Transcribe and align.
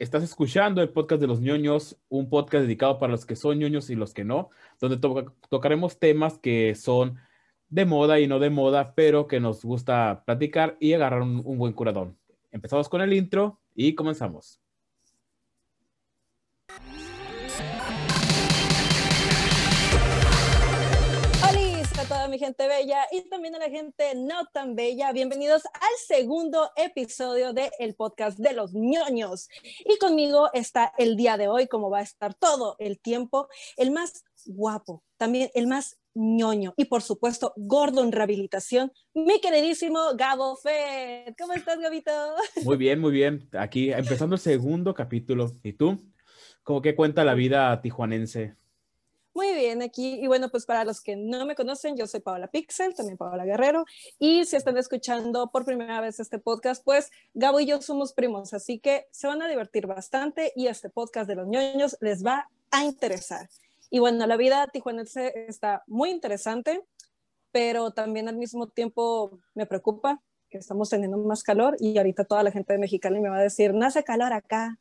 Estás 0.00 0.22
escuchando 0.22 0.80
el 0.80 0.88
podcast 0.88 1.20
de 1.20 1.26
los 1.26 1.42
ñoños, 1.42 1.98
un 2.08 2.30
podcast 2.30 2.62
dedicado 2.62 2.98
para 2.98 3.10
los 3.12 3.26
que 3.26 3.36
son 3.36 3.58
ñoños 3.58 3.90
y 3.90 3.96
los 3.96 4.14
que 4.14 4.24
no, 4.24 4.48
donde 4.80 4.96
tocaremos 5.50 5.98
temas 5.98 6.38
que 6.38 6.74
son 6.74 7.18
de 7.68 7.84
moda 7.84 8.18
y 8.18 8.26
no 8.26 8.38
de 8.38 8.48
moda, 8.48 8.94
pero 8.94 9.26
que 9.26 9.40
nos 9.40 9.62
gusta 9.62 10.22
platicar 10.24 10.78
y 10.80 10.94
agarrar 10.94 11.20
un, 11.20 11.42
un 11.44 11.58
buen 11.58 11.74
curadón. 11.74 12.16
Empezamos 12.50 12.88
con 12.88 13.02
el 13.02 13.12
intro 13.12 13.60
y 13.74 13.94
comenzamos. 13.94 14.59
Gente 22.40 22.66
bella 22.66 23.06
y 23.12 23.20
también 23.28 23.54
a 23.54 23.58
la 23.58 23.68
gente 23.68 24.14
no 24.14 24.46
tan 24.46 24.74
bella. 24.74 25.12
Bienvenidos 25.12 25.62
al 25.66 25.96
segundo 26.06 26.70
episodio 26.74 27.52
del 27.52 27.70
el 27.78 27.94
podcast 27.94 28.38
de 28.38 28.54
los 28.54 28.72
ñoños. 28.72 29.50
Y 29.84 29.98
conmigo 29.98 30.48
está 30.54 30.90
el 30.96 31.18
día 31.18 31.36
de 31.36 31.48
hoy, 31.48 31.66
como 31.68 31.90
va 31.90 31.98
a 31.98 32.02
estar 32.02 32.32
todo 32.32 32.76
el 32.78 32.98
tiempo, 32.98 33.48
el 33.76 33.90
más 33.90 34.24
guapo, 34.46 35.04
también 35.18 35.50
el 35.52 35.66
más 35.66 35.98
ñoño 36.14 36.72
y 36.78 36.86
por 36.86 37.02
supuesto 37.02 37.52
gordo 37.56 38.02
en 38.02 38.10
rehabilitación, 38.10 38.90
mi 39.12 39.38
queridísimo 39.42 40.00
Gabo 40.16 40.56
Fed. 40.56 41.34
¿Cómo 41.38 41.52
estás, 41.52 41.78
Gabito? 41.78 42.10
Muy 42.64 42.78
bien, 42.78 43.00
muy 43.00 43.12
bien. 43.12 43.50
Aquí 43.52 43.92
empezando 43.92 44.36
el 44.36 44.40
segundo 44.40 44.94
capítulo. 44.94 45.52
¿Y 45.62 45.74
tú? 45.74 46.02
¿Cómo 46.62 46.80
que 46.80 46.96
cuenta 46.96 47.22
la 47.22 47.34
vida 47.34 47.78
tijuanense? 47.82 48.56
Muy 49.32 49.54
bien, 49.54 49.80
aquí, 49.80 50.14
y 50.20 50.26
bueno, 50.26 50.48
pues 50.48 50.66
para 50.66 50.84
los 50.84 51.00
que 51.00 51.14
no 51.14 51.46
me 51.46 51.54
conocen, 51.54 51.96
yo 51.96 52.08
soy 52.08 52.18
Paola 52.18 52.48
Pixel, 52.48 52.94
también 52.94 53.16
Paola 53.16 53.44
Guerrero, 53.44 53.84
y 54.18 54.44
si 54.44 54.56
están 54.56 54.76
escuchando 54.76 55.52
por 55.52 55.64
primera 55.64 56.00
vez 56.00 56.18
este 56.18 56.40
podcast, 56.40 56.82
pues 56.84 57.12
Gabo 57.32 57.60
y 57.60 57.66
yo 57.66 57.80
somos 57.80 58.12
primos, 58.12 58.52
así 58.54 58.80
que 58.80 59.06
se 59.12 59.28
van 59.28 59.40
a 59.40 59.48
divertir 59.48 59.86
bastante 59.86 60.52
y 60.56 60.66
este 60.66 60.90
podcast 60.90 61.28
de 61.28 61.36
los 61.36 61.46
ñoños 61.46 61.96
les 62.00 62.26
va 62.26 62.48
a 62.72 62.84
interesar. 62.84 63.48
Y 63.88 64.00
bueno, 64.00 64.26
la 64.26 64.36
vida 64.36 64.66
tijuanense 64.66 65.46
está 65.46 65.84
muy 65.86 66.10
interesante, 66.10 66.82
pero 67.52 67.92
también 67.92 68.28
al 68.28 68.36
mismo 68.36 68.66
tiempo 68.66 69.38
me 69.54 69.66
preocupa 69.66 70.20
que 70.48 70.58
estamos 70.58 70.90
teniendo 70.90 71.18
más 71.18 71.44
calor 71.44 71.76
y 71.78 71.96
ahorita 71.98 72.24
toda 72.24 72.42
la 72.42 72.50
gente 72.50 72.72
de 72.72 72.80
Mexicali 72.80 73.20
me 73.20 73.28
va 73.28 73.38
a 73.38 73.42
decir, 73.42 73.74
nace 73.74 74.02
calor 74.02 74.32
acá, 74.32 74.76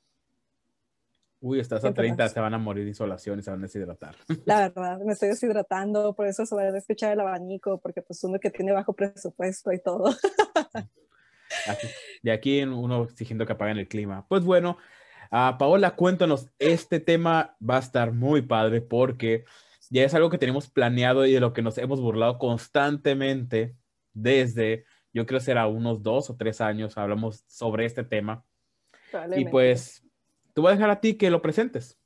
Uy, 1.42 1.60
estás 1.60 1.86
a 1.86 1.94
30, 1.94 2.28
se 2.28 2.40
van 2.40 2.54
a 2.54 2.58
morir 2.58 2.84
de 2.84 2.90
insolación 2.90 3.40
y 3.40 3.42
se 3.42 3.50
van 3.50 3.60
a 3.60 3.64
deshidratar. 3.64 4.16
La 4.46 4.60
verdad, 4.60 5.00
me 5.00 5.14
estoy 5.14 5.30
deshidratando, 5.30 6.14
por 6.14 6.28
eso 6.28 6.46
se 6.46 6.54
va 6.54 6.64
a 6.64 6.78
escuchar 6.78 7.14
el 7.14 7.22
abanico, 7.22 7.80
porque 7.80 8.02
pues 8.02 8.22
uno 8.26 8.40
que 8.40 8.50
tiene 8.50 8.74
bajo 8.74 8.94
presupuesto 8.94 9.72
y 9.72 9.80
todo. 9.80 10.14
de 12.24 12.32
aquí 12.32 12.62
uno 12.64 13.04
exigiendo 13.04 13.46
que 13.46 13.54
apaguen 13.54 13.78
el 13.78 13.88
clima. 13.88 14.26
Pues 14.28 14.44
bueno, 14.44 14.78
uh, 15.32 15.58
Paola, 15.58 15.96
cuéntanos, 15.96 16.50
este 16.60 17.00
tema 17.00 17.56
va 17.68 17.78
a 17.78 17.82
estar 17.82 18.12
muy 18.12 18.42
padre 18.42 18.82
porque 18.82 19.46
ya 19.90 20.04
es 20.04 20.14
algo 20.14 20.30
que 20.30 20.38
tenemos 20.38 20.70
planeado 20.70 21.26
y 21.26 21.32
de 21.32 21.40
lo 21.40 21.54
que 21.54 21.62
nos 21.62 21.78
hemos 21.78 22.02
burlado 22.02 22.38
constantemente 22.38 23.76
desde, 24.14 24.84
yo 25.14 25.26
creo 25.26 25.40
que 25.40 25.46
será 25.46 25.68
unos 25.68 26.04
dos 26.04 26.30
o 26.30 26.36
tres 26.36 26.60
años, 26.60 26.98
hablamos 26.98 27.46
sobre 27.48 27.86
este 27.86 28.04
tema. 28.04 28.44
Y 29.36 29.46
pues 29.46 30.04
te 30.60 30.62
voy 30.62 30.72
a 30.74 30.76
dejar 30.76 30.90
a 30.90 31.00
ti 31.00 31.18
que 31.18 31.30
lo 31.30 31.42
presentes. 31.42 31.98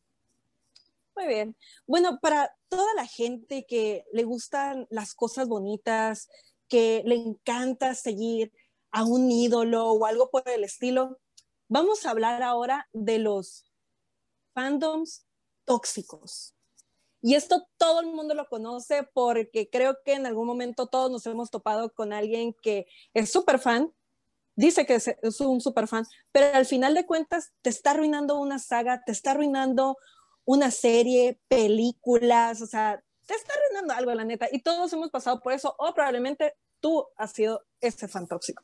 Muy 1.16 1.26
bien. 1.26 1.58
Bueno, 1.88 2.20
para 2.22 2.56
toda 2.70 2.94
la 2.94 3.08
gente 3.08 3.66
que 3.68 4.06
le 4.14 4.26
gustan 4.26 4.86
las 4.92 5.16
cosas 5.16 5.48
bonitas, 5.48 6.30
que 6.68 7.02
le 7.04 7.16
encanta 7.16 7.96
seguir 7.96 8.54
a 8.92 9.06
un 9.06 9.32
ídolo 9.32 9.90
o 9.90 10.06
algo 10.06 10.30
por 10.30 10.48
el 10.48 10.64
estilo, 10.64 11.20
vamos 11.68 12.06
a 12.06 12.12
hablar 12.12 12.44
ahora 12.44 12.88
de 12.94 13.18
los 13.18 13.66
fandoms 14.54 15.26
tóxicos. 15.66 16.54
Y 17.24 17.34
esto 17.34 17.68
todo 17.78 18.02
el 18.02 18.08
mundo 18.08 18.36
lo 18.36 18.48
conoce 18.50 19.02
porque 19.16 19.68
creo 19.68 19.98
que 20.06 20.14
en 20.14 20.28
algún 20.28 20.46
momento 20.46 20.86
todos 20.86 21.10
nos 21.10 21.26
hemos 21.26 21.50
topado 21.50 21.92
con 21.92 22.14
alguien 22.14 22.54
que 22.62 22.86
es 23.16 23.32
súper 23.32 23.58
fan 23.58 23.92
dice 24.56 24.86
que 24.86 24.96
es, 24.96 25.42
un 25.42 25.62
super 25.62 25.88
fan, 25.88 26.06
pero 26.32 26.56
al 26.56 26.66
final 26.66 26.94
de 26.94 27.06
cuentas 27.06 27.54
te 27.62 27.70
está 27.70 27.92
arruinando 27.92 28.40
una 28.40 28.60
saga, 28.60 29.04
te 29.06 29.12
está 29.12 29.32
arruinando 29.32 29.98
una 30.46 30.72
serie, 30.72 31.40
películas, 31.48 32.62
o 32.62 32.68
sea, 32.68 33.02
te 33.26 33.34
está 33.34 33.54
arruinando 33.54 33.94
algo, 33.94 34.14
la 34.14 34.26
neta. 34.26 34.48
Y 34.52 34.62
todos 34.62 34.92
hemos 34.94 35.10
pasado 35.10 35.40
por 35.42 35.54
eso, 35.54 35.76
o 35.78 35.94
probablemente 35.94 36.54
tú 36.80 37.06
has 37.18 37.32
sido 37.32 37.66
ese 37.80 38.08
fan 38.08 38.28
tóxico. 38.28 38.64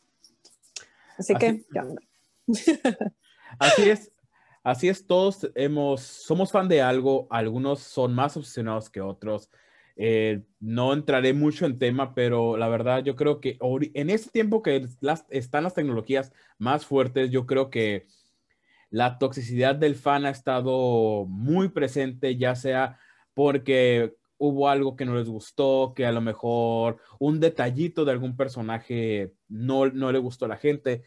Así, 1.18 1.36
que, 1.36 1.66
Así 3.60 3.90
es. 3.90 4.12
Así 4.64 4.90
es, 4.90 5.08
todos 5.08 5.50
hemos, 5.56 6.02
somos 6.02 6.52
fan 6.52 6.68
de 6.68 6.82
algo, 6.82 7.28
algunos 7.30 7.80
son 7.80 8.14
más 8.14 8.36
obsesionados 8.36 8.90
que 8.90 9.00
otros, 9.00 9.50
eh, 10.02 10.44
no 10.62 10.94
entraré 10.94 11.34
mucho 11.34 11.66
en 11.66 11.78
tema, 11.78 12.16
pero 12.16 12.56
la 12.56 12.70
verdad 12.70 13.04
yo 13.04 13.18
creo 13.18 13.42
que 13.42 13.58
en 13.60 14.10
este 14.10 14.30
tiempo 14.30 14.62
que 14.62 14.88
están 15.30 15.64
las 15.66 15.74
tecnologías 15.74 16.32
más 16.58 16.86
fuertes, 16.86 17.32
yo 17.32 17.46
creo 17.46 17.70
que 17.70 18.08
la 18.90 19.18
toxicidad 19.18 19.76
del 19.76 19.96
fan 19.96 20.26
ha 20.26 20.30
estado 20.30 21.26
muy 21.28 21.68
presente, 21.68 22.38
ya 22.38 22.56
sea 22.56 22.98
porque 23.34 24.16
hubo 24.38 24.70
algo 24.70 24.96
que 24.96 25.04
no 25.04 25.16
les 25.16 25.28
gustó, 25.28 25.92
que 25.94 26.06
a 26.06 26.14
lo 26.14 26.22
mejor 26.22 27.02
un 27.20 27.42
detallito 27.42 28.06
de 28.06 28.14
algún 28.14 28.38
personaje 28.38 29.34
no, 29.50 29.88
no 29.88 30.14
le 30.14 30.20
gustó 30.20 30.46
a 30.46 30.48
la 30.48 30.58
gente. 30.58 31.04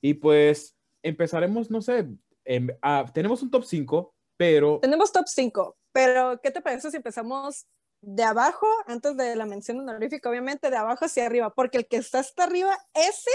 Y 0.00 0.14
pues 0.14 0.78
empezaremos, 1.02 1.70
no 1.70 1.82
sé, 1.82 2.08
em, 2.46 2.68
tenemos 3.12 3.42
un 3.42 3.50
top 3.50 3.64
5, 3.64 4.14
pero... 4.38 4.78
Tenemos 4.80 5.12
top 5.12 5.26
5, 5.26 5.76
pero 5.92 6.40
¿qué 6.42 6.50
te 6.50 6.62
parece 6.62 6.90
si 6.90 6.96
empezamos 6.96 7.66
de 8.02 8.22
abajo, 8.22 8.66
antes 8.86 9.16
de 9.16 9.36
la 9.36 9.46
mención 9.46 9.78
honorífica, 9.80 10.30
obviamente, 10.30 10.70
de 10.70 10.76
abajo 10.76 11.04
hacia 11.04 11.26
arriba, 11.26 11.52
porque 11.54 11.78
el 11.78 11.86
que 11.86 11.96
está 11.96 12.20
hasta 12.20 12.44
arriba, 12.44 12.76
ese, 12.94 13.30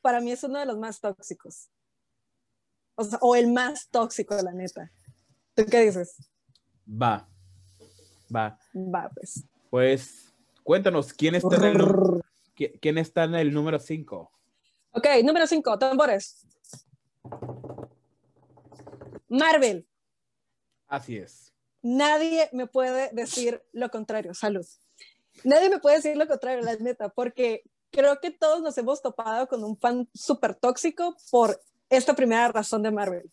para 0.00 0.20
mí 0.20 0.32
es 0.32 0.42
uno 0.44 0.58
de 0.58 0.66
los 0.66 0.78
más 0.78 1.00
tóxicos. 1.00 1.68
O, 2.94 3.04
sea, 3.04 3.18
o 3.20 3.36
el 3.36 3.52
más 3.52 3.88
tóxico, 3.90 4.34
la 4.42 4.52
neta. 4.52 4.90
¿Tú 5.54 5.64
qué 5.66 5.80
dices? 5.80 6.16
Va, 6.90 7.28
va. 8.34 8.58
Va, 8.74 9.10
pues. 9.14 9.44
Pues, 9.70 10.34
cuéntanos, 10.62 11.12
¿quién 11.12 11.34
está 11.34 11.56
en 11.56 11.64
el, 11.64 12.22
¿quién 12.80 12.98
está 12.98 13.24
en 13.24 13.34
el 13.34 13.52
número 13.52 13.78
5? 13.78 14.32
Ok, 14.92 15.06
número 15.22 15.46
5, 15.46 15.78
tambores. 15.78 16.46
Marvel. 19.28 19.86
Así 20.88 21.18
es 21.18 21.52
nadie 21.96 22.48
me 22.52 22.66
puede 22.66 23.10
decir 23.12 23.62
lo 23.72 23.90
contrario, 23.90 24.34
salud. 24.34 24.66
Nadie 25.44 25.70
me 25.70 25.78
puede 25.78 25.96
decir 25.96 26.16
lo 26.16 26.26
contrario, 26.26 26.62
la 26.62 26.76
neta, 26.76 27.08
porque 27.08 27.62
creo 27.90 28.20
que 28.20 28.30
todos 28.30 28.60
nos 28.60 28.76
hemos 28.78 29.00
topado 29.00 29.48
con 29.48 29.64
un 29.64 29.78
fan 29.78 30.08
súper 30.14 30.54
tóxico 30.54 31.16
por 31.30 31.60
esta 31.88 32.14
primera 32.14 32.48
razón 32.48 32.82
de 32.82 32.90
Marvel. 32.90 33.30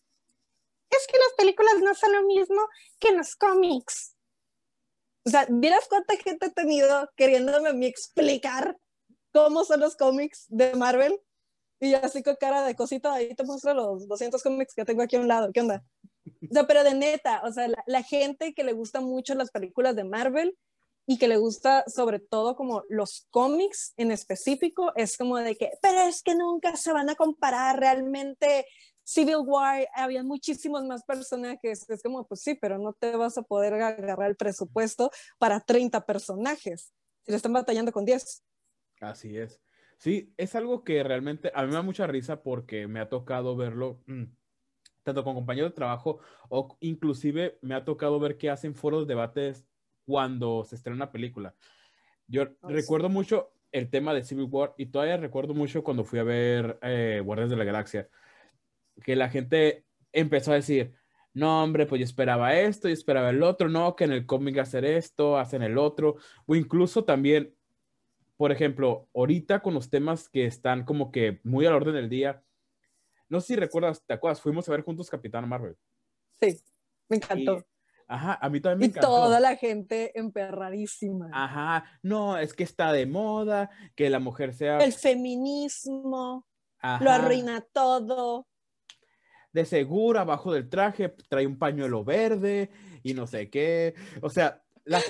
Es 0.90 1.08
que 1.08 1.18
las 1.18 1.34
películas 1.38 1.76
no 1.82 1.94
son 1.94 2.14
lo 2.14 2.24
mismo 2.24 2.62
que 3.00 3.12
los 3.12 3.36
cómics. 3.36 4.16
O 5.26 5.30
sea, 5.30 5.48
¿vieras 5.50 5.88
cuánta 5.90 6.16
gente 6.18 6.46
he 6.46 6.52
tenido 6.52 7.10
queriéndome 7.16 7.70
a 7.70 7.74
mí 7.74 7.88
explicar 7.88 8.78
cómo 9.34 9.66
son 9.66 9.80
los 9.80 9.96
cómics 9.96 10.46
de 10.48 10.76
Marvel? 10.76 11.20
Y 11.80 11.94
así 11.96 12.24
con 12.24 12.36
cara 12.36 12.64
de 12.64 12.76
cosita, 12.76 13.14
ahí 13.14 13.36
te 13.36 13.44
muestro 13.44 13.74
los 13.74 14.08
200 14.08 14.42
cómics 14.42 14.74
que 14.74 14.86
tengo 14.86 15.02
aquí 15.02 15.18
a 15.18 15.20
un 15.20 15.28
lado. 15.28 15.52
¿Qué 15.52 15.60
onda? 15.60 15.84
O 16.26 16.68
pero 16.68 16.84
de 16.84 16.94
neta, 16.94 17.42
o 17.44 17.52
sea, 17.52 17.68
la, 17.86 18.04
gente 18.04 18.54
que 18.54 18.64
le 18.64 18.74
gusta 18.74 19.02
mucho 19.02 19.36
las 19.36 19.52
películas 19.52 19.96
de 19.96 20.04
Marvel 20.04 20.58
y 21.08 21.18
que 21.18 21.28
le 21.28 21.38
gusta 21.38 21.84
sobre 21.88 22.20
todo 22.20 22.56
como 22.56 22.84
los 22.90 23.28
cómics 23.30 23.94
en 23.98 24.12
específico, 24.12 24.92
es 24.96 25.18
como 25.18 25.38
de 25.38 25.56
que, 25.56 25.72
pero 25.82 26.00
es 26.00 26.24
que 26.24 26.36
nunca 26.36 26.76
se 26.76 26.94
van 26.94 27.10
a 27.10 27.16
comparar 27.16 27.80
realmente. 27.80 28.66
Civil 29.08 29.38
War, 29.46 29.88
había 29.94 30.24
muchísimos 30.24 30.84
más 30.84 31.04
personajes. 31.04 31.88
Es 31.88 32.02
como, 32.02 32.26
pues 32.26 32.42
sí, 32.42 32.56
pero 32.56 32.80
no 32.80 32.94
te 32.94 33.16
vas 33.16 33.38
a 33.38 33.44
poder 33.44 33.76
agarrar 33.76 34.30
el 34.30 34.36
presupuesto 34.36 35.12
para 35.38 35.60
30 35.60 36.08
personajes. 36.08 36.92
Si 37.24 37.32
le 37.32 37.38
están 37.38 37.54
batallando 37.54 37.92
con 37.92 38.04
10. 38.04 38.44
Así 39.02 39.38
es. 39.38 39.62
Sí, 39.98 40.34
es 40.38 40.56
algo 40.56 40.84
que 40.84 41.04
realmente 41.04 41.52
a 41.54 41.62
mí 41.62 41.70
me 41.70 41.76
da 41.76 41.82
mucha 41.82 42.08
risa 42.08 42.42
porque 42.42 42.88
me 42.88 43.00
ha 43.00 43.10
tocado 43.10 43.56
verlo. 43.56 44.02
Mm, 44.08 44.26
tanto 45.06 45.24
con 45.24 45.36
compañeros 45.36 45.72
de 45.72 45.76
trabajo 45.76 46.20
o 46.50 46.76
inclusive 46.82 47.58
me 47.62 47.76
ha 47.76 47.86
tocado 47.86 48.20
ver 48.20 48.38
que 48.38 48.50
hacen 48.50 48.74
foros 48.76 49.08
de 49.08 49.14
debates 49.14 49.64
cuando 50.06 50.66
se 50.66 50.76
estrena 50.76 50.96
una 50.96 51.12
película. 51.12 51.56
Yo 52.28 52.46
recuerdo 52.64 53.08
mucho 53.08 53.54
el 53.72 53.90
tema 53.90 54.14
de 54.14 54.24
Civil 54.24 54.48
War 54.50 54.74
y 54.78 54.88
todavía 54.88 55.18
recuerdo 55.18 55.54
mucho 55.54 55.84
cuando 55.84 56.04
fui 56.04 56.18
a 56.18 56.24
ver 56.24 56.80
eh, 56.82 57.22
Guardias 57.24 57.52
de 57.52 57.56
la 57.56 57.64
Galaxia, 57.64 58.10
que 59.04 59.16
la 59.16 59.30
gente 59.30 59.86
empezó 60.12 60.52
a 60.52 60.56
decir, 60.56 60.96
no, 61.34 61.64
hombre, 61.64 61.86
pues 61.86 62.00
yo 62.00 62.06
esperaba 62.06 62.58
esto, 62.58 62.88
yo 62.88 62.94
esperaba 62.94 63.30
el 63.30 63.44
otro, 63.44 63.70
no, 63.70 63.96
que 63.96 64.06
en 64.06 64.12
el 64.14 64.26
cómic 64.26 64.58
hacer 64.58 64.86
esto, 64.86 65.38
hacen 65.38 65.62
el 65.62 65.78
otro, 65.78 66.16
o 66.48 66.56
incluso 66.56 67.04
también, 67.04 67.54
por 68.38 68.52
ejemplo, 68.52 69.08
ahorita 69.14 69.60
con 69.60 69.76
los 69.76 69.90
temas 69.90 70.30
que 70.30 70.46
están 70.46 70.84
como 70.84 71.12
que 71.12 71.42
muy 71.44 71.66
al 71.68 71.74
orden 71.74 71.94
del 71.94 72.10
día, 72.10 72.45
no 73.30 73.42
sé 73.42 73.48
si 73.48 73.56
recuerdas, 73.56 74.04
¿te 74.06 74.14
acuerdas? 74.14 74.42
Fuimos 74.42 74.68
a 74.68 74.72
ver 74.72 74.82
juntos 74.82 75.10
Capitán 75.10 75.48
Marvel. 75.48 75.76
Sí, 76.42 76.60
me 77.10 77.18
encantó. 77.18 77.66
ajá, 78.08 78.38
a 78.42 78.50
mí 78.50 78.60
también 78.60 78.80
me 78.80 78.86
y 78.86 78.90
encantó. 78.90 79.08
toda 79.08 79.40
la 79.40 79.56
gente 79.56 80.18
emperradísima. 80.18 81.30
Ajá, 81.34 81.86
no, 82.04 82.38
es 82.38 82.54
que 82.54 82.64
está 82.64 82.92
de 82.92 83.06
moda, 83.06 83.70
que 83.96 84.10
la 84.10 84.20
mujer 84.20 84.54
sea... 84.54 84.78
El 84.80 84.94
feminismo 84.94 86.48
lo 87.00 87.10
arruina 87.10 87.62
todo. 87.74 88.48
de 89.52 89.66
seguro 89.66 90.20
abajo 90.20 90.54
del 90.54 90.70
traje 90.70 91.16
trae 91.30 91.48
un 91.48 91.58
pañuelo 91.58 92.04
verde 92.04 92.70
y 93.04 93.14
no 93.14 93.26
sé 93.26 93.50
qué. 93.50 93.96
O 94.22 94.30
sea, 94.30 94.62
la, 94.84 95.02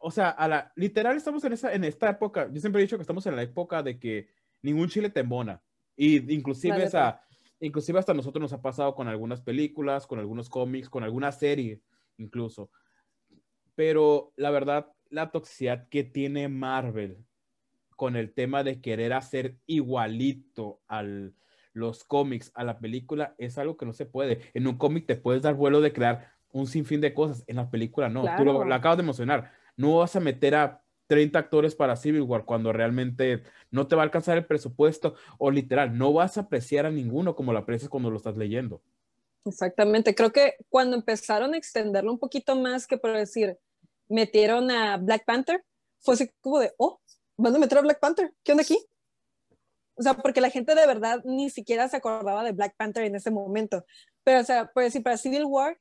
o 0.00 0.10
sea, 0.10 0.30
a 0.30 0.46
la, 0.46 0.72
literal 0.76 1.16
estamos 1.16 1.42
en, 1.44 1.54
esa, 1.54 1.72
en 1.72 1.84
esta 1.84 2.10
época. 2.10 2.48
Yo 2.52 2.60
siempre 2.60 2.80
he 2.80 2.84
dicho 2.84 2.96
que 2.96 3.02
estamos 3.02 3.26
en 3.26 3.34
la 3.34 3.42
época 3.42 3.82
de 3.82 3.98
que 3.98 4.28
ningún 4.62 4.88
chile 4.88 5.10
te 5.10 5.20
embona. 5.20 5.60
Y 5.96 6.32
inclusive, 6.32 6.84
esa, 6.84 7.22
inclusive 7.60 7.98
hasta 7.98 8.12
a 8.12 8.14
nosotros 8.14 8.40
nos 8.40 8.52
ha 8.52 8.62
pasado 8.62 8.94
con 8.94 9.08
algunas 9.08 9.40
películas, 9.40 10.06
con 10.06 10.18
algunos 10.18 10.48
cómics, 10.48 10.88
con 10.88 11.04
alguna 11.04 11.32
serie 11.32 11.80
incluso. 12.18 12.70
Pero 13.74 14.32
la 14.36 14.50
verdad, 14.50 14.92
la 15.10 15.30
toxicidad 15.30 15.88
que 15.88 16.04
tiene 16.04 16.48
Marvel 16.48 17.24
con 17.96 18.16
el 18.16 18.32
tema 18.32 18.62
de 18.62 18.80
querer 18.80 19.12
hacer 19.12 19.58
igualito 19.66 20.80
al 20.86 21.34
los 21.72 22.04
cómics 22.04 22.52
a 22.54 22.64
la 22.64 22.78
película 22.78 23.34
es 23.36 23.58
algo 23.58 23.76
que 23.76 23.84
no 23.84 23.92
se 23.92 24.06
puede. 24.06 24.40
En 24.54 24.66
un 24.66 24.78
cómic 24.78 25.06
te 25.06 25.16
puedes 25.16 25.42
dar 25.42 25.54
vuelo 25.54 25.82
de 25.82 25.92
crear 25.92 26.32
un 26.50 26.66
sinfín 26.66 27.02
de 27.02 27.12
cosas. 27.12 27.44
En 27.46 27.56
la 27.56 27.68
película 27.70 28.08
no. 28.08 28.22
Tú 28.22 28.44
lo, 28.46 28.52
Claro. 28.54 28.64
lo 28.64 28.74
acabas 28.74 28.96
de 28.96 29.02
emocionar. 29.02 29.52
No 29.76 29.98
vas 29.98 30.16
a 30.16 30.20
meter 30.20 30.54
a 30.54 30.82
30 31.06 31.38
actores 31.38 31.74
para 31.74 31.96
Civil 31.96 32.22
War 32.22 32.44
cuando 32.44 32.72
realmente 32.72 33.42
no 33.70 33.86
te 33.86 33.96
va 33.96 34.02
a 34.02 34.04
alcanzar 34.04 34.36
el 34.36 34.46
presupuesto 34.46 35.14
o 35.38 35.50
literal, 35.50 35.96
no 35.96 36.12
vas 36.12 36.36
a 36.36 36.42
apreciar 36.42 36.86
a 36.86 36.90
ninguno 36.90 37.34
como 37.34 37.52
lo 37.52 37.58
aprecias 37.58 37.88
cuando 37.88 38.10
lo 38.10 38.16
estás 38.16 38.36
leyendo. 38.36 38.82
Exactamente. 39.44 40.14
Creo 40.14 40.32
que 40.32 40.56
cuando 40.68 40.96
empezaron 40.96 41.54
a 41.54 41.56
extenderlo 41.56 42.12
un 42.12 42.18
poquito 42.18 42.56
más, 42.56 42.86
que 42.86 42.98
por 42.98 43.12
decir, 43.12 43.58
metieron 44.08 44.70
a 44.70 44.96
Black 44.96 45.24
Panther, 45.24 45.64
fue 46.00 46.14
así 46.14 46.30
como 46.40 46.58
de, 46.58 46.72
oh, 46.78 47.00
van 47.36 47.54
a 47.54 47.58
meter 47.58 47.78
a 47.78 47.82
Black 47.82 48.00
Panther. 48.00 48.32
¿Qué 48.42 48.52
onda 48.52 48.62
aquí? 48.62 48.78
O 49.94 50.02
sea, 50.02 50.14
porque 50.14 50.40
la 50.40 50.50
gente 50.50 50.74
de 50.74 50.86
verdad 50.86 51.22
ni 51.24 51.48
siquiera 51.48 51.88
se 51.88 51.96
acordaba 51.96 52.44
de 52.44 52.52
Black 52.52 52.74
Panther 52.76 53.04
en 53.04 53.14
ese 53.14 53.30
momento. 53.30 53.84
Pero, 54.24 54.40
o 54.40 54.44
sea, 54.44 54.70
por 54.72 54.82
decir, 54.82 55.02
para 55.02 55.16
Civil 55.16 55.44
War, 55.44 55.78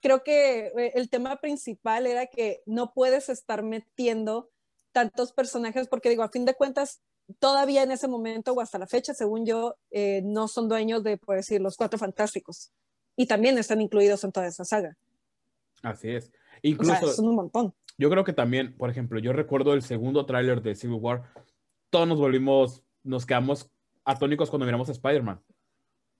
creo 0.00 0.22
que 0.22 0.66
eh, 0.66 0.92
el 0.94 1.08
tema 1.08 1.36
principal 1.36 2.06
era 2.06 2.26
que 2.26 2.62
no 2.66 2.92
puedes 2.92 3.28
estar 3.28 3.62
metiendo 3.62 4.50
tantos 4.92 5.32
personajes, 5.32 5.88
porque 5.88 6.08
digo, 6.08 6.22
a 6.22 6.30
fin 6.30 6.44
de 6.44 6.54
cuentas, 6.54 7.00
todavía 7.38 7.82
en 7.82 7.92
ese 7.92 8.08
momento 8.08 8.52
o 8.52 8.60
hasta 8.60 8.78
la 8.78 8.86
fecha, 8.86 9.14
según 9.14 9.46
yo, 9.46 9.76
eh, 9.90 10.20
no 10.24 10.48
son 10.48 10.68
dueños 10.68 11.02
de, 11.04 11.16
por 11.16 11.36
decir, 11.36 11.60
los 11.60 11.76
cuatro 11.76 11.98
fantásticos. 11.98 12.72
Y 13.16 13.26
también 13.26 13.58
están 13.58 13.80
incluidos 13.80 14.24
en 14.24 14.32
toda 14.32 14.46
esa 14.46 14.64
saga. 14.64 14.96
Así 15.82 16.10
es. 16.10 16.28
O 16.28 16.30
Incluso, 16.62 16.96
sea, 16.96 17.08
son 17.08 17.28
un 17.28 17.36
montón. 17.36 17.74
yo 17.96 18.10
creo 18.10 18.24
que 18.24 18.32
también, 18.32 18.76
por 18.76 18.90
ejemplo, 18.90 19.18
yo 19.20 19.32
recuerdo 19.32 19.74
el 19.74 19.82
segundo 19.82 20.26
tráiler 20.26 20.62
de 20.62 20.74
Civil 20.74 20.98
War, 21.00 21.32
todos 21.90 22.06
nos 22.08 22.18
volvimos, 22.18 22.82
nos 23.02 23.26
quedamos 23.26 23.70
atónicos 24.04 24.50
cuando 24.50 24.66
miramos 24.66 24.88
a 24.88 24.92
Spider-Man. 24.92 25.42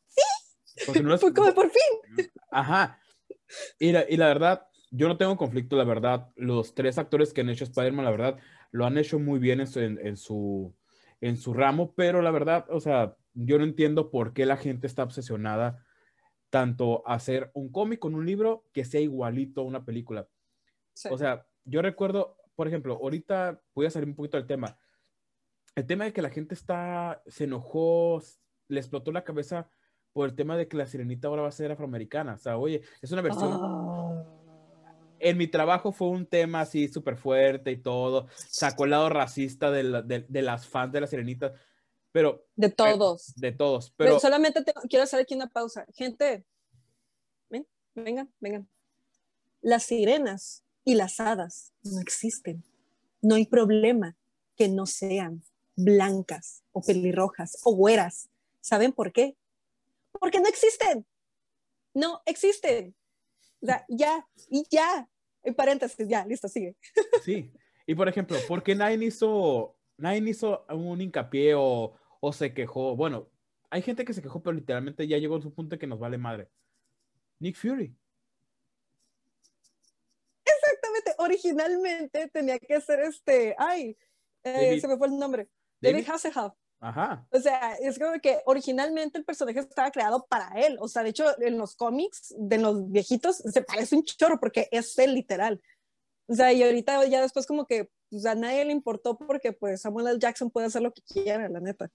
Sí. 0.07 1.03
No 1.03 1.15
es, 1.15 1.21
Fue 1.21 1.35
como 1.35 1.53
por 1.53 1.71
fin. 1.71 2.31
Ajá. 2.51 3.00
Y 3.79 3.93
la, 3.93 4.05
y 4.09 4.17
la 4.17 4.29
verdad, 4.29 4.67
yo 4.91 5.09
no 5.09 5.17
tengo 5.17 5.37
conflicto, 5.37 5.77
la 5.77 5.85
verdad. 5.85 6.29
Los 6.37 6.75
tres 6.75 6.99
actores 6.99 7.33
que 7.33 7.41
han 7.43 7.51
hecho 7.51 7.65
Spider-Man, 7.65 8.05
la 8.05 8.11
verdad, 8.11 8.39
lo 8.71 8.87
han 8.87 8.99
hecho 8.99 9.19
muy 9.19 9.39
bien 9.39 9.61
en 9.61 9.67
su, 9.67 9.81
en, 9.81 9.99
en 10.05 10.17
su, 10.17 10.75
en 11.21 11.37
su 11.37 11.55
ramo, 11.55 11.95
pero 11.95 12.23
la 12.23 12.31
verdad, 12.31 12.67
o 12.71 12.81
sea, 12.81 13.17
yo 13.35 13.59
no 13.59 13.65
entiendo 13.65 14.11
por 14.11 14.33
qué 14.33 14.47
la 14.47 14.57
gente 14.57 14.87
está 14.87 15.03
obsesionada 15.03 15.85
tanto 16.51 17.07
a 17.07 17.15
hacer 17.15 17.51
un 17.55 17.71
cómic 17.71 18.01
con 18.01 18.15
un 18.15 18.27
libro 18.27 18.67
que 18.73 18.85
sea 18.85 19.01
igualito 19.01 19.61
a 19.61 19.65
una 19.65 19.85
película. 19.85 20.29
Sí. 20.93 21.09
O 21.11 21.17
sea, 21.17 21.47
yo 21.65 21.81
recuerdo, 21.81 22.37
por 22.57 22.67
ejemplo, 22.67 22.95
ahorita 22.95 23.63
voy 23.75 23.87
a 23.87 23.91
salir 23.91 24.09
un 24.09 24.17
poquito 24.17 24.37
del 24.37 24.47
tema. 24.47 24.77
El 25.77 25.87
tema 25.87 26.05
de 26.05 26.13
que 26.13 26.23
la 26.23 26.31
gente 26.31 26.55
está, 26.55 27.23
se 27.27 27.45
enojó, 27.45 28.21
le 28.69 28.81
explotó 28.81 29.13
la 29.13 29.25
cabeza 29.25 29.71
por 30.13 30.29
el 30.29 30.35
tema 30.35 30.57
de 30.57 30.69
que 30.69 30.77
la 30.77 30.87
sirenita 30.87 31.29
ahora 31.29 31.43
va 31.43 31.49
a 31.49 31.53
ser 31.53 31.71
afroamericana. 31.73 32.35
O 32.35 32.39
sea, 32.39 32.59
oye, 32.59 32.83
es 33.01 33.11
una 33.13 33.23
versión. 33.23 33.51
Ah. 33.53 34.25
En 35.19 35.37
mi 35.37 35.47
trabajo 35.49 35.93
fue 35.93 36.09
un 36.09 36.27
tema 36.27 36.63
así 36.63 36.89
súper 36.89 37.17
fuerte 37.17 37.71
y 37.71 37.77
todo. 37.77 38.27
Sacó 38.49 38.85
el 38.85 38.91
lado 38.91 39.09
racista 39.11 39.71
de, 39.71 39.83
la- 39.83 40.03
de- 40.03 40.27
de 40.29 40.43
las 40.43 40.67
fans 40.67 40.93
de 40.93 41.01
la 41.03 41.07
sirenita. 41.07 41.53
Pero, 42.13 42.47
de 42.57 42.71
todos. 42.71 43.35
de 43.37 43.53
todos. 43.53 43.91
Pero 43.97 44.11
Pero, 44.13 44.21
solamente 44.21 44.65
te- 44.65 44.73
quiero 44.89 45.05
hacer 45.05 45.21
aquí 45.21 45.35
una 45.35 45.49
pausa. 45.49 45.85
Gente, 45.95 46.45
ven, 47.51 47.67
vengan, 47.95 48.33
vengan. 48.41 48.69
Las 49.61 49.85
sirenas 49.85 50.65
y 50.85 50.95
las 50.95 51.21
hadas 51.21 51.73
no 51.85 52.01
existen. 52.01 52.65
No 53.23 53.35
hay 53.35 53.45
problema 53.47 54.17
que 54.57 54.69
no 54.69 54.87
sean 54.87 55.43
blancas 55.77 56.65
o 56.73 56.81
pelirrojas 56.81 57.59
o 57.65 57.77
güeras. 57.77 58.31
¿Saben 58.61 58.93
por 58.93 59.13
qué? 59.13 59.37
Porque 60.21 60.39
no 60.39 60.47
existen. 60.47 61.05
No 61.95 62.23
existen. 62.27 62.95
O 63.61 63.67
sea, 63.67 63.85
ya, 63.89 64.29
y 64.49 64.65
ya. 64.71 65.09
En 65.43 65.55
paréntesis, 65.55 66.07
ya, 66.07 66.25
listo, 66.27 66.47
sigue. 66.49 66.77
sí. 67.25 67.51
Y 67.87 67.95
por 67.97 68.09
ejemplo, 68.09 68.37
¿por 68.47 68.63
qué 68.63 68.75
nadie 68.77 69.05
hizo, 69.07 69.77
nadie 69.97 70.23
hizo 70.31 70.65
un 70.69 71.01
hincapié 71.01 71.55
o, 71.57 71.99
o 72.21 72.33
se 72.33 72.55
quejó? 72.55 72.95
Bueno, 72.95 73.29
hay 73.71 73.83
gente 73.83 74.05
que 74.05 74.13
se 74.13 74.23
quejó, 74.23 74.43
pero 74.43 74.55
literalmente 74.55 75.09
ya 75.09 75.17
llegó 75.19 75.37
a 75.37 75.43
su 75.43 75.53
punto 75.53 75.79
que 75.79 75.87
nos 75.87 75.99
vale 75.99 76.19
madre. 76.19 76.49
Nick 77.41 77.57
Fury. 77.57 77.97
Exactamente. 80.45 81.15
Originalmente 81.19 82.29
tenía 82.29 82.59
que 82.59 82.81
ser 82.81 83.01
este, 83.01 83.55
ay, 83.59 83.97
eh, 84.45 84.81
se 84.81 84.89
me 84.89 84.97
fue 84.97 85.09
el 85.09 85.19
nombre. 85.19 85.49
David- 85.81 86.05
David 86.05 86.11
Hasselhoff. 86.11 86.55
Ajá. 86.81 87.27
O 87.31 87.39
sea, 87.39 87.75
es 87.75 87.99
como 87.99 88.19
que 88.21 88.39
originalmente 88.47 89.19
el 89.19 89.25
personaje 89.25 89.59
estaba 89.61 89.91
creado 89.91 90.27
para 90.29 90.49
él. 90.61 90.79
O 90.81 90.89
sea, 90.89 91.03
de 91.03 91.11
hecho, 91.11 91.25
en 91.43 91.59
los 91.59 91.77
cómics 91.77 92.35
de 92.39 92.59
los 92.59 92.91
viejitos 92.91 93.37
se 93.37 93.63
parece 93.63 93.97
un 93.97 94.05
chorro 94.05 94.41
porque 94.41 94.69
es 94.71 94.99
él 94.99 95.15
literal. 95.15 95.61
O 96.27 96.35
sea, 96.35 96.53
y 96.53 96.63
ahorita 96.63 97.05
ya 97.07 97.21
después 97.21 97.47
como 97.47 97.67
que 97.67 97.91
pues, 98.09 98.25
a 98.25 98.35
nadie 98.35 98.65
le 98.65 98.73
importó 98.73 99.19
porque 99.19 99.53
pues 99.53 99.83
Samuel 99.83 100.07
L. 100.09 100.19
Jackson 100.19 100.51
puede 100.51 100.69
hacer 100.69 100.81
lo 100.81 100.93
que 100.93 101.03
quiera, 101.03 101.49
la 101.49 101.61
neta. 101.61 101.91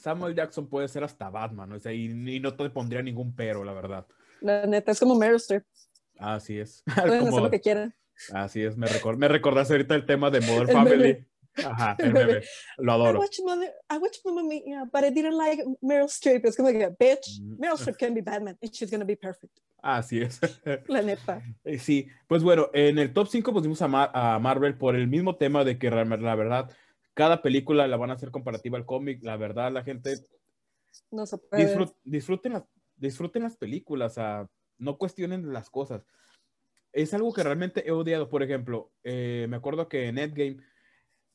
Samuel 0.00 0.34
Jackson 0.34 0.66
puede 0.68 0.88
ser 0.88 1.04
hasta 1.04 1.28
Batman, 1.28 1.70
o 1.72 1.78
sea, 1.78 1.92
y, 1.92 2.06
y 2.06 2.40
no 2.40 2.56
te 2.56 2.70
pondría 2.70 3.02
ningún 3.02 3.36
pero, 3.36 3.62
la 3.62 3.74
verdad. 3.74 4.06
La 4.40 4.66
neta, 4.66 4.90
es 4.92 4.98
como 4.98 5.14
Meryl 5.14 5.36
Streep. 5.36 5.64
Así 6.18 6.58
es. 6.58 6.82
Pueden 6.94 7.10
hacer 7.20 7.30
Como- 7.30 7.40
lo 7.40 7.50
que 7.50 7.60
quieran. 7.60 7.94
Así 8.32 8.62
es, 8.62 8.78
me, 8.78 8.86
recor- 8.86 9.18
me 9.18 9.28
recordaste 9.28 9.74
ahorita 9.74 9.94
el 9.94 10.06
tema 10.06 10.30
de 10.30 10.40
Modern 10.40 10.68
Family. 10.72 11.26
Ajá, 11.64 11.96
El. 11.98 12.42
Lo 12.78 12.92
I 12.92 12.94
adoro. 12.94 13.18
watched, 13.20 13.44
Mother, 13.44 13.72
I 13.90 13.98
watched 13.98 14.24
Mamma 14.24 14.42
Mia, 14.42 14.84
but 14.92 15.04
I 15.04 15.10
didn't 15.10 15.36
like 15.36 15.62
Meryl 15.82 16.08
Streep. 16.08 16.44
Es 16.46 16.56
como 16.56 16.68
que, 16.70 16.88
bitch, 16.98 17.40
Mm. 17.40 17.58
Meryl 17.58 17.76
Streep 17.78 17.96
can 17.98 18.14
be 18.14 18.20
Batman 18.22 18.56
and 18.62 18.72
she's 18.72 18.90
gonna 18.90 19.04
be 19.04 19.16
perfect. 19.16 19.58
Así 19.82 20.20
es. 20.20 20.40
La 20.88 21.02
neta. 21.02 21.42
Eh, 21.64 21.78
Sí, 21.78 22.08
pues 22.26 22.42
bueno, 22.42 22.68
en 22.72 22.98
el 22.98 23.12
top 23.12 23.28
5 23.28 23.52
pusimos 23.52 23.80
a, 23.82 23.88
Mar- 23.88 24.10
a 24.14 24.38
Marvel 24.38 24.76
por 24.76 24.96
el 24.96 25.06
mismo 25.06 25.36
tema 25.36 25.64
de 25.64 25.78
que 25.78 25.90
la 25.90 26.34
verdad, 26.34 26.70
cada 27.14 27.40
película 27.42 27.86
la 27.86 27.96
van 27.96 28.10
a 28.10 28.14
hacer 28.14 28.30
comparativa 28.30 28.76
al 28.78 28.84
cómic. 28.86 29.22
La 29.22 29.36
verdad, 29.36 29.70
la 29.72 29.84
gente 29.84 30.16
No 31.10 31.24
se 31.26 31.38
puede. 31.38 31.64
disfrut- 31.64 31.94
disfruten, 32.04 32.52
las, 32.54 32.64
disfruten 32.96 33.42
las 33.44 33.56
películas, 33.56 34.16
no 34.78 34.98
cuestionen 34.98 35.52
las 35.52 35.70
cosas. 35.70 36.04
Es 36.92 37.12
algo 37.14 37.32
que 37.32 37.42
realmente 37.42 37.86
he 37.86 37.92
odiado. 37.92 38.28
Por 38.28 38.42
ejemplo, 38.42 38.90
eh, 39.04 39.46
me 39.48 39.56
acuerdo 39.56 39.88
que 39.88 40.08
en 40.08 40.18
Endgame 40.18 40.56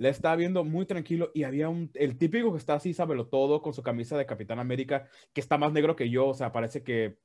la 0.01 0.10
estaba 0.10 0.36
viendo 0.36 0.63
muy 0.63 0.88
tranquilo 0.88 1.29
y 1.36 1.43
había 1.43 1.70
un, 1.70 1.91
el 1.93 2.17
típico 2.17 2.51
que 2.51 2.58
está 2.58 2.74
así, 2.74 2.91
sábelo 2.91 3.27
todo, 3.27 3.62
con 3.62 3.74
su 3.75 3.84
camisa 3.84 4.17
de 4.17 4.25
Capitán 4.25 4.58
América, 4.58 5.08
que 5.31 5.41
está 5.41 5.60
más 5.60 5.74
negro 5.74 5.96
que 5.96 6.10
yo, 6.10 6.29
o 6.29 6.34
sea, 6.34 6.51
parece 6.51 6.81
que 6.81 7.20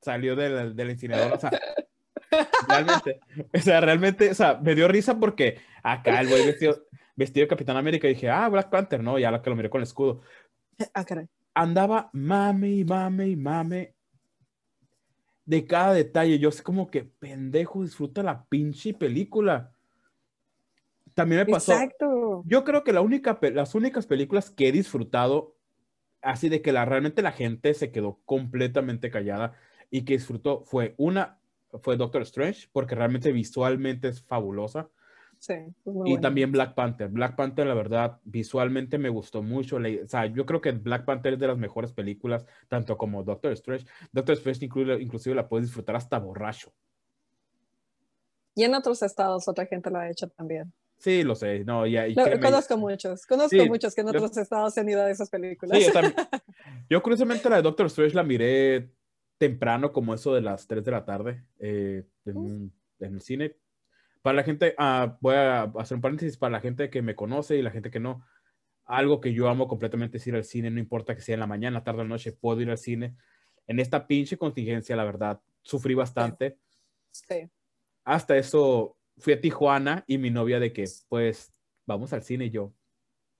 salió 0.00 0.36
de 0.36 0.50
la, 0.50 0.70
de 0.70 0.84
la 0.84 0.92
incineradora, 0.92 1.34
o 1.34 1.40
sea, 1.40 1.50
realmente, 2.68 3.20
o 3.52 3.58
sea, 3.58 3.80
realmente, 3.80 4.30
o 4.30 4.34
sea, 4.34 4.60
me 4.62 4.76
dio 4.76 4.86
risa 4.86 5.18
porque 5.18 5.58
acá 5.82 6.20
el 6.20 6.28
güey 6.28 6.46
vestido, 6.46 6.86
vestido 7.16 7.44
de 7.44 7.48
Capitán 7.48 7.76
América 7.76 8.06
y 8.06 8.14
dije, 8.14 8.30
ah, 8.30 8.48
Black 8.48 8.70
Panther, 8.70 9.02
no, 9.02 9.18
ya 9.18 9.32
la 9.32 9.42
que 9.42 9.50
lo 9.50 9.56
miré 9.56 9.68
con 9.68 9.80
el 9.80 9.88
escudo 9.88 10.20
Ah, 10.92 11.04
caray. 11.04 11.26
andaba 11.54 12.08
mame 12.12 12.70
y 12.70 12.84
mame 12.84 13.28
y 13.28 13.36
mame 13.36 13.94
de 15.44 15.66
cada 15.66 15.92
detalle. 15.92 16.38
Yo 16.38 16.52
sé 16.52 16.62
como 16.62 16.88
que 16.88 17.02
pendejo, 17.04 17.82
disfruta 17.82 18.22
la 18.22 18.44
pinche 18.46 18.94
película. 18.94 19.73
También 21.14 21.40
me 21.46 21.52
pasó. 21.52 21.72
Exacto. 21.72 22.42
Yo 22.46 22.64
creo 22.64 22.84
que 22.84 22.92
la 22.92 23.00
única, 23.00 23.40
pe- 23.40 23.52
las 23.52 23.74
únicas 23.74 24.06
películas 24.06 24.50
que 24.50 24.68
he 24.68 24.72
disfrutado, 24.72 25.56
así 26.22 26.48
de 26.48 26.60
que 26.60 26.72
la, 26.72 26.84
realmente 26.84 27.22
la 27.22 27.32
gente 27.32 27.72
se 27.74 27.90
quedó 27.92 28.20
completamente 28.24 29.10
callada 29.10 29.52
y 29.90 30.04
que 30.04 30.14
disfrutó, 30.14 30.64
fue 30.64 30.94
una, 30.98 31.38
fue 31.82 31.96
Doctor 31.96 32.22
Strange, 32.22 32.68
porque 32.72 32.94
realmente 32.94 33.30
visualmente 33.32 34.08
es 34.08 34.22
fabulosa. 34.22 34.88
Sí, 35.38 35.54
y 36.06 36.18
también 36.20 36.52
Black 36.52 36.74
Panther. 36.74 37.08
Black 37.10 37.36
Panther, 37.36 37.66
la 37.66 37.74
verdad, 37.74 38.18
visualmente 38.24 38.96
me 38.96 39.10
gustó 39.10 39.42
mucho. 39.42 39.76
o 39.76 40.08
sea, 40.08 40.24
yo 40.26 40.46
creo 40.46 40.62
que 40.62 40.72
Black 40.72 41.04
Panther 41.04 41.34
es 41.34 41.38
de 41.38 41.48
las 41.48 41.58
mejores 41.58 41.92
películas, 41.92 42.46
tanto 42.68 42.96
como 42.96 43.22
Doctor 43.24 43.52
Strange. 43.52 43.84
Doctor 44.10 44.36
Strange 44.36 44.64
inclusive, 44.64 45.02
inclusive 45.02 45.34
la 45.36 45.46
puedes 45.48 45.66
disfrutar 45.66 45.96
hasta 45.96 46.18
borracho. 46.18 46.72
Y 48.54 48.62
en 48.64 48.74
otros 48.74 49.02
estados 49.02 49.46
otra 49.48 49.66
gente 49.66 49.90
lo 49.90 49.98
ha 49.98 50.08
hecho 50.08 50.28
también. 50.28 50.72
Sí, 51.04 51.22
lo 51.22 51.34
sé. 51.34 51.64
No, 51.64 51.86
ya, 51.86 52.06
conozco 52.40 52.78
muchos, 52.78 53.26
conozco 53.26 53.66
muchos 53.66 53.94
que 53.94 54.00
en 54.00 54.08
otros 54.08 54.34
estados 54.38 54.72
se 54.72 54.80
han 54.80 54.88
ido 54.88 55.02
a 55.02 55.10
esas 55.10 55.28
películas. 55.28 55.78
Sí, 55.78 55.92
yo, 56.88 57.02
curiosamente 57.02 57.50
la 57.50 57.56
de 57.56 57.62
Doctor 57.62 57.88
Strange 57.88 58.14
la 58.14 58.22
miré 58.22 58.90
temprano, 59.36 59.92
como 59.92 60.14
eso 60.14 60.32
de 60.32 60.40
las 60.40 60.66
3 60.66 60.82
de 60.82 60.90
la 60.90 61.04
tarde, 61.04 61.44
eh, 61.58 62.04
en, 62.24 62.72
el 63.00 63.20
cine. 63.20 63.54
Para 64.22 64.36
la 64.36 64.44
gente, 64.44 64.74
ah, 64.78 65.18
voy 65.20 65.34
a 65.34 65.64
hacer 65.76 65.96
un 65.96 66.00
paréntesis, 66.00 66.38
para 66.38 66.52
la 66.52 66.60
gente 66.60 66.88
que 66.88 67.02
me 67.02 67.14
conoce 67.14 67.58
y 67.58 67.60
la 67.60 67.70
gente 67.70 67.90
que 67.90 68.00
no, 68.00 68.24
algo 68.86 69.20
que 69.20 69.34
yo 69.34 69.50
amo 69.50 69.68
completamente 69.68 70.16
es 70.16 70.26
ir 70.26 70.36
al 70.36 70.44
cine, 70.44 70.70
no 70.70 70.80
importa 70.80 71.14
que 71.14 71.20
sea 71.20 71.34
en 71.34 71.40
la 71.40 71.46
mañana, 71.46 71.84
tarde 71.84 72.00
o 72.00 72.04
noche, 72.04 72.32
puedo 72.32 72.62
ir 72.62 72.70
al 72.70 72.78
cine. 72.78 73.14
En 73.66 73.78
esta 73.78 74.06
pinche 74.06 74.38
contingencia, 74.38 74.96
la 74.96 75.04
verdad, 75.04 75.38
sufrí 75.60 75.92
bastante. 75.92 76.56
Sí. 77.10 77.46
Hasta 78.04 78.38
eso, 78.38 78.96
fui 79.18 79.32
a 79.32 79.40
Tijuana 79.40 80.04
y 80.06 80.18
mi 80.18 80.30
novia 80.30 80.60
de 80.60 80.72
que, 80.72 80.84
pues, 81.08 81.52
vamos 81.86 82.12
al 82.12 82.22
cine 82.22 82.46
y 82.46 82.50
yo 82.50 82.72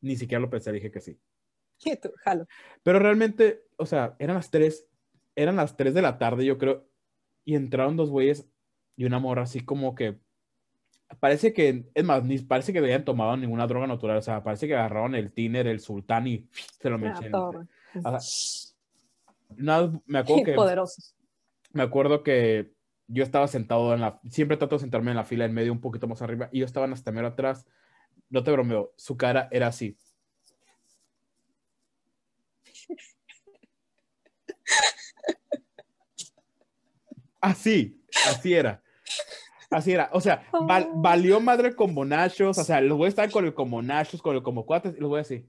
ni 0.01 0.17
siquiera 0.17 0.41
lo 0.41 0.51
pensé, 0.51 0.71
dije 0.71 0.91
que 0.91 1.01
sí. 1.01 1.19
Pero 2.83 2.99
realmente, 2.99 3.65
o 3.77 3.87
sea, 3.87 4.17
eran 4.19 4.37
las 4.37 4.51
tres, 4.51 4.87
eran 5.35 5.57
las 5.57 5.77
tres 5.77 5.95
de 5.95 6.03
la 6.03 6.19
tarde, 6.19 6.45
yo 6.45 6.59
creo, 6.59 6.87
y 7.45 7.55
entraron 7.55 7.97
dos 7.97 8.11
güeyes 8.11 8.47
y 8.97 9.05
una 9.05 9.19
morra 9.19 9.43
así 9.43 9.61
como 9.61 9.95
que, 9.95 10.21
parece 11.21 11.53
que, 11.53 11.91
es 11.95 12.05
más, 12.05 12.23
ni 12.25 12.39
parece 12.39 12.73
que 12.73 12.79
habían 12.79 13.05
tomado 13.05 13.37
ninguna 13.37 13.67
droga 13.67 13.87
natural, 13.87 14.19
o 14.19 14.23
sea, 14.23 14.43
parece 14.43 14.67
que 14.67 14.75
agarraron 14.75 15.15
el 15.15 15.33
tiner, 15.33 15.67
el 15.67 15.81
sultán 15.81 16.27
y 16.27 16.49
se 16.81 16.91
lo 16.91 16.97
ah, 16.97 16.99
metieron. 16.99 17.69
nada, 19.57 20.01
me 20.07 20.19
acuerdo 20.21 20.45
que... 20.45 20.53
Poderosos. 20.53 21.17
Me 21.73 21.83
acuerdo 21.83 22.23
que 22.23 22.73
yo 23.07 23.23
estaba 23.23 23.49
sentado 23.49 23.95
en 23.95 24.01
la, 24.01 24.21
siempre 24.31 24.57
trato 24.57 24.77
de 24.77 24.81
sentarme 24.81 25.11
en 25.11 25.17
la 25.17 25.25
fila 25.25 25.45
en 25.45 25.55
medio, 25.55 25.73
un 25.73 25.81
poquito 25.81 26.07
más 26.07 26.23
arriba, 26.23 26.49
y 26.53 26.61
yo 26.61 26.67
estaba 26.67 26.87
hasta 26.87 27.13
medio 27.13 27.29
atrás. 27.29 27.67
No 28.31 28.43
te 28.43 28.51
bromeo, 28.51 28.93
su 28.97 29.17
cara 29.17 29.49
era 29.51 29.69
así. 29.69 29.97
Así, 37.41 38.03
así 38.27 38.55
era. 38.55 38.83
Así 39.71 39.93
era. 39.93 40.09
O 40.13 40.21
sea, 40.21 40.49
valió 40.95 41.41
madre 41.41 41.75
con 41.75 41.95
bonachos. 41.95 42.57
O 42.57 42.65
sea, 42.65 42.81
los 42.81 42.97
voy 42.97 43.07
a 43.07 43.09
estar 43.11 43.31
con 43.31 43.45
el 43.45 43.53
como 43.53 43.83
nachos, 43.83 44.23
con 44.23 44.35
el 44.35 44.43
como 44.43 44.65
cuates, 44.65 44.97
y 44.97 45.01
los 45.01 45.11
voy 45.11 45.21
así. 45.21 45.47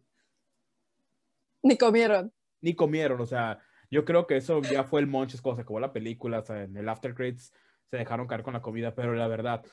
Ni 1.63 1.77
comieron. 1.77 2.33
Ni 2.59 2.75
comieron, 2.75 3.21
o 3.21 3.25
sea, 3.25 3.59
yo 3.95 4.03
creo 4.03 4.27
que 4.27 4.35
eso 4.35 4.61
ya 4.61 4.83
fue 4.83 4.99
el 4.99 5.07
monches, 5.07 5.41
cosa 5.41 5.63
como 5.63 5.79
la 5.79 5.93
película, 5.93 6.43
en 6.49 6.75
el 6.75 6.89
After 6.89 7.15
Credits 7.15 7.53
se 7.89 7.95
dejaron 7.95 8.27
caer 8.27 8.43
con 8.43 8.53
la 8.53 8.61
comida, 8.61 8.93
pero 8.93 9.13
la 9.15 9.29
verdad, 9.29 9.63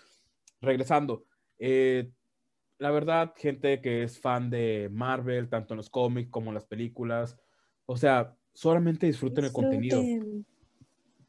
regresando, 0.60 1.24
eh, 1.58 2.08
la 2.78 2.92
verdad, 2.92 3.34
gente 3.36 3.80
que 3.80 4.04
es 4.04 4.20
fan 4.20 4.48
de 4.48 4.88
Marvel, 4.92 5.48
tanto 5.48 5.74
en 5.74 5.78
los 5.78 5.90
cómics 5.90 6.30
como 6.30 6.50
en 6.50 6.54
las 6.54 6.66
películas, 6.66 7.36
o 7.84 7.96
sea, 7.96 8.36
solamente 8.54 9.06
disfruten, 9.06 9.44
el 9.44 9.52
contenido. 9.52 10.00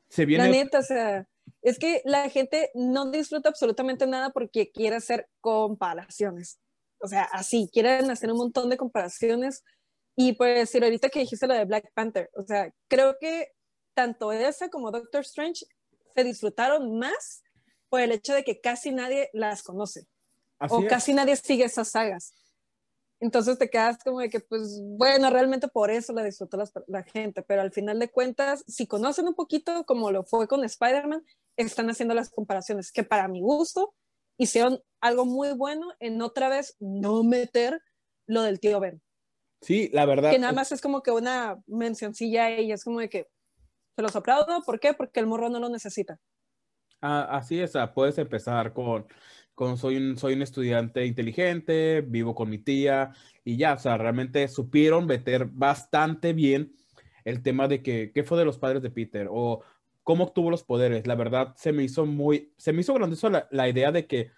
Se 0.08 0.28
viene... 0.28 0.44
La 0.44 0.52
neta, 0.52 0.78
o 0.78 0.84
sea, 0.84 1.28
es 1.64 1.80
que 1.80 2.04
la 2.06 2.30
gente 2.30 2.70
no 2.76 3.10
disfruta 3.10 3.50
absolutamente 3.50 4.06
nada 4.06 4.30
porque 4.30 4.72
quiere 4.72 4.98
hacer 4.98 5.28
comparaciones. 5.42 6.60
O 7.00 7.08
sea, 7.08 7.24
así, 7.24 7.72
quieren 7.74 8.12
hacer 8.12 8.32
un 8.32 8.38
montón 8.38 8.70
de 8.70 8.78
comparaciones 8.78 9.64
y 10.16 10.34
pues, 10.34 10.70
si 10.70 10.84
ahorita 10.84 11.10
que 11.10 11.20
dijiste 11.20 11.48
lo 11.48 11.54
de 11.54 11.66
Black 11.66 11.92
Panther, 11.94 12.30
o 12.36 12.44
sea, 12.44 12.72
creo 12.88 13.18
que 13.20 13.52
tanto 13.94 14.32
esa 14.32 14.70
como 14.70 14.92
Doctor 14.92 15.22
Strange 15.22 15.66
se 16.16 16.24
disfrutaron 16.24 16.98
más 16.98 17.44
por 17.90 18.02
el 18.02 18.12
hecho 18.12 18.34
de 18.34 18.44
que 18.44 18.60
casi 18.60 18.92
nadie 18.92 19.30
las 19.34 19.64
conoce 19.64 20.08
o 20.70 20.86
casi 20.88 21.14
nadie 21.14 21.36
sigue 21.36 21.66
esas 21.66 21.90
sagas. 21.90 22.34
Entonces 23.20 23.58
te 23.58 23.70
quedas 23.70 23.98
como 24.04 24.20
de 24.20 24.30
que, 24.30 24.42
pues, 24.42 24.82
bueno, 24.84 25.30
realmente 25.30 25.68
por 25.68 25.90
eso 25.90 26.12
la 26.12 26.24
disfrutó 26.24 26.58
la, 26.58 26.70
la, 26.88 27.04
gente, 27.04 27.42
pero 27.42 27.62
al 27.62 27.72
final 27.72 27.98
de 28.00 28.12
cuentas, 28.12 28.66
si 28.68 28.86
conocen 28.86 29.28
un 29.28 29.34
poquito 29.34 29.86
como 29.86 30.12
lo 30.12 30.26
fue 30.26 30.48
con 30.48 30.64
Spider-Man, 30.64 31.24
están 31.56 31.90
haciendo 31.90 32.14
las 32.14 32.30
comparaciones 32.30 32.92
que 32.92 33.04
para 33.04 33.28
mi 33.28 33.42
gusto 33.42 33.94
hicieron 34.38 34.82
algo 35.00 35.26
muy 35.26 35.54
bueno 35.54 35.88
en 36.00 36.22
otra 36.22 36.50
vez 36.50 36.76
no 36.80 37.24
meter 37.24 37.82
lo 38.28 38.42
del 38.42 38.60
tío 38.60 38.80
Ben. 38.80 39.02
Sí, 39.64 39.90
la 39.94 40.06
verdad. 40.06 40.32
Que 40.32 40.40
nada 40.40 40.54
más 40.54 40.72
es 40.72 40.82
como 40.82 41.02
que 41.02 41.12
una 41.12 41.58
mencioncilla 41.68 42.60
y 42.60 42.72
es 42.72 42.84
como 42.84 43.00
de 43.00 43.10
que 43.10 43.28
se 43.96 44.02
los 44.02 44.16
aplaudo. 44.16 44.62
¿Por 44.64 44.80
qué? 44.80 44.94
Porque 44.94 45.20
el 45.20 45.28
morro 45.28 45.50
no 45.50 45.60
lo 45.60 45.70
necesita. 45.70 46.20
Ah, 47.02 47.28
así 47.32 47.60
es, 47.60 47.74
puedes 47.94 48.18
empezar 48.18 48.74
con, 48.74 49.06
con 49.56 49.78
soy, 49.78 49.98
un, 49.98 50.18
soy 50.18 50.34
un 50.34 50.42
estudiante 50.42 51.06
inteligente, 51.06 52.02
vivo 52.02 52.34
con 52.34 52.50
mi 52.50 52.60
tía 52.60 53.12
y 53.44 53.58
ya, 53.58 53.74
o 53.74 53.80
sea, 53.80 53.98
realmente 53.98 54.48
supieron 54.48 55.06
meter 55.06 55.46
bastante 55.46 56.32
bien 56.32 56.74
el 57.26 57.44
tema 57.44 57.68
de 57.68 57.84
que, 57.84 58.12
qué 58.14 58.24
fue 58.24 58.38
de 58.38 58.46
los 58.46 58.58
padres 58.58 58.82
de 58.82 58.90
Peter 58.90 59.28
o 59.30 59.64
cómo 60.04 60.26
obtuvo 60.26 60.50
los 60.50 60.64
poderes. 60.64 61.06
La 61.06 61.16
verdad, 61.16 61.54
se 61.58 61.74
me 61.74 61.84
hizo 61.84 62.06
muy, 62.06 62.54
se 62.58 62.72
me 62.72 62.82
hizo 62.82 62.94
grandioso 62.94 63.30
la, 63.30 63.48
la 63.52 63.68
idea 63.68 63.92
de 63.92 64.08
que 64.08 64.32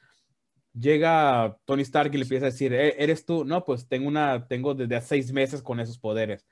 llega 0.77 1.57
Tony 1.65 1.81
Stark 1.83 2.13
y 2.13 2.17
le 2.17 2.23
empieza 2.23 2.45
a 2.45 2.51
decir, 2.51 2.73
eh, 2.73 2.95
¿eres 2.97 3.25
tú? 3.25 3.45
No, 3.45 3.63
pues 3.63 3.87
tengo 3.87 4.07
una, 4.07 4.47
tengo 4.47 4.73
desde 4.73 4.95
hace 4.95 5.07
seis 5.07 5.31
meses 5.31 5.61
con 5.61 5.79
esos 5.79 5.97
poderes. 5.97 6.45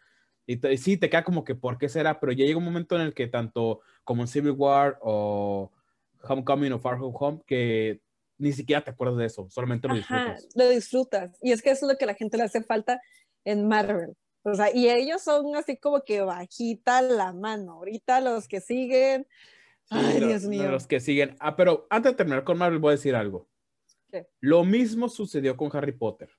Y, 0.46 0.58
sí, 0.78 0.98
te 0.98 1.10
queda 1.10 1.24
como 1.24 1.44
que, 1.44 1.56
¿por 1.56 1.78
qué 1.78 1.88
será? 1.88 2.20
Pero 2.20 2.32
ya 2.32 2.46
llega 2.46 2.58
un 2.58 2.66
momento 2.66 2.96
en 2.96 3.02
el 3.02 3.14
que 3.14 3.28
tanto 3.28 3.82
como 4.04 4.24
en 4.24 4.28
Civil 4.28 4.52
War 4.52 4.98
o 5.02 5.72
Homecoming 6.22 6.74
o 6.74 6.80
Far 6.80 6.96
Home 6.96 7.16
Home, 7.18 7.42
que 7.46 8.02
ni 8.38 8.52
siquiera 8.52 8.84
te 8.84 8.92
acuerdas 8.92 9.18
de 9.18 9.26
eso, 9.26 9.48
solamente 9.50 9.88
lo 9.88 9.96
disfrutas. 9.96 10.48
lo 10.56 10.70
disfrutas. 10.70 11.38
Y 11.42 11.52
es 11.52 11.62
que 11.62 11.72
eso 11.72 11.86
es 11.86 11.94
lo 11.94 11.98
que 11.98 12.06
a 12.06 12.08
la 12.08 12.16
gente 12.16 12.38
le 12.38 12.44
hace 12.44 12.62
falta 12.62 13.02
en 13.46 13.68
Marvel. 13.68 14.16
O 14.44 14.54
sea, 14.54 14.76
y 14.76 14.90
ellos 14.90 15.22
son 15.22 15.56
así 15.56 15.78
como 15.78 16.04
que 16.04 16.22
bajita 16.22 17.02
la 17.02 17.32
mano. 17.32 17.74
Ahorita 17.74 18.20
los 18.20 18.50
que 18.50 18.60
siguen. 18.60 19.26
Ay, 19.90 20.20
Dios 20.20 20.44
mío. 20.44 20.70
Los 20.70 20.88
que 20.88 21.00
siguen. 21.00 21.38
Ah, 21.40 21.56
pero 21.56 21.88
antes 21.90 22.12
de 22.12 22.18
terminar 22.18 22.44
con 22.44 22.58
Marvel, 22.58 22.80
voy 22.80 22.90
a 22.90 22.96
decir 22.96 23.16
algo. 23.16 23.48
Lo 24.40 24.64
mismo 24.64 25.10
sucedió 25.10 25.56
con 25.58 25.76
Harry 25.76 25.92
Potter. 25.94 26.30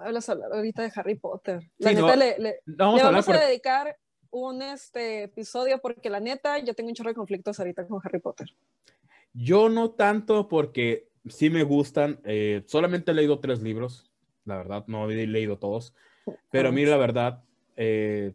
Hablas 0.00 0.28
ahorita 0.28 0.82
de 0.82 0.92
Harry 0.94 1.14
Potter. 1.16 1.70
La 1.78 1.92
neta, 1.92 2.16
le, 2.16 2.60
vamos, 2.66 3.28
a, 3.28 3.46
dedicar 3.46 3.96
un 4.30 4.62
este, 4.62 5.24
episodio 5.24 5.78
porque 5.78 6.10
la 6.10 6.20
neta, 6.20 6.58
yo 6.58 6.74
tengo 6.74 6.88
un 6.88 6.94
chorro 6.94 7.10
de 7.10 7.16
conflictos 7.16 7.58
ahorita 7.58 7.86
con 7.86 8.00
Harry 8.04 8.20
Potter. 8.20 8.48
Yo 9.32 9.68
no 9.68 9.90
tanto 9.90 10.48
porque 10.48 11.08
sí 11.28 11.50
me 11.50 11.62
gustan. 11.62 12.20
Eh, 12.24 12.62
solamente 12.66 13.10
he 13.10 13.14
leído 13.14 13.40
tres 13.40 13.62
libros, 13.62 14.12
la 14.44 14.56
verdad, 14.56 14.84
no 14.86 15.10
he 15.10 15.26
leído 15.26 15.58
todos. 15.58 15.94
Pero 16.50 16.68
a 16.68 16.72
mí, 16.72 16.84
la 16.84 16.96
verdad, 16.96 17.42
eh, 17.76 18.34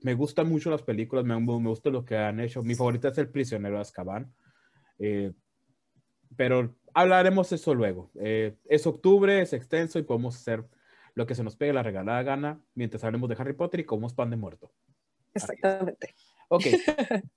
me 0.00 0.14
gustan 0.14 0.48
mucho 0.48 0.70
las 0.70 0.82
películas, 0.82 1.24
me, 1.24 1.38
me, 1.38 1.68
gusta 1.68 1.90
lo 1.90 2.04
que 2.04 2.16
han 2.16 2.40
hecho. 2.40 2.62
Mi 2.62 2.74
favorita 2.74 3.08
es 3.08 3.18
El 3.18 3.28
prisionero 3.28 3.76
de 3.76 3.80
Azkaban. 3.80 4.34
Eh, 4.98 5.32
pero 6.36 6.74
hablaremos 6.94 7.52
eso 7.52 7.74
luego. 7.74 8.10
Eh, 8.20 8.56
es 8.64 8.86
octubre, 8.86 9.40
es 9.40 9.52
extenso 9.52 9.98
y 9.98 10.02
podemos 10.02 10.36
hacer 10.36 10.64
lo 11.14 11.26
que 11.26 11.34
se 11.34 11.44
nos 11.44 11.56
pegue 11.56 11.72
la 11.72 11.82
regalada 11.82 12.22
gana 12.22 12.60
mientras 12.74 13.04
hablemos 13.04 13.28
de 13.28 13.36
Harry 13.38 13.52
Potter 13.52 13.80
y 13.80 13.86
es 14.06 14.14
pan 14.14 14.30
de 14.30 14.36
muerto. 14.36 14.72
Exactamente. 15.34 16.14
Ok. 16.48 16.64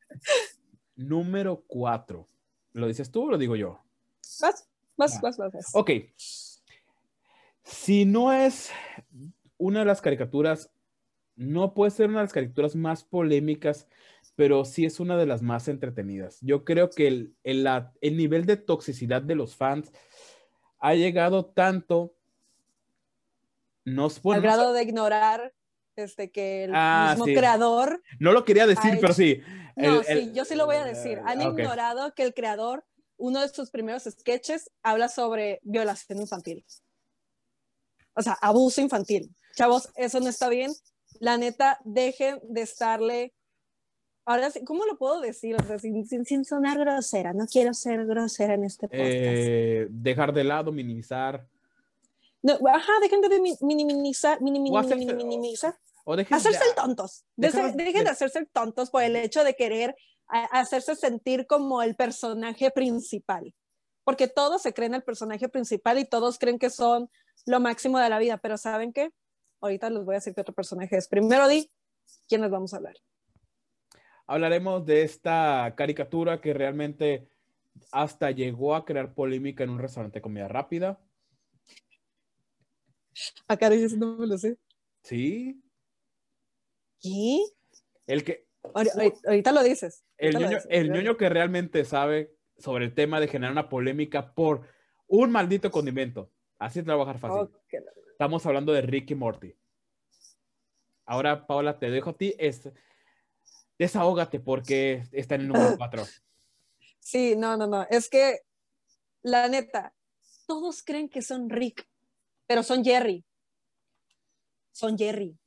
Número 0.96 1.64
cuatro. 1.68 2.28
¿Lo 2.74 2.88
dices 2.88 3.12
tú 3.12 3.24
o 3.24 3.32
lo 3.32 3.38
digo 3.38 3.56
yo? 3.56 3.82
Vas, 4.42 4.70
vas, 4.98 5.22
vas, 5.22 5.38
vas. 5.38 5.70
Ok. 5.74 5.92
Si 7.64 8.06
no 8.06 8.32
es 8.32 8.72
una 9.58 9.80
de 9.80 9.86
las 9.86 10.02
caricaturas, 10.02 10.72
no 11.36 11.74
puede 11.74 11.92
ser 11.92 12.10
una 12.10 12.20
de 12.20 12.26
las 12.26 12.34
caricaturas 12.34 12.76
más 12.76 13.04
polémicas 13.04 13.88
pero 14.36 14.66
sí 14.66 14.86
es 14.86 15.00
una 15.00 15.18
de 15.18 15.26
las 15.26 15.42
más 15.42 15.68
entretenidas. 15.68 16.38
Yo 16.42 16.66
creo 16.66 16.90
que 16.90 17.08
el, 17.08 17.36
el, 17.44 18.18
nivel 18.18 18.46
de 18.46 18.58
toxicidad 18.58 19.22
de 19.22 19.36
los 19.36 19.56
fans 19.56 19.92
ha 20.80 20.94
llegado 20.94 21.46
tanto. 21.46 22.16
Nos 23.86 24.20
Al 24.26 24.42
grado 24.42 24.74
de 24.74 24.84
ignorar 24.84 25.54
este, 25.96 26.32
que 26.32 26.66
el 26.66 26.72
ah, 26.74 27.16
mismo 27.16 27.26
creador. 27.26 28.02
No 28.20 28.32
lo 28.34 28.44
quería 28.44 28.68
decir, 28.68 28.98
pero 29.00 29.14
sí. 29.14 29.42
No, 29.76 30.04
sí, 30.04 30.32
yo 30.34 30.44
sí 30.44 30.56
lo 30.56 30.66
voy 30.66 30.78
a 30.78 30.86
decir. 30.86 31.22
Han 31.26 31.42
ignorado 31.42 32.14
que 32.14 32.24
el 32.24 32.34
creador, 32.34 32.86
uno 33.18 33.42
de 33.42 33.50
sus 33.50 33.70
primeros 33.70 34.04
sketches, 34.04 34.72
habla 34.82 35.08
sobre 35.08 35.60
violación 35.64 36.20
infantil. 36.20 36.66
O 38.14 38.22
sea, 38.22 38.34
abuso 38.42 38.82
infantil. 38.82 39.36
Chavos, 39.56 39.90
eso 39.96 40.20
no 40.20 40.30
está 40.30 40.50
bien. 40.50 40.74
La 41.20 41.38
neta, 41.38 41.80
dejen 41.86 42.40
de 42.44 42.62
estarle 42.62 43.35
ahora 44.26 44.50
sí, 44.52 44.64
¿cómo 44.66 44.86
lo 44.86 44.98
puedo 44.98 45.22
decir? 45.22 45.56
O 45.56 45.64
sea, 45.66 45.80
sin, 45.80 46.06
sin, 46.06 46.26
sin 46.26 46.46
sonar 46.46 46.78
grosera, 46.80 47.34
no 47.34 47.46
quiero 47.48 47.74
ser 47.74 48.06
grosera 48.06 48.56
en 48.56 48.64
este 48.66 48.88
podcast. 48.88 49.06
Eh, 49.08 49.88
dejar 49.90 50.34
de 50.34 50.44
lado, 50.44 50.72
minimizar. 50.72 51.48
No, 52.42 52.54
ajá, 52.68 52.92
dejen 53.02 53.22
de 53.22 53.40
mi- 53.40 53.58
minimizar, 53.62 54.40
minim- 54.42 54.72
O 54.72 54.78
hacerse- 54.78 54.96
minim- 55.06 55.16
minimizar. 55.28 55.76
O 56.06 56.16
dejen 56.16 56.36
Hacerse 56.38 56.64
de- 56.64 56.74
tontos. 56.76 57.26
De 57.36 57.48
dejar- 57.48 57.70
ser- 57.72 57.76
dejen 57.76 58.04
de 58.04 58.10
hacerse 58.12 58.46
tontos 58.52 58.92
por 58.92 59.02
el 59.04 59.16
hecho 59.16 59.44
de 59.44 59.56
querer 59.56 59.96
hacerse 60.28 60.96
sentir 60.96 61.46
como 61.48 61.82
el 61.82 61.96
personaje 61.96 62.70
principal. 62.72 63.54
Porque 64.04 64.28
todos 64.28 64.62
se 64.62 64.74
creen 64.74 64.94
el 64.94 65.02
personaje 65.04 65.50
principal 65.50 65.98
y 65.98 66.06
todos 66.06 66.38
creen 66.38 66.60
que 66.60 66.70
son 66.70 67.10
lo 67.48 67.60
máximo 67.60 67.98
de 68.00 68.10
la 68.10 68.20
vida. 68.20 68.38
Pero 68.38 68.58
¿saben 68.58 68.94
qué? 68.94 69.10
Ahorita 69.62 69.90
les 69.90 70.04
voy 70.06 70.14
a 70.16 70.18
decir 70.18 70.34
qué 70.36 70.42
otro 70.42 70.54
personaje 70.54 70.96
es. 70.98 71.08
Primero 71.08 71.48
di 71.48 71.72
quiénes 72.28 72.52
vamos 72.52 72.74
a 72.74 72.78
hablar. 72.78 72.96
Hablaremos 74.28 74.86
de 74.86 75.04
esta 75.04 75.74
caricatura 75.78 76.42
que 76.42 76.54
realmente 76.54 77.28
hasta 77.92 78.32
llegó 78.32 78.76
a 78.76 78.86
crear 78.86 79.14
polémica 79.14 79.64
en 79.64 79.70
un 79.72 79.80
restaurante 79.80 80.20
de 80.20 80.22
comida 80.24 80.48
rápida. 80.48 81.00
Acá 83.48 83.70
dices, 83.70 83.98
no 83.98 84.18
me 84.18 84.28
lo 84.28 84.38
sé. 84.38 84.58
Sí. 85.04 85.62
¿Qué? 87.02 87.40
El 88.08 88.24
que, 88.24 88.48
Ahori- 88.64 88.92
ahori- 88.94 89.20
Ahorita 89.28 89.52
lo 89.52 89.64
dices. 89.64 90.04
el 90.18 90.34
lo 90.34 90.40
ñoño, 90.40 90.50
dices. 90.58 90.68
el 90.70 90.92
ñoño 90.92 91.18
que 91.18 91.30
realmente 91.30 91.86
sabe 91.86 92.36
sobre 92.58 92.86
el 92.86 92.94
tema 92.94 93.20
de 93.20 93.28
generar 93.28 93.52
una 93.52 93.70
polémica 93.70 94.34
por 94.34 94.68
un 95.08 95.32
maldito 95.32 95.70
condimento. 95.72 96.32
Así 96.58 96.80
es 96.80 96.86
trabajar 96.86 97.20
fácil. 97.20 97.50
Estamos 98.12 98.46
hablando 98.46 98.74
de 98.74 98.82
Ricky 98.82 99.14
Morty. 99.14 99.54
Ahora, 101.06 101.46
Paola, 101.46 101.78
te 101.78 101.90
dejo 101.92 102.12
a 102.12 102.18
ti. 102.18 102.34
Es, 102.40 102.70
desahógate 103.78 104.40
porque 104.40 105.04
está 105.12 105.36
en 105.36 105.42
el 105.42 105.48
número 105.50 105.76
4. 105.78 106.06
Sí, 107.00 107.36
no, 107.36 107.56
no, 107.58 107.68
no. 107.68 107.86
Es 107.90 108.10
que, 108.10 108.40
la 109.22 109.48
neta, 109.48 109.94
todos 110.48 110.84
creen 110.84 111.10
que 111.10 111.22
son 111.22 111.50
Rick, 111.50 111.88
pero 112.48 112.64
son 112.64 112.84
Jerry. 112.84 113.26
Son 114.72 114.98
Jerry. 114.98 115.38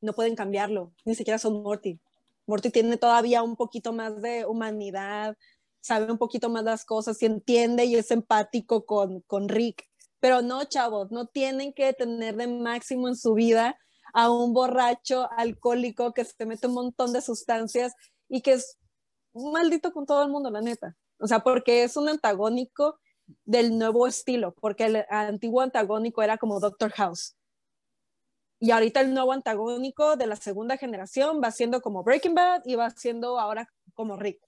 No 0.00 0.12
pueden 0.12 0.34
cambiarlo. 0.34 0.92
Ni 1.04 1.14
siquiera 1.14 1.38
son 1.38 1.62
Morty. 1.62 2.00
Morty 2.46 2.70
tiene 2.70 2.96
todavía 2.96 3.42
un 3.42 3.56
poquito 3.56 3.92
más 3.92 4.20
de 4.20 4.44
humanidad, 4.44 5.36
sabe 5.80 6.10
un 6.10 6.18
poquito 6.18 6.50
más 6.50 6.64
las 6.64 6.84
cosas 6.84 7.20
y 7.22 7.26
entiende 7.26 7.84
y 7.84 7.96
es 7.96 8.10
empático 8.10 8.84
con, 8.84 9.20
con 9.22 9.48
Rick. 9.48 9.88
Pero 10.20 10.42
no, 10.42 10.64
chavos, 10.64 11.10
no 11.10 11.26
tienen 11.26 11.72
que 11.72 11.92
tener 11.92 12.36
de 12.36 12.46
máximo 12.46 13.08
en 13.08 13.16
su 13.16 13.34
vida 13.34 13.78
a 14.14 14.30
un 14.30 14.54
borracho 14.54 15.28
alcohólico 15.32 16.14
que 16.14 16.24
se 16.24 16.46
mete 16.46 16.68
un 16.68 16.74
montón 16.74 17.12
de 17.12 17.20
sustancias 17.20 17.92
y 18.28 18.40
que 18.40 18.54
es 18.54 18.78
maldito 19.34 19.92
con 19.92 20.06
todo 20.06 20.22
el 20.22 20.30
mundo, 20.30 20.50
la 20.50 20.62
neta. 20.62 20.96
O 21.18 21.26
sea, 21.26 21.40
porque 21.40 21.82
es 21.82 21.96
un 21.96 22.08
antagónico 22.08 22.98
del 23.44 23.76
nuevo 23.76 24.06
estilo, 24.06 24.54
porque 24.54 24.84
el 24.86 25.04
antiguo 25.10 25.60
antagónico 25.60 26.22
era 26.22 26.38
como 26.38 26.60
Doctor 26.60 26.92
House. 26.92 27.36
Y 28.60 28.70
ahorita 28.70 29.00
el 29.00 29.12
nuevo 29.12 29.32
antagónico 29.32 30.16
de 30.16 30.26
la 30.26 30.36
segunda 30.36 30.76
generación 30.76 31.40
va 31.42 31.50
siendo 31.50 31.82
como 31.82 32.04
Breaking 32.04 32.34
Bad 32.34 32.62
y 32.64 32.76
va 32.76 32.90
siendo 32.90 33.38
ahora 33.38 33.68
como 33.94 34.16
Rick. 34.16 34.40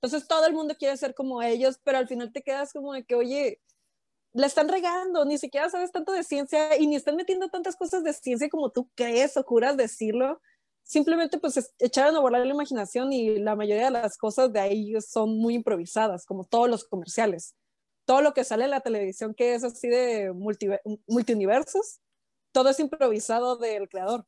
Entonces 0.00 0.28
todo 0.28 0.46
el 0.46 0.52
mundo 0.52 0.74
quiere 0.78 0.96
ser 0.96 1.14
como 1.14 1.42
ellos, 1.42 1.80
pero 1.82 1.98
al 1.98 2.06
final 2.06 2.32
te 2.32 2.42
quedas 2.42 2.72
como 2.72 2.92
de 2.92 3.04
que, 3.04 3.14
oye, 3.14 3.60
la 4.36 4.46
están 4.46 4.68
regando, 4.68 5.24
ni 5.24 5.38
siquiera 5.38 5.70
sabes 5.70 5.92
tanto 5.92 6.12
de 6.12 6.22
ciencia 6.22 6.76
y 6.78 6.86
ni 6.86 6.96
están 6.96 7.16
metiendo 7.16 7.48
tantas 7.48 7.76
cosas 7.76 8.04
de 8.04 8.12
ciencia 8.12 8.48
como 8.50 8.70
tú 8.70 8.88
crees 8.94 9.36
o 9.36 9.42
juras 9.42 9.76
decirlo. 9.76 10.40
Simplemente 10.82 11.38
pues 11.38 11.56
es- 11.56 11.74
echaron 11.78 12.14
a 12.16 12.20
volar 12.20 12.46
la 12.46 12.52
imaginación 12.54 13.12
y 13.12 13.38
la 13.38 13.56
mayoría 13.56 13.86
de 13.86 13.90
las 13.92 14.16
cosas 14.18 14.52
de 14.52 14.60
ahí 14.60 14.94
son 15.00 15.38
muy 15.38 15.54
improvisadas, 15.54 16.26
como 16.26 16.44
todos 16.44 16.68
los 16.70 16.84
comerciales. 16.84 17.54
Todo 18.04 18.22
lo 18.22 18.34
que 18.34 18.44
sale 18.44 18.64
en 18.64 18.70
la 18.70 18.80
televisión 18.80 19.34
que 19.34 19.54
es 19.54 19.64
así 19.64 19.88
de 19.88 20.32
multiver- 20.32 20.80
multiuniversos, 21.08 22.00
todo 22.52 22.68
es 22.70 22.78
improvisado 22.80 23.56
del 23.56 23.88
creador. 23.88 24.26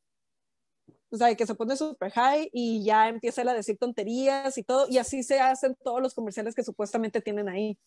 O 1.11 1.17
sea, 1.17 1.33
que 1.35 1.45
se 1.47 1.55
pone 1.55 1.75
super 1.75 2.11
high 2.11 2.49
y 2.53 2.83
ya 2.83 3.07
empieza 3.09 3.41
a 3.43 3.53
decir 3.53 3.77
tonterías 3.77 4.57
y 4.57 4.63
todo, 4.63 4.87
y 4.89 4.97
así 4.99 5.23
se 5.23 5.39
hacen 5.39 5.75
todos 5.83 6.01
los 6.01 6.13
comerciales 6.13 6.53
que 6.55 6.63
supuestamente 6.63 7.21
tienen 7.21 7.47
ahí. 7.49 7.79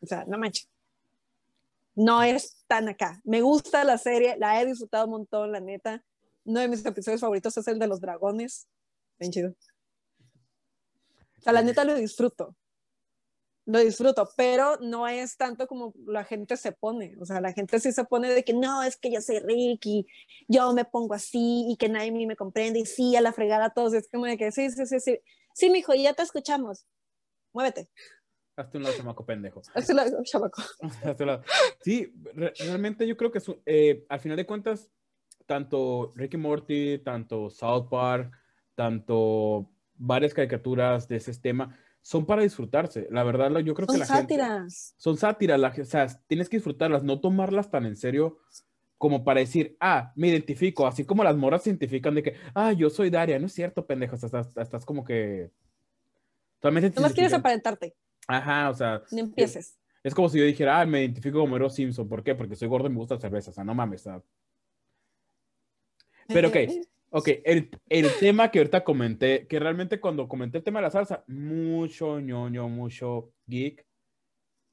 O 0.00 0.06
sea, 0.06 0.24
no 0.26 0.38
manches. 0.38 0.68
No 1.98 2.22
es 2.22 2.64
tan 2.68 2.88
acá. 2.88 3.20
Me 3.24 3.40
gusta 3.40 3.82
la 3.82 3.98
serie, 3.98 4.36
la 4.38 4.62
he 4.62 4.66
disfrutado 4.66 5.06
un 5.06 5.10
montón, 5.10 5.50
la 5.50 5.58
neta. 5.58 6.04
Uno 6.44 6.60
de 6.60 6.68
mis 6.68 6.86
episodios 6.86 7.20
favoritos 7.20 7.56
es 7.56 7.66
el 7.66 7.80
de 7.80 7.88
los 7.88 8.00
dragones. 8.00 8.68
Bien 9.18 9.32
chido. 9.32 9.50
O 11.38 11.40
sea, 11.40 11.52
la 11.52 11.62
neta 11.62 11.84
lo 11.84 11.96
disfruto. 11.96 12.54
Lo 13.64 13.80
disfruto, 13.80 14.30
pero 14.36 14.78
no 14.80 15.08
es 15.08 15.36
tanto 15.36 15.66
como 15.66 15.92
la 16.06 16.22
gente 16.22 16.56
se 16.56 16.70
pone. 16.70 17.16
O 17.20 17.26
sea, 17.26 17.40
la 17.40 17.52
gente 17.52 17.80
sí 17.80 17.90
se 17.90 18.04
pone 18.04 18.32
de 18.32 18.44
que 18.44 18.54
no, 18.54 18.84
es 18.84 18.96
que 18.96 19.10
yo 19.10 19.20
soy 19.20 19.40
Ricky, 19.40 20.06
yo 20.46 20.72
me 20.74 20.84
pongo 20.84 21.14
así 21.14 21.66
y 21.68 21.76
que 21.76 21.88
nadie 21.88 22.12
me 22.12 22.36
comprende 22.36 22.78
y 22.78 22.86
sí, 22.86 23.16
a 23.16 23.20
la 23.20 23.32
fregada 23.32 23.64
a 23.66 23.74
todos. 23.74 23.92
Es 23.94 24.08
como 24.08 24.26
de 24.26 24.38
que 24.38 24.52
sí, 24.52 24.70
sí, 24.70 24.86
sí, 24.86 25.00
sí. 25.00 25.18
Sí, 25.52 25.68
mijo, 25.68 25.92
ya 25.94 26.14
te 26.14 26.22
escuchamos. 26.22 26.86
Muévete. 27.52 27.88
Hazte 28.58 28.76
un 28.78 28.82
lado, 28.84 28.96
chamaco 28.96 29.24
pendejo. 29.24 29.62
Así 29.74 29.92
lo 29.94 30.04
digo, 30.04 30.18
chamaco. 30.24 30.60
Hazte 31.04 31.22
un 31.22 31.26
lado. 31.28 31.42
Sí, 31.80 32.12
re- 32.34 32.52
realmente 32.58 33.06
yo 33.06 33.16
creo 33.16 33.30
que 33.30 33.40
su- 33.40 33.60
eh, 33.64 34.04
al 34.08 34.20
final 34.20 34.36
de 34.36 34.46
cuentas, 34.46 34.90
tanto 35.46 36.12
Ricky 36.16 36.36
Morty, 36.36 36.98
tanto 36.98 37.50
South 37.50 37.88
Park, 37.88 38.32
tanto 38.74 39.70
varias 39.94 40.34
caricaturas 40.34 41.06
de 41.08 41.16
ese 41.16 41.32
tema, 41.40 41.76
son 42.02 42.26
para 42.26 42.42
disfrutarse. 42.42 43.06
La 43.10 43.22
verdad, 43.22 43.50
yo 43.60 43.74
creo 43.74 43.86
que 43.86 43.92
Son 43.92 44.00
la 44.00 44.06
gente... 44.06 44.34
sátiras. 44.36 44.94
son 44.96 45.16
sátiras, 45.16 45.60
la, 45.60 45.68
o 45.80 45.84
sea, 45.84 46.06
tienes 46.26 46.48
que 46.48 46.56
disfrutarlas, 46.56 47.02
no 47.04 47.20
tomarlas 47.20 47.70
tan 47.70 47.86
en 47.86 47.96
serio 47.96 48.38
como 48.96 49.22
para 49.24 49.38
decir, 49.40 49.76
ah, 49.78 50.12
me 50.16 50.26
identifico, 50.28 50.84
así 50.86 51.04
como 51.04 51.22
las 51.22 51.36
moras 51.36 51.62
se 51.62 51.70
identifican 51.70 52.14
de 52.16 52.22
que, 52.24 52.34
ah, 52.54 52.72
yo 52.72 52.90
soy 52.90 53.10
Daria, 53.10 53.38
no 53.38 53.46
es 53.46 53.52
cierto, 53.52 53.86
pendejo, 53.86 54.16
estás, 54.16 54.48
estás 54.56 54.84
como 54.84 55.04
que... 55.04 55.52
Nomás 56.60 57.12
quieres 57.14 57.32
aparentarte. 57.32 57.94
Ajá, 58.28 58.70
o 58.70 58.74
sea, 58.74 59.02
No 59.10 59.18
empieces. 59.20 59.76
es 60.04 60.14
como 60.14 60.28
si 60.28 60.38
yo 60.38 60.44
dijera, 60.44 60.80
ah, 60.80 60.86
me 60.86 61.00
identifico 61.00 61.40
como 61.40 61.54
Mero 61.54 61.68
Simpson, 61.70 62.08
¿por 62.08 62.22
qué? 62.22 62.34
Porque 62.34 62.54
soy 62.54 62.68
gordo 62.68 62.86
y 62.86 62.90
me 62.90 62.96
gusta 62.98 63.14
la 63.16 63.20
cerveza, 63.20 63.50
o 63.50 63.54
sea, 63.54 63.64
no 63.64 63.74
mames, 63.74 64.02
sea. 64.02 64.22
Pero 66.28 66.48
ok, 66.48 66.56
ok, 67.10 67.28
el, 67.44 67.70
el 67.88 68.06
tema 68.20 68.50
que 68.50 68.58
ahorita 68.58 68.84
comenté, 68.84 69.46
que 69.46 69.58
realmente 69.58 69.98
cuando 69.98 70.28
comenté 70.28 70.58
el 70.58 70.64
tema 70.64 70.78
de 70.78 70.84
la 70.84 70.90
salsa, 70.90 71.24
mucho 71.26 72.20
ñoño, 72.20 72.68
mucho 72.68 73.32
geek 73.46 73.84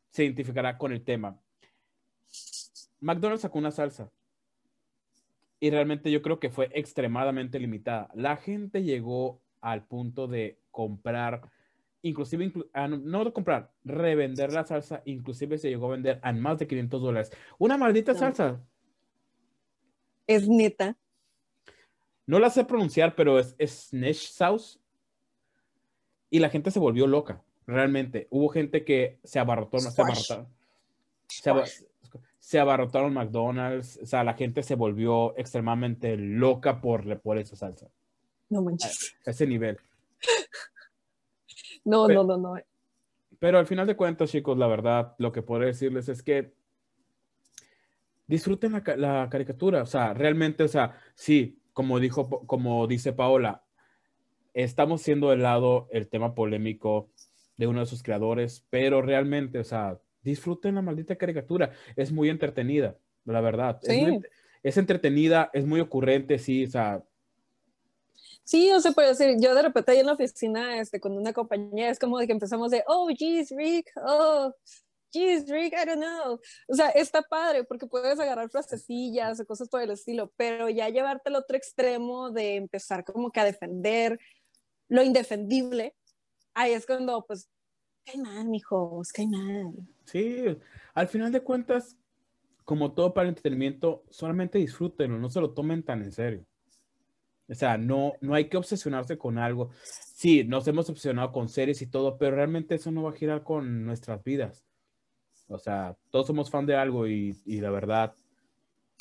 se 0.10 0.26
identificará 0.26 0.78
con 0.78 0.92
el 0.92 1.04
tema. 1.04 1.40
McDonald's 3.00 3.42
sacó 3.42 3.58
una 3.60 3.72
salsa 3.72 4.12
y 5.60 5.70
realmente 5.70 6.12
yo 6.12 6.22
creo 6.22 6.40
que 6.40 6.50
fue 6.50 6.70
extremadamente 6.74 7.60
limitada. 7.60 8.10
La 8.14 8.36
gente 8.38 8.84
llegó 8.84 9.42
al 9.62 9.86
punto 9.86 10.28
de 10.28 10.60
comprar, 10.72 11.42
inclusive, 12.08 12.46
inclu- 12.46 12.70
ah, 12.74 12.88
no, 12.88 13.34
comprar, 13.34 13.72
revender 13.84 14.54
la 14.54 14.64
salsa, 14.64 15.02
inclusive 15.06 15.58
se 15.58 15.70
llegó 15.70 15.88
a 15.88 15.92
vender 15.92 16.20
a 16.22 16.32
más 16.34 16.60
de 16.60 16.68
500 16.68 17.02
dólares. 17.02 17.32
Una 17.58 17.78
maldita 17.78 18.14
No. 18.14 18.20
salsa. 18.20 18.62
Es 20.28 20.48
neta. 20.48 20.98
No 22.28 22.40
la 22.40 22.50
sé 22.50 22.64
pronunciar, 22.66 23.16
pero 23.16 23.40
es, 23.40 23.56
es 23.58 23.90
Snesh 23.90 24.30
Sauce. 24.32 24.80
Y 26.30 26.40
la 26.40 26.50
gente 26.50 26.72
se 26.72 26.80
volvió 26.80 27.06
loca, 27.08 27.44
realmente. 27.68 28.28
Hubo 28.32 28.50
gente 28.50 28.84
que 28.84 29.20
se 29.24 29.40
abarrotó, 29.40 29.78
no 29.78 29.92
se 29.92 30.02
abarrotaron. 30.02 30.48
Se, 31.28 31.50
aba- 31.50 31.66
se 32.40 32.60
abarrotaron 32.60 33.14
McDonald's. 33.14 34.00
O 34.02 34.06
sea, 34.06 34.24
la 34.24 34.34
gente 34.34 34.64
se 34.64 34.76
volvió 34.76 35.38
extremadamente 35.38 36.18
loca 36.18 36.82
por, 36.82 37.20
por 37.22 37.38
esa 37.38 37.56
salsa. 37.56 37.88
No 38.50 38.62
manches. 38.64 39.16
A 39.26 39.32
ese 39.32 39.46
nivel. 39.48 39.78
No, 41.86 42.08
no, 42.08 42.24
no, 42.24 42.38
no. 42.38 42.56
Pero 43.40 43.60
al 43.60 43.68
final 43.68 43.86
de 43.88 43.96
cuentas, 43.96 44.32
chicos, 44.32 44.58
la 44.58 44.68
verdad, 44.68 45.16
lo 45.20 45.32
que 45.32 45.42
podré 45.42 45.68
decirles 45.68 46.10
es 46.10 46.24
que 46.24 46.54
disfruten 48.28 48.72
la, 48.74 48.84
ca- 48.84 48.98
la 48.98 49.28
caricatura. 49.30 49.84
O 49.84 49.86
sea, 49.86 50.14
realmente, 50.14 50.64
o 50.64 50.68
sea, 50.68 50.98
sí, 51.14 51.60
como 51.74 52.00
dijo, 52.00 52.46
como 52.48 52.88
dice 52.88 53.14
Paola, 53.14 53.64
estamos 54.54 55.02
siendo 55.02 55.30
de 55.30 55.38
lado 55.38 55.88
el 55.92 56.08
tema 56.08 56.34
polémico 56.34 57.10
de 57.58 57.68
uno 57.68 57.82
de 57.82 57.86
sus 57.86 58.04
creadores, 58.04 58.66
pero 58.70 59.02
realmente, 59.02 59.60
o 59.60 59.64
sea, 59.64 60.00
disfruten 60.24 60.76
la 60.76 60.82
maldita 60.82 61.16
caricatura. 61.18 61.72
Es 61.96 62.12
muy 62.12 62.30
entretenida, 62.30 62.98
la 63.26 63.42
verdad. 63.42 63.80
Es, 63.84 63.90
Sí. 63.96 64.02
muy- 64.02 64.22
es 64.64 64.78
entretenida, 64.78 65.50
es 65.54 65.66
muy 65.66 65.80
ocurrente, 65.82 66.40
sí, 66.40 66.66
o 66.66 66.70
sea, 66.70 67.04
Sí, 68.46 68.72
o 68.72 68.80
sea, 68.80 68.92
puede 68.92 69.10
decir, 69.10 69.36
yo 69.40 69.56
de 69.56 69.64
repente 69.64 69.92
ahí 69.92 70.00
en 70.00 70.06
la 70.06 70.14
oficina 70.14 70.80
este, 70.80 71.00
con 71.00 71.18
una 71.18 71.34
compañera, 71.34 71.90
es 71.90 71.98
como 71.98 72.20
de 72.20 72.28
que 72.28 72.34
empezamos 72.34 72.70
de, 72.70 72.84
oh, 72.86 73.10
geez, 73.18 73.50
Rick, 73.50 73.92
oh, 74.06 74.54
geez, 75.12 75.50
Rick, 75.50 75.74
I 75.74 75.86
don't 75.88 76.00
know. 76.00 76.40
O 76.68 76.76
sea, 76.76 76.90
está 76.90 77.24
padre 77.24 77.64
porque 77.64 77.88
puedes 77.88 78.20
agarrar 78.20 78.52
frasecillas 78.52 79.40
o 79.40 79.46
cosas 79.48 79.68
por 79.68 79.82
el 79.82 79.90
estilo, 79.90 80.32
pero 80.38 80.70
ya 80.70 80.90
llevarte 80.90 81.30
al 81.30 81.38
otro 81.38 81.58
extremo 81.58 82.30
de 82.30 82.58
empezar 82.58 83.04
como 83.04 83.32
que 83.32 83.40
a 83.40 83.46
defender 83.46 84.20
lo 84.90 85.02
indefendible, 85.02 85.96
ahí 86.54 86.74
es 86.74 86.86
cuando, 86.86 87.26
pues, 87.26 87.50
cae 88.06 88.18
mal, 88.22 88.48
mijos, 88.48 89.12
cae 89.12 89.26
mal. 89.26 89.74
Sí, 90.04 90.56
al 90.94 91.08
final 91.08 91.32
de 91.32 91.42
cuentas, 91.42 91.98
como 92.64 92.94
todo 92.94 93.12
para 93.12 93.24
el 93.24 93.30
entretenimiento, 93.30 94.04
solamente 94.12 94.60
disfrútenlo, 94.60 95.18
no 95.18 95.32
se 95.32 95.42
lo 95.42 95.52
tomen 95.56 95.82
tan 95.82 96.04
en 96.04 96.12
serio. 96.12 96.46
O 97.48 97.54
sea, 97.54 97.78
no, 97.78 98.14
no 98.22 98.34
hay 98.34 98.50
que 98.50 98.58
obsesionarse 98.58 99.18
con 99.18 99.38
algo. 99.38 99.70
Sí, 99.84 100.44
nos 100.44 100.68
hemos 100.68 100.90
obsesionado 100.90 101.32
con 101.32 101.50
series 101.50 101.82
y 101.82 101.88
todo, 101.88 102.18
pero 102.18 102.36
realmente 102.36 102.76
eso 102.76 102.92
no 102.92 103.04
va 103.04 103.12
a 103.12 103.16
girar 103.16 103.44
con 103.44 103.86
nuestras 103.86 104.24
vidas. 104.24 104.66
O 105.48 105.60
sea, 105.60 105.96
todos 106.10 106.28
somos 106.28 106.50
fan 106.50 106.66
de 106.66 106.76
algo 106.76 107.08
y, 107.08 107.40
y 107.46 107.62
la 107.62 107.70
verdad 107.70 108.16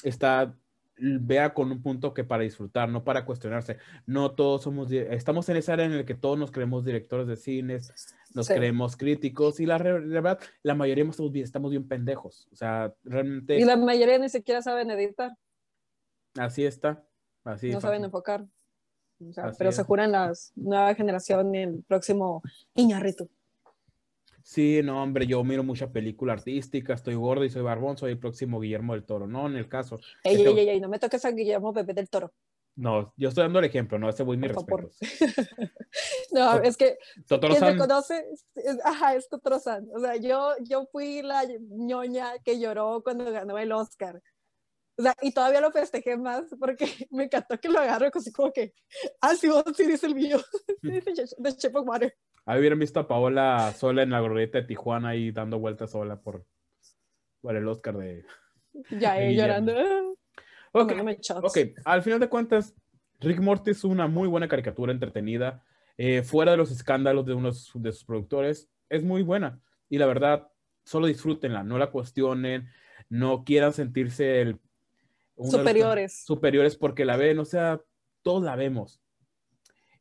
está 0.02 0.54
vea 0.96 1.52
con 1.52 1.72
un 1.72 1.83
punto 1.83 2.14
que 2.14 2.24
para 2.24 2.42
disfrutar, 2.42 2.88
no 2.88 3.04
para 3.04 3.24
cuestionarse. 3.24 3.78
No 4.07 4.33
todos 4.33 4.62
somos, 4.62 4.90
estamos 4.92 5.48
en 5.48 5.57
esa 5.57 5.72
área 5.74 5.87
en 5.87 5.96
la 5.96 6.04
que 6.04 6.14
todos 6.14 6.38
nos 6.38 6.50
creemos 6.50 6.85
directores 6.85 7.26
de 7.26 7.37
cines, 7.37 7.92
nos 8.35 8.48
creemos 8.48 8.96
críticos 8.96 9.61
y 9.61 9.66
la, 9.66 9.78
verdad, 9.78 10.38
la 10.62 10.74
mayoría 10.74 11.04
estamos 11.04 11.33
bien, 11.33 11.44
estamos 11.44 11.70
bien 11.70 11.88
pendejos. 11.88 12.48
O 12.52 12.57
sea, 12.57 12.92
realmente... 13.02 13.59
Y 13.59 13.64
la 13.64 13.76
mayoría 13.76 14.18
ni 14.18 14.28
siquiera 14.28 14.62
saben 14.62 14.90
editar. 14.90 15.33
Así 16.37 16.64
está. 16.64 17.04
Así 17.44 17.70
no 17.70 17.80
saben 17.80 18.04
enfocar. 18.04 18.46
pero 19.59 19.72
se 19.72 19.85
juran 19.85 20.12
las 20.12 20.52
nueva 20.57 20.94
generación 20.94 21.54
y 21.54 21.59
el 21.59 21.85
próximo 21.87 22.42
Iñarrito. 22.74 23.28
Sí, 24.42 24.83
no, 24.85 25.02
hombre, 25.02 25.26
yo 25.26 25.42
miro 25.42 25.64
mucha 25.64 25.90
película 25.90 26.35
artística, 26.35 26.92
estoy 26.92 27.14
gordo 27.14 27.44
y 27.44 27.50
soy 27.50 27.62
barbón, 27.62 27.96
soy 27.96 28.12
el 28.12 28.18
próximo 28.18 28.61
Guillermo 28.61 28.92
del 28.92 29.04
Toro, 29.04 29.26
no 29.26 29.46
en 29.46 29.57
el 29.57 29.68
caso. 29.68 29.98
Ey, 30.22 30.37
ey, 30.37 30.59
ey, 30.59 30.68
ey, 30.68 30.80
no 30.80 30.88
me 30.90 30.98
toques 30.98 31.24
a 31.24 31.30
Guillermo 31.30 31.72
Bebé 31.72 31.94
del 31.94 32.11
Toro. 32.11 32.30
No, 32.76 33.14
yo 33.16 33.28
estoy 33.28 33.44
dando 33.44 33.61
el 33.61 33.64
ejemplo, 33.66 33.98
no, 33.98 34.09
ese 34.09 34.22
voy 34.22 34.37
mi 34.37 34.48
respeto. 34.48 34.90
no, 36.33 36.61
es 36.61 36.76
que 36.76 36.98
quien 37.26 37.64
me 37.64 37.76
conoce, 37.78 38.26
ajá, 38.83 39.14
es 39.14 39.28
Totoro 39.28 39.61
San. 39.61 39.88
O 39.94 40.00
sea, 40.00 40.16
yo, 40.16 40.54
yo 40.61 40.87
fui 40.90 41.22
la 41.22 41.46
ñoña 41.70 42.33
que 42.44 42.59
lloró 42.59 43.02
cuando 43.02 43.30
ganó 43.30 43.59
el 43.59 43.70
Oscar. 43.72 44.20
O 44.96 45.02
sea, 45.02 45.14
y 45.22 45.33
todavía 45.33 45.61
lo 45.61 45.72
festejé 45.72 46.16
más 46.16 46.44
porque 46.59 46.87
me 47.11 47.24
encantó 47.24 47.59
que 47.59 47.68
lo 47.68 47.80
agarre 47.80 48.11
así 48.14 48.33
como 48.33 48.52
que, 48.52 48.74
ah, 49.20 49.35
sí, 49.35 49.48
vos 49.48 49.64
sí 49.74 49.87
dice 49.87 50.07
el 50.07 50.14
mío, 50.14 50.38
de 50.83 51.70
of 51.74 51.87
Water. 51.87 52.14
Ahí 52.46 52.61
hubieran 52.61 52.78
visto 52.78 53.00
a 53.00 53.09
Paola 53.09 53.72
sola 53.72 54.02
en 54.02 54.11
la 54.11 54.20
glorieta 54.20 54.59
de 54.59 54.64
Tijuana 54.64 55.11
ahí 55.11 55.30
dando 55.30 55.59
vueltas 55.59 55.90
sola 55.90 56.20
por, 56.20 56.44
por 57.40 57.57
el 57.57 57.66
Oscar 57.66 57.96
de. 57.96 58.24
Ya, 58.90 59.20
eh, 59.22 59.37
llorando. 59.37 59.72
Ok, 60.72 60.92
ok, 61.42 61.59
al 61.85 62.02
final 62.02 62.18
de 62.18 62.28
cuentas, 62.28 62.74
Rick 63.20 63.38
Morty 63.38 63.70
es 63.70 63.85
una 63.85 64.09
muy 64.09 64.26
buena 64.26 64.48
caricatura 64.48 64.92
entretenida. 64.92 65.62
Eh, 65.96 66.24
fuera 66.24 66.50
de 66.50 66.57
los 66.57 66.72
escándalos 66.72 67.24
de 67.24 67.35
uno 67.35 67.52
de 67.52 67.92
sus 67.92 68.04
productores, 68.04 68.68
es 68.88 69.04
muy 69.04 69.22
buena. 69.22 69.61
Y 69.88 69.98
la 69.98 70.07
verdad, 70.07 70.48
solo 70.85 71.07
disfrútenla, 71.07 71.62
no 71.62 71.78
la 71.78 71.92
cuestionen, 71.92 72.68
no 73.09 73.44
quieran 73.44 73.72
sentirse 73.72 74.40
el, 74.40 74.59
superiores. 75.37 76.25
Superiores 76.25 76.77
porque 76.77 77.05
la 77.05 77.16
ven, 77.16 77.38
o 77.38 77.44
sea, 77.44 77.81
todos 78.23 78.42
la 78.42 78.57
vemos. 78.57 79.01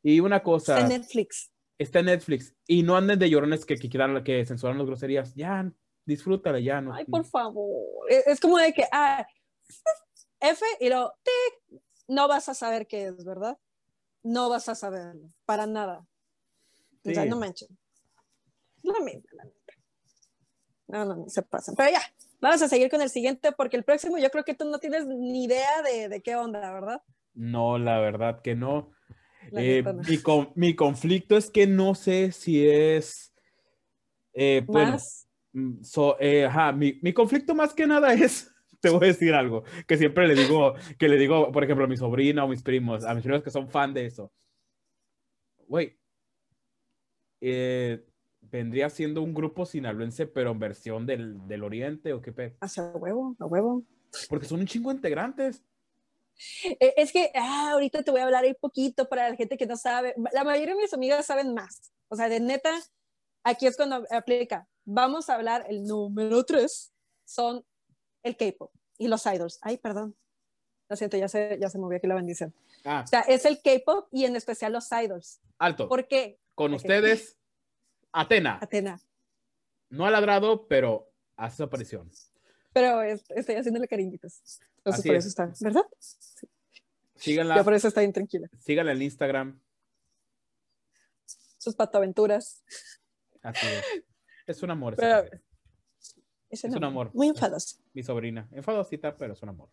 Y 0.02 0.20
una 0.20 0.42
cosa. 0.42 0.80
En 0.80 0.88
Netflix 0.88 1.54
está 1.78 2.00
en 2.00 2.06
Netflix 2.06 2.54
y 2.66 2.82
no 2.82 2.96
anden 2.96 3.18
de 3.18 3.28
llorones 3.28 3.64
que, 3.64 3.76
que 3.76 3.88
quieran 3.88 4.22
que 4.22 4.44
censuran 4.46 4.78
las 4.78 4.86
groserías. 4.86 5.34
Ya, 5.34 5.70
disfrútala, 6.04 6.60
ya. 6.60 6.80
No, 6.80 6.94
Ay, 6.94 7.04
por 7.04 7.24
favor. 7.24 8.10
E, 8.10 8.22
es, 8.26 8.40
como 8.40 8.58
de 8.58 8.72
que, 8.72 8.84
ah, 8.92 9.26
F 10.40 10.64
y 10.80 10.88
lo, 10.88 11.12
no 12.08 12.28
vas 12.28 12.48
a 12.48 12.54
saber 12.54 12.86
qué 12.86 13.06
es, 13.08 13.24
¿verdad? 13.24 13.58
No 14.22 14.48
vas 14.48 14.68
a 14.68 14.74
saberlo, 14.74 15.32
para 15.44 15.66
nada. 15.66 16.06
O 17.06 17.10
sea, 17.10 17.26
no 17.26 17.36
manchen. 17.36 17.68
La 18.82 19.00
mente, 19.00 19.28
la 19.32 19.44
mente. 19.44 19.60
No, 20.86 21.04
no, 21.04 21.16
no, 21.16 21.28
se 21.28 21.42
pasan. 21.42 21.74
Pero 21.74 21.90
ya, 21.90 22.00
vamos 22.44 22.62
a 22.62 22.68
seguir 22.68 22.90
con 22.90 23.00
el 23.00 23.08
siguiente 23.08 23.52
porque 23.52 23.76
el 23.76 23.84
próximo 23.84 24.18
yo 24.18 24.30
creo 24.30 24.44
que 24.44 24.54
tú 24.54 24.68
no 24.68 24.78
tienes 24.78 25.06
ni 25.06 25.44
idea 25.44 25.82
de, 25.82 26.08
de 26.08 26.22
qué 26.22 26.36
onda, 26.36 26.72
¿verdad? 26.72 27.02
No, 27.32 27.78
la 27.78 27.98
verdad 27.98 28.42
que 28.42 28.54
no. 28.54 28.92
Eh, 29.52 29.82
mi, 29.82 30.18
mi, 30.54 30.74
conflicto 30.74 31.36
es 31.36 31.50
que 31.50 31.66
no 31.66 31.94
sé 31.94 32.32
si 32.32 32.66
es. 32.66 33.34
Eh, 34.32 34.64
¿Más? 34.68 35.26
Mm, 35.52 35.80
eh, 36.20 36.44
ajá, 36.44 36.72
mi, 36.72 36.98
mi, 37.02 37.12
conflicto 37.12 37.54
más 37.54 37.72
que 37.72 37.86
nada 37.86 38.12
es. 38.12 38.50
Te 38.80 38.90
voy 38.90 39.04
a 39.04 39.06
decir 39.08 39.32
algo 39.32 39.64
que 39.86 39.96
siempre 39.96 40.28
le 40.28 40.34
digo, 40.34 40.74
que 40.98 41.08
le 41.08 41.16
digo, 41.16 41.50
por 41.50 41.64
ejemplo, 41.64 41.86
a 41.86 41.88
mi 41.88 41.96
sobrina 41.96 42.44
o 42.44 42.48
mis 42.48 42.62
primos, 42.62 43.04
a 43.04 43.14
mis 43.14 43.22
primos 43.24 43.42
que 43.42 43.50
son 43.50 43.70
fan 43.70 43.94
de 43.94 44.06
eso. 44.06 44.30
Güey, 45.66 45.98
vendría 48.50 48.90
siendo 48.90 49.22
un 49.22 49.34
grupo 49.34 49.66
sinaloense, 49.66 50.26
pero 50.26 50.52
en 50.52 50.58
versión 50.58 51.06
del, 51.06 51.46
del 51.46 51.64
oriente 51.64 52.12
o 52.12 52.20
qué 52.20 52.32
pe. 52.32 52.56
A 52.60 52.66
huevo, 52.96 53.36
a 53.38 53.46
huevo. 53.46 53.82
Porque 54.28 54.46
son 54.46 54.60
un 54.60 54.66
chingo 54.66 54.92
integrantes. 54.92 55.62
Eh, 56.64 56.94
es 56.96 57.12
que 57.12 57.30
ah, 57.34 57.70
ahorita 57.72 58.02
te 58.02 58.10
voy 58.10 58.20
a 58.20 58.24
hablar 58.24 58.44
un 58.44 58.56
poquito 58.60 59.08
para 59.08 59.28
la 59.28 59.36
gente 59.36 59.56
que 59.56 59.66
no 59.66 59.76
sabe. 59.76 60.14
La 60.32 60.44
mayoría 60.44 60.74
de 60.74 60.82
mis 60.82 60.92
amigas 60.92 61.26
saben 61.26 61.54
más. 61.54 61.92
O 62.08 62.16
sea, 62.16 62.28
de 62.28 62.40
neta, 62.40 62.72
aquí 63.42 63.66
es 63.66 63.76
cuando 63.76 64.04
aplica. 64.10 64.68
Vamos 64.84 65.30
a 65.30 65.34
hablar 65.34 65.64
el 65.68 65.84
número 65.84 66.44
tres. 66.44 66.92
Son 67.24 67.64
el 68.22 68.36
K-pop 68.36 68.72
y 68.98 69.08
los 69.08 69.24
idols. 69.26 69.58
Ay, 69.62 69.78
perdón. 69.78 70.16
Lo 70.88 70.96
siento, 70.96 71.16
ya 71.16 71.28
se, 71.28 71.56
ya 71.60 71.70
se 71.70 71.78
movió 71.78 71.96
aquí 71.96 72.06
la 72.06 72.14
bendición. 72.14 72.54
Ah. 72.84 73.02
O 73.04 73.06
sea, 73.06 73.20
es 73.20 73.44
el 73.46 73.60
K-pop 73.62 74.08
y 74.12 74.24
en 74.24 74.36
especial 74.36 74.72
los 74.72 74.90
idols. 74.92 75.40
Alto. 75.58 75.88
¿Por 75.88 76.06
qué? 76.06 76.38
Con 76.54 76.74
ustedes, 76.74 77.38
Atena. 78.14 78.58
Atena. 78.62 79.00
No 79.90 80.06
ha 80.06 80.10
ladrado, 80.10 80.68
pero 80.68 81.10
hace 81.36 81.58
su 81.58 81.62
aparición. 81.64 82.10
Pero 82.72 83.02
estoy 83.02 83.56
haciéndole 83.56 83.88
cariñitos. 83.88 84.60
Entonces 84.78 85.04
por 85.04 85.16
eso 85.16 85.28
está, 85.28 85.52
¿verdad? 85.60 85.84
Sí. 85.98 86.46
Síganla. 87.16 87.56
Ya 87.56 87.64
por 87.64 87.74
eso 87.74 87.88
está 87.88 88.00
bien 88.00 88.12
tranquila. 88.12 88.48
Síganla 88.58 88.92
en 88.92 89.02
Instagram. 89.02 89.60
Sus 91.58 91.74
patoaventuras. 91.74 92.62
Así 93.42 93.66
es. 93.66 94.04
Es 94.46 94.62
un 94.62 94.70
amor. 94.70 94.96
es, 96.50 96.64
un, 96.64 96.84
amor. 96.84 97.10
Muy 97.14 97.28
enfadoso. 97.28 97.78
Mi 97.94 98.02
sobrina. 98.02 98.48
Enfadosita, 98.52 99.16
pero 99.16 99.32
es 99.32 99.42
un 99.42 99.48
amor. 99.48 99.70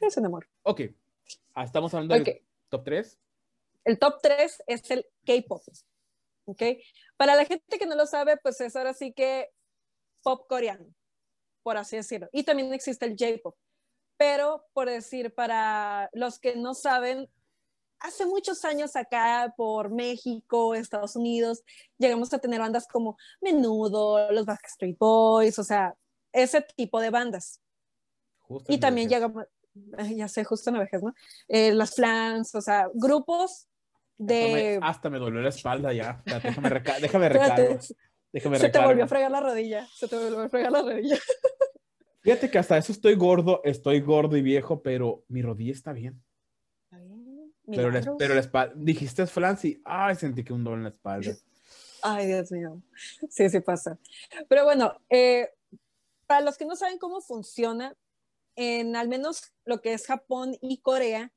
Es 0.00 0.16
un 0.16 0.26
amor. 0.26 0.46
Ok. 0.62 0.82
Ah, 1.54 1.64
estamos 1.64 1.92
hablando 1.94 2.14
del 2.14 2.42
top 2.68 2.84
3. 2.84 3.18
El 3.84 3.98
top 3.98 4.20
3 4.22 4.62
es 4.66 4.90
el 4.90 5.06
K-pop. 5.24 5.62
¿Ok? 6.44 6.62
Para 7.16 7.36
la 7.36 7.44
gente 7.44 7.78
que 7.78 7.86
no 7.86 7.94
lo 7.94 8.06
sabe, 8.06 8.36
pues 8.36 8.60
es 8.60 8.74
ahora 8.76 8.94
sí 8.94 9.12
que 9.12 9.48
pop 10.22 10.46
coreano, 10.48 10.86
por 11.62 11.76
así 11.76 11.96
decirlo. 11.96 12.28
Y 12.32 12.44
también 12.44 12.72
existe 12.72 13.06
el 13.06 13.16
J-pop 13.18 13.56
pero 14.22 14.64
por 14.72 14.88
decir, 14.88 15.34
para 15.34 16.08
los 16.12 16.38
que 16.38 16.54
no 16.54 16.74
saben, 16.74 17.28
hace 17.98 18.24
muchos 18.24 18.64
años 18.64 18.94
acá 18.94 19.52
por 19.56 19.90
México, 19.90 20.76
Estados 20.76 21.16
Unidos, 21.16 21.64
llegamos 21.98 22.32
a 22.32 22.38
tener 22.38 22.60
bandas 22.60 22.86
como 22.86 23.16
Menudo, 23.40 24.30
los 24.30 24.46
Backstreet 24.46 24.96
Boys, 24.96 25.58
o 25.58 25.64
sea, 25.64 25.96
ese 26.30 26.64
tipo 26.76 27.00
de 27.00 27.10
bandas. 27.10 27.60
y 28.68 28.78
también 28.78 29.08
llegamos, 29.08 29.44
ya 30.16 30.28
sé, 30.28 30.44
justo 30.44 30.70
en 30.70 30.74
la 30.74 30.82
vejez, 30.82 31.02
¿no? 31.02 31.14
Eh, 31.48 31.72
las 31.74 31.96
Flans, 31.96 32.54
o 32.54 32.60
sea, 32.60 32.88
grupos 32.94 33.66
de... 34.26 34.78
Hasta 34.82 35.10
me, 35.10 35.18
dolió 35.18 35.40
la 35.40 35.48
espalda 35.48 35.92
ya. 35.92 36.22
déjame, 36.24 36.68
reca 36.68 36.98
déjame 37.00 37.28
recargo. 37.28 37.78
Déjame 38.32 38.58
se 38.58 38.70
te 38.70 38.78
volvió 38.78 39.04
a 39.04 39.08
fregar 39.08 39.30
la 39.30 39.40
rodilla. 39.40 39.86
Se 39.94 40.08
te 40.08 40.16
volvió 40.16 40.40
a 40.40 40.48
fregar 40.48 40.72
la 40.72 40.82
rodilla. 40.82 41.16
Fíjate 42.20 42.50
que 42.50 42.58
hasta 42.58 42.78
eso 42.78 42.92
estoy 42.92 43.16
gordo, 43.16 43.60
estoy 43.64 44.00
gordo 44.00 44.36
y 44.36 44.42
viejo, 44.42 44.82
pero 44.82 45.24
mi 45.28 45.42
rodilla 45.42 45.72
está 45.72 45.92
bien. 45.92 46.22
Pero 47.66 47.90
la, 47.90 48.16
pero 48.18 48.34
la 48.34 48.40
espalda, 48.40 48.74
dijiste 48.76 49.26
Flancy, 49.26 49.80
ay, 49.84 50.14
sentí 50.16 50.44
que 50.44 50.52
un 50.52 50.64
dolor 50.64 50.78
en 50.78 50.84
la 50.84 50.90
espalda. 50.90 51.32
Ay, 52.02 52.26
Dios 52.26 52.50
mío. 52.50 52.82
Sí, 53.28 53.48
sí 53.48 53.60
pasa. 53.60 53.98
Pero 54.48 54.64
bueno, 54.64 55.00
eh, 55.08 55.50
para 56.26 56.40
los 56.40 56.56
que 56.56 56.64
no 56.64 56.76
saben 56.76 56.98
cómo 56.98 57.20
funciona, 57.20 57.96
en 58.56 58.96
al 58.96 59.08
menos 59.08 59.52
lo 59.64 59.80
que 59.80 59.92
es 59.92 60.06
Japón 60.06 60.56
y 60.60 60.78
Corea, 60.78 61.32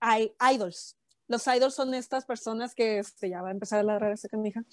hay 0.00 0.34
idols. 0.52 0.96
Los 1.30 1.46
idols 1.46 1.76
son 1.76 1.94
estas 1.94 2.24
personas 2.24 2.74
que, 2.74 2.98
este, 2.98 3.30
ya 3.30 3.40
va 3.40 3.50
a 3.50 3.52
empezar 3.52 3.78
a 3.78 3.82
ladrar 3.84 4.10
esa 4.10 4.28
canija. 4.28 4.64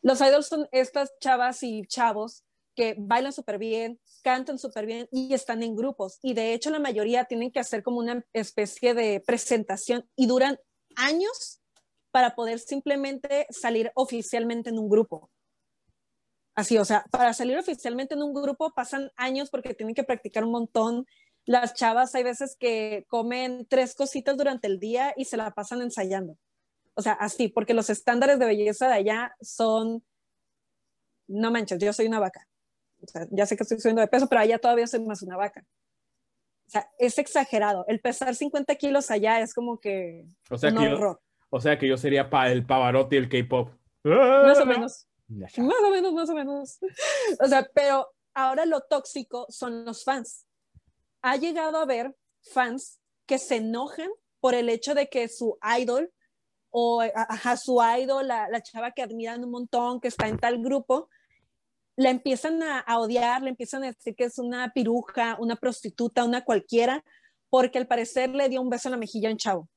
Los 0.00 0.22
idols 0.22 0.46
son 0.46 0.66
estas 0.72 1.12
chavas 1.20 1.62
y 1.62 1.82
chavos 1.86 2.44
que 2.74 2.94
bailan 2.96 3.34
súper 3.34 3.58
bien, 3.58 4.00
cantan 4.22 4.58
súper 4.58 4.86
bien 4.86 5.06
y 5.12 5.34
están 5.34 5.62
en 5.62 5.76
grupos. 5.76 6.18
Y 6.22 6.32
de 6.32 6.54
hecho 6.54 6.70
la 6.70 6.78
mayoría 6.78 7.26
tienen 7.26 7.52
que 7.52 7.60
hacer 7.60 7.82
como 7.82 7.98
una 7.98 8.24
especie 8.32 8.94
de 8.94 9.22
presentación 9.26 10.08
y 10.16 10.26
duran 10.26 10.58
años 10.96 11.60
para 12.10 12.34
poder 12.34 12.58
simplemente 12.58 13.46
salir 13.50 13.92
oficialmente 13.94 14.70
en 14.70 14.78
un 14.78 14.88
grupo. 14.88 15.30
Así, 16.54 16.78
o 16.78 16.86
sea, 16.86 17.04
para 17.10 17.34
salir 17.34 17.58
oficialmente 17.58 18.14
en 18.14 18.22
un 18.22 18.32
grupo 18.32 18.72
pasan 18.74 19.10
años 19.16 19.50
porque 19.50 19.74
tienen 19.74 19.94
que 19.94 20.04
practicar 20.04 20.42
un 20.42 20.52
montón. 20.52 21.04
Las 21.48 21.72
chavas 21.72 22.14
hay 22.14 22.24
veces 22.24 22.56
que 22.60 23.06
comen 23.08 23.66
tres 23.70 23.94
cositas 23.94 24.36
durante 24.36 24.66
el 24.66 24.78
día 24.78 25.14
y 25.16 25.24
se 25.24 25.38
la 25.38 25.50
pasan 25.52 25.80
ensayando. 25.80 26.36
O 26.92 27.00
sea, 27.00 27.14
así, 27.14 27.48
porque 27.48 27.72
los 27.72 27.88
estándares 27.88 28.38
de 28.38 28.44
belleza 28.44 28.86
de 28.86 28.92
allá 28.92 29.34
son, 29.40 30.04
no 31.26 31.50
manches, 31.50 31.78
yo 31.78 31.90
soy 31.94 32.06
una 32.06 32.20
vaca. 32.20 32.46
O 33.02 33.06
sea, 33.06 33.26
ya 33.30 33.46
sé 33.46 33.56
que 33.56 33.62
estoy 33.62 33.80
subiendo 33.80 34.02
de 34.02 34.08
peso, 34.08 34.28
pero 34.28 34.42
allá 34.42 34.58
todavía 34.58 34.86
soy 34.86 35.02
más 35.06 35.22
una 35.22 35.38
vaca. 35.38 35.64
O 36.66 36.70
sea, 36.70 36.90
es 36.98 37.16
exagerado. 37.16 37.86
El 37.88 38.00
pesar 38.00 38.34
50 38.34 38.74
kilos 38.74 39.10
allá 39.10 39.40
es 39.40 39.54
como 39.54 39.80
que 39.80 40.26
o 40.50 40.58
sea 40.58 40.68
un 40.68 40.76
que 40.76 40.88
horror. 40.92 41.18
Yo, 41.18 41.46
o 41.48 41.60
sea 41.62 41.78
que 41.78 41.88
yo 41.88 41.96
sería 41.96 42.28
pa 42.28 42.50
el 42.52 42.66
Pavarotti 42.66 43.16
del 43.16 43.30
K-pop. 43.30 43.70
Más 44.04 44.60
o 44.60 44.66
menos. 44.66 45.06
Más 45.28 45.56
o 45.56 45.90
menos, 45.90 46.12
más 46.12 46.28
o 46.28 46.34
menos. 46.34 46.78
O 47.40 47.46
sea, 47.46 47.66
pero 47.72 48.12
ahora 48.34 48.66
lo 48.66 48.82
tóxico 48.82 49.46
son 49.48 49.86
los 49.86 50.04
fans. 50.04 50.44
Ha 51.28 51.36
llegado 51.36 51.76
a 51.76 51.82
haber 51.82 52.16
fans 52.40 53.00
que 53.26 53.36
se 53.36 53.56
enojan 53.56 54.08
por 54.40 54.54
el 54.54 54.70
hecho 54.70 54.94
de 54.94 55.10
que 55.10 55.28
su 55.28 55.58
idol 55.78 56.10
o 56.70 57.02
a 57.02 57.56
su 57.58 57.82
idol, 57.98 58.28
la, 58.28 58.48
la, 58.48 58.62
chava 58.62 58.92
que 58.92 59.02
admiran 59.02 59.44
un 59.44 59.50
montón, 59.50 60.00
que 60.00 60.08
está 60.08 60.26
en 60.26 60.38
tal 60.38 60.62
grupo, 60.62 61.10
la 61.96 62.08
empiezan 62.08 62.62
a, 62.62 62.78
a, 62.78 62.98
odiar, 62.98 63.42
le 63.42 63.50
empiezan 63.50 63.84
a 63.84 63.88
decir 63.88 64.14
que 64.16 64.24
es 64.24 64.38
una 64.38 64.72
piruja, 64.72 65.36
una 65.38 65.56
prostituta, 65.56 66.24
una 66.24 66.46
cualquiera, 66.46 67.04
porque 67.50 67.76
al 67.76 67.86
parecer 67.86 68.30
le 68.30 68.48
dio 68.48 68.62
un 68.62 68.70
beso 68.70 68.88
en 68.88 68.92
la 68.92 68.98
mejilla 68.98 69.28
a 69.28 69.32
un 69.32 69.38
chavo. 69.38 69.68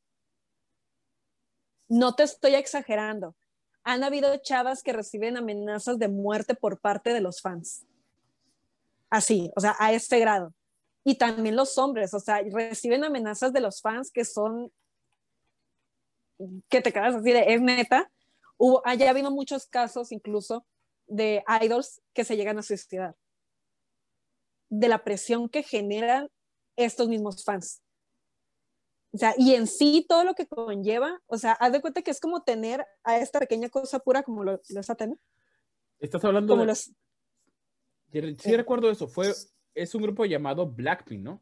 No 1.90 2.16
te 2.16 2.24
estoy 2.24 2.56
exagerando. 2.56 3.36
Han 3.84 4.06
habido 4.06 4.38
chavas 4.38 4.84
que 4.84 4.94
reciben 4.94 5.36
amenazas 5.36 6.00
de 6.00 6.08
muerte 6.08 6.56
por 6.56 6.80
parte 6.80 7.12
de 7.12 7.20
los 7.20 7.42
fans. 7.42 7.86
Así, 9.10 9.52
o 9.58 9.60
sea, 9.60 9.76
a 9.80 9.92
este 9.92 10.18
grado. 10.18 10.54
Y 11.04 11.16
también 11.16 11.56
los 11.56 11.78
hombres, 11.78 12.14
o 12.14 12.20
sea, 12.20 12.42
reciben 12.52 13.04
amenazas 13.04 13.54
de 13.54 13.62
los 13.62 13.82
fans 13.82 14.12
que 14.12 14.24
son 14.26 14.72
que 16.70 16.82
te 16.82 16.92
quedas 16.92 17.16
así 17.16 17.32
de, 17.32 17.54
es 17.54 17.62
neta. 17.62 18.12
Hubo, 18.58 18.82
haya 18.86 19.10
habido 19.10 19.32
muchos 19.32 19.68
casos 19.68 20.12
incluso 20.12 20.66
de 21.08 21.44
idols 21.62 22.02
que 22.14 22.24
se 22.24 22.36
llegan 22.36 22.58
a 22.58 22.64
suicidar. 22.64 23.16
De 24.70 24.88
la 24.88 25.04
presión 25.04 25.50
que 25.50 25.64
generan 25.64 26.30
estos 26.76 27.10
mismos 27.10 27.44
fans. 27.44 27.82
O 29.14 29.18
sea, 29.18 29.34
y 29.38 29.56
en 29.56 29.68
sí 29.68 30.06
todo 30.08 30.24
lo 30.24 30.36
que 30.36 30.48
conlleva, 30.48 31.22
o 31.26 31.38
sea, 31.38 31.52
haz 31.54 31.74
de 31.74 31.82
cuenta 31.82 32.02
que 32.02 32.12
es 32.12 32.20
como 32.22 32.44
tener 32.44 32.86
a 33.04 33.18
esta 33.18 33.40
pequeña 33.40 33.70
cosa 33.70 34.00
pura 34.00 34.24
como 34.24 34.44
lo, 34.44 34.62
lo 34.70 34.80
es 34.80 34.90
Atena. 34.90 35.16
Estás 36.00 36.24
hablando 36.24 36.54
como 36.54 36.62
de... 36.62 36.68
Los... 36.68 36.92
Sí, 38.40 38.56
recuerdo 38.56 38.90
eso. 38.90 39.08
Fue, 39.08 39.34
es 39.76 39.96
un 39.96 40.04
grupo 40.04 40.26
llamado 40.26 40.68
Blackpink, 40.68 41.22
¿no? 41.22 41.42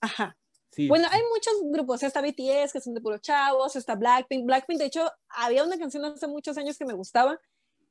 Ajá. 0.00 0.36
Sí. 0.70 0.86
Bueno, 0.86 1.08
hay 1.10 1.20
muchos 1.32 1.54
grupos, 1.72 2.02
está 2.02 2.20
BTS, 2.20 2.72
que 2.72 2.80
son 2.80 2.94
de 2.94 3.00
puros 3.00 3.20
chavos, 3.20 3.74
está 3.74 3.94
Blackpink. 3.94 4.44
Blackpink, 4.44 4.78
de 4.78 4.86
hecho, 4.86 5.10
había 5.28 5.64
una 5.64 5.78
canción 5.78 6.04
hace 6.04 6.26
muchos 6.26 6.58
años 6.58 6.76
que 6.76 6.84
me 6.84 6.92
gustaba. 6.92 7.40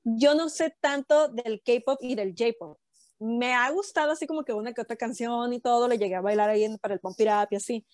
Yo 0.04 0.36
no 0.36 0.50
sé 0.50 0.76
tanto 0.80 1.28
del 1.30 1.62
K-pop 1.64 2.00
y 2.02 2.16
del 2.16 2.36
J-pop. 2.38 2.80
Me 3.20 3.54
ha 3.54 3.70
gustado 3.72 4.12
así 4.12 4.28
como 4.28 4.44
que 4.44 4.54
una 4.54 4.74
que 4.74 4.82
otra 4.82 4.96
canción 4.96 5.52
y 5.54 5.60
todo, 5.60 5.88
le 5.88 5.98
llegué 5.98 6.16
a 6.16 6.22
bailar 6.22 6.50
ahí 6.50 6.78
para 6.78 6.94
el 6.94 7.00
Pump 7.00 7.20
It 7.20 7.28
Up 7.28 7.48
y 7.52 7.56
así. 7.56 7.86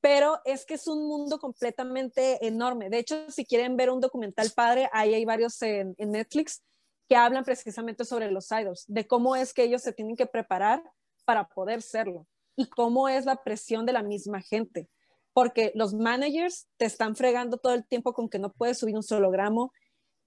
Pero 0.00 0.40
es 0.44 0.66
que 0.66 0.74
es 0.74 0.86
un 0.88 1.06
mundo 1.06 1.38
completamente 1.38 2.44
enorme. 2.46 2.90
De 2.90 2.98
hecho, 2.98 3.30
si 3.30 3.46
quieren 3.46 3.76
ver 3.76 3.90
un 3.90 4.00
documental 4.00 4.50
padre, 4.54 4.90
ahí 4.92 5.14
hay 5.14 5.24
varios 5.24 5.62
en, 5.62 5.94
en 5.98 6.10
Netflix 6.10 6.62
que 7.08 7.16
hablan 7.16 7.44
precisamente 7.44 8.04
sobre 8.04 8.30
los 8.30 8.50
idols, 8.50 8.84
de 8.88 9.06
cómo 9.06 9.36
es 9.36 9.54
que 9.54 9.62
ellos 9.62 9.82
se 9.82 9.92
tienen 9.92 10.16
que 10.16 10.26
preparar 10.26 10.82
para 11.24 11.48
poder 11.48 11.82
serlo 11.82 12.26
y 12.56 12.68
cómo 12.68 13.08
es 13.08 13.26
la 13.26 13.42
presión 13.42 13.86
de 13.86 13.92
la 13.92 14.02
misma 14.02 14.40
gente. 14.40 14.88
Porque 15.32 15.72
los 15.74 15.92
managers 15.92 16.66
te 16.78 16.86
están 16.86 17.14
fregando 17.14 17.58
todo 17.58 17.74
el 17.74 17.86
tiempo 17.86 18.14
con 18.14 18.28
que 18.28 18.38
no 18.38 18.52
puedes 18.52 18.78
subir 18.78 18.96
un 18.96 19.02
solo 19.02 19.30
gramo. 19.30 19.72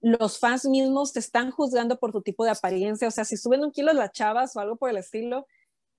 Los 0.00 0.38
fans 0.38 0.64
mismos 0.66 1.12
te 1.12 1.18
están 1.18 1.50
juzgando 1.50 1.98
por 1.98 2.12
tu 2.12 2.22
tipo 2.22 2.44
de 2.44 2.52
apariencia. 2.52 3.08
O 3.08 3.10
sea, 3.10 3.24
si 3.24 3.36
suben 3.36 3.64
un 3.64 3.72
kilo 3.72 3.92
las 3.92 4.12
chavas 4.12 4.54
o 4.54 4.60
algo 4.60 4.76
por 4.76 4.88
el 4.88 4.98
estilo, 4.98 5.46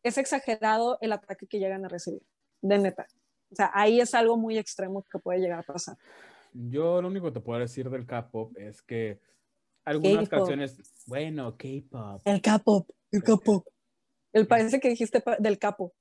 es 0.02 0.18
exagerado 0.18 0.98
el 1.02 1.12
ataque 1.12 1.46
que 1.46 1.60
llegan 1.60 1.84
a 1.84 1.90
recibir. 1.90 2.22
De 2.62 2.78
neta. 2.78 3.06
O 3.52 3.56
sea, 3.56 3.70
ahí 3.74 4.00
es 4.00 4.16
algo 4.16 4.38
muy 4.38 4.58
extremo 4.58 5.04
que 5.12 5.20
puede 5.20 5.40
llegar 5.40 5.60
a 5.60 5.64
pasar. 5.64 5.98
Yo 6.54 7.02
lo 7.02 7.10
único 7.10 7.28
que 7.28 7.34
te 7.34 7.40
puedo 7.42 7.60
decir 7.60 7.90
del 7.90 8.06
K-pop 8.06 8.58
es 8.58 8.82
que 8.82 9.20
algunas 9.86 10.30
canciones, 10.30 10.78
bueno, 11.08 11.58
K-pop. 11.58 12.22
El 12.26 12.42
K-pop, 12.42 12.90
el 13.12 13.24
K-pop. 13.24 13.68
El 14.34 14.48
parece 14.48 14.80
que 14.80 14.90
dijiste 14.90 15.22
del 15.40 15.60
capo 15.60 15.94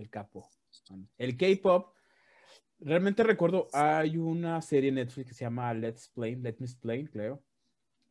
el 0.00 0.10
capo. 0.10 0.50
El 1.18 1.36
K-pop, 1.36 1.94
realmente 2.78 3.22
recuerdo, 3.22 3.68
hay 3.72 4.16
una 4.16 4.62
serie 4.62 4.88
en 4.88 4.94
Netflix 4.96 5.28
que 5.28 5.34
se 5.34 5.44
llama 5.44 5.72
Let's 5.74 6.08
Play, 6.08 6.34
Let 6.36 6.56
Me 6.58 6.66
Explain, 6.66 7.06
creo, 7.06 7.44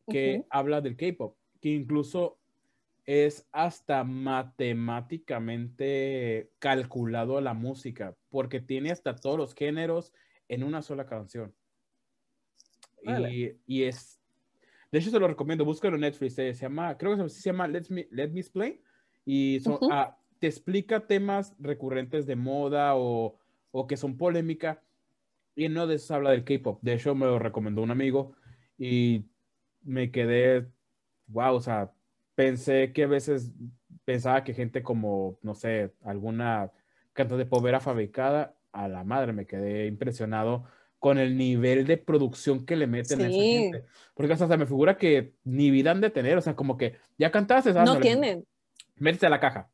que 0.08 0.38
uh 0.38 0.42
-huh. 0.42 0.46
habla 0.50 0.80
del 0.80 0.96
K-pop, 0.96 1.36
que 1.60 1.70
incluso 1.70 2.38
es 3.04 3.48
hasta 3.50 4.04
matemáticamente 4.04 6.52
calculado 6.58 7.40
la 7.40 7.54
música, 7.54 8.16
porque 8.28 8.60
tiene 8.60 8.92
hasta 8.92 9.16
todos 9.16 9.36
los 9.36 9.52
géneros 9.54 10.12
en 10.48 10.62
una 10.62 10.82
sola 10.82 11.06
canción. 11.06 11.52
Vale. 13.02 13.34
Y, 13.34 13.58
y, 13.66 13.82
es, 13.84 14.19
de 14.90 14.98
hecho 14.98 15.10
se 15.10 15.18
lo 15.18 15.28
recomiendo, 15.28 15.64
búscalo 15.64 15.94
en 15.96 16.02
Netflix, 16.02 16.38
eh, 16.38 16.54
se 16.54 16.62
llama, 16.62 16.96
creo 16.98 17.16
que 17.16 17.28
se 17.28 17.42
llama 17.42 17.68
Let 17.68 17.84
Me, 17.90 18.08
Let 18.10 18.30
Me 18.30 18.40
Explain, 18.40 18.80
y 19.24 19.60
son, 19.60 19.74
uh 19.74 19.78
-huh. 19.78 19.88
ah, 19.92 20.18
te 20.38 20.46
explica 20.46 21.06
temas 21.06 21.54
recurrentes 21.58 22.26
de 22.26 22.34
moda 22.36 22.96
o, 22.96 23.38
o 23.70 23.86
que 23.86 23.96
son 23.96 24.16
polémica 24.16 24.82
y 25.54 25.68
no 25.68 25.86
de 25.86 25.96
eso 25.96 26.14
habla 26.14 26.30
del 26.30 26.44
K-pop. 26.44 26.78
De 26.82 26.94
hecho, 26.94 27.14
me 27.14 27.26
lo 27.26 27.38
recomendó 27.38 27.82
un 27.82 27.90
amigo 27.90 28.32
y 28.78 29.26
me 29.82 30.10
quedé, 30.10 30.66
wow, 31.26 31.54
o 31.54 31.60
sea, 31.60 31.92
pensé 32.34 32.92
que 32.92 33.04
a 33.04 33.06
veces 33.08 33.52
pensaba 34.04 34.42
que 34.42 34.54
gente 34.54 34.82
como, 34.82 35.38
no 35.42 35.54
sé, 35.54 35.92
alguna 36.02 36.72
cantante 37.12 37.44
de 37.44 37.50
pop 37.50 37.66
era 37.66 37.80
fabricada, 37.80 38.56
a 38.72 38.88
la 38.88 39.04
madre 39.04 39.32
me 39.32 39.46
quedé 39.46 39.86
impresionado 39.86 40.64
con 41.00 41.18
el 41.18 41.36
nivel 41.36 41.86
de 41.86 41.96
producción 41.96 42.64
que 42.64 42.76
le 42.76 42.86
meten 42.86 43.18
sí. 43.18 43.24
a 43.24 43.28
esa 43.28 43.36
gente. 43.36 43.84
Porque 44.14 44.34
hasta 44.34 44.56
me 44.56 44.66
figura 44.66 44.96
que 44.96 45.32
ni 45.44 45.70
vida 45.70 45.90
han 45.90 46.00
de 46.00 46.10
tener, 46.10 46.36
o 46.36 46.42
sea, 46.42 46.54
como 46.54 46.76
que 46.76 46.96
ya 47.18 47.32
cantaste, 47.32 47.72
¿sabes? 47.72 47.88
No 47.88 47.98
tienen. 47.98 48.46
Métete 48.96 49.26
a 49.26 49.30
la 49.30 49.40
caja. 49.40 49.70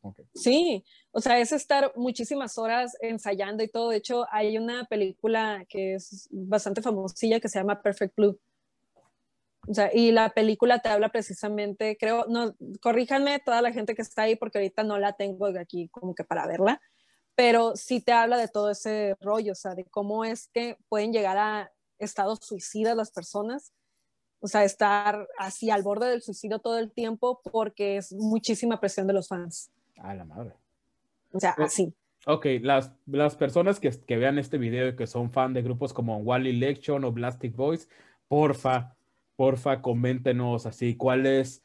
Okay. 0.00 0.26
Sí, 0.34 0.84
o 1.10 1.20
sea, 1.20 1.38
es 1.40 1.50
estar 1.50 1.92
muchísimas 1.96 2.58
horas 2.58 2.96
ensayando 3.00 3.62
y 3.62 3.68
todo. 3.68 3.90
De 3.90 3.96
hecho, 3.96 4.26
hay 4.30 4.56
una 4.56 4.84
película 4.84 5.64
que 5.68 5.94
es 5.94 6.28
bastante 6.30 6.80
famosilla 6.80 7.40
que 7.40 7.48
se 7.48 7.58
llama 7.58 7.82
Perfect 7.82 8.14
Blue. 8.16 8.38
O 9.66 9.74
sea, 9.74 9.90
y 9.92 10.12
la 10.12 10.30
película 10.30 10.78
te 10.78 10.88
habla 10.88 11.08
precisamente, 11.10 11.96
creo, 11.98 12.24
no, 12.28 12.54
corríjanme 12.80 13.40
toda 13.40 13.60
la 13.60 13.72
gente 13.72 13.94
que 13.94 14.02
está 14.02 14.22
ahí 14.22 14.36
porque 14.36 14.58
ahorita 14.58 14.84
no 14.84 14.98
la 14.98 15.14
tengo 15.14 15.46
aquí 15.58 15.88
como 15.88 16.14
que 16.14 16.24
para 16.24 16.46
verla, 16.46 16.80
pero 17.38 17.76
sí 17.76 18.00
te 18.00 18.10
habla 18.10 18.36
de 18.36 18.48
todo 18.48 18.70
ese 18.70 19.16
rollo, 19.20 19.52
o 19.52 19.54
sea, 19.54 19.76
de 19.76 19.84
cómo 19.84 20.24
es 20.24 20.48
que 20.48 20.76
pueden 20.88 21.12
llegar 21.12 21.38
a 21.38 21.72
estados 21.98 22.40
suicidas 22.42 22.96
las 22.96 23.12
personas 23.12 23.72
o 24.40 24.46
sea, 24.46 24.64
estar 24.64 25.28
así 25.36 25.70
al 25.70 25.82
borde 25.82 26.08
del 26.08 26.22
suicidio 26.22 26.58
todo 26.58 26.78
el 26.78 26.92
tiempo 26.92 27.40
porque 27.50 27.96
es 27.96 28.12
muchísima 28.12 28.78
presión 28.78 29.06
de 29.06 29.12
los 29.12 29.28
fans. 29.28 29.70
Ah, 29.98 30.14
la 30.14 30.24
madre. 30.24 30.52
O 31.32 31.40
sea, 31.40 31.54
así. 31.58 31.92
Ok, 32.26 32.46
las, 32.60 32.92
las 33.06 33.36
personas 33.36 33.80
que, 33.80 33.90
que, 33.90 34.16
vean 34.16 34.38
este 34.38 34.58
video 34.58 34.88
y 34.88 34.96
que 34.96 35.06
son 35.06 35.30
fan 35.30 35.54
de 35.54 35.62
grupos 35.62 35.92
como 35.92 36.18
Wally 36.18 36.52
Lection 36.52 37.04
o 37.04 37.12
Plastic 37.12 37.54
Boys, 37.56 37.88
porfa, 38.28 38.96
porfa, 39.36 39.82
coméntenos 39.82 40.66
así 40.66 40.94
cuál 40.94 41.26
es, 41.26 41.62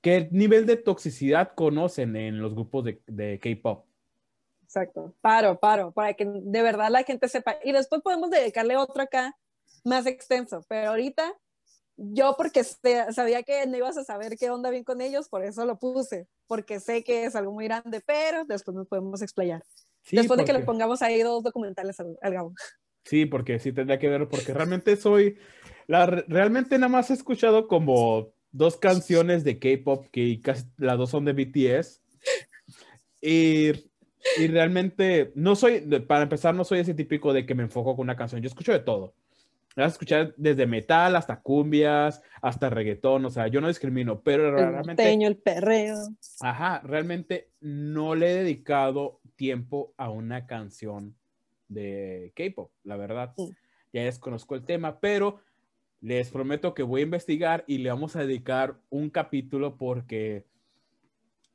qué 0.00 0.28
nivel 0.30 0.66
de 0.66 0.76
toxicidad 0.76 1.52
conocen 1.54 2.14
en 2.16 2.40
los 2.40 2.54
grupos 2.54 2.84
de, 2.84 3.02
de 3.06 3.38
K-pop. 3.40 3.84
Exacto, 4.66 5.14
paro, 5.20 5.60
paro, 5.60 5.92
para 5.92 6.14
que 6.14 6.26
de 6.26 6.62
verdad 6.62 6.90
la 6.90 7.04
gente 7.04 7.28
sepa. 7.28 7.56
Y 7.62 7.70
después 7.70 8.02
podemos 8.02 8.30
dedicarle 8.30 8.76
otro 8.76 9.00
acá 9.00 9.36
más 9.84 10.06
extenso, 10.06 10.64
pero 10.68 10.90
ahorita 10.90 11.32
yo 11.96 12.34
porque 12.36 12.64
sabía 12.64 13.44
que 13.44 13.64
no 13.68 13.76
ibas 13.76 13.96
a 13.96 14.02
saber 14.02 14.36
qué 14.36 14.50
onda 14.50 14.70
bien 14.70 14.82
con 14.82 15.00
ellos, 15.00 15.28
por 15.28 15.44
eso 15.44 15.64
lo 15.64 15.78
puse, 15.78 16.26
porque 16.48 16.80
sé 16.80 17.04
que 17.04 17.24
es 17.24 17.36
algo 17.36 17.52
muy 17.52 17.66
grande, 17.66 18.02
pero 18.04 18.44
después 18.44 18.76
nos 18.76 18.88
podemos 18.88 19.22
explayar. 19.22 19.62
Sí, 20.02 20.16
después 20.16 20.36
porque... 20.36 20.42
de 20.42 20.46
que 20.46 20.58
le 20.58 20.66
pongamos 20.66 21.00
ahí 21.00 21.22
dos 21.22 21.44
documentales 21.44 22.00
al, 22.00 22.18
al 22.20 22.32
Gabo. 22.34 22.54
Sí, 23.04 23.24
porque 23.24 23.60
sí 23.60 23.72
tendría 23.72 24.00
que 24.00 24.08
ver, 24.08 24.28
porque 24.28 24.52
realmente 24.52 24.96
soy, 24.96 25.38
la, 25.86 26.06
realmente 26.06 26.76
nada 26.76 26.88
más 26.88 27.08
he 27.10 27.14
escuchado 27.14 27.68
como 27.68 28.32
dos 28.50 28.76
canciones 28.76 29.44
de 29.44 29.60
K-pop, 29.60 30.06
que 30.10 30.40
casi 30.42 30.64
las 30.76 30.98
dos 30.98 31.10
son 31.10 31.24
de 31.24 31.32
BTS, 31.32 32.02
y, 33.20 33.72
y 34.38 34.46
realmente 34.48 35.32
no 35.34 35.56
soy, 35.56 35.80
para 36.06 36.22
empezar, 36.22 36.54
no 36.54 36.64
soy 36.64 36.80
ese 36.80 36.94
típico 36.94 37.32
de 37.32 37.46
que 37.46 37.54
me 37.54 37.62
enfoco 37.62 37.96
con 37.96 38.04
una 38.04 38.16
canción, 38.16 38.42
yo 38.42 38.48
escucho 38.48 38.72
de 38.72 38.80
todo 38.80 39.14
vas 39.76 39.92
a 39.92 39.94
escuchar 39.94 40.34
desde 40.36 40.66
metal 40.66 41.16
hasta 41.16 41.40
cumbias, 41.40 42.22
hasta 42.40 42.70
reggaetón, 42.70 43.24
o 43.26 43.30
sea, 43.30 43.48
yo 43.48 43.60
no 43.60 43.68
discrimino, 43.68 44.20
pero 44.22 44.48
el 44.48 44.54
realmente... 44.54 45.02
Teño, 45.02 45.28
el 45.28 45.36
perreo. 45.36 45.98
Ajá, 46.40 46.80
realmente 46.82 47.50
no 47.60 48.14
le 48.14 48.30
he 48.30 48.34
dedicado 48.36 49.20
tiempo 49.36 49.92
a 49.98 50.10
una 50.10 50.46
canción 50.46 51.14
de 51.68 52.32
K-pop, 52.34 52.70
la 52.84 52.96
verdad. 52.96 53.34
Sí. 53.36 53.50
ya 53.92 54.04
desconozco 54.04 54.54
el 54.54 54.64
tema, 54.64 54.98
pero 54.98 55.40
les 56.00 56.30
prometo 56.30 56.72
que 56.72 56.82
voy 56.82 57.02
a 57.02 57.04
investigar 57.04 57.64
y 57.66 57.78
le 57.78 57.90
vamos 57.90 58.16
a 58.16 58.20
dedicar 58.20 58.78
un 58.88 59.10
capítulo 59.10 59.76
porque 59.76 60.46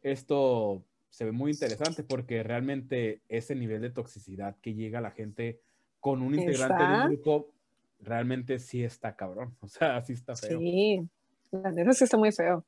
esto 0.03 0.83
se 1.11 1.25
ve 1.25 1.31
muy 1.31 1.51
interesante 1.51 2.03
porque 2.03 2.41
realmente 2.41 3.21
ese 3.27 3.53
nivel 3.53 3.81
de 3.81 3.89
toxicidad 3.89 4.55
que 4.61 4.73
llega 4.73 4.99
a 4.99 5.01
la 5.01 5.11
gente 5.11 5.59
con 5.99 6.21
un 6.21 6.33
integrante 6.33 6.83
de 6.83 6.89
un 6.89 7.07
grupo 7.09 7.51
realmente 7.99 8.57
sí 8.59 8.83
está 8.83 9.15
cabrón. 9.15 9.55
O 9.59 9.67
sea, 9.67 10.01
sí 10.01 10.13
está 10.13 10.35
feo. 10.35 10.57
Sí, 10.57 11.07
la 11.51 11.71
neta 11.71 11.93
sí 11.93 12.05
está 12.05 12.17
muy 12.17 12.31
feo. 12.31 12.65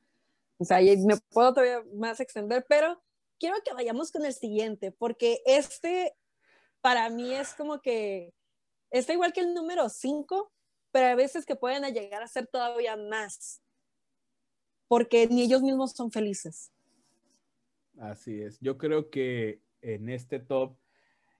O 0.57 0.65
sea, 0.65 0.79
me 0.79 1.17
puedo 1.31 1.53
todavía 1.53 1.83
más 1.95 2.19
extender, 2.19 2.65
pero 2.67 3.01
quiero 3.39 3.55
que 3.65 3.73
vayamos 3.73 4.11
con 4.11 4.25
el 4.25 4.33
siguiente, 4.33 4.91
porque 4.91 5.41
este 5.45 6.13
para 6.81 7.09
mí 7.09 7.33
es 7.33 7.53
como 7.53 7.81
que 7.81 8.33
está 8.91 9.13
igual 9.13 9.31
que 9.31 9.39
el 9.39 9.53
número 9.53 9.87
5, 9.87 10.51
pero 10.91 11.07
a 11.07 11.15
veces 11.15 11.45
que 11.45 11.55
pueden 11.55 11.81
llegar 11.93 12.21
a 12.21 12.27
ser 12.27 12.45
todavía 12.47 12.97
más, 12.97 13.61
porque 14.89 15.27
ni 15.27 15.43
ellos 15.43 15.61
mismos 15.61 15.93
son 15.93 16.11
felices. 16.11 16.72
Así 17.99 18.41
es. 18.41 18.59
Yo 18.59 18.77
creo 18.77 19.09
que 19.09 19.61
en 19.81 20.09
este 20.09 20.39
top 20.39 20.77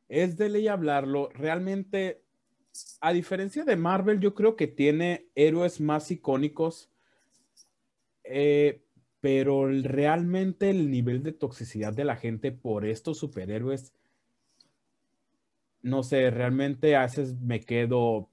es 0.08 0.38
de 0.38 0.50
ley 0.50 0.68
hablarlo. 0.68 1.30
Realmente, 1.34 2.24
a 3.02 3.14
diferencia 3.14 3.64
de 3.64 3.76
Marvel, 3.76 4.20
yo 4.20 4.36
creo 4.36 4.56
que 4.56 4.68
tiene 4.68 5.28
héroes 5.36 5.82
más 5.82 6.12
icónicos, 6.12 6.92
eh, 8.24 8.84
pero 9.20 9.68
realmente 9.68 10.70
el 10.70 10.92
nivel 10.92 11.24
de 11.24 11.32
toxicidad 11.32 11.94
de 11.94 12.06
la 12.06 12.16
gente 12.16 12.52
por 12.52 12.86
estos 12.86 13.18
superhéroes, 13.18 13.94
no 15.82 16.04
sé, 16.04 16.30
realmente 16.30 16.96
a 16.96 17.04
veces 17.04 17.40
me 17.40 17.62
quedo 17.62 18.30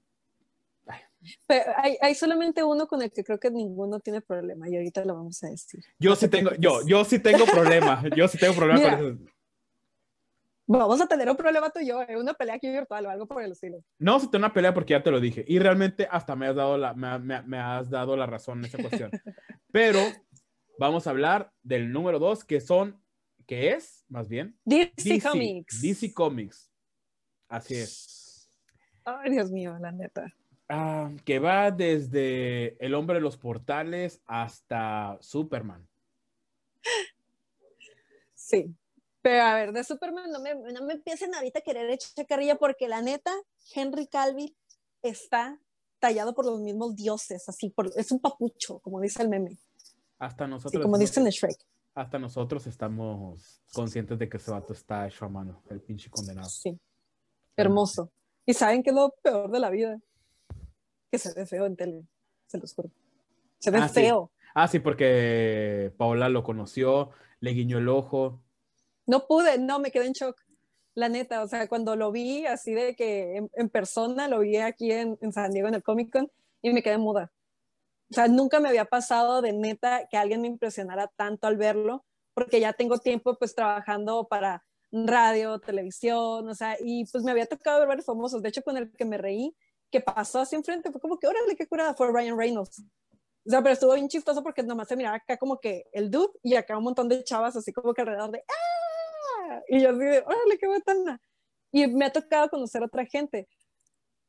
pero 1.47 1.71
hay, 2.01 2.15
solamente 2.15 2.63
uno 2.63 2.87
con 2.87 3.01
el 3.01 3.11
que 3.11 3.23
creo 3.23 3.39
que 3.39 3.51
ninguno 3.51 3.99
tiene 3.99 4.21
problema 4.21 4.69
y 4.69 4.75
ahorita 4.75 5.05
lo 5.05 5.15
vamos 5.15 5.43
a 5.43 5.49
decir. 5.49 5.83
Yo 5.99 6.15
sí 6.15 6.27
tengo, 6.27 6.51
yo, 6.57 6.85
yo 6.85 7.03
sí 7.05 7.19
tengo 7.19 7.45
problema, 7.45 8.03
yo 8.15 8.27
sí 8.27 8.37
tengo 8.37 8.53
problema 8.53 8.81
con 8.81 9.05
eso. 9.05 9.31
Vamos 10.67 11.01
a 11.01 11.07
tener 11.07 11.29
un 11.29 11.35
problema 11.35 11.69
tú 11.69 11.79
y 11.79 11.87
yo, 11.87 12.01
¿eh? 12.01 12.17
una 12.17 12.33
pelea 12.33 12.55
aquí 12.55 12.69
virtual 12.69 13.05
o 13.05 13.09
algo 13.09 13.27
por 13.27 13.43
el 13.43 13.51
estilo. 13.51 13.83
No, 13.99 14.19
si 14.19 14.27
tengo 14.27 14.45
una 14.45 14.53
pelea 14.53 14.73
porque 14.73 14.91
ya 14.91 15.03
te 15.03 15.11
lo 15.11 15.19
dije 15.19 15.43
y 15.47 15.59
realmente 15.59 16.07
hasta 16.09 16.35
me 16.35 16.47
has 16.47 16.55
dado 16.55 16.77
la, 16.77 16.93
me, 16.93 17.41
me, 17.41 17.57
has 17.57 17.89
dado 17.89 18.15
la 18.15 18.25
razón 18.25 18.59
en 18.59 18.65
esa 18.65 18.77
cuestión. 18.77 19.11
Pero 19.71 19.99
vamos 20.79 21.07
a 21.07 21.09
hablar 21.09 21.51
del 21.61 21.91
número 21.91 22.19
dos 22.19 22.45
que 22.45 22.61
son, 22.61 23.03
que 23.45 23.71
es, 23.71 24.05
más 24.07 24.29
bien, 24.29 24.57
DC 24.63 25.21
Comics. 25.21 25.81
DC 25.81 26.13
Comics. 26.13 26.71
Así 27.49 27.75
es. 27.75 28.49
Ay, 29.03 29.31
Dios 29.31 29.51
mío, 29.51 29.77
la 29.79 29.91
neta. 29.91 30.31
Ah, 30.73 31.11
que 31.25 31.39
va 31.39 31.69
desde 31.69 32.77
El 32.83 32.93
hombre 32.93 33.15
de 33.15 33.21
los 33.21 33.35
portales 33.35 34.21
hasta 34.25 35.17
Superman. 35.19 35.85
Sí, 38.33 38.73
pero 39.21 39.43
a 39.43 39.55
ver, 39.55 39.73
de 39.73 39.83
Superman 39.83 40.31
no 40.31 40.39
me, 40.39 40.55
no 40.55 40.85
me 40.85 40.93
empiecen 40.93 41.35
ahorita 41.35 41.59
a 41.59 41.61
querer 41.61 41.89
echar 41.89 42.25
carrilla 42.25 42.55
porque 42.55 42.87
la 42.87 43.01
neta, 43.01 43.33
Henry 43.75 44.07
Calvi 44.07 44.55
está 45.01 45.59
tallado 45.99 46.33
por 46.33 46.45
los 46.45 46.61
mismos 46.61 46.95
dioses, 46.95 47.47
así, 47.49 47.69
por, 47.69 47.91
es 47.95 48.11
un 48.11 48.19
papucho, 48.19 48.79
como 48.79 49.01
dice 49.01 49.21
el 49.21 49.29
meme. 49.29 49.57
Hasta 50.19 50.47
nosotros. 50.47 50.81
como 50.81 50.97
dicen 50.97 51.25
en 51.25 51.31
Shrek. 51.31 51.57
Hasta 51.95 52.17
nosotros 52.17 52.65
estamos 52.65 53.61
conscientes 53.73 54.17
de 54.17 54.29
que 54.29 54.37
ese 54.37 54.51
vato 54.51 54.71
está 54.71 55.05
hecho 55.05 55.25
a 55.25 55.29
mano, 55.29 55.61
el 55.69 55.81
pinche 55.81 56.09
condenado. 56.09 56.47
Sí. 56.47 56.79
Hermoso. 57.57 58.11
Y 58.45 58.53
saben 58.53 58.81
que 58.81 58.91
es 58.91 58.95
lo 58.95 59.13
peor 59.21 59.51
de 59.51 59.59
la 59.59 59.69
vida 59.69 59.99
que 61.11 61.19
se 61.19 61.33
ve 61.33 61.45
feo 61.45 61.65
en 61.65 61.75
tele, 61.75 62.03
se 62.47 62.57
los 62.57 62.73
juro. 62.73 62.89
Se 63.59 63.69
ve 63.69 63.79
ah, 63.79 63.89
feo. 63.89 64.31
Ah, 64.55 64.67
sí, 64.67 64.79
porque 64.79 65.93
Paola 65.97 66.29
lo 66.29 66.43
conoció, 66.43 67.11
le 67.41 67.51
guiñó 67.51 67.77
el 67.77 67.89
ojo. 67.89 68.41
No 69.05 69.27
pude, 69.27 69.57
no, 69.59 69.79
me 69.79 69.91
quedé 69.91 70.07
en 70.07 70.13
shock. 70.13 70.41
La 70.93 71.09
neta, 71.09 71.43
o 71.43 71.47
sea, 71.47 71.67
cuando 71.67 71.95
lo 71.95 72.11
vi 72.11 72.45
así 72.45 72.73
de 72.73 72.95
que 72.95 73.47
en, 73.53 73.69
persona, 73.69 74.27
lo 74.27 74.39
vi 74.39 74.57
aquí 74.57 74.91
en, 74.91 75.17
en, 75.21 75.31
San 75.31 75.51
Diego 75.51 75.67
en 75.67 75.75
el 75.75 75.83
Comic 75.83 76.11
Con 76.11 76.31
y 76.61 76.73
me 76.73 76.83
quedé 76.83 76.97
muda. 76.97 77.31
O 78.09 78.13
sea, 78.13 78.27
nunca 78.27 78.59
me 78.59 78.69
había 78.69 78.85
pasado 78.85 79.41
de 79.41 79.53
neta 79.53 80.07
que 80.09 80.17
alguien 80.17 80.41
me 80.41 80.47
impresionara 80.47 81.07
tanto 81.07 81.47
al 81.47 81.55
verlo, 81.55 82.05
porque 82.33 82.59
ya 82.59 82.73
tengo 82.73 82.97
tiempo 82.97 83.37
pues 83.37 83.55
trabajando 83.55 84.27
para 84.27 84.65
radio, 84.91 85.59
televisión, 85.59 86.47
o 86.49 86.55
sea, 86.55 86.75
y 86.79 87.05
pues 87.05 87.23
me 87.23 87.31
había 87.31 87.45
tocado 87.45 87.79
ver 87.79 87.87
varios 87.87 88.05
famosos. 88.05 88.41
De 88.41 88.49
hecho, 88.49 88.63
con 88.63 88.75
el 88.75 88.91
que 88.91 89.05
me 89.05 89.17
reí 89.17 89.55
que 89.91 90.01
pasó 90.01 90.39
así 90.39 90.55
enfrente, 90.55 90.91
fue 90.91 91.01
como 91.01 91.19
que, 91.19 91.27
órale, 91.27 91.55
qué 91.55 91.67
curada, 91.67 91.93
fue 91.93 92.11
Ryan 92.11 92.37
Reynolds. 92.37 92.83
O 93.45 93.49
sea, 93.49 93.61
pero 93.61 93.73
estuvo 93.73 93.93
bien 93.93 94.07
chistoso 94.07 94.41
porque 94.43 94.63
nomás 94.63 94.87
se 94.87 94.95
miraba 94.95 95.17
acá 95.17 95.37
como 95.37 95.59
que 95.59 95.85
el 95.91 96.09
dude 96.09 96.31
y 96.43 96.55
acá 96.55 96.77
un 96.77 96.83
montón 96.83 97.09
de 97.09 97.23
chavas 97.23 97.55
así 97.55 97.73
como 97.73 97.93
que 97.93 98.01
alrededor 98.01 98.31
de 98.31 98.43
¡ah! 98.47 99.61
Y 99.67 99.81
yo 99.81 99.89
así 99.89 99.99
de, 99.99 100.19
órale, 100.19 100.57
qué 100.59 100.67
botana. 100.67 101.21
Y 101.71 101.87
me 101.87 102.05
ha 102.05 102.11
tocado 102.11 102.49
conocer 102.49 102.81
a 102.83 102.85
otra 102.85 103.05
gente, 103.05 103.47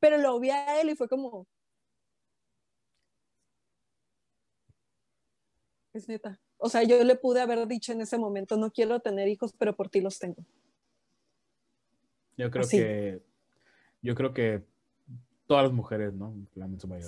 pero 0.01 0.17
lo 0.17 0.39
vi 0.41 0.51
a 0.51 0.81
él 0.81 0.91
y 0.91 0.97
fue 0.97 1.09
como... 1.09 1.47
Es 5.93 6.09
neta. 6.09 6.41
O 6.57 6.71
sea, 6.71 6.83
yo 6.85 7.03
le 7.05 7.17
pude 7.17 7.41
haber 7.41 7.67
dicho 7.67 7.93
en 7.93 8.01
ese 8.01 8.17
momento, 8.17 8.57
no 8.57 8.71
quiero 8.71 9.01
tener 9.01 9.29
hijos, 9.29 9.53
pero 9.59 9.77
por 9.77 9.91
ti 9.91 10.01
los 10.01 10.19
tengo. 10.19 10.43
Yo 12.37 12.51
creo 12.51 12.67
que, 12.67 13.23
yo 14.01 14.15
creo 14.15 14.33
que 14.33 14.65
todas 15.53 15.65
las 15.65 15.75
mujeres, 15.75 16.15
¿no? 16.15 16.35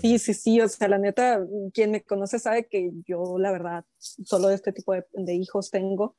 Sí, 0.03 0.19
sí, 0.19 0.35
sí, 0.35 0.61
o 0.61 0.69
sea, 0.69 0.87
la 0.87 0.99
neta, 0.99 1.41
quien 1.73 1.93
me 1.93 2.03
conoce 2.03 2.39
sabe 2.39 2.67
que 2.67 2.91
yo, 3.07 3.39
la 3.39 3.51
verdad, 3.51 3.87
solo 3.97 4.51
este 4.51 4.71
tipo 4.71 4.93
de, 4.93 5.35
hijos 5.35 5.71
tengo 5.71 6.15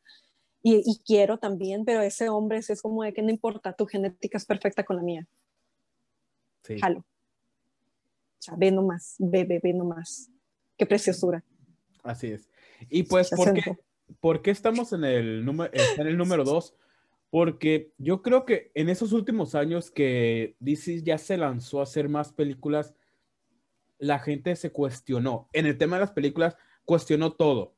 y, 0.63 0.99
quiero 1.05 1.37
también, 1.37 1.85
pero 1.85 2.01
ese 2.01 2.27
hombre 2.29 2.57
es 2.57 2.81
como 2.81 3.03
de 3.03 3.13
que 3.13 3.21
no 3.21 3.29
importa, 3.29 3.73
tu 3.73 3.85
genética 3.85 4.39
es 4.39 4.45
perfecta 4.45 4.83
con 4.83 4.95
la 4.95 5.03
mía. 5.03 5.27
Sí. 6.63 6.79
Jalo. 6.79 7.01
O 7.01 7.05
sea, 8.39 8.55
ve 8.57 8.71
nomás, 8.71 9.17
ve, 9.19 9.43
ve, 9.43 9.59
ve 9.61 9.73
nomás. 9.73 10.31
Qué 10.75 10.87
preciosura. 10.87 11.43
Así 12.01 12.31
es. 12.31 12.49
Y 12.89 13.03
pues, 13.03 13.29
¿por 13.29 13.53
qué, 13.53 13.77
¿por 14.19 14.41
qué, 14.41 14.49
estamos 14.49 14.93
en 14.93 15.03
el, 15.03 15.45
número, 15.45 15.71
en 15.71 16.07
el 16.07 16.17
número 16.17 16.43
dos? 16.43 16.73
Porque 17.29 17.91
yo 17.97 18.21
creo 18.21 18.45
que 18.45 18.71
en 18.75 18.89
esos 18.89 19.11
últimos 19.11 19.55
años 19.55 19.91
que 19.91 20.55
DC 20.59 21.03
ya 21.03 21.17
se 21.17 21.37
lanzó 21.37 21.79
a 21.79 21.83
hacer 21.83 22.07
más 22.07 22.31
películas, 22.31 22.93
la 23.97 24.19
gente 24.19 24.55
se 24.55 24.71
cuestionó. 24.71 25.49
En 25.53 25.65
el 25.65 25.77
tema 25.77 25.97
de 25.97 26.01
las 26.01 26.11
películas, 26.11 26.55
cuestionó 26.85 27.33
todo. 27.33 27.75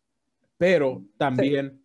Pero 0.58 1.04
también 1.18 1.82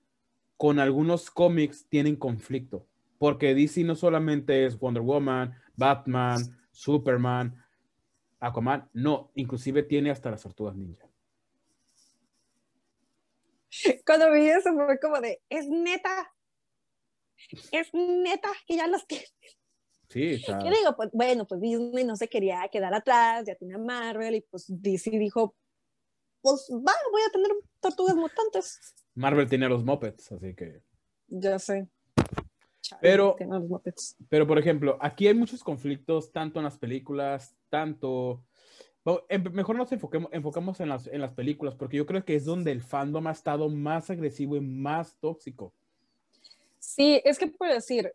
con 0.57 0.79
algunos 0.79 1.31
cómics 1.31 1.87
tienen 1.89 2.17
conflicto. 2.17 2.87
Porque 3.19 3.55
DC 3.55 3.85
no 3.85 3.95
solamente 3.95 4.67
es 4.67 4.79
Wonder 4.79 5.03
Woman, 5.03 5.55
Batman, 5.77 6.41
Superman, 6.71 7.63
Aquaman. 8.41 8.89
No, 8.93 9.31
inclusive 9.35 9.83
tiene 9.83 10.11
hasta 10.11 10.31
las 10.31 10.43
tortugas 10.43 10.75
ninja. 10.77 11.07
Cuando 14.07 14.31
vi 14.33 14.49
eso 14.49 14.75
fue 14.75 14.99
como 14.99 15.21
de, 15.21 15.41
es 15.49 15.69
neta, 15.69 16.33
es 17.71 17.89
neta 17.93 18.49
que 18.67 18.77
ya 18.77 18.87
los 18.87 19.07
tiene. 19.07 19.27
Sí, 20.13 20.43
Yo 20.47 20.71
digo, 20.71 20.95
pues 20.97 21.11
bueno, 21.13 21.47
pues 21.47 21.61
Disney 21.61 22.05
no 22.05 22.17
se 22.17 22.29
quería 22.29 22.69
quedar 22.71 22.93
atrás, 22.95 23.45
ya 23.47 23.55
tiene 23.55 23.79
Marvel 23.79 24.35
y 24.35 24.41
pues 24.43 24.67
DC 24.69 25.11
dijo, 25.11 25.55
pues 26.43 26.69
va, 26.71 26.93
voy 27.11 27.23
a 27.27 27.33
tener 27.33 27.51
tortugas 27.81 28.17
mutantes. 28.17 28.79
Marvel 29.15 29.49
tiene 29.49 29.69
los 29.69 29.85
Muppets, 29.85 30.33
así 30.33 30.55
que. 30.55 30.83
Ya 31.29 31.59
sé. 31.59 31.89
pero, 33.01 33.37
pero, 34.29 34.47
por 34.47 34.59
ejemplo, 34.59 34.99
aquí 35.01 35.29
hay 35.29 35.35
muchos 35.35 35.65
conflictos, 35.65 36.31
tanto 36.33 36.59
en 36.59 36.65
las 36.65 36.77
películas, 36.77 37.57
tanto... 37.71 38.45
mejor 39.53 39.77
nos 39.77 39.93
enfoquemos, 39.93 40.31
enfocamos 40.33 40.81
en 40.81 40.91
las, 40.91 41.07
en 41.07 41.21
las 41.21 41.33
películas, 41.33 41.75
porque 41.75 41.97
yo 41.97 42.07
creo 42.07 42.25
que 42.25 42.35
es 42.35 42.45
donde 42.45 42.73
el 42.73 42.83
fandom 42.83 43.29
ha 43.29 43.33
estado 43.33 43.69
más 43.71 44.11
agresivo 44.11 44.57
y 44.57 44.61
más 44.61 45.17
tóxico. 45.21 45.73
Sí, 46.95 47.23
es 47.25 47.39
que 47.39 47.47
por 47.47 47.69
decir, 47.69 48.15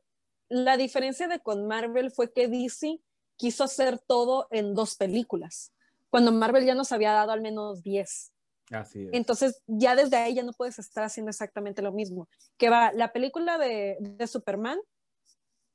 la 0.50 0.78
diferencia 0.78 1.28
de 1.28 1.40
con 1.40 1.68
Marvel 1.68 2.12
fue 2.12 2.32
que 2.32 2.48
DC 2.48 3.00
quiso 3.36 3.64
hacer 3.64 4.00
todo 4.00 4.48
en 4.52 4.76
dos 4.76 4.96
películas, 4.96 5.74
cuando 6.10 6.32
Marvel 6.32 6.66
ya 6.66 6.76
nos 6.76 6.92
había 6.92 7.12
dado 7.12 7.32
al 7.32 7.42
menos 7.42 7.82
10. 7.82 8.32
Así 8.72 9.06
es. 9.06 9.10
Entonces, 9.14 9.62
ya 9.66 9.96
desde 9.96 10.18
ahí 10.18 10.36
ya 10.36 10.44
no 10.44 10.54
puedes 10.54 10.78
estar 10.78 11.04
haciendo 11.04 11.30
exactamente 11.30 11.82
lo 11.82 11.92
mismo. 11.92 12.28
Que 12.58 12.70
va, 12.70 12.92
la 12.92 13.14
película 13.14 13.58
de, 13.58 13.98
de 14.00 14.28
Superman, 14.28 14.80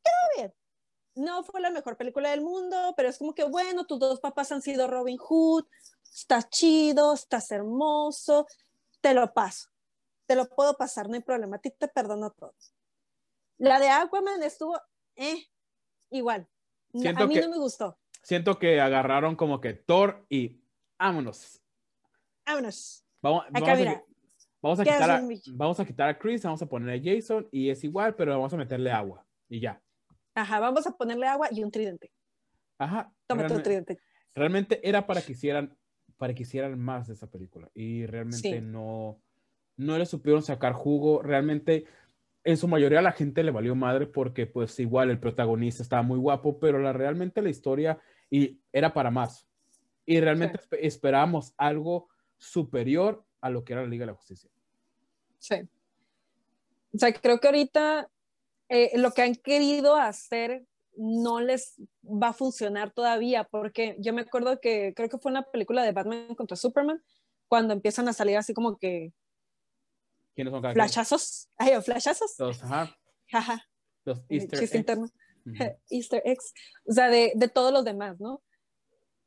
quedó 0.02 0.42
bien. 0.42 0.54
No 1.14 1.42
fue 1.42 1.60
la 1.60 1.70
mejor 1.70 1.96
película 1.96 2.30
del 2.30 2.42
mundo, 2.42 2.94
pero 2.96 3.08
es 3.08 3.18
como 3.18 3.34
que, 3.34 3.44
bueno, 3.44 3.84
tus 3.84 3.98
dos 3.98 4.20
papás 4.20 4.52
han 4.52 4.62
sido 4.62 4.86
Robin 4.86 5.18
Hood, 5.18 5.64
estás 6.14 6.48
chido, 6.50 7.14
estás 7.14 7.50
hermoso, 7.50 8.46
te 9.00 9.12
lo 9.12 9.32
paso. 9.32 9.70
Te 10.26 10.36
lo 10.36 10.48
puedo 10.48 10.76
pasar, 10.76 11.08
no 11.08 11.14
hay 11.14 11.22
problema, 11.22 11.56
a 11.56 11.60
ti 11.60 11.70
te 11.70 11.88
perdono 11.88 12.30
todo. 12.30 12.54
La 13.62 13.78
de 13.78 13.88
Aquaman 13.88 14.42
estuvo, 14.42 14.76
eh, 15.14 15.46
igual. 16.10 16.48
a 16.94 17.26
mí 17.26 17.34
no 17.36 17.48
me 17.48 17.58
gustó. 17.58 17.96
siento 18.22 18.58
que 18.58 18.80
agarraron 18.80 19.36
como 19.36 19.60
que 19.60 19.72
Thor 19.72 20.26
y 20.28 20.60
vámonos. 20.98 21.62
Vámonos. 22.44 23.04
Vamos, 23.20 23.44
a, 23.46 23.50
mira. 23.76 24.02
vamos, 24.60 24.80
a 24.80 24.84
¿qué 24.84 24.90
quitar 24.90 25.10
a, 25.12 25.20
un 25.20 25.40
vamos 25.56 25.78
a 25.78 25.84
quitar 25.84 26.08
a 26.08 26.18
Chris, 26.18 26.42
vamos 26.42 26.60
a 26.60 26.66
poner 26.66 26.98
a 26.98 27.02
Jason 27.02 27.48
y 27.52 27.70
es 27.70 27.84
igual, 27.84 28.16
pero 28.16 28.32
vamos 28.32 28.52
a 28.52 28.56
meterle 28.56 28.90
agua 28.90 29.24
y 29.48 29.60
ya. 29.60 29.80
Ajá, 30.34 30.58
vamos 30.58 30.84
a 30.88 30.96
ponerle 30.96 31.28
agua 31.28 31.46
y 31.52 31.62
un 31.62 31.70
tridente. 31.70 32.12
Ajá. 32.78 33.12
Toma 33.28 33.42
tu 33.46 33.54
realme- 33.54 33.62
tridente. 33.62 33.98
realmente 34.34 34.80
era 34.88 35.06
para 35.06 35.22
que 35.22 35.32
hicieran 35.32 35.78
para 36.16 36.34
que 36.34 36.42
hicieran 36.42 36.76
más 36.80 37.06
de 37.06 37.14
esa 37.14 37.30
película 37.30 37.70
y 37.74 38.06
realmente 38.06 38.58
Sí. 38.58 38.60
no 38.60 39.20
no 39.76 39.98
le 39.98 40.06
supieron 40.06 40.42
sacar 40.42 40.72
jugo 40.72 41.22
realmente 41.22 41.86
en 42.44 42.56
su 42.56 42.66
mayoría 42.68 42.98
a 42.98 43.02
la 43.02 43.12
gente 43.12 43.42
le 43.42 43.50
valió 43.50 43.74
madre 43.74 44.06
porque 44.06 44.46
pues 44.46 44.78
igual 44.80 45.10
el 45.10 45.20
protagonista 45.20 45.82
estaba 45.82 46.02
muy 46.02 46.18
guapo 46.18 46.58
pero 46.58 46.78
la 46.78 46.92
realmente 46.92 47.42
la 47.42 47.50
historia 47.50 47.98
y 48.30 48.60
era 48.72 48.92
para 48.92 49.10
más. 49.10 49.46
Y 50.04 50.20
realmente 50.20 50.58
espe- 50.58 50.78
esperábamos 50.80 51.54
algo 51.56 52.08
superior 52.38 53.24
a 53.40 53.50
lo 53.50 53.64
que 53.64 53.72
era 53.74 53.82
la 53.82 53.88
Liga 53.88 54.02
de 54.02 54.12
la 54.12 54.16
Justicia. 54.16 54.50
Sí. 55.38 55.56
O 56.94 56.98
sea, 56.98 57.12
creo 57.12 57.38
que 57.38 57.46
ahorita 57.46 58.08
eh, 58.68 58.98
lo 58.98 59.12
que 59.12 59.22
han 59.22 59.34
querido 59.34 59.96
hacer 59.96 60.66
no 60.96 61.40
les 61.40 61.80
va 62.04 62.28
a 62.28 62.32
funcionar 62.32 62.90
todavía, 62.92 63.44
porque 63.44 63.96
yo 63.98 64.12
me 64.12 64.22
acuerdo 64.22 64.60
que 64.60 64.92
creo 64.94 65.08
que 65.08 65.18
fue 65.18 65.30
una 65.30 65.42
película 65.42 65.82
de 65.84 65.92
Batman 65.92 66.34
contra 66.34 66.56
Superman, 66.56 67.02
cuando 67.48 67.72
empiezan 67.72 68.08
a 68.08 68.12
salir 68.12 68.36
así 68.36 68.52
como 68.54 68.76
que 68.78 69.12
quiénes 70.34 70.52
son 70.52 70.62
cada 70.62 70.74
flashazos, 70.74 71.48
ay, 71.56 71.74
o 71.74 71.82
flashazos, 71.82 72.34
los, 72.38 72.62
ajá, 72.62 72.96
jaja, 73.30 73.68
los 74.04 74.22
Easter 74.28 74.62
eggs. 74.62 74.74
interno. 74.74 75.04
Ujú. 75.44 75.54
Easter 75.90 76.22
eggs, 76.24 76.52
o 76.86 76.92
sea, 76.92 77.08
de, 77.08 77.32
de 77.34 77.48
todos 77.48 77.72
los 77.72 77.84
demás, 77.84 78.20
¿no? 78.20 78.42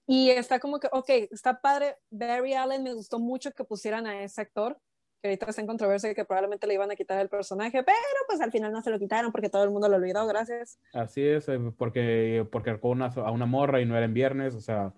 Y 0.07 0.29
está 0.29 0.59
como 0.59 0.79
que, 0.79 0.87
ok, 0.91 1.09
está 1.31 1.61
padre, 1.61 1.97
Barry 2.11 2.53
Allen, 2.53 2.83
me 2.83 2.93
gustó 2.93 3.19
mucho 3.19 3.51
que 3.51 3.63
pusieran 3.63 4.05
a 4.05 4.23
ese 4.23 4.41
actor, 4.41 4.79
que 5.21 5.29
ahorita 5.29 5.47
está 5.49 5.61
en 5.61 5.67
controversia 5.67 6.13
que 6.13 6.25
probablemente 6.25 6.67
le 6.67 6.75
iban 6.75 6.91
a 6.91 6.95
quitar 6.95 7.19
el 7.19 7.29
personaje, 7.29 7.83
pero 7.83 7.97
pues 8.27 8.39
al 8.41 8.51
final 8.51 8.71
no 8.71 8.83
se 8.83 8.91
lo 8.91 8.99
quitaron 8.99 9.31
porque 9.31 9.49
todo 9.49 9.63
el 9.63 9.71
mundo 9.71 9.89
lo 9.89 9.95
olvidó, 9.95 10.27
gracias. 10.27 10.77
Así 10.93 11.25
es, 11.25 11.49
eh, 11.49 11.59
porque, 11.75 12.47
porque 12.51 12.69
arcó 12.69 12.89
una, 12.89 13.07
a 13.07 13.31
una 13.31 13.47
morra 13.47 13.81
y 13.81 13.85
no 13.85 13.95
era 13.95 14.05
en 14.05 14.13
viernes, 14.13 14.53
o 14.53 14.61
sea, 14.61 14.93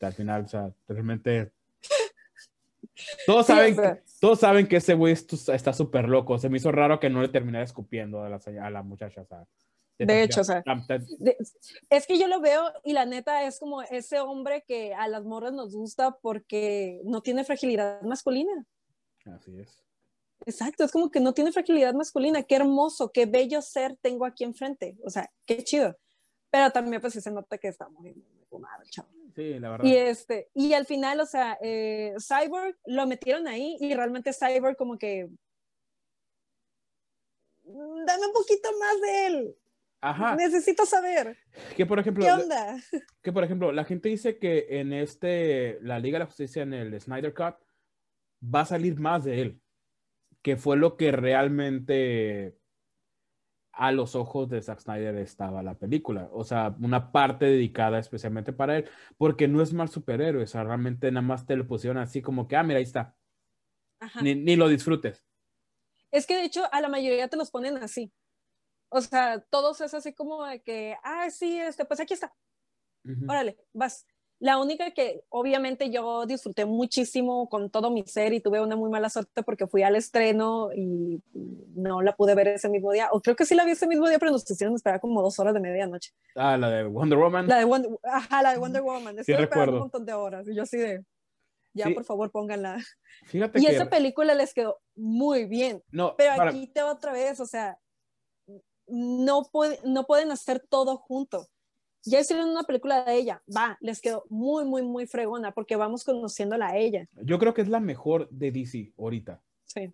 al 0.00 0.12
final, 0.12 0.44
o 0.44 0.48
sea, 0.48 0.72
realmente. 0.88 1.52
Todos 3.26 3.46
Sí, 3.46 3.52
saben, 3.52 3.72
o 3.72 3.76
sea. 3.82 3.94
que- 3.96 4.02
todos 4.20 4.38
saben 4.40 4.66
que 4.68 4.76
ese 4.76 4.94
güey 4.94 5.12
est- 5.14 5.48
está 5.48 5.72
súper 5.72 6.08
loco. 6.08 6.38
Se 6.38 6.48
me 6.48 6.58
hizo 6.58 6.70
raro 6.72 7.00
que 7.00 7.10
no 7.10 7.22
le 7.22 7.28
terminara 7.28 7.64
escupiendo 7.64 8.22
a 8.22 8.28
la, 8.28 8.40
a 8.62 8.70
la 8.70 8.82
muchacha. 8.82 9.22
O 9.22 9.26
sea, 9.26 9.46
De 9.98 10.22
hecho, 10.22 10.40
o 10.40 10.44
sea. 10.44 10.62
tan- 10.62 10.86
tan- 10.86 11.06
De- 11.18 11.36
es 11.90 12.06
que 12.06 12.18
yo 12.18 12.26
lo 12.28 12.40
veo 12.40 12.64
y 12.84 12.92
la 12.92 13.04
neta 13.06 13.44
es 13.46 13.58
como 13.58 13.82
ese 13.82 14.20
hombre 14.20 14.64
que 14.66 14.94
a 14.94 15.06
las 15.08 15.24
morras 15.24 15.52
nos 15.52 15.74
gusta 15.74 16.18
porque 16.20 17.00
no 17.04 17.22
tiene 17.22 17.44
fragilidad 17.44 18.02
masculina. 18.02 18.66
Así 19.26 19.58
es. 19.60 19.82
Exacto, 20.44 20.82
es 20.84 20.90
como 20.90 21.08
que 21.10 21.20
no 21.20 21.32
tiene 21.34 21.52
fragilidad 21.52 21.94
masculina. 21.94 22.42
Qué 22.42 22.56
hermoso, 22.56 23.12
qué 23.12 23.26
bello 23.26 23.62
ser 23.62 23.96
tengo 24.00 24.24
aquí 24.26 24.42
enfrente. 24.44 24.96
O 25.04 25.10
sea, 25.10 25.30
qué 25.46 25.62
chido. 25.62 25.96
Pero 26.50 26.70
también 26.72 27.00
pues 27.00 27.14
se 27.14 27.30
nota 27.30 27.56
que 27.58 27.68
está 27.68 27.88
muy, 27.88 28.12
muy 28.12 28.44
fumado 28.50 28.82
el 28.82 28.90
chavo. 28.90 29.08
Sí, 29.34 29.58
la 29.58 29.70
verdad. 29.70 29.84
Y 29.84 29.96
este, 29.96 30.50
y 30.54 30.74
al 30.74 30.86
final, 30.86 31.20
o 31.20 31.26
sea, 31.26 31.58
eh, 31.62 32.14
Cyborg 32.18 32.76
lo 32.86 33.06
metieron 33.06 33.46
ahí 33.48 33.76
y 33.80 33.94
realmente 33.94 34.32
Cyborg 34.32 34.76
como 34.76 34.98
que 34.98 35.28
"Mm, 37.64 38.04
dame 38.06 38.26
un 38.26 38.32
poquito 38.32 38.68
más 38.78 39.00
de 39.00 39.26
él. 39.26 39.56
Ajá. 40.04 40.34
Necesito 40.34 40.84
saber 40.84 41.36
Que 41.76 41.86
por 41.86 42.00
ejemplo, 42.00 42.24
qué 42.24 42.32
onda. 42.32 42.76
que 43.22 43.32
por 43.32 43.44
ejemplo, 43.44 43.70
la 43.70 43.84
gente 43.84 44.08
dice 44.08 44.36
que 44.38 44.66
en 44.80 44.92
este, 44.92 45.78
la 45.80 46.00
Liga 46.00 46.16
de 46.16 46.24
la 46.24 46.26
Justicia, 46.26 46.62
en 46.62 46.74
el 46.74 47.00
Snyder 47.00 47.32
Cut, 47.32 47.54
va 48.42 48.62
a 48.62 48.66
salir 48.66 48.98
más 48.98 49.24
de 49.24 49.40
él. 49.42 49.60
Que 50.42 50.56
fue 50.56 50.76
lo 50.76 50.96
que 50.96 51.12
realmente 51.12 52.58
a 53.72 53.92
los 53.92 54.14
ojos 54.14 54.48
de 54.50 54.62
Zack 54.62 54.80
Snyder 54.80 55.16
estaba 55.16 55.62
la 55.62 55.74
película. 55.74 56.28
O 56.32 56.44
sea, 56.44 56.74
una 56.80 57.10
parte 57.12 57.46
dedicada 57.46 57.98
especialmente 57.98 58.52
para 58.52 58.78
él, 58.78 58.88
porque 59.18 59.48
no 59.48 59.62
es 59.62 59.72
mal 59.72 59.88
superhéroe. 59.88 60.44
O 60.44 60.46
sea, 60.46 60.64
realmente 60.64 61.10
nada 61.10 61.26
más 61.26 61.46
te 61.46 61.56
lo 61.56 61.66
pusieron 61.66 61.98
así 61.98 62.22
como 62.22 62.46
que, 62.48 62.56
ah, 62.56 62.62
mira, 62.62 62.78
ahí 62.78 62.84
está. 62.84 63.16
Ajá. 64.00 64.20
Ni, 64.22 64.34
ni 64.34 64.56
lo 64.56 64.68
disfrutes. 64.68 65.24
Es 66.10 66.26
que 66.26 66.36
de 66.36 66.44
hecho 66.44 66.62
a 66.70 66.80
la 66.80 66.88
mayoría 66.88 67.28
te 67.28 67.36
los 67.36 67.50
ponen 67.50 67.78
así. 67.78 68.12
O 68.90 69.00
sea, 69.00 69.40
todos 69.40 69.80
es 69.80 69.94
así 69.94 70.12
como 70.12 70.44
de 70.44 70.62
que, 70.62 70.96
ah, 71.02 71.30
sí, 71.30 71.58
este, 71.58 71.86
pues 71.86 71.98
aquí 72.00 72.12
está, 72.12 72.34
Ujú. 73.04 73.24
órale, 73.26 73.56
vas. 73.72 74.06
La 74.42 74.58
única 74.58 74.90
que 74.90 75.22
obviamente 75.28 75.88
yo 75.90 76.26
disfruté 76.26 76.64
muchísimo 76.64 77.48
con 77.48 77.70
todo 77.70 77.92
mi 77.92 78.02
ser 78.02 78.32
y 78.32 78.40
tuve 78.40 78.60
una 78.60 78.74
muy 78.74 78.90
mala 78.90 79.08
suerte 79.08 79.44
porque 79.44 79.68
fui 79.68 79.84
al 79.84 79.94
estreno 79.94 80.70
y 80.74 81.22
no 81.76 82.02
la 82.02 82.16
pude 82.16 82.34
ver 82.34 82.48
ese 82.48 82.68
mismo 82.68 82.90
día. 82.90 83.08
O 83.12 83.20
creo 83.20 83.36
que 83.36 83.46
sí 83.46 83.54
la 83.54 83.64
vi 83.64 83.70
ese 83.70 83.86
mismo 83.86 84.08
día, 84.08 84.18
pero 84.18 84.32
nos 84.32 84.50
hicieron 84.50 84.74
esperar 84.74 85.00
como 85.00 85.22
dos 85.22 85.38
horas 85.38 85.54
de 85.54 85.60
medianoche. 85.60 86.10
Ah, 86.34 86.56
la 86.56 86.70
de 86.70 86.82
Wonder 86.88 87.18
Woman. 87.20 87.46
La 87.46 87.58
de 87.58 87.64
Wonder, 87.66 87.92
ajá, 88.02 88.42
la 88.42 88.52
de 88.52 88.58
Wonder 88.58 88.82
Woman. 88.82 89.16
Estuve 89.20 89.34
esperando 89.34 89.44
recuerdo. 89.44 89.72
un 89.74 89.78
montón 89.82 90.06
de 90.06 90.12
horas 90.12 90.48
y 90.48 90.56
yo 90.56 90.64
así 90.64 90.76
de, 90.76 91.04
ya 91.72 91.86
Sí. 91.86 91.94
por 91.94 92.02
favor 92.04 92.32
pónganla. 92.32 92.78
Fíjate 93.26 93.60
Y 93.60 93.64
que. 93.66 93.76
esa 93.76 93.88
película 93.88 94.34
les 94.34 94.52
quedó 94.54 94.80
muy 94.96 95.44
bien. 95.44 95.84
no, 95.92 96.16
Pero 96.16 96.34
para- 96.36 96.50
aquí 96.50 96.66
te 96.66 96.82
va 96.82 96.90
otra 96.90 97.12
vez, 97.12 97.38
o 97.38 97.46
sea, 97.46 97.78
no, 98.88 99.44
puede, 99.52 99.78
no 99.84 100.04
pueden 100.04 100.32
hacer 100.32 100.60
todo 100.68 100.96
junto. 100.96 101.46
Ya 102.04 102.20
hicieron 102.20 102.48
una 102.50 102.64
película 102.64 103.04
de 103.04 103.14
ella, 103.16 103.42
va, 103.54 103.78
les 103.80 104.00
quedó 104.00 104.24
muy, 104.28 104.64
muy, 104.64 104.82
muy 104.82 105.06
fregona 105.06 105.52
porque 105.52 105.76
vamos 105.76 106.04
conociéndola 106.04 106.68
a 106.68 106.76
ella. 106.76 107.08
yo 107.22 107.38
creo 107.38 107.54
que 107.54 107.62
es 107.62 107.68
la 107.68 107.80
mejor 107.80 108.28
de 108.30 108.50
DC 108.50 108.92
ahorita. 108.98 109.40
Sí, 109.64 109.92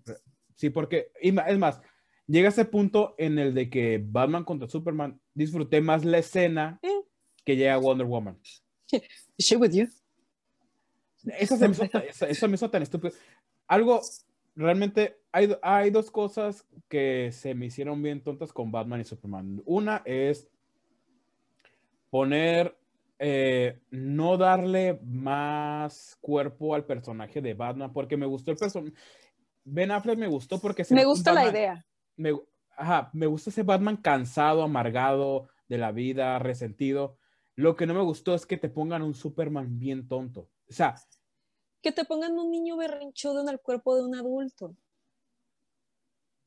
Sí, 0.54 0.70
porque, 0.70 1.12
es 1.20 1.58
más, 1.58 1.80
llega 2.26 2.48
ese 2.48 2.64
punto 2.64 3.14
en 3.16 3.38
el 3.38 3.54
de 3.54 3.70
que 3.70 4.02
Batman 4.04 4.42
contra 4.44 4.68
Superman, 4.68 5.20
disfruté 5.34 5.80
más 5.80 6.04
la 6.04 6.18
escena 6.18 6.80
Eh. 6.82 7.02
que 7.44 7.56
llega 7.56 7.76
Wonder 7.78 8.06
Woman. 8.06 8.36
She 9.38 9.56
with 9.56 9.70
you? 9.72 9.86
Se 11.16 11.28
me 11.68 11.74
hizo, 11.74 12.26
eso 12.26 12.48
me 12.48 12.54
hizo 12.54 12.70
tan 12.70 12.82
estúpido. 12.82 13.14
Algo, 13.68 14.00
realmente, 14.56 15.20
hay, 15.30 15.56
hay 15.62 15.90
dos 15.90 16.10
cosas 16.10 16.66
que 16.88 17.30
se 17.32 17.54
me 17.54 17.66
hicieron 17.66 18.02
bien 18.02 18.22
tontas 18.22 18.52
con 18.52 18.72
Batman 18.72 19.00
y 19.00 19.04
Superman. 19.04 19.62
Una 19.64 20.02
es 20.04 20.48
poner, 22.10 22.78
eh, 23.18 23.80
no 23.90 24.36
darle 24.36 25.00
más 25.04 26.16
cuerpo 26.20 26.74
al 26.74 26.84
personaje 26.84 27.40
de 27.40 27.54
Batman, 27.54 27.92
porque 27.92 28.16
me 28.16 28.26
gustó 28.26 28.50
el 28.50 28.56
personaje. 28.56 28.94
Ben 29.64 29.90
Affleck 29.90 30.18
me 30.18 30.28
gustó 30.28 30.58
porque 30.60 30.84
se 30.84 30.94
Me 30.94 31.04
gusta 31.04 31.32
la 31.32 31.48
idea. 31.50 31.84
me, 32.16 32.32
ajá, 32.76 33.10
me 33.12 33.26
gusta 33.26 33.50
ese 33.50 33.62
Batman 33.62 33.96
cansado, 33.98 34.62
amargado 34.62 35.48
de 35.68 35.78
la 35.78 35.92
vida, 35.92 36.38
resentido. 36.38 37.18
Lo 37.54 37.76
que 37.76 37.86
no 37.86 37.94
me 37.94 38.02
gustó 38.02 38.34
es 38.34 38.46
que 38.46 38.56
te 38.56 38.68
pongan 38.68 39.02
un 39.02 39.14
Superman 39.14 39.78
bien 39.78 40.06
tonto. 40.08 40.48
O 40.68 40.72
sea, 40.72 40.94
Que 41.82 41.92
te 41.92 42.04
pongan 42.04 42.38
un 42.38 42.50
niño 42.50 42.76
berrinchudo 42.76 43.40
en 43.42 43.48
el 43.48 43.60
cuerpo 43.60 43.96
de 43.96 44.04
un 44.04 44.14
adulto. 44.14 44.76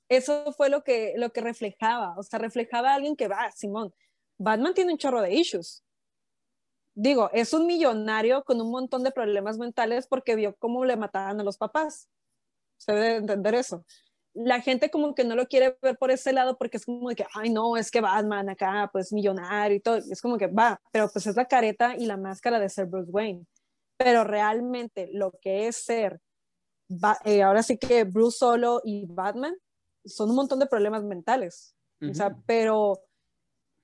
Eso 0.10 0.52
fue 0.54 0.70
lo 0.70 0.84
que, 0.84 1.14
lo 1.18 1.32
que 1.32 1.42
reflejaba. 1.42 2.16
O 2.18 2.24
sea, 2.24 2.40
reflejaba 2.40 2.92
a 2.92 2.96
alguien 2.96 3.16
que 3.16 3.28
va, 3.28 3.50
Simón. 3.52 3.94
Batman 4.42 4.74
tiene 4.74 4.92
un 4.92 4.98
chorro 4.98 5.22
de 5.22 5.34
issues. 5.34 5.84
Digo, 6.96 7.30
es 7.32 7.54
un 7.54 7.68
millonario 7.68 8.44
con 8.44 8.60
un 8.60 8.70
montón 8.72 9.04
de 9.04 9.12
problemas 9.12 9.58
mentales 9.58 10.08
porque 10.08 10.36
vio 10.36 10.56
cómo 10.58 10.84
le 10.84 10.98
mataban 10.98 11.40
a 11.40 11.44
los 11.44 11.58
papás. 11.58 12.10
Se 12.78 12.92
debe 12.94 13.16
entender 13.18 13.56
eso. 13.56 13.86
La 14.34 14.62
gente 14.62 14.90
como 14.90 15.14
que 15.14 15.24
no 15.24 15.36
lo 15.36 15.46
quiere 15.48 15.78
ver 15.82 15.98
por 15.98 16.10
ese 16.12 16.34
lado 16.34 16.58
porque 16.58 16.78
es 16.78 16.86
como 16.86 17.10
de 17.10 17.16
que, 17.16 17.26
ay 17.34 17.50
no, 17.50 17.78
es 17.78 17.92
que 17.92 18.02
Batman 18.02 18.50
acá, 18.50 18.90
pues 18.92 19.14
millonario 19.14 19.78
y 19.78 19.80
todo. 19.80 19.98
Es 19.98 20.22
como 20.22 20.38
que 20.38 20.48
va, 20.48 20.82
pero 20.92 21.10
pues 21.10 21.28
es 21.28 21.36
la 21.36 21.46
careta 21.46 21.96
y 21.98 22.06
la 22.06 22.18
máscara 22.18 22.60
de 22.60 22.70
ser 22.70 22.88
Bruce 22.88 23.12
Wayne. 23.12 23.46
Pero 23.98 24.24
realmente 24.24 25.10
lo 25.14 25.32
que 25.42 25.68
es 25.68 25.78
ser, 25.78 26.20
Ba- 26.90 27.20
eh, 27.24 27.44
ahora 27.44 27.62
sí 27.64 27.78
que 27.78 28.04
Bruce 28.04 28.38
solo 28.40 28.82
y 28.84 29.06
Batman 29.06 29.56
son 30.04 30.30
un 30.32 30.36
montón 30.36 30.60
de 30.60 30.66
problemas 30.66 31.04
mentales. 31.04 31.76
O 32.10 32.14
sea, 32.16 32.36
pero 32.48 33.00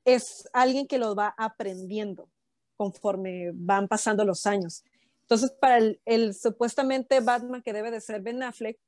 es 0.08 0.48
alguien 0.54 0.88
que 0.88 0.98
los 0.98 1.18
va 1.18 1.36
aprendiendo 1.38 2.30
conforme 2.78 3.52
van 3.54 3.90
pasando 3.90 4.24
los 4.24 4.46
años. 4.46 4.86
Entonces, 5.24 5.52
para 5.52 5.80
el, 5.80 6.00
el 6.06 6.34
supuestamente 6.34 7.20
Batman 7.20 7.62
que 7.62 7.74
debe 7.74 7.92
de 7.92 8.00
ser 8.00 8.22
Ben 8.22 8.42
Affleck, 8.42 8.80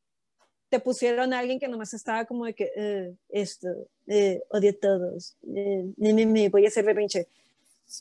te 0.69 0.79
pusieron 0.79 1.33
a 1.33 1.39
alguien 1.39 1.59
que 1.59 1.67
nomás 1.67 1.93
estaba 1.93 2.23
como 2.23 2.45
de 2.45 2.53
que, 2.53 2.71
"Eh, 2.73 3.13
esto, 3.27 3.67
eh, 4.07 4.41
odio 4.49 4.69
a 4.69 4.79
todos, 4.79 5.35
eh, 5.53 5.91
ni, 5.97 6.13
ni, 6.13 6.25
ni, 6.25 6.47
voy 6.47 6.65
a 6.65 6.69
ser 6.71 6.85
berrinche. 6.85 7.27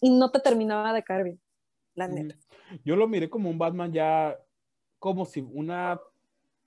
Y 0.00 0.10
no 0.10 0.30
te 0.30 0.38
terminaba 0.38 0.92
de 0.92 1.02
caer 1.02 1.24
bien, 1.24 1.40
la 1.94 2.06
neta. 2.06 2.36
yo 2.84 2.94
lo 2.94 3.08
miré 3.08 3.28
como 3.28 3.50
un 3.50 3.58
Batman 3.58 3.92
ya, 3.92 4.38
como 5.00 5.24
si 5.24 5.40
una, 5.40 5.98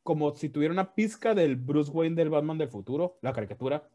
como 0.03 0.35
si 0.35 0.49
tuviera 0.49 0.73
una 0.73 0.93
pizca 0.93 1.33
del 1.33 1.55
Bruce 1.55 1.91
Wayne 1.91 2.15
del 2.17 2.29
Batman 2.29 2.57
del 2.57 2.69
futuro, 2.69 3.17
la 3.21 3.31
caricatura. 3.31 3.87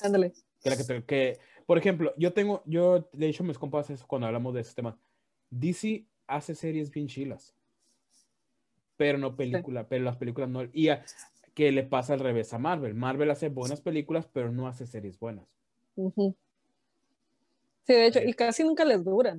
Ándale. 0.00 0.32
Que, 0.62 1.04
que, 1.04 1.38
por 1.66 1.78
ejemplo, 1.78 2.12
yo 2.16 2.32
tengo, 2.32 2.62
yo, 2.66 3.08
de 3.12 3.28
hecho, 3.28 3.44
mis 3.44 3.58
compas, 3.58 3.90
eso 3.90 4.06
cuando 4.06 4.26
hablamos 4.26 4.54
de 4.54 4.60
ese 4.60 4.74
tema, 4.74 4.98
DC 5.50 6.06
hace 6.26 6.54
series 6.54 6.90
bien 6.90 7.08
chilas, 7.08 7.54
pero 8.96 9.18
no 9.18 9.36
película, 9.36 9.88
pero 9.88 10.04
las 10.04 10.16
películas 10.16 10.48
no, 10.50 10.62
y 10.72 10.88
a- 10.88 11.04
que 11.54 11.70
le 11.70 11.82
pasa 11.82 12.14
al 12.14 12.20
revés 12.20 12.52
a 12.54 12.58
Marvel. 12.58 12.94
Marvel 12.94 13.30
hace 13.30 13.48
buenas 13.50 13.80
películas, 13.82 14.26
pero 14.32 14.50
no 14.50 14.66
hace 14.68 14.86
series 14.86 15.18
buenas. 15.18 15.46
Sí, 17.84 17.92
de 17.94 18.06
hecho, 18.06 18.20
y 18.24 18.32
casi 18.32 18.64
nunca 18.64 18.84
les 18.84 19.04
duran. 19.04 19.38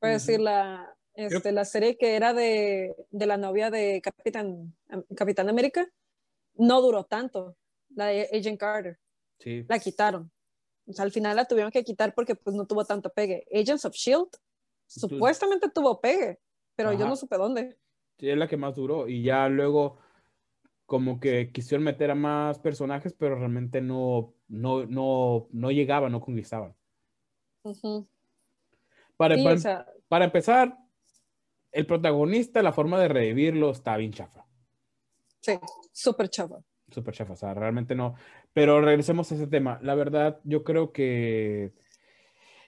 Ujú. 0.00 0.12
decir, 0.12 0.40
la, 0.40 0.94
este, 1.14 1.52
la 1.52 1.64
serie 1.64 1.96
que 1.96 2.16
era 2.16 2.34
de, 2.34 2.94
de 3.10 3.26
la 3.26 3.36
novia 3.36 3.70
de 3.70 4.00
Capitán, 4.02 4.74
Capitán 5.16 5.48
América, 5.48 5.88
no 6.56 6.80
duró 6.82 7.04
tanto, 7.04 7.56
la 7.94 8.06
de 8.06 8.28
Agent 8.32 8.58
Carter. 8.58 8.98
Sí, 9.38 9.64
La 9.68 9.78
quitaron. 9.78 10.30
O 10.86 10.92
sea, 10.92 11.04
al 11.04 11.12
final 11.12 11.36
la 11.36 11.46
tuvieron 11.46 11.70
que 11.72 11.82
quitar 11.84 12.14
porque 12.14 12.34
pues 12.34 12.54
no 12.54 12.66
tuvo 12.66 12.84
tanto 12.84 13.10
pegue. 13.10 13.46
Agents 13.52 13.84
of 13.84 13.94
Shield 13.94 14.28
supuestamente 14.86 15.70
tuvo 15.70 16.00
pegue, 16.00 16.38
pero 16.76 16.92
yo 16.92 17.06
no 17.06 17.16
supe 17.16 17.36
dónde. 17.36 17.78
sí, 18.18 18.28
es 18.28 18.36
la 18.36 18.46
que 18.48 18.56
más 18.56 18.74
duró, 18.76 19.08
y 19.08 19.22
ya 19.22 19.48
luego 19.48 19.98
como 20.86 21.18
que 21.18 21.50
quisieron 21.50 21.84
meter 21.84 22.10
a 22.10 22.14
más 22.14 22.58
personajes, 22.58 23.14
pero 23.14 23.36
realmente 23.36 23.80
no, 23.80 24.34
no, 24.48 24.84
no, 24.84 25.48
no 25.50 25.70
llegaban, 25.70 26.12
no 26.12 26.20
conquistaban. 26.20 26.76
Para, 29.16 29.36
Sí, 29.36 29.42
para- 29.44 29.56
o 29.56 29.58
sea, 29.58 29.86
para 30.08 30.24
empezar, 30.26 30.76
el 31.72 31.86
protagonista, 31.86 32.62
la 32.62 32.72
forma 32.72 33.00
de 33.00 33.08
revivirlo 33.08 33.70
está 33.70 33.96
bien 33.96 34.12
chafa. 34.12 34.46
sí, 35.40 35.58
súper 35.92 36.28
chava. 36.28 36.62
Súper 36.94 37.12
chafa, 37.14 37.32
o 37.32 37.36
sea, 37.36 37.54
realmente 37.54 37.94
no. 37.96 38.14
Pero 38.52 38.80
regresemos 38.80 39.30
a 39.30 39.34
ese 39.34 39.48
tema. 39.48 39.80
La 39.82 39.94
verdad, 39.96 40.40
yo 40.44 40.62
creo 40.62 40.92
que 40.92 41.72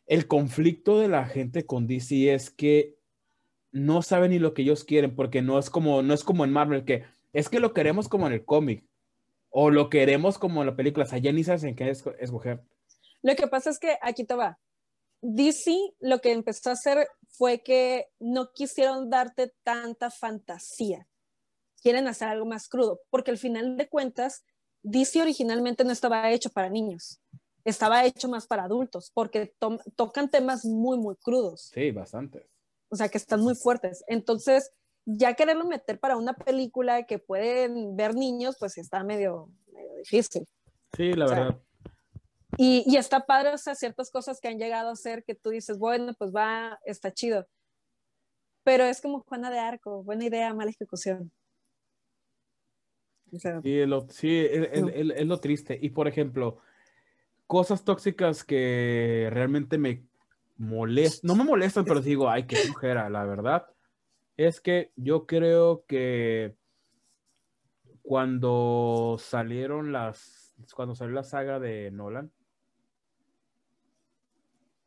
el 0.07 0.27
conflicto 0.27 0.99
de 0.99 1.09
la 1.09 1.27
gente 1.27 1.65
con 1.65 1.87
DC 1.87 2.35
es 2.35 2.51
que 2.51 2.97
no 3.71 4.03
saben 4.03 4.33
ni 4.33 4.39
lo 4.39 4.53
que 4.53 4.63
ellos 4.63 4.85
quieren, 4.85 5.15
porque 5.15 5.43
no 5.43 5.59
es 5.59 5.71
como, 5.71 6.03
no 6.03 6.13
es 6.13 6.25
como 6.25 6.45
en 6.45 6.53
Marvel, 6.53 6.85
que 6.85 7.05
es 7.33 7.49
que 7.49 7.61
lo 7.61 7.73
queremos 7.73 8.09
como 8.09 8.27
en 8.27 8.33
el 8.33 8.45
cómic, 8.45 8.85
o 9.51 9.71
lo 9.71 9.91
queremos 9.91 10.39
como 10.39 10.63
en 10.63 10.67
la 10.67 10.77
película, 10.77 11.05
o 11.05 11.09
sea, 11.09 11.19
ya 11.19 11.33
ni 11.33 11.45
sabes 11.45 11.63
en 11.65 11.77
qué 11.77 11.89
esco- 11.91 12.17
escoger. 12.19 12.63
Lo 13.23 13.35
que 13.37 13.47
pasa 13.47 13.71
es 13.71 13.79
que 13.79 13.97
aquí 14.03 14.25
te 14.25 14.35
va. 14.35 14.59
DC 15.21 15.73
lo 16.01 16.21
que 16.21 16.33
empezó 16.33 16.71
a 16.71 16.75
hacer 16.75 17.07
fue 17.29 17.63
que 17.63 18.07
no 18.19 18.53
quisieron 18.53 19.09
darte 19.11 19.53
tanta 19.63 20.11
fantasía. 20.11 21.07
Quieren 21.87 22.09
hacer 22.09 22.27
algo 22.27 22.47
más 22.47 22.69
crudo, 22.69 23.01
porque 23.11 23.31
al 23.31 23.39
final 23.39 23.77
de 23.77 23.89
cuentas, 23.89 24.45
DC 24.83 25.23
originalmente 25.23 25.85
no 25.85 25.93
estaba 25.93 26.33
hecho 26.33 26.51
para 26.51 26.69
niños, 26.69 27.21
estaba 27.65 28.05
hecho 28.05 28.29
más 28.29 28.49
para 28.49 28.65
adultos, 28.65 29.13
porque 29.15 29.55
to- 29.61 29.79
tocan 29.95 30.29
temas 30.29 30.65
muy, 30.65 30.99
muy 30.99 31.15
crudos, 31.15 31.71
Sí, 31.73 31.93
bastante. 31.93 32.51
o 32.89 32.97
sea, 32.97 33.09
que 33.09 33.19
están 33.19 33.41
muy 33.41 33.55
fuertes. 33.55 34.03
Entonces, 34.09 34.73
ya 35.05 35.35
quererlo 35.35 35.65
meter 35.65 36.01
para 36.01 36.17
una 36.17 36.33
película 36.35 37.05
que 37.05 37.21
pueden 37.21 37.95
ver 37.95 38.17
niños, 38.17 38.57
pues 38.59 38.77
está 38.79 39.05
medio, 39.05 39.49
medio 39.73 39.95
difícil. 39.99 40.45
Sí, 40.97 41.13
la 41.13 41.27
O 41.27 41.29
sea, 41.29 41.39
verdad. 41.39 41.61
Y, 42.59 42.83
y 42.85 42.97
está 42.97 43.27
padre, 43.27 43.51
o 43.55 43.59
sea, 43.59 43.77
ciertas 43.77 44.11
cosas 44.11 44.41
que 44.41 44.49
han 44.49 44.59
llegado 44.59 44.89
a 44.89 44.95
hacer 44.95 45.23
que 45.23 45.37
tú 45.37 45.51
dices, 45.51 45.79
bueno, 45.79 46.15
pues 46.19 46.33
va, 46.35 46.81
está 46.85 47.13
chido. 47.15 47.47
Pero 48.65 48.83
es 48.83 49.01
como 49.01 49.21
Juana 49.21 49.53
de 49.53 49.61
Arco, 49.61 50.03
buena 50.03 50.25
idea, 50.25 50.53
mala 50.53 50.71
ejecución. 50.73 51.31
O 53.33 53.39
sea, 53.39 53.61
Sí, 53.61 53.79
es 53.81 53.89
lo, 53.89 54.09
sí, 54.09 54.39
es, 54.39 54.69
es- 54.73 54.83
No. 54.83 54.89
es- 54.89 55.11
es 55.21 55.27
lo 55.27 55.39
triste. 55.41 55.79
Y 55.81 55.91
por 55.91 56.09
ejemplo, 56.09 56.59
cosas 57.47 57.85
tóxicas 57.85 58.45
que 58.45 59.29
realmente 59.33 59.79
me 59.79 60.05
molestan, 60.57 61.27
no 61.29 61.35
me 61.37 61.45
molestan, 61.45 61.85
pero 61.85 62.01
digo, 62.01 62.29
ay, 62.31 62.45
qué 62.47 62.57
flojera, 62.57 63.11
la 63.11 63.25
verdad. 63.25 63.67
Es 64.37 64.61
que 64.61 64.93
yo 64.97 65.27
creo 65.27 65.85
que 65.87 66.55
cuando 68.03 69.17
salieron 69.19 69.93
las, 69.93 70.55
cuando 70.75 70.95
salió 70.95 71.15
la 71.15 71.25
saga 71.25 71.59
de 71.59 71.91
Nolan, 71.91 72.31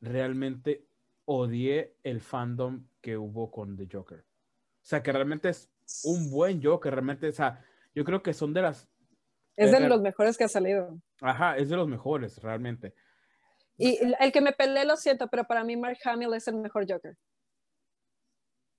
realmente 0.02 0.86
odié 1.26 1.94
el 2.04 2.22
fandom 2.22 2.86
que 3.02 3.18
hubo 3.18 3.52
con 3.52 3.76
The 3.76 3.88
Joker. 3.92 4.20
O 4.20 4.86
sea, 4.90 5.04
que 5.04 5.12
realmente 5.12 5.50
es 5.50 5.70
un 6.04 6.32
buen 6.32 6.64
Joker, 6.64 6.94
realmente, 6.94 7.28
o 7.28 7.32
sea, 7.34 7.64
yo 8.00 8.06
creo 8.06 8.24
que 8.24 8.34
son 8.34 8.54
de 8.54 8.62
las 8.62 8.88
es 9.58 9.72
de 9.72 9.78
Ajá. 9.78 9.88
los 9.90 10.00
mejores 10.02 10.38
que 10.38 10.46
ha 10.46 10.48
salido. 10.48 11.02
Ajá, 11.20 11.58
es 11.58 11.68
de 11.68 11.76
los 11.76 11.86
mejores, 11.90 12.42
realmente. 12.42 12.94
Y 13.76 13.98
el- 14.02 14.32
que 14.32 14.40
me 14.40 14.54
peleé, 14.54 14.86
lo 14.86 14.96
siento, 14.96 15.28
pero 15.28 15.44
para 15.44 15.66
mí 15.66 15.76
Mark 15.76 15.98
Hamill 16.06 16.34
es 16.34 16.48
el 16.48 16.56
mejor 16.56 16.86
Joker. 16.90 17.18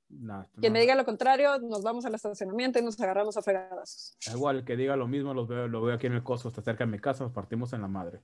Nah, 0.08 0.44
Quien 0.58 0.72
no, 0.72 0.74
me 0.78 0.80
diga 0.80 0.94
lo 0.94 1.04
contrario, 1.04 1.58
nos 1.58 1.82
vamos 1.82 2.06
al 2.06 2.14
estacionamiento 2.14 2.78
y 2.78 2.82
nos 2.82 2.98
agarramos 2.98 3.36
a 3.36 3.42
fregadazos. 3.42 4.16
da 4.26 4.32
Igual, 4.32 4.56
el 4.56 4.64
que 4.64 4.74
diga 4.76 4.96
lo 4.96 5.06
mismo, 5.06 5.34
los 5.34 5.46
veo, 5.46 5.68
lo 5.68 5.82
veo 5.82 5.94
aquí 5.96 6.06
en 6.06 6.14
el 6.14 6.24
coso, 6.24 6.48
está 6.48 6.62
cerca 6.62 6.84
de 6.86 6.90
mi 6.90 6.98
casa, 6.98 7.24
nos 7.24 7.32
partimos 7.34 7.74
en 7.74 7.82
la 7.82 7.88
madre. 7.88 8.22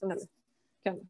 Ándale. 0.00 0.22
¿Qué 0.84 0.90
onda? 0.90 1.04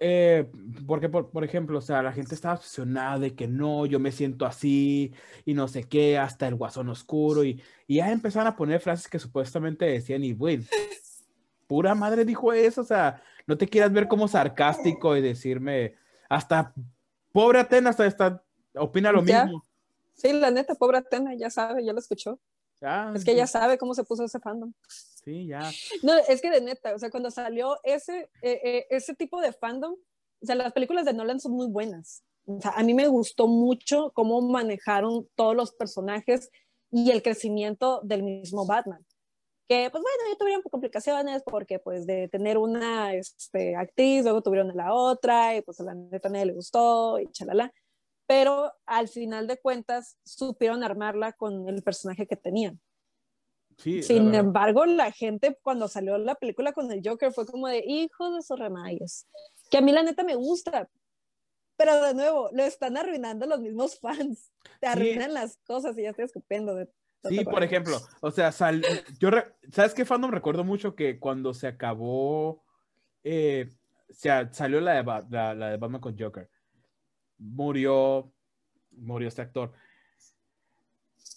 Eh, 0.00 0.50
porque, 0.86 1.08
por, 1.08 1.30
por 1.30 1.44
ejemplo, 1.44 1.78
o 1.78 1.80
sea, 1.80 2.02
la 2.02 2.12
gente 2.12 2.34
estaba 2.34 2.54
obsesionada 2.54 3.18
de 3.18 3.34
que 3.34 3.46
no, 3.46 3.86
yo 3.86 4.00
me 4.00 4.10
siento 4.10 4.44
así 4.46 5.12
y 5.44 5.54
no 5.54 5.68
sé 5.68 5.84
qué, 5.84 6.18
hasta 6.18 6.48
el 6.48 6.56
guasón 6.56 6.88
oscuro 6.88 7.44
y, 7.44 7.62
y 7.86 7.96
ya 7.96 8.10
empezaron 8.10 8.48
a 8.48 8.56
poner 8.56 8.80
frases 8.80 9.08
que 9.08 9.18
supuestamente 9.18 9.84
decían 9.84 10.24
y, 10.24 10.32
güey, 10.32 10.60
pura 11.66 11.94
madre 11.94 12.24
dijo 12.24 12.52
eso, 12.52 12.80
o 12.80 12.84
sea, 12.84 13.22
no 13.46 13.56
te 13.56 13.68
quieras 13.68 13.92
ver 13.92 14.08
como 14.08 14.26
sarcástico 14.26 15.16
y 15.16 15.20
decirme, 15.20 15.94
hasta 16.28 16.74
pobre 17.32 17.60
Atena, 17.60 17.90
hasta, 17.90 18.04
hasta 18.06 18.42
opina 18.74 19.12
lo 19.12 19.22
Ya. 19.24 19.44
mismo. 19.44 19.64
Sí, 20.14 20.32
la 20.32 20.50
neta, 20.50 20.74
pobre 20.74 20.98
Atena, 20.98 21.34
ya 21.34 21.48
sabe, 21.48 21.84
ya 21.84 21.92
lo 21.92 22.00
escuchó. 22.00 22.40
Ya, 22.80 23.12
Es 23.14 23.24
que 23.24 23.36
ya 23.36 23.46
sabe 23.46 23.78
cómo 23.78 23.94
se 23.94 24.04
puso 24.04 24.24
ese 24.24 24.40
fandom. 24.40 24.72
Sí, 25.24 25.46
ya. 25.46 25.70
No, 26.02 26.14
es 26.28 26.40
que 26.40 26.50
de 26.50 26.60
neta, 26.60 26.94
o 26.94 26.98
sea, 26.98 27.10
cuando 27.10 27.30
salió 27.30 27.76
ese, 27.84 28.30
eh, 28.42 28.60
eh, 28.64 28.86
ese 28.90 29.14
tipo 29.14 29.40
de 29.40 29.52
fandom, 29.52 29.92
o 29.92 30.46
sea, 30.46 30.54
las 30.54 30.72
películas 30.72 31.04
de 31.04 31.12
Nolan 31.12 31.40
son 31.40 31.52
muy 31.52 31.68
buenas. 31.68 32.22
O 32.46 32.60
sea, 32.60 32.72
a 32.72 32.82
mí 32.82 32.94
me 32.94 33.06
gustó 33.08 33.46
mucho 33.46 34.12
cómo 34.14 34.40
manejaron 34.40 35.28
todos 35.34 35.54
los 35.54 35.72
personajes 35.72 36.50
y 36.90 37.10
el 37.10 37.22
crecimiento 37.22 38.00
del 38.02 38.22
mismo 38.22 38.66
Batman. 38.66 39.04
Que, 39.68 39.88
pues 39.90 40.02
bueno, 40.02 40.32
ya 40.32 40.38
tuvieron 40.38 40.62
complicaciones 40.62 41.42
porque, 41.44 41.78
pues, 41.78 42.06
de 42.06 42.28
tener 42.28 42.58
una 42.58 43.14
este, 43.14 43.76
actriz, 43.76 44.24
luego 44.24 44.42
tuvieron 44.42 44.70
a 44.72 44.74
la 44.74 44.94
otra, 44.94 45.54
y 45.56 45.62
pues 45.62 45.78
a 45.80 45.84
la 45.84 45.94
neta 45.94 46.28
nadie 46.28 46.46
le 46.46 46.54
gustó, 46.54 47.20
y 47.20 47.30
chalala. 47.30 47.72
Pero 48.26 48.72
al 48.86 49.08
final 49.08 49.46
de 49.46 49.58
cuentas, 49.58 50.16
supieron 50.24 50.82
armarla 50.82 51.32
con 51.34 51.68
el 51.68 51.82
personaje 51.82 52.26
que 52.26 52.36
tenían. 52.36 52.80
Sí, 53.82 54.02
Sin 54.02 54.34
embargo, 54.34 54.84
la 54.84 55.10
gente 55.10 55.58
cuando 55.62 55.88
salió 55.88 56.18
la 56.18 56.34
película 56.34 56.72
con 56.72 56.90
el 56.92 57.00
Joker 57.04 57.32
fue 57.32 57.46
como 57.46 57.66
de 57.66 57.82
hijo 57.86 58.30
de 58.34 58.42
sus 58.42 58.58
remayos. 58.58 59.26
Que 59.70 59.78
a 59.78 59.80
mí 59.80 59.90
la 59.90 60.02
neta 60.02 60.22
me 60.22 60.34
gusta. 60.34 60.88
Pero 61.76 62.04
de 62.04 62.12
nuevo, 62.14 62.50
lo 62.52 62.62
están 62.62 62.98
arruinando 62.98 63.46
los 63.46 63.60
mismos 63.60 63.98
fans. 63.98 64.52
Te 64.80 64.86
arruinan 64.86 65.32
las 65.32 65.56
cosas 65.66 65.96
y 65.96 66.02
ya 66.02 66.10
estoy 66.10 66.26
escupiendo 66.26 66.74
de 66.74 66.90
Sí, 67.24 67.44
por 67.44 67.62
ejemplo, 67.62 67.98
o 68.22 68.30
sea, 68.30 68.50
sal- 68.50 68.82
yo, 69.18 69.30
re- 69.30 69.54
¿sabes 69.72 69.92
qué 69.92 70.06
fandom? 70.06 70.30
Recuerdo 70.30 70.64
mucho 70.64 70.94
que 70.94 71.18
cuando 71.18 71.52
se 71.52 71.66
acabó, 71.66 72.64
eh, 73.22 73.68
o 74.08 74.14
sea, 74.14 74.50
salió 74.54 74.80
la 74.80 75.02
de, 75.02 75.24
la, 75.30 75.54
la 75.54 75.70
de 75.70 75.76
Batman 75.76 76.00
con 76.00 76.18
Joker, 76.18 76.48
murió, 77.36 78.32
murió 78.92 79.28
este 79.28 79.42
actor. 79.42 79.72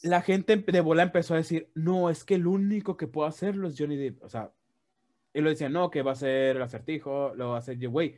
La 0.01 0.21
gente 0.21 0.57
de 0.57 0.81
bola 0.81 1.03
empezó 1.03 1.33
a 1.33 1.37
decir, 1.37 1.71
no, 1.75 2.09
es 2.09 2.23
que 2.23 2.35
el 2.35 2.47
único 2.47 2.97
que 2.97 3.07
puede 3.07 3.29
hacerlo 3.29 3.67
es 3.67 3.75
Johnny 3.77 3.95
Depp. 3.97 4.23
O 4.23 4.29
sea, 4.29 4.51
y 5.33 5.41
lo 5.41 5.49
decían, 5.49 5.73
no, 5.73 5.89
que 5.89 6.01
va 6.01 6.11
a 6.11 6.15
ser 6.15 6.57
el 6.57 6.61
acertijo, 6.61 7.33
lo 7.35 7.49
va 7.49 7.55
a 7.55 7.59
hacer 7.59 7.77
yo, 7.77 7.89
güey. 7.91 8.17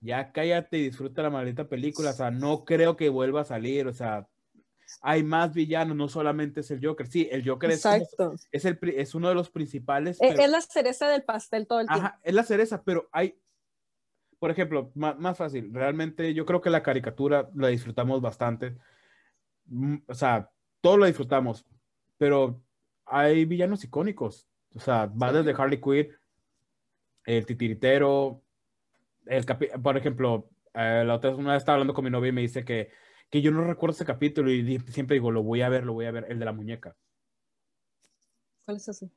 Ya 0.00 0.32
cállate 0.32 0.78
y 0.78 0.82
disfruta 0.84 1.22
la 1.22 1.30
maldita 1.30 1.68
película. 1.68 2.10
O 2.10 2.14
sea, 2.14 2.30
no 2.30 2.64
creo 2.64 2.96
que 2.96 3.08
vuelva 3.08 3.42
a 3.42 3.44
salir. 3.44 3.86
O 3.86 3.92
sea, 3.92 4.28
hay 5.00 5.22
más 5.22 5.54
villanos, 5.54 5.96
no 5.96 6.08
solamente 6.08 6.60
es 6.60 6.70
el 6.70 6.84
Joker. 6.84 7.06
Sí, 7.06 7.28
el 7.30 7.46
Joker 7.48 7.70
es, 7.70 7.82
como- 7.82 8.34
es, 8.52 8.64
el, 8.64 8.78
es 8.96 9.14
uno 9.14 9.28
de 9.28 9.34
los 9.34 9.50
principales. 9.50 10.18
Pero- 10.20 10.42
Es 10.42 10.50
la 10.50 10.60
cereza 10.60 11.08
del 11.08 11.22
pastel 11.22 11.66
todo 11.66 11.80
el 11.80 11.86
tiempo. 11.86 12.04
Ajá, 12.06 12.20
es 12.22 12.34
la 12.34 12.42
cereza, 12.42 12.82
pero 12.82 13.08
hay, 13.12 13.38
por 14.38 14.50
ejemplo, 14.50 14.90
má- 14.94 15.14
más, 15.14 15.38
fácil, 15.38 15.72
realmente 15.72 16.34
yo 16.34 16.44
creo 16.44 16.60
que 16.60 16.70
la 16.70 16.82
caricatura 16.82 17.48
la 17.54 17.68
disfrutamos 17.68 18.20
bastante. 18.20 18.76
Mm, 19.66 19.96
O 20.06 20.14
sea, 20.14 20.50
todo 20.84 20.98
lo 20.98 21.06
disfrutamos, 21.06 21.64
pero 22.18 22.60
hay 23.06 23.46
villanos 23.46 23.82
icónicos. 23.84 24.46
O 24.74 24.80
sea, 24.80 25.06
va 25.06 25.30
Sí. 25.30 25.38
desde 25.38 25.54
Harley 25.58 25.80
Quinn, 25.80 26.08
el 27.24 27.46
titiritero, 27.46 28.42
el 29.24 29.46
capi- 29.46 29.80
por 29.82 29.96
ejemplo, 29.96 30.50
eh, 30.74 31.02
la 31.06 31.14
otra 31.14 31.30
vez 31.30 31.38
una 31.38 31.54
vez 31.54 31.62
estaba 31.62 31.76
hablando 31.76 31.94
con 31.94 32.04
mi 32.04 32.10
novia 32.10 32.28
y 32.28 32.32
me 32.32 32.42
dice 32.42 32.66
que, 32.66 32.90
que 33.30 33.40
yo 33.40 33.50
no 33.50 33.64
recuerdo 33.64 33.94
ese 33.94 34.04
capítulo 34.04 34.50
y 34.50 34.78
siempre 34.88 35.14
digo, 35.14 35.30
lo 35.30 35.42
voy 35.42 35.62
a 35.62 35.70
ver, 35.70 35.84
lo 35.86 35.94
voy 35.94 36.04
a 36.04 36.10
ver, 36.10 36.26
el 36.28 36.38
de 36.38 36.44
la 36.44 36.52
muñeca. 36.52 36.94
¿Cuál 38.66 38.76
es 38.76 38.86
ese? 38.88 39.10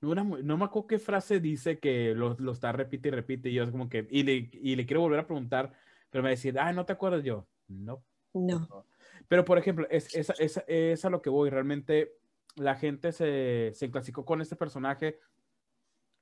no, 0.00 0.12
era 0.12 0.22
muy- 0.22 0.44
no 0.44 0.56
me 0.56 0.66
acuerdo 0.66 0.86
qué 0.86 0.98
frase 1.00 1.40
dice 1.40 1.80
que 1.80 2.14
lo, 2.14 2.36
lo 2.38 2.52
está 2.52 2.70
repite 2.70 3.08
y 3.08 3.10
repite 3.10 3.48
y 3.48 3.54
yo 3.54 3.64
es 3.64 3.70
como 3.72 3.88
que, 3.88 4.06
y 4.08 4.22
le, 4.22 4.50
y 4.52 4.76
le 4.76 4.86
quiero 4.86 5.00
volver 5.00 5.18
a 5.18 5.26
preguntar, 5.26 5.72
pero 6.10 6.22
me 6.22 6.30
decir, 6.30 6.56
ah, 6.60 6.72
¿no 6.72 6.84
te 6.86 6.92
acuerdas 6.92 7.24
yo? 7.24 7.48
No. 7.66 8.04
No. 8.34 8.86
Pero, 9.32 9.46
por 9.46 9.56
ejemplo, 9.56 9.86
es, 9.88 10.14
es, 10.14 10.28
es, 10.38 10.62
es 10.66 11.04
a 11.06 11.08
lo 11.08 11.22
que 11.22 11.30
voy. 11.30 11.48
Realmente 11.48 12.18
la 12.54 12.74
gente 12.74 13.12
se, 13.12 13.72
se 13.72 13.90
clasicó 13.90 14.26
con 14.26 14.42
este 14.42 14.56
personaje 14.56 15.20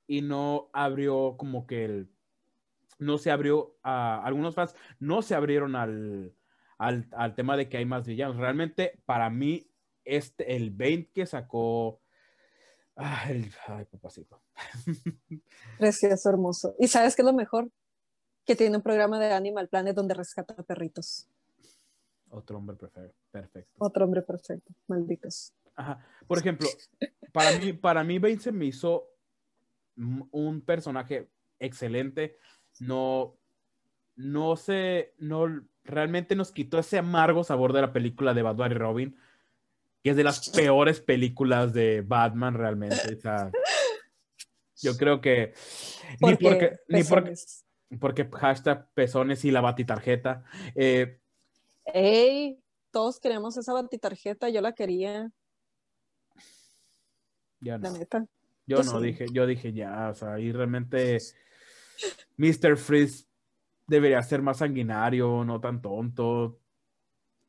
y 0.07 0.21
no 0.21 0.69
abrió 0.71 1.35
como 1.35 1.67
que 1.67 1.83
el... 1.83 2.09
No 2.99 3.17
se 3.17 3.29
abrió 3.29 3.75
a... 3.83 4.23
Algunos 4.23 4.55
fans 4.55 4.77
no 4.99 5.23
se 5.23 5.35
abrieron 5.35 5.75
al, 5.75 6.33
al, 6.77 7.09
al 7.11 7.35
tema 7.35 7.57
de 7.57 7.67
que 7.67 7.75
hay 7.75 7.85
más 7.85 8.07
villanos. 8.07 8.37
Realmente, 8.37 9.03
para 9.05 9.29
mí, 9.29 9.69
este, 10.05 10.55
el 10.55 10.71
20 10.71 11.11
que 11.11 11.25
sacó... 11.25 12.01
Ah, 12.95 13.25
el, 13.29 13.53
ay, 13.67 13.83
papacito. 13.91 14.41
Precioso, 15.77 16.29
hermoso. 16.29 16.75
¿Y 16.79 16.87
sabes 16.87 17.17
qué 17.17 17.23
es 17.23 17.25
lo 17.25 17.33
mejor? 17.33 17.69
Que 18.45 18.55
tiene 18.55 18.77
un 18.77 18.83
programa 18.83 19.19
de 19.19 19.33
Animal 19.33 19.67
Planet 19.67 19.97
donde 19.97 20.13
rescata 20.13 20.55
perritos. 20.63 21.27
Otro 22.31 22.57
hombre 22.57 22.75
perfecto. 22.77 23.15
Perfecto. 23.31 23.75
Otro 23.79 24.05
hombre 24.05 24.21
perfecto. 24.21 24.73
Malditos. 24.87 25.53
Ajá. 25.75 26.05
Por 26.27 26.37
ejemplo, 26.37 26.67
para 27.31 27.57
mí, 27.57 27.73
para 27.73 28.03
mí 28.03 28.19
Bane 28.19 28.39
se 28.39 28.51
me 28.51 28.65
hizo 28.65 29.07
un 29.95 30.61
personaje 30.61 31.29
excelente. 31.59 32.37
No, 32.79 33.37
no 34.15 34.55
sé, 34.55 35.13
no, 35.17 35.47
realmente 35.83 36.35
nos 36.35 36.51
quitó 36.51 36.79
ese 36.79 36.97
amargo 36.97 37.43
sabor 37.43 37.73
de 37.73 37.81
la 37.81 37.93
película 37.93 38.33
de 38.33 38.41
Batman 38.41 38.71
y 38.71 38.75
Robin, 38.75 39.17
que 40.03 40.11
es 40.11 40.15
de 40.15 40.23
las 40.23 40.49
peores 40.49 41.01
películas 41.01 41.73
de 41.73 42.01
Batman 42.01 42.53
realmente. 42.53 43.15
O 43.15 43.19
sea, 43.19 43.51
yo 44.77 44.97
creo 44.97 45.21
que 45.21 45.53
ni 46.21 46.35
Porque 46.35 46.79
ni 46.87 47.03
porque, 47.03 47.33
porque 47.99 48.29
hashtag 48.31 48.89
pezones 48.93 49.45
y 49.45 49.51
la 49.51 49.61
batitarjeta. 49.61 50.43
Eh, 50.75 51.20
Ey, 51.85 52.59
todos 52.91 53.19
queríamos 53.19 53.57
esa 53.57 53.73
batitarjeta, 53.73 54.49
yo 54.49 54.61
la 54.61 54.73
quería, 54.73 55.31
ya 57.59 57.77
la 57.77 57.89
no. 57.89 57.97
neta. 57.97 58.25
Yo 58.67 58.83
no 58.83 59.01
dije, 59.01 59.27
yo 59.33 59.45
dije 59.45 59.73
ya, 59.73 60.09
o 60.09 60.13
sea, 60.13 60.39
y 60.39 60.51
realmente 60.51 61.17
Mr. 62.37 62.77
Freeze 62.77 63.25
debería 63.87 64.21
ser 64.23 64.41
más 64.41 64.57
sanguinario, 64.57 65.43
no 65.43 65.59
tan 65.59 65.81
tonto. 65.81 66.59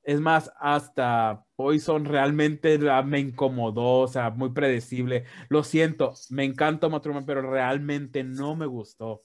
Es 0.03 0.21
más, 0.21 0.51
hasta 0.59 1.47
Poison 1.55 2.05
realmente 2.05 2.77
la- 2.79 3.03
me 3.03 3.21
incomodó, 3.21 4.01
o 4.01 4.09
sea, 4.09 4.31
muy 4.31 4.51
predecible. 4.51 5.25
Lo 5.49 5.63
siento, 5.63 6.15
me 6.31 6.45
encanta 6.45 6.89
Uma 6.89 7.01
Thurman, 7.01 7.25
pero 7.25 7.49
realmente 7.49 8.25
no 8.25 8.57
me 8.57 8.67
gustó. 8.67 9.09
O 9.13 9.23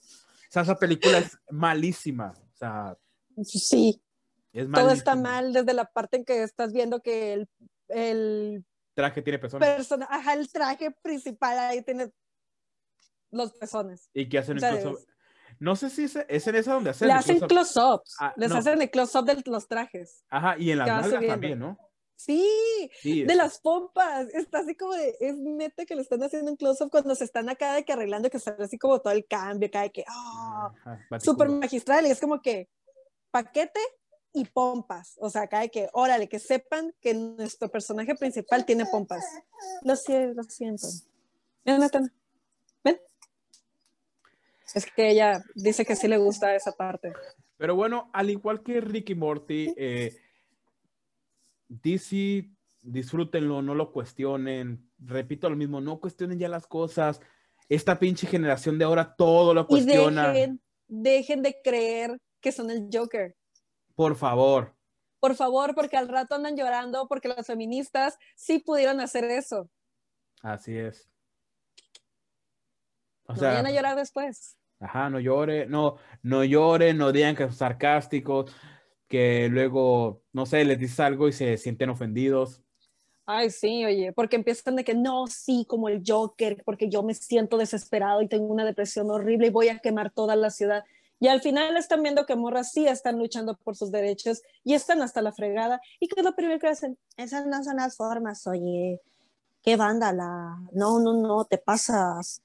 sea, 0.50 0.62
esa 0.62 0.76
película 0.78 1.18
es 1.18 1.36
malísima, 1.50 2.30
o 2.30 2.56
sea, 2.56 2.96
Sí, 3.42 4.00
es 4.52 4.70
todo 4.70 4.90
está 4.90 5.14
mal 5.16 5.52
desde 5.52 5.74
la 5.74 5.84
parte 5.86 6.16
en 6.18 6.24
que 6.24 6.42
estás 6.42 6.72
viendo 6.72 7.00
que 7.00 7.32
el, 7.34 7.48
el 7.88 8.64
Traje 8.94 9.22
tiene 9.22 9.38
pezones. 9.38 9.68
persona, 9.68 10.06
ajá, 10.10 10.34
el 10.34 10.50
traje 10.50 10.90
principal 11.02 11.58
ahí 11.58 11.82
tiene 11.82 12.10
los 13.30 13.52
pezones. 13.52 14.08
¿Y 14.14 14.28
qué 14.28 14.38
hacen 14.38 14.56
o 14.56 14.60
sea, 14.60 14.74
incluso? 14.74 15.04
No 15.60 15.76
sé 15.76 15.90
si 15.90 16.04
es, 16.04 16.16
es 16.28 16.46
en 16.46 16.54
esa 16.56 16.74
donde 16.74 16.90
hacen 16.90 17.08
Le 17.08 17.14
hacen 17.14 17.38
close-up. 17.40 17.48
close-ups, 18.02 18.16
Ah, 18.20 18.32
les 18.36 18.48
no. 18.50 18.56
hacen 18.56 18.80
el 18.80 18.90
close-up 18.90 19.24
de 19.24 19.42
los 19.46 19.66
trajes. 19.68 20.24
Ajá, 20.28 20.56
y 20.58 20.70
en 20.70 20.78
las 20.78 20.86
que 20.86 20.90
nalgas 20.92 21.10
subiendo. 21.10 21.32
también, 21.32 21.58
¿no? 21.58 21.78
Sí, 22.16 22.90
Sí, 23.00 23.22
de 23.24 23.32
es- 23.32 23.36
las 23.36 23.60
pompas. 23.60 24.28
Está 24.34 24.60
así 24.60 24.74
como 24.76 24.94
de, 24.94 25.16
es 25.20 25.36
neta 25.36 25.84
que 25.84 25.94
le 25.94 26.02
están 26.02 26.22
haciendo 26.22 26.50
un 26.50 26.56
close-up 26.56 26.90
cuando 26.90 27.14
se 27.14 27.24
están 27.24 27.48
acá 27.48 27.74
de 27.74 27.84
que 27.84 27.92
arreglando, 27.92 28.30
que 28.30 28.38
sale 28.40 28.64
así 28.64 28.78
como 28.78 29.00
todo 29.00 29.12
el 29.12 29.24
cambio, 29.26 29.68
acá 29.68 29.82
de 29.82 29.90
que, 29.92 30.04
ah, 30.08 30.72
Ajá, 30.84 30.96
súper 31.20 31.46
baticulo. 31.48 31.60
magistral. 31.60 32.06
Y 32.06 32.10
es 32.10 32.20
como 32.20 32.40
que 32.40 32.68
paquete 33.30 33.80
y 34.32 34.44
pompas. 34.44 35.16
O 35.20 35.30
sea, 35.30 35.42
acá 35.42 35.60
de 35.60 35.70
que, 35.70 35.88
órale, 35.92 36.28
que 36.28 36.38
sepan 36.38 36.94
que 37.00 37.14
nuestro 37.14 37.70
personaje 37.70 38.14
principal 38.14 38.64
tiene 38.64 38.86
pompas. 38.86 39.24
Lo 39.82 39.96
siento, 39.96 40.34
lo 40.34 40.42
siento. 40.44 40.86
Ven, 41.64 41.80
Natana. 41.80 42.12
Ven. 42.84 42.98
Es 44.74 44.86
que 44.86 45.10
ella 45.10 45.42
dice 45.54 45.84
que 45.84 45.96
sí 45.96 46.08
le 46.08 46.18
gusta 46.18 46.54
esa 46.54 46.72
parte. 46.72 47.12
Pero 47.56 47.74
bueno, 47.74 48.10
al 48.12 48.30
igual 48.30 48.62
que 48.62 48.80
Ricky 48.80 49.14
Morty, 49.14 49.74
eh, 49.76 50.16
DC, 51.68 52.48
disfrútenlo, 52.82 53.62
no 53.62 53.74
lo 53.74 53.92
cuestionen. 53.92 54.88
Repito 54.98 55.48
lo 55.50 55.56
mismo, 55.56 55.80
no 55.80 56.00
cuestionen 56.00 56.38
ya 56.38 56.48
las 56.48 56.66
cosas. 56.66 57.20
Esta 57.68 57.98
pinche 57.98 58.26
generación 58.26 58.78
de 58.78 58.84
ahora 58.84 59.14
todo 59.16 59.52
lo 59.54 59.62
Y 59.62 59.66
cuestiona. 59.66 60.32
dejen, 60.32 60.60
dejen 60.86 61.42
de 61.42 61.60
creer 61.62 62.18
que 62.40 62.52
son 62.52 62.70
el 62.70 62.88
Joker. 62.92 63.36
Por 63.98 64.14
favor. 64.14 64.76
Por 65.18 65.34
favor, 65.34 65.74
porque 65.74 65.96
al 65.96 66.06
rato 66.08 66.36
andan 66.36 66.56
llorando 66.56 67.08
porque 67.08 67.26
las 67.26 67.44
feministas 67.48 68.16
sí 68.36 68.60
pudieron 68.60 69.00
hacer 69.00 69.24
eso. 69.24 69.68
Así 70.42 70.76
es. 70.78 71.10
O 73.24 73.32
No 73.32 73.38
sea, 73.40 73.48
vayan 73.50 73.66
a 73.66 73.70
llorar 73.72 73.96
después. 73.96 74.56
ajá, 74.80 75.10
no 75.10 75.18
llore, 75.20 75.66
no, 75.66 75.96
no 76.22 76.44
lloren, 76.44 76.96
no 76.96 77.10
digan 77.12 77.34
que 77.36 77.44
son 77.44 77.52
sarcásticos, 77.54 78.54
que 79.08 79.48
luego, 79.50 80.22
no 80.32 80.46
sé, 80.46 80.64
les 80.64 80.78
dices 80.78 81.00
algo 81.00 81.28
y 81.28 81.32
se 81.32 81.56
sienten 81.58 81.90
ofendidos. 81.90 82.62
Ay, 83.26 83.50
sí, 83.50 83.84
oye, 83.84 84.12
porque 84.14 84.36
empiezan 84.36 84.76
de 84.76 84.84
que 84.84 84.94
no, 84.94 85.26
sí, 85.26 85.66
como 85.68 85.88
el 85.90 86.02
Joker, 86.06 86.62
porque 86.64 86.88
yo 86.88 87.02
me 87.02 87.12
siento 87.12 87.58
desesperado 87.58 88.22
y 88.22 88.28
tengo 88.28 88.46
una 88.46 88.64
depresión 88.64 89.10
horrible 89.10 89.48
y 89.48 89.50
voy 89.50 89.68
a 89.68 89.80
quemar 89.80 90.10
toda 90.10 90.34
la 90.34 90.48
ciudad. 90.50 90.84
Y 91.20 91.28
al 91.28 91.40
final 91.40 91.76
están 91.76 92.02
viendo 92.02 92.26
que 92.26 92.36
morras 92.36 92.72
sí 92.72 92.86
están 92.86 93.18
luchando 93.18 93.56
por 93.56 93.76
sus 93.76 93.90
derechos 93.90 94.42
y 94.62 94.74
están 94.74 95.02
hasta 95.02 95.20
la 95.22 95.32
fregada. 95.32 95.80
¿Y 95.98 96.08
qué 96.08 96.20
es 96.20 96.24
lo 96.24 96.34
primero 96.34 96.58
que 96.60 96.68
hacen? 96.68 96.98
Esas 97.16 97.46
no 97.46 97.62
son 97.64 97.76
las 97.76 97.96
formas, 97.96 98.46
oye. 98.46 99.00
Qué 99.62 99.76
vándala. 99.76 100.56
No, 100.72 101.00
no, 101.00 101.14
no, 101.14 101.44
te 101.44 101.58
pasas. 101.58 102.42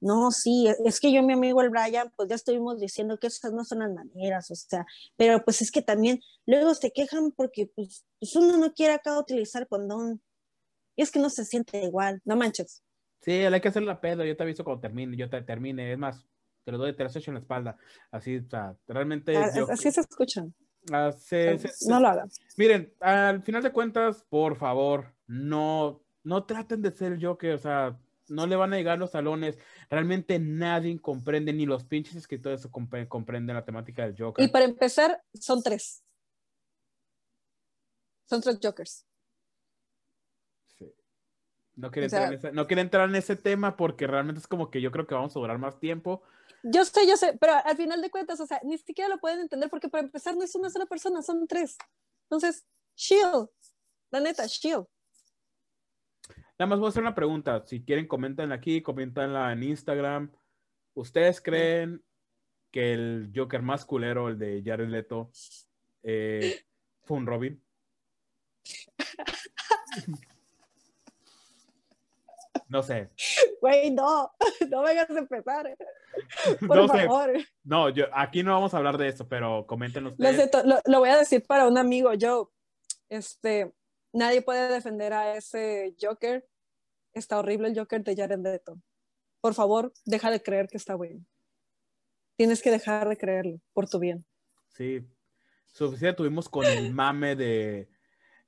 No, 0.00 0.30
sí, 0.30 0.68
es 0.84 1.00
que 1.00 1.12
yo 1.12 1.22
mi 1.22 1.32
amigo 1.32 1.60
el 1.60 1.70
Brian, 1.70 2.12
pues 2.14 2.28
ya 2.28 2.36
estuvimos 2.36 2.78
diciendo 2.78 3.18
que 3.18 3.26
esas 3.26 3.52
no 3.52 3.64
son 3.64 3.80
las 3.80 3.92
maneras, 3.92 4.48
o 4.50 4.54
sea, 4.54 4.86
pero 5.16 5.44
pues 5.44 5.60
es 5.60 5.72
que 5.72 5.82
también 5.82 6.20
luego 6.46 6.72
se 6.74 6.92
quejan 6.92 7.32
porque 7.32 7.68
pues, 7.74 8.04
pues 8.20 8.36
uno 8.36 8.56
no 8.58 8.72
quiere 8.74 8.94
acá 8.94 9.18
utilizar 9.18 9.66
condón. 9.66 10.22
Y 10.94 11.02
es 11.02 11.10
que 11.10 11.18
no 11.18 11.30
se 11.30 11.44
siente 11.44 11.82
igual, 11.82 12.20
no 12.24 12.36
manches. 12.36 12.82
Sí, 13.22 13.32
hay 13.32 13.60
que 13.60 13.68
hacer 13.68 13.82
la 13.82 14.00
pedo, 14.00 14.24
yo 14.24 14.36
te 14.36 14.42
aviso 14.44 14.62
cuando 14.62 14.80
termine, 14.80 15.16
yo 15.16 15.28
te 15.28 15.42
termine, 15.42 15.92
es 15.92 15.98
más, 15.98 16.24
te 16.64 16.72
lo 16.72 16.78
doy, 16.78 16.94
te 16.94 17.02
lo 17.04 17.10
echo 17.10 17.30
en 17.30 17.34
la 17.34 17.40
espalda. 17.40 17.76
Así, 18.10 18.36
o 18.36 18.48
sea, 18.48 18.76
realmente. 18.86 19.36
Ah, 19.36 19.50
yo- 19.54 19.70
Así 19.70 19.90
se 19.90 20.00
escuchan. 20.00 20.54
ah, 20.92 21.12
se- 21.12 21.58
se- 21.58 21.68
se- 21.68 21.90
No 21.90 22.00
lo 22.00 22.08
hagan. 22.08 22.30
Miren, 22.56 22.92
al 23.00 23.42
final 23.42 23.62
de 23.62 23.72
cuentas, 23.72 24.24
por 24.28 24.56
favor, 24.56 25.12
no, 25.26 26.02
no 26.24 26.44
traten 26.44 26.82
de 26.82 26.90
ser 26.92 27.12
el 27.12 27.24
Joker, 27.24 27.54
o 27.54 27.58
sea, 27.58 27.98
no 28.28 28.46
le 28.46 28.56
van 28.56 28.72
a 28.72 28.76
llegar 28.76 28.98
los 28.98 29.12
salones. 29.12 29.58
Realmente 29.88 30.38
nadie 30.38 31.00
comprende, 31.00 31.52
ni 31.54 31.64
los 31.64 31.84
pinches 31.84 32.14
escritores 32.16 32.66
compre- 32.70 33.08
comprenden 33.08 33.56
la 33.56 33.64
temática 33.64 34.02
del 34.06 34.14
Joker. 34.18 34.44
Y 34.44 34.48
para 34.48 34.66
empezar, 34.66 35.22
son 35.32 35.62
tres. 35.62 36.04
Son 38.26 38.42
tres 38.42 38.58
Jokers. 38.62 39.06
Sí. 40.78 40.92
No 41.76 41.90
quiero, 41.90 42.06
O 42.06 42.10
sea- 42.10 42.24
entrar 42.24 42.32
en 42.34 42.38
ese, 42.38 42.52
no 42.52 42.66
quiero 42.66 42.82
entrar 42.82 43.08
en 43.08 43.14
ese 43.14 43.36
tema 43.36 43.76
porque 43.76 44.06
realmente 44.06 44.40
es 44.40 44.46
como 44.46 44.70
que 44.70 44.80
yo 44.82 44.90
creo 44.90 45.06
que 45.06 45.14
vamos 45.14 45.34
a 45.34 45.40
durar 45.40 45.58
más 45.58 45.78
tiempo. 45.80 46.22
Yo 46.62 46.84
sé, 46.84 47.06
yo 47.06 47.16
sé, 47.16 47.36
pero 47.40 47.54
al 47.64 47.76
final 47.76 48.02
de 48.02 48.10
cuentas, 48.10 48.40
o 48.40 48.46
sea, 48.46 48.60
ni 48.64 48.78
siquiera 48.78 49.08
lo 49.08 49.18
pueden 49.18 49.40
entender 49.40 49.70
porque 49.70 49.88
para 49.88 50.04
empezar 50.04 50.36
no 50.36 50.42
es 50.42 50.54
una 50.54 50.70
sola 50.70 50.86
persona, 50.86 51.22
son 51.22 51.46
tres. 51.46 51.76
Entonces, 52.24 52.66
Shield, 52.96 53.48
la 54.10 54.20
neta, 54.20 54.46
Shield. 54.46 54.86
Nada 56.58 56.70
más 56.70 56.78
voy 56.80 56.86
a 56.86 56.88
hacer 56.88 57.02
una 57.02 57.14
pregunta. 57.14 57.64
Si 57.64 57.84
quieren, 57.84 58.08
comenten 58.08 58.50
aquí, 58.50 58.82
comentenla 58.82 59.52
en 59.52 59.62
Instagram. 59.62 60.32
¿Ustedes 60.94 61.40
creen 61.40 62.02
que 62.72 62.92
el 62.92 63.32
Joker 63.34 63.62
más 63.62 63.84
culero, 63.84 64.28
el 64.28 64.38
de 64.38 64.62
Jared 64.64 64.88
Leto, 64.88 65.30
eh, 66.02 66.64
fue 67.04 67.16
un 67.16 67.26
Robin? 67.26 67.62
No 72.68 72.82
sé. 72.82 73.10
Güey, 73.60 73.90
no, 73.90 74.30
no 74.70 74.82
vengas 74.82 75.10
a 75.10 75.18
empezar. 75.18 75.76
Por 76.66 76.76
No 76.76 76.88
sé. 76.88 77.06
favor. 77.06 77.32
No, 77.64 77.88
yo, 77.88 78.04
aquí 78.12 78.42
no 78.42 78.52
vamos 78.52 78.74
a 78.74 78.76
hablar 78.76 78.98
de 78.98 79.08
eso, 79.08 79.26
pero 79.28 79.66
siento, 80.34 80.62
lo, 80.64 80.78
lo 80.84 80.98
voy 81.00 81.08
a 81.08 81.16
decir 81.18 81.44
para 81.46 81.66
un 81.66 81.78
amigo, 81.78 82.12
yo, 82.14 82.52
este, 83.08 83.72
nadie 84.12 84.42
puede 84.42 84.68
defender 84.72 85.12
a 85.12 85.34
ese 85.36 85.94
Joker. 86.00 86.46
Está 87.14 87.38
horrible 87.38 87.68
el 87.68 87.78
Joker 87.78 88.04
de 88.04 88.14
Jared 88.14 88.38
Leto. 88.38 88.78
Por 89.40 89.54
favor, 89.54 89.92
deja 90.04 90.30
de 90.30 90.42
creer 90.42 90.68
que 90.68 90.76
está 90.76 90.94
bueno. 90.94 91.24
Tienes 92.36 92.62
que 92.62 92.70
dejar 92.70 93.08
de 93.08 93.16
creerlo, 93.16 93.60
por 93.72 93.88
tu 93.88 93.98
bien. 93.98 94.24
Sí, 94.68 95.04
suficiente 95.66 96.18
tuvimos 96.18 96.48
con 96.48 96.66
el 96.66 96.92
mame 96.92 97.34
de 97.34 97.88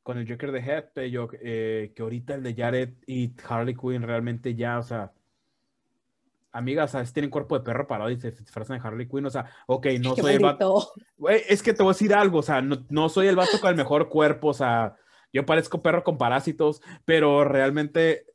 con 0.03 0.19
el 0.19 0.29
Joker 0.29 0.53
de 0.53 0.61
Head, 0.61 0.85
pero 0.95 1.07
yo, 1.07 1.29
eh, 1.43 1.93
que 1.95 2.03
ahorita 2.03 2.35
el 2.35 2.43
de 2.43 2.55
Jared 2.55 2.95
y 3.07 3.33
Harley 3.49 3.75
Quinn 3.75 4.03
realmente 4.03 4.55
ya, 4.55 4.79
o 4.79 4.83
sea, 4.83 5.13
amiga, 6.53 6.85
o 6.85 6.89
sea, 6.89 7.05
tienen 7.05 7.31
cuerpo 7.31 7.59
de 7.59 7.65
perro 7.65 7.87
parado 7.87 8.11
y 8.11 8.21
se 8.21 8.31
disfrazan 8.33 8.79
de 8.79 8.87
Harley 8.87 9.09
Quinn, 9.09 9.27
o 9.27 9.31
sea, 9.31 9.51
ok, 9.67 9.87
no 10.01 10.17
soy 10.17 10.35
el 10.35 10.41
vato. 10.41 10.93
es 11.29 11.63
que 11.63 11.75
te 11.75 11.83
voy 11.83 11.91
a 11.91 11.95
decir 11.95 12.15
algo, 12.15 12.39
o 12.39 12.43
sea, 12.43 12.63
no, 12.63 12.85
no 12.89 13.09
soy 13.09 13.29
el 13.29 13.37
vato 13.37 13.61
con 13.61 13.71
el 13.71 13.77
mejor 13.77 14.09
cuerpo, 14.09 14.49
o 14.49 14.55
sea, 14.55 14.97
yo 15.33 15.47
parezco 15.47 15.83
perro 15.83 16.03
con 16.03 16.19
parásitos, 16.19 16.83
pero 17.05 17.45
realmente 17.45 18.27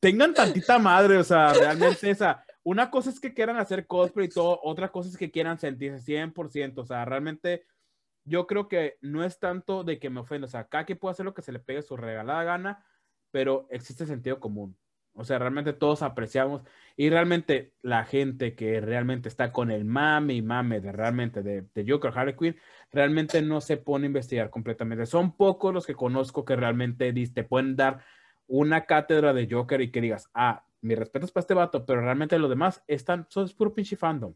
tengan 0.00 0.34
tantita 0.34 0.78
madre, 0.78 1.16
o 1.16 1.24
sea, 1.24 1.52
realmente 1.52 2.10
esa. 2.10 2.44
Una 2.64 2.90
cosa 2.90 3.10
es 3.10 3.18
que 3.18 3.34
quieran 3.34 3.56
hacer 3.56 3.88
cosplay 3.88 4.26
y 4.26 4.28
todo, 4.28 4.60
otra 4.62 4.92
cosa 4.92 5.08
es 5.08 5.16
que 5.16 5.32
quieran 5.32 5.58
sentirse 5.58 5.98
100%, 6.04 6.78
o 6.78 6.86
sea, 6.86 7.04
realmente 7.04 7.64
yo 8.24 8.46
creo 8.46 8.68
que 8.68 8.98
no 9.00 9.24
es 9.24 9.38
tanto 9.38 9.84
de 9.84 9.98
que 9.98 10.10
me 10.10 10.20
ofenda, 10.20 10.46
o 10.46 10.50
sea, 10.50 10.68
cada 10.68 10.84
quien 10.84 10.98
puede 10.98 11.12
hacer 11.12 11.24
lo 11.24 11.34
que 11.34 11.42
se 11.42 11.52
le 11.52 11.58
pegue 11.58 11.82
su 11.82 11.96
regalada 11.96 12.44
gana, 12.44 12.86
pero 13.30 13.66
existe 13.70 14.06
sentido 14.06 14.40
común. 14.40 14.76
O 15.14 15.24
sea, 15.24 15.38
realmente 15.38 15.74
todos 15.74 16.02
apreciamos 16.02 16.62
y 16.96 17.10
realmente 17.10 17.74
la 17.82 18.04
gente 18.04 18.54
que 18.54 18.80
realmente 18.80 19.28
está 19.28 19.52
con 19.52 19.70
el 19.70 19.84
mame 19.84 20.34
y 20.34 20.42
mame 20.42 20.80
de 20.80 20.90
realmente 20.90 21.42
de, 21.42 21.66
de 21.74 21.84
Joker 21.86 22.12
Harley 22.14 22.34
Quinn, 22.34 22.56
realmente 22.90 23.42
no 23.42 23.60
se 23.60 23.76
pone 23.76 24.06
a 24.06 24.06
investigar 24.06 24.48
completamente. 24.48 25.04
Son 25.04 25.36
pocos 25.36 25.74
los 25.74 25.86
que 25.86 25.94
conozco 25.94 26.44
que 26.44 26.56
realmente 26.56 27.12
te 27.12 27.44
pueden 27.44 27.76
dar 27.76 28.02
una 28.46 28.86
cátedra 28.86 29.34
de 29.34 29.48
Joker 29.50 29.82
y 29.82 29.90
que 29.90 30.00
digas, 30.00 30.30
ah, 30.34 30.64
mi 30.80 30.94
respeto 30.94 31.26
es 31.26 31.32
para 31.32 31.42
este 31.42 31.54
vato, 31.54 31.84
pero 31.84 32.00
realmente 32.00 32.38
los 32.38 32.50
demás 32.50 32.82
están, 32.86 33.26
son 33.28 33.48
puro 33.50 33.74
pinche 33.74 33.96
fandom. 33.96 34.34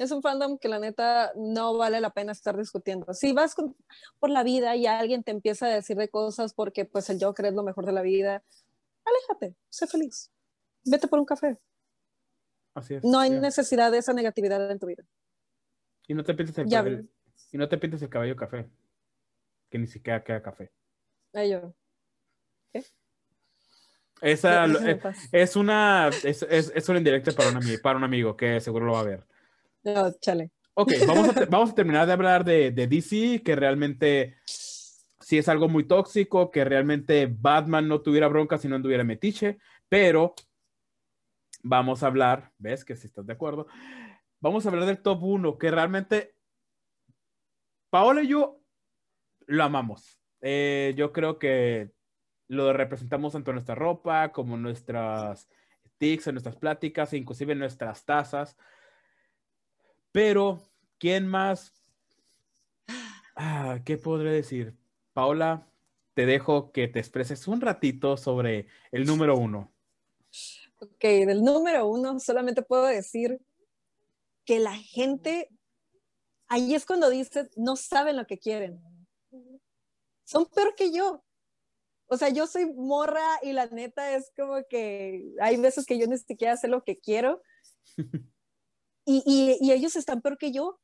Es 0.00 0.10
un 0.12 0.22
fandom 0.22 0.56
que 0.58 0.68
la 0.68 0.78
neta 0.78 1.30
no 1.36 1.76
vale 1.76 2.00
la 2.00 2.08
pena 2.08 2.32
estar 2.32 2.56
discutiendo. 2.56 3.12
Si 3.12 3.32
vas 3.34 3.54
con- 3.54 3.76
por 4.18 4.30
la 4.30 4.42
vida 4.42 4.74
y 4.74 4.86
alguien 4.86 5.22
te 5.22 5.30
empieza 5.30 5.66
a 5.66 5.68
decir 5.68 5.96
de 5.98 6.08
cosas 6.08 6.54
porque 6.54 6.86
pues 6.86 7.10
el 7.10 7.22
Joker 7.22 7.44
es 7.46 7.52
lo 7.52 7.62
mejor 7.62 7.84
de 7.84 7.92
la 7.92 8.00
vida, 8.00 8.42
aléjate, 9.04 9.54
sé 9.68 9.86
feliz. 9.86 10.30
Vete 10.86 11.06
por 11.06 11.18
un 11.18 11.26
café. 11.26 11.58
Así 12.74 12.94
es. 12.94 13.04
No 13.04 13.18
hay 13.18 13.30
ya. 13.30 13.40
necesidad 13.40 13.92
de 13.92 13.98
esa 13.98 14.14
negatividad 14.14 14.70
en 14.70 14.78
tu 14.78 14.86
vida. 14.86 15.04
Y 16.08 16.14
no 16.14 16.24
te 16.24 16.32
pintes 16.32 16.56
el 16.56 16.66
Ya 16.66 16.78
cabello, 16.78 17.02
y 17.52 17.58
no 17.58 17.68
te 17.68 17.76
pintes 17.76 18.00
el 18.00 18.08
cabello 18.08 18.36
café, 18.36 18.70
que 19.68 19.78
ni 19.78 19.86
siquiera 19.86 20.24
queda 20.24 20.40
café. 20.42 20.72
Ay, 21.34 21.50
yo. 21.50 21.74
Esa 24.22 24.64
eh, 24.66 25.00
es 25.32 25.56
una 25.56 26.08
es, 26.08 26.42
es, 26.42 26.72
es 26.74 26.88
una 26.88 26.98
indirecta 26.98 27.32
para 27.32 27.50
un, 27.50 27.56
ami- 27.56 27.80
para 27.80 27.96
un 27.98 28.04
amigo 28.04 28.36
que 28.36 28.60
seguro 28.60 28.86
lo 28.86 28.92
va 28.92 29.00
a 29.00 29.04
ver. 29.04 29.26
No, 29.82 30.12
chale. 30.20 30.50
Ok, 30.74 30.92
vamos 31.06 31.28
a, 31.28 31.44
vamos 31.46 31.70
a 31.70 31.74
terminar 31.74 32.06
de 32.06 32.12
hablar 32.12 32.44
de, 32.44 32.70
de 32.70 32.86
DC, 32.86 33.42
que 33.42 33.56
realmente 33.56 34.36
sí 34.44 35.38
es 35.38 35.48
algo 35.48 35.68
muy 35.68 35.84
tóxico, 35.84 36.50
que 36.50 36.64
realmente 36.64 37.26
Batman 37.30 37.86
no 37.86 38.00
tuviera 38.00 38.28
bronca 38.28 38.58
si 38.58 38.68
no 38.68 38.76
anduviera 38.76 39.04
metiche, 39.04 39.58
pero 39.88 40.34
vamos 41.62 42.02
a 42.02 42.06
hablar, 42.06 42.52
ves 42.58 42.84
que 42.84 42.96
si 42.96 43.06
estás 43.06 43.26
de 43.26 43.32
acuerdo, 43.32 43.66
vamos 44.40 44.64
a 44.64 44.70
hablar 44.70 44.86
del 44.86 45.02
top 45.02 45.22
1, 45.22 45.58
que 45.58 45.70
realmente 45.70 46.34
Paola 47.90 48.22
y 48.22 48.28
yo 48.28 48.60
lo 49.46 49.64
amamos. 49.64 50.20
Eh, 50.40 50.94
yo 50.96 51.12
creo 51.12 51.38
que 51.38 51.92
lo 52.48 52.72
representamos 52.72 53.32
tanto 53.32 53.50
en 53.50 53.56
nuestra 53.56 53.74
ropa 53.74 54.32
como 54.32 54.54
en 54.54 54.62
nuestras 54.62 55.48
tics, 55.98 56.26
en 56.26 56.34
nuestras 56.34 56.56
pláticas, 56.56 57.12
inclusive 57.12 57.52
en 57.52 57.58
nuestras 57.58 58.04
tazas. 58.04 58.56
Pero, 60.12 60.60
¿quién 60.98 61.26
más? 61.26 61.72
Ah, 63.36 63.80
¿Qué 63.84 63.96
podré 63.96 64.32
decir? 64.32 64.76
Paola, 65.12 65.66
te 66.14 66.26
dejo 66.26 66.72
que 66.72 66.88
te 66.88 66.98
expreses 66.98 67.46
un 67.48 67.60
ratito 67.60 68.16
sobre 68.16 68.66
el 68.90 69.06
número 69.06 69.36
uno. 69.36 69.72
Ok, 70.80 71.02
del 71.02 71.42
número 71.42 71.86
uno 71.86 72.18
solamente 72.18 72.62
puedo 72.62 72.86
decir 72.86 73.40
que 74.44 74.58
la 74.58 74.74
gente, 74.74 75.48
ahí 76.48 76.74
es 76.74 76.86
cuando 76.86 77.08
dices, 77.08 77.48
no 77.56 77.76
saben 77.76 78.16
lo 78.16 78.26
que 78.26 78.38
quieren. 78.38 78.80
Son 80.24 80.46
peor 80.46 80.74
que 80.74 80.92
yo. 80.92 81.24
O 82.06 82.16
sea, 82.16 82.30
yo 82.30 82.46
soy 82.48 82.72
morra 82.74 83.24
y 83.42 83.52
la 83.52 83.66
neta 83.66 84.16
es 84.16 84.32
como 84.36 84.64
que 84.68 85.32
hay 85.40 85.56
veces 85.58 85.86
que 85.86 85.98
yo 85.98 86.06
ni 86.08 86.18
siquiera 86.18 86.56
sé 86.56 86.66
lo 86.66 86.82
que 86.82 86.98
quiero. 86.98 87.42
Y, 89.10 89.22
y, 89.26 89.58
y 89.60 89.72
ellos 89.72 89.96
están 89.96 90.20
peor 90.20 90.38
que 90.38 90.52
yo, 90.52 90.78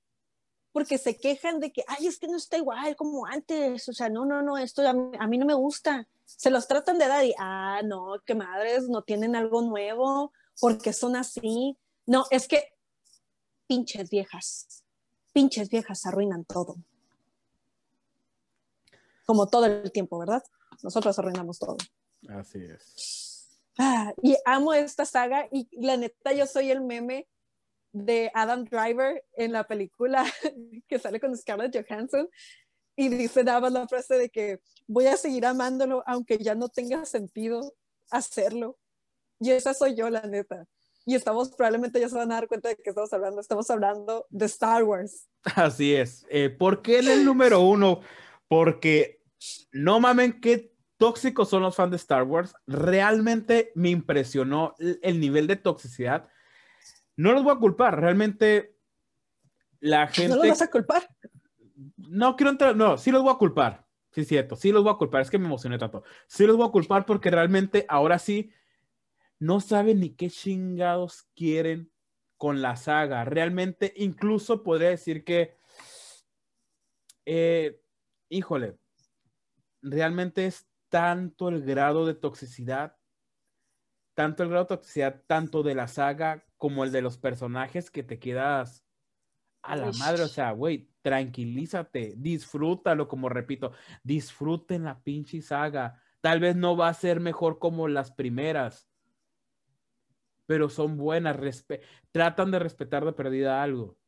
porque 0.73 0.99
se 0.99 1.17
quejan 1.17 1.61
de 1.61 1.71
que, 1.73 1.85
ay, 1.87 2.07
es 2.07 2.19
que 2.19 2.29
no 2.29 2.37
está 2.37 2.57
igual 2.57 2.97
como 2.97 3.27
antes. 3.27 3.89
O 3.89 3.93
sea, 3.93 4.09
no, 4.09 4.25
no, 4.25 4.43
no, 4.43 4.59
esto 4.59 4.87
a 4.89 4.93
mí, 4.93 5.11
a 5.19 5.27
mí 5.27 5.39
no 5.39 5.47
me 5.47 5.55
gusta 5.55 6.09
se 6.27 6.51
los 6.51 6.67
tratan 6.67 6.99
de 6.99 7.07
dar 7.07 7.25
y, 7.25 7.35
ah, 7.39 7.81
no, 7.85 8.17
qué 8.27 8.35
madres, 8.35 8.89
no 8.89 9.03
tienen 9.03 9.37
algo 9.37 9.63
nuevo, 9.63 10.33
porque 10.61 10.93
son 10.93 11.17
así. 11.17 11.79
No, 12.05 12.25
es 12.31 12.49
que 12.49 12.75
pinches 13.67 14.11
viejas, 14.11 14.85
pinches 15.33 15.71
viejas 15.71 16.05
arruinan 16.05 16.45
todo. 16.45 16.77
Como 19.25 19.49
todo 19.49 19.67
el 19.67 19.91
tiempo, 19.93 20.19
¿verdad? 20.19 20.43
Nosotros 20.83 21.19
arruinamos 21.19 21.59
todo. 21.59 21.77
Así 22.29 22.59
es. 22.63 23.59
Ah, 23.79 24.13
y 24.23 24.37
amo 24.45 24.73
esta 24.73 25.05
saga 25.05 25.49
y 25.53 25.69
la 25.81 25.97
neta 25.97 26.33
yo 26.33 26.47
soy 26.47 26.71
el 26.71 26.81
meme 26.81 27.29
de 28.05 28.31
Adam 28.35 28.65
Driver 28.65 29.25
en 29.37 29.53
la 29.53 29.65
película 29.65 30.25
que 30.89 30.99
sale 30.99 31.19
con 31.19 31.37
Scarlett 31.37 31.75
Johansson 31.75 32.29
y 32.95 33.09
dice 33.09 33.43
daba 33.43 33.71
la 33.71 33.89
frase 33.89 34.17
de 34.17 34.29
que 34.29 34.61
voy 34.87 35.07
a 35.07 35.17
seguir 35.17 35.47
amándolo 35.47 36.03
aunque 36.07 36.39
ya 36.39 36.55
no 36.55 36.69
tenga 36.69 37.05
sentido 37.07 37.75
hacerlo. 38.11 38.79
Y 39.41 39.51
esa 39.51 39.75
soy 39.75 39.95
yo, 39.95 40.09
la 40.09 40.23
neta. 40.23 40.67
Y 41.05 41.15
estamos, 41.15 41.51
probablemente 41.51 42.01
ya 42.01 42.09
se 42.09 42.17
van 42.17 42.33
a 42.33 42.37
dar 42.37 42.49
cuenta 42.49 42.69
de 42.69 42.77
que 42.77 42.91
estamos 42.91 43.13
hablando, 43.13 43.41
estamos 43.41 43.71
hablando 43.71 44.27
de 44.31 44.47
Star 44.47 44.83
Wars. 44.83 45.29
Así 45.55 45.95
es. 45.95 46.27
Eh, 46.31 46.51
¿Por 46.51 46.83
qué 46.83 46.99
en 46.99 47.09
el 47.09 47.25
número 47.25 47.61
uno? 47.61 48.01
Porque 48.49 49.23
no 49.73 50.01
mamen 50.01 50.41
qué 50.41 50.75
tóxicos 50.97 51.49
son 51.49 51.63
los 51.63 51.77
fans 51.77 51.91
de 51.91 51.97
Star 51.97 52.25
Wars. 52.25 52.55
Realmente 52.67 53.73
me 53.75 53.91
impresionó 53.91 54.75
el, 54.79 54.99
el 55.03 55.21
nivel 55.21 55.47
de 55.47 55.57
toxicidad. 55.57 56.29
No 57.17 57.33
los 57.33 57.43
voy 57.43 57.55
a 57.55 57.59
culpar, 57.59 57.99
realmente 57.99 58.77
la 59.81 60.07
gente... 60.09 60.37
¿No 60.37 60.43
lo 60.43 60.49
vas 60.49 60.63
a 60.63 60.71
culpar? 60.71 61.09
No 61.97 62.37
quiero 62.37 62.51
entrar, 62.51 62.77
no, 62.77 62.99
sí 62.99 63.11
los 63.11 63.23
voy 63.23 63.33
a 63.33 63.39
culpar. 63.39 63.87
Sí, 64.13 64.23
es 64.23 64.29
cierto, 64.29 64.57
sí 64.57 64.73
los 64.73 64.83
voy 64.83 64.95
a 64.95 64.97
culpar. 64.97 65.21
Es 65.21 65.31
que 65.31 65.39
me 65.39 65.45
emocioné 65.45 65.77
tanto. 65.79 66.03
Sí 66.27 66.47
los 66.47 66.57
voy 66.57 66.67
a 66.67 66.73
culpar 66.73 67.05
porque 67.05 67.31
realmente 67.31 67.85
ahora 67.89 68.19
sí 68.19 68.51
no 69.39 69.61
saben 69.61 70.01
ni 70.01 70.15
qué 70.15 70.31
chingados 70.31 71.29
quieren 71.35 71.93
con 72.39 72.63
la 72.63 72.77
saga. 72.77 73.27
Realmente, 73.27 73.93
incluso 73.97 74.63
podría 74.63 74.89
decir 74.89 75.23
que, 75.23 75.59
eh, 77.27 77.83
híjole, 78.31 78.79
realmente 79.83 80.47
es 80.47 80.67
tanto 80.89 81.51
el 81.51 81.63
grado 81.63 82.07
de 82.07 82.15
toxicidad, 82.15 82.97
tanto 84.15 84.43
el 84.43 84.49
grado 84.49 84.65
de 84.65 84.77
toxicidad, 84.77 85.23
tanto 85.27 85.63
de 85.63 85.75
la 85.75 85.89
saga 85.89 86.46
como 86.57 86.85
el 86.85 86.93
de 86.93 87.03
los 87.03 87.19
personajes 87.19 87.91
que 87.91 88.03
te 88.03 88.19
quedas 88.19 88.85
a 89.63 89.77
la 89.77 89.93
madre. 89.93 90.23
O 90.25 90.29
sea, 90.29 90.53
güey, 90.53 90.91
tranquilízate, 91.03 92.15
disfrútalo, 92.17 93.09
como 93.09 93.29
repito, 93.29 93.73
disfruten 94.03 94.85
la 94.85 95.03
pinche 95.03 95.41
saga. 95.43 96.01
Tal 96.21 96.41
vez 96.41 96.57
no 96.57 96.77
va 96.77 96.89
a 96.89 96.95
ser 96.95 97.21
mejor 97.21 97.59
como 97.59 97.89
las 97.89 98.11
primeras, 98.13 98.89
pero 100.47 100.69
son 100.69 100.97
buenas, 100.97 101.37
respe- 101.37 101.81
tratan 102.13 102.51
de 102.51 102.59
respetar 102.59 103.05
de 103.05 103.13
perdida 103.13 103.63
algo. 103.63 103.99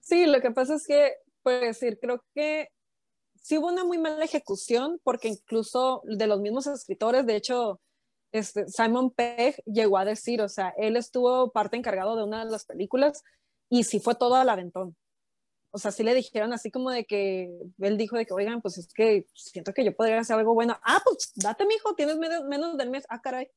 Sí, 0.00 0.26
lo 0.26 0.40
que 0.40 0.50
pasa 0.50 0.74
es 0.74 0.86
que, 0.86 1.14
puedo 1.42 1.60
decir, 1.60 1.98
creo 2.00 2.22
que 2.34 2.68
sí 3.36 3.58
hubo 3.58 3.68
una 3.68 3.84
muy 3.84 3.98
mala 3.98 4.24
ejecución, 4.24 5.00
porque 5.02 5.28
incluso 5.28 6.02
de 6.04 6.26
los 6.26 6.40
mismos 6.40 6.66
escritores, 6.66 7.26
de 7.26 7.36
hecho, 7.36 7.80
este, 8.34 8.66
Simon 8.66 9.12
Pegg 9.12 9.62
llegó 9.64 9.96
a 9.96 10.04
decir, 10.04 10.42
o 10.42 10.48
sea, 10.48 10.74
él 10.76 10.96
estuvo 10.96 11.52
parte 11.52 11.76
encargado 11.76 12.16
de 12.16 12.24
una 12.24 12.44
de 12.44 12.50
las 12.50 12.64
películas 12.64 13.22
y 13.70 13.84
sí 13.84 14.00
fue 14.00 14.16
todo 14.16 14.34
al 14.34 14.48
aventón. 14.48 14.96
O 15.70 15.78
sea, 15.78 15.92
sí 15.92 16.02
le 16.02 16.14
dijeron 16.14 16.52
así 16.52 16.72
como 16.72 16.90
de 16.90 17.04
que, 17.04 17.48
él 17.78 17.96
dijo 17.96 18.16
de 18.16 18.26
que, 18.26 18.34
oigan, 18.34 18.60
pues 18.60 18.76
es 18.78 18.92
que 18.92 19.28
siento 19.34 19.72
que 19.72 19.84
yo 19.84 19.94
podría 19.94 20.18
hacer 20.18 20.36
algo 20.36 20.52
bueno. 20.52 20.76
Ah, 20.82 21.00
pues 21.04 21.30
date, 21.36 21.64
mijo, 21.64 21.94
tienes 21.94 22.16
menos, 22.16 22.44
menos 22.46 22.76
del 22.76 22.90
mes. 22.90 23.04
Ah, 23.08 23.20
caray. 23.22 23.48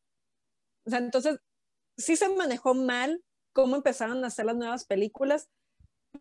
O 0.85 0.91
sea, 0.91 0.99
entonces, 0.99 1.39
sí 1.97 2.15
se 2.15 2.29
manejó 2.29 2.75
mal 2.75 3.23
cómo 3.53 3.77
empezaron 3.77 4.23
a 4.23 4.27
hacer 4.27 4.45
las 4.45 4.57
nuevas 4.57 4.85
películas, 4.85 5.49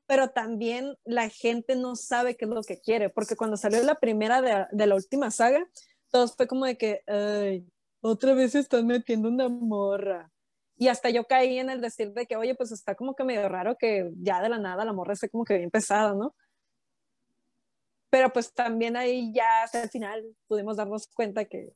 pero 0.06 0.30
también 0.30 0.96
la 1.04 1.28
gente 1.28 1.76
no 1.76 1.94
sabe 1.94 2.38
qué 2.38 2.46
es 2.46 2.50
lo 2.50 2.62
que 2.62 2.80
quiere, 2.80 3.10
porque 3.10 3.36
cuando 3.36 3.58
salió 3.58 3.82
la 3.82 3.96
primera 3.96 4.40
de, 4.40 4.66
de 4.72 4.86
la 4.86 4.94
última 4.94 5.30
saga, 5.30 5.68
todos 6.10 6.34
fue 6.36 6.46
como 6.46 6.64
de 6.64 6.78
que, 6.78 7.02
otra 8.06 8.34
vez 8.34 8.52
se 8.52 8.60
están 8.60 8.86
metiendo 8.86 9.28
una 9.28 9.48
morra. 9.48 10.30
Y 10.76 10.88
hasta 10.88 11.10
yo 11.10 11.24
caí 11.24 11.58
en 11.58 11.70
el 11.70 11.80
decir 11.80 12.12
de 12.12 12.26
que, 12.26 12.36
oye, 12.36 12.54
pues 12.54 12.70
está 12.70 12.94
como 12.94 13.14
que 13.14 13.24
medio 13.24 13.48
raro 13.48 13.76
que 13.76 14.10
ya 14.16 14.42
de 14.42 14.48
la 14.48 14.58
nada 14.58 14.84
la 14.84 14.92
morra 14.92 15.14
esté 15.14 15.28
como 15.28 15.44
que 15.44 15.56
bien 15.56 15.70
pesada, 15.70 16.14
¿no? 16.14 16.34
Pero 18.10 18.32
pues 18.32 18.52
también 18.52 18.96
ahí 18.96 19.32
ya 19.34 19.62
hasta 19.64 19.82
el 19.82 19.90
final 19.90 20.24
pudimos 20.46 20.76
darnos 20.76 21.08
cuenta 21.08 21.44
que, 21.46 21.72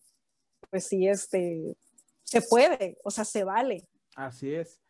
pues 0.71 0.87
sí, 0.87 1.09
este, 1.09 1.77
se 2.23 2.43
puede, 2.43 2.99
o 3.03 3.11
sea, 3.11 3.25
se 3.25 3.43
vale. 3.43 3.89
Así 4.15 4.55
es. 4.55 4.81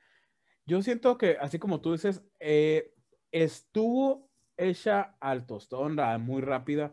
Yo 0.67 0.83
siento 0.83 1.17
que, 1.17 1.37
así 1.41 1.59
como 1.59 1.81
tú 1.81 1.93
dices, 1.93 2.23
eh, 2.41 2.93
estuvo 3.33 4.29
hecha 4.57 5.17
al 5.21 5.47
tostón, 5.47 5.97
muy 6.21 6.43
rápida, 6.43 6.93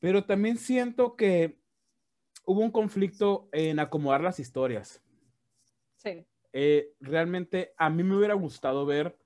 pero 0.00 0.24
también 0.24 0.56
siento 0.56 1.14
que 1.14 1.59
hubo 2.44 2.60
un 2.60 2.70
conflicto 2.70 3.48
en 3.52 3.78
acomodar 3.78 4.20
las 4.20 4.40
historias. 4.40 5.02
Sí. 5.96 6.26
Eh, 6.52 6.94
realmente 7.00 7.74
a 7.76 7.90
mí 7.90 8.02
me 8.02 8.16
hubiera 8.16 8.34
gustado 8.34 8.86
ver, 8.86 9.18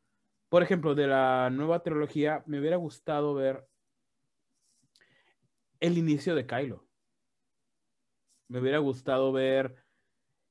por 0.49 0.63
ejemplo, 0.63 0.95
de 0.95 1.07
la 1.07 1.51
nueva 1.51 1.83
trilogía, 1.83 2.43
me 2.47 2.61
hubiera 2.61 2.77
gustado 2.77 3.35
ver 3.35 3.67
el 5.81 5.99
inicio 5.99 6.35
de 6.35 6.47
Kylo. 6.47 6.87
Me 8.49 8.61
hubiera 8.61 8.79
gustado 8.79 9.33
ver 9.33 9.84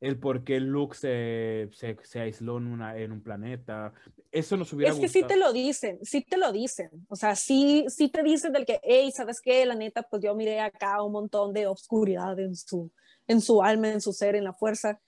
el 0.03 0.19
por 0.19 0.43
qué 0.43 0.59
Luke 0.59 0.97
se, 0.97 1.69
se, 1.71 2.19
aisló 2.19 2.57
en, 2.57 2.67
una, 2.67 2.97
en 2.97 3.13
un 3.13 3.23
planeta. 3.23 3.93
Eso 4.33 4.57
nos 4.57 4.73
hubiera 4.73 4.91
gustado. 4.91 5.05
Es 5.05 5.13
que 5.13 5.19
sí 5.19 5.25
te 5.25 5.37
lo 5.37 5.53
dicen, 5.53 5.99
sí 6.03 6.21
te 6.21 6.35
lo 6.35 6.51
dicen. 6.51 6.89
O 7.07 7.15
sea, 7.15 7.37
sí, 7.37 7.85
sí 7.87 8.09
te 8.09 8.21
dicen 8.21 8.51
del 8.51 8.65
que, 8.65 8.81
hey, 8.83 9.13
¿sabes 9.13 9.39
qué? 9.39 9.65
La 9.65 9.75
neta, 9.75 10.03
pues 10.03 10.21
yo 10.21 10.35
miré 10.35 10.59
acá 10.59 11.01
un 11.01 11.13
montón 11.13 11.53
de 11.53 11.67
obscuridad 11.67 12.37
en 12.37 12.53
su, 12.53 12.91
en 13.27 13.39
su 13.39 13.63
alma, 13.63 13.91
en 13.93 14.01
su 14.01 14.11
ser, 14.11 14.35
en 14.35 14.43
la 14.43 14.51
fuerza. 14.51 14.99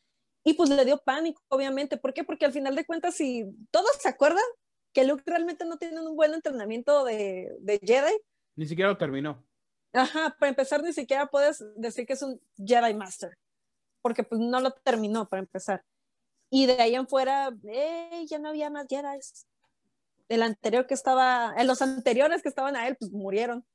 Y 0.46 0.54
pues 0.54 0.70
le 0.70 0.86
dio 0.86 0.98
pánico, 1.04 1.44
obviamente. 1.50 1.98
¿Por 1.98 2.14
qué? 2.14 2.24
Porque 2.24 2.46
al 2.46 2.54
final 2.54 2.74
de 2.74 2.86
cuentas, 2.86 3.16
si 3.16 3.44
todos 3.72 3.92
se 4.00 4.08
acuerdan 4.08 4.46
que 4.94 5.04
Luke 5.04 5.24
realmente 5.26 5.66
no 5.66 5.78
tiene 5.78 6.00
un 6.00 6.16
buen 6.16 6.34
entrenamiento 6.34 7.04
de, 7.04 7.52
de 7.60 7.80
Jedi. 7.84 8.18
Ni 8.56 8.66
siquiera 8.66 8.92
lo 8.92 8.98
terminó. 8.98 9.44
Ajá, 9.92 10.38
para 10.40 10.52
empezar, 10.52 10.82
ni 10.82 10.94
siquiera 10.94 11.28
puedes 11.28 11.62
decir 11.76 12.06
que 12.06 12.14
es 12.14 12.22
un 12.22 12.40
Jedi 12.66 12.94
Master 12.94 13.38
porque 14.06 14.22
pues 14.22 14.40
no 14.40 14.60
lo 14.60 14.70
terminó 14.70 15.28
para 15.28 15.42
empezar. 15.42 15.84
Y 16.52 16.68
de 16.68 16.80
ahí 16.80 16.94
en 16.94 17.08
fuera, 17.08 17.52
ya 18.30 18.38
no 18.38 18.50
había 18.50 18.70
más 18.70 18.86
Jedi. 18.88 19.18
El 20.30 20.44
anterior 20.44 20.86
que 20.86 20.94
estaba, 20.94 21.56
en 21.58 21.66
los 21.66 21.82
anteriores 21.82 22.44
que 22.44 22.50
estaban 22.50 22.76
a 22.76 22.88
él, 22.88 22.98
pues 23.00 23.12
murieron. 23.12 23.66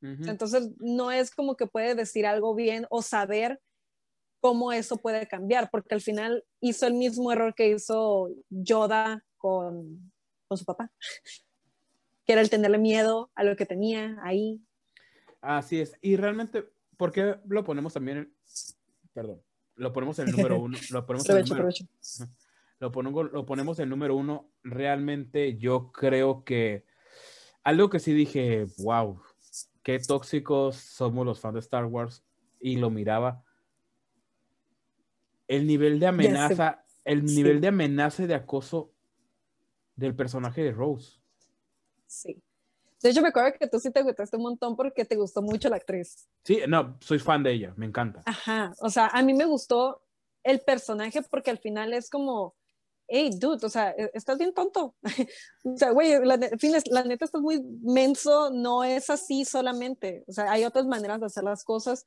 Entonces, 0.00 0.70
no 0.78 1.12
es 1.12 1.30
como 1.30 1.54
que 1.54 1.66
puede 1.66 1.94
decir 1.94 2.24
algo 2.24 2.54
bien 2.54 2.86
o 2.88 3.02
saber 3.02 3.60
cómo 4.40 4.72
eso 4.72 4.96
puede 4.96 5.28
cambiar, 5.28 5.68
porque 5.70 5.94
al 5.94 6.00
final 6.00 6.46
hizo 6.62 6.86
el 6.86 6.94
mismo 6.94 7.30
error 7.30 7.54
que 7.54 7.68
hizo 7.68 8.30
Yoda 8.48 9.22
con, 9.36 10.10
con 10.46 10.56
su 10.56 10.64
papá, 10.64 10.90
que 12.24 12.32
era 12.32 12.40
el 12.40 12.48
tenerle 12.48 12.78
miedo 12.78 13.30
a 13.34 13.44
lo 13.44 13.54
que 13.54 13.66
tenía 13.66 14.16
ahí. 14.22 14.62
Así 15.42 15.78
es. 15.78 15.92
Y 16.00 16.16
realmente, 16.16 16.64
¿por 16.96 17.12
qué 17.12 17.36
lo 17.46 17.64
ponemos 17.64 17.92
también? 17.92 18.34
Perdón 19.12 19.42
lo 19.78 19.92
ponemos 19.92 20.18
en 20.18 20.28
el 20.28 20.36
número 20.36 20.60
uno. 20.60 20.78
Lo 20.90 21.06
ponemos, 21.06 21.28
en 21.30 21.38
el 21.38 21.44
número, 21.48 21.68
lo, 22.80 22.92
pongo, 22.92 23.24
lo 23.24 23.46
ponemos 23.46 23.78
en 23.78 23.88
número 23.88 24.16
uno. 24.16 24.50
Realmente 24.62 25.56
yo 25.56 25.90
creo 25.92 26.44
que 26.44 26.84
algo 27.62 27.88
que 27.88 28.00
sí 28.00 28.12
dije, 28.12 28.66
wow, 28.78 29.20
qué 29.82 29.98
tóxicos 29.98 30.76
somos 30.76 31.24
los 31.24 31.40
fans 31.40 31.54
de 31.54 31.60
Star 31.60 31.86
Wars. 31.86 32.24
Y 32.60 32.76
lo 32.76 32.90
miraba. 32.90 33.44
El 35.46 35.66
nivel 35.66 36.00
de 36.00 36.08
amenaza, 36.08 36.84
el 37.04 37.24
nivel 37.24 37.60
de 37.60 37.68
amenaza 37.68 38.24
y 38.24 38.26
de 38.26 38.34
acoso 38.34 38.92
del 39.94 40.14
personaje 40.14 40.62
de 40.62 40.72
Rose. 40.72 41.20
Sí. 42.06 42.42
De 43.02 43.10
hecho, 43.10 43.22
me 43.22 43.28
acuerdo 43.28 43.52
que 43.58 43.68
tú 43.68 43.78
sí 43.78 43.90
te 43.90 44.02
gustaste 44.02 44.36
un 44.36 44.42
montón 44.42 44.74
porque 44.76 45.04
te 45.04 45.16
gustó 45.16 45.40
mucho 45.40 45.68
la 45.68 45.76
actriz. 45.76 46.28
Sí, 46.44 46.60
no, 46.66 46.96
soy 47.00 47.18
fan 47.18 47.42
de 47.42 47.52
ella, 47.52 47.72
me 47.76 47.86
encanta. 47.86 48.22
Ajá, 48.26 48.72
o 48.80 48.90
sea, 48.90 49.06
a 49.06 49.22
mí 49.22 49.34
me 49.34 49.44
gustó 49.44 50.02
el 50.42 50.60
personaje 50.60 51.22
porque 51.22 51.50
al 51.50 51.58
final 51.58 51.92
es 51.92 52.10
como, 52.10 52.56
hey, 53.06 53.30
dude, 53.38 53.64
o 53.64 53.68
sea, 53.68 53.90
e, 53.90 54.10
estás 54.14 54.38
bien 54.38 54.52
tonto. 54.52 54.96
o 55.64 55.76
sea, 55.76 55.90
güey, 55.90 56.24
la, 56.24 56.36
la 56.36 57.04
neta 57.04 57.24
estás 57.24 57.40
muy 57.40 57.62
menso, 57.82 58.50
no 58.50 58.82
es 58.82 59.10
así 59.10 59.44
solamente. 59.44 60.24
O 60.26 60.32
sea, 60.32 60.50
hay 60.50 60.64
otras 60.64 60.86
maneras 60.86 61.20
de 61.20 61.26
hacer 61.26 61.44
las 61.44 61.64
cosas, 61.64 62.06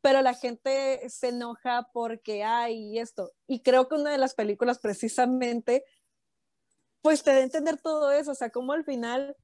pero 0.00 0.20
la 0.22 0.34
gente 0.34 1.08
se 1.08 1.28
enoja 1.28 1.88
porque 1.92 2.44
hay 2.44 2.98
esto. 2.98 3.32
Y 3.46 3.60
creo 3.60 3.88
que 3.88 3.96
una 3.96 4.10
de 4.10 4.18
las 4.18 4.34
películas 4.34 4.78
precisamente, 4.78 5.84
pues 7.02 7.22
te 7.22 7.30
da 7.30 7.38
a 7.38 7.42
entender 7.42 7.80
todo 7.80 8.10
eso, 8.10 8.32
o 8.32 8.34
sea, 8.34 8.50
como 8.50 8.72
al 8.72 8.84
final 8.84 9.36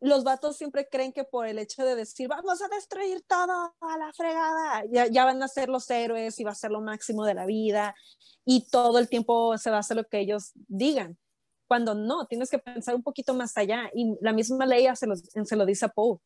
los 0.00 0.24
vatos 0.24 0.56
siempre 0.56 0.88
creen 0.88 1.12
que 1.12 1.24
por 1.24 1.46
el 1.46 1.58
hecho 1.58 1.84
de 1.84 1.94
decir, 1.94 2.28
vamos 2.28 2.62
a 2.62 2.68
destruir 2.68 3.22
todo 3.26 3.74
a 3.80 3.98
la 3.98 4.12
fregada, 4.12 4.84
ya, 5.10 5.24
van 5.24 5.42
a 5.42 5.48
ser 5.48 5.68
los 5.68 5.88
héroes 5.90 6.38
y 6.40 6.44
va 6.44 6.52
a 6.52 6.54
ser 6.54 6.70
lo 6.70 6.80
máximo 6.80 7.24
de 7.24 7.34
la 7.34 7.46
vida 7.46 7.94
y 8.44 8.68
todo 8.70 8.98
el 8.98 9.08
tiempo 9.08 9.56
se 9.58 9.70
va 9.70 9.76
a 9.76 9.80
hacer 9.80 9.96
lo 9.96 10.04
que 10.04 10.20
ellos 10.20 10.52
digan. 10.54 11.18
Cuando 11.68 11.94
no, 11.94 12.26
tienes 12.26 12.50
que 12.50 12.58
pensar 12.58 12.94
un 12.94 13.02
poquito 13.02 13.34
más 13.34 13.56
allá 13.56 13.90
y 13.94 14.16
la 14.20 14.32
misma 14.32 14.66
ley 14.66 14.86
se 14.96 15.06
lo, 15.06 15.14
se 15.16 15.56
lo 15.56 15.66
dice 15.66 15.84
a 15.84 15.88
Poe. 15.88 16.18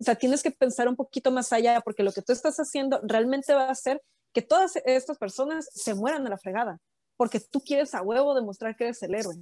O 0.00 0.04
sea, 0.04 0.14
tienes 0.14 0.42
que 0.42 0.50
pensar 0.50 0.88
un 0.88 0.96
poquito 0.96 1.30
más 1.30 1.52
allá 1.52 1.80
porque 1.80 2.02
lo 2.02 2.12
que 2.12 2.22
tú 2.22 2.32
estás 2.32 2.56
haciendo 2.58 3.00
realmente 3.02 3.54
va 3.54 3.64
a 3.64 3.72
hacer 3.72 4.02
que 4.32 4.42
todas 4.42 4.76
estas 4.84 5.18
personas 5.18 5.68
se 5.72 5.94
mueran 5.94 6.26
a 6.26 6.30
la 6.30 6.38
fregada 6.38 6.78
porque 7.16 7.40
tú 7.40 7.60
quieres 7.60 7.94
a 7.94 8.02
huevo 8.02 8.34
demostrar 8.34 8.76
que 8.76 8.84
eres 8.84 9.02
el 9.02 9.14
héroe 9.14 9.36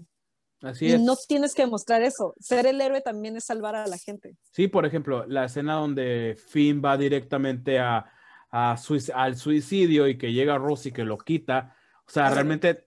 y 0.80 0.98
no 0.98 1.16
tienes 1.16 1.54
que 1.54 1.62
demostrar 1.62 2.02
eso. 2.02 2.34
Ser 2.38 2.66
el 2.66 2.80
héroe 2.80 3.00
también 3.00 3.36
es 3.36 3.44
salvar 3.44 3.74
a 3.74 3.86
la 3.86 3.96
gente. 3.96 4.36
Sí, 4.52 4.68
por 4.68 4.84
ejemplo, 4.84 5.26
la 5.26 5.46
escena 5.46 5.74
donde 5.74 6.36
Finn 6.48 6.82
va 6.84 6.98
directamente 6.98 7.78
a, 7.78 8.12
al 8.50 9.36
suicidio 9.36 10.08
y 10.08 10.18
que 10.18 10.32
llega 10.32 10.58
Rose 10.58 10.90
y 10.90 10.92
que 10.92 11.04
lo 11.04 11.16
quita. 11.18 11.74
O 12.06 12.10
sea, 12.10 12.30
realmente 12.30 12.86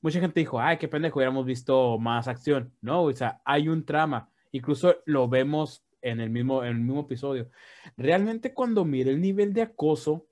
mucha 0.00 0.20
gente 0.20 0.40
dijo, 0.40 0.60
ay, 0.60 0.78
qué 0.78 0.88
pendejo, 0.88 1.18
hubiéramos 1.18 1.44
visto 1.44 1.98
más 1.98 2.26
acción. 2.28 2.72
No, 2.80 3.02
o 3.02 3.12
sea, 3.12 3.42
hay 3.44 3.68
un 3.68 3.84
trama. 3.84 4.30
Incluso 4.52 4.96
lo 5.04 5.28
vemos 5.28 5.84
en 6.02 6.20
el 6.20 6.30
mismo, 6.30 6.64
en 6.64 6.70
el 6.70 6.80
mismo 6.80 7.02
episodio. 7.02 7.50
Realmente 7.96 8.54
cuando 8.54 8.84
miré 8.84 9.10
el 9.10 9.20
nivel 9.20 9.52
de 9.52 9.62
acoso 9.62 10.26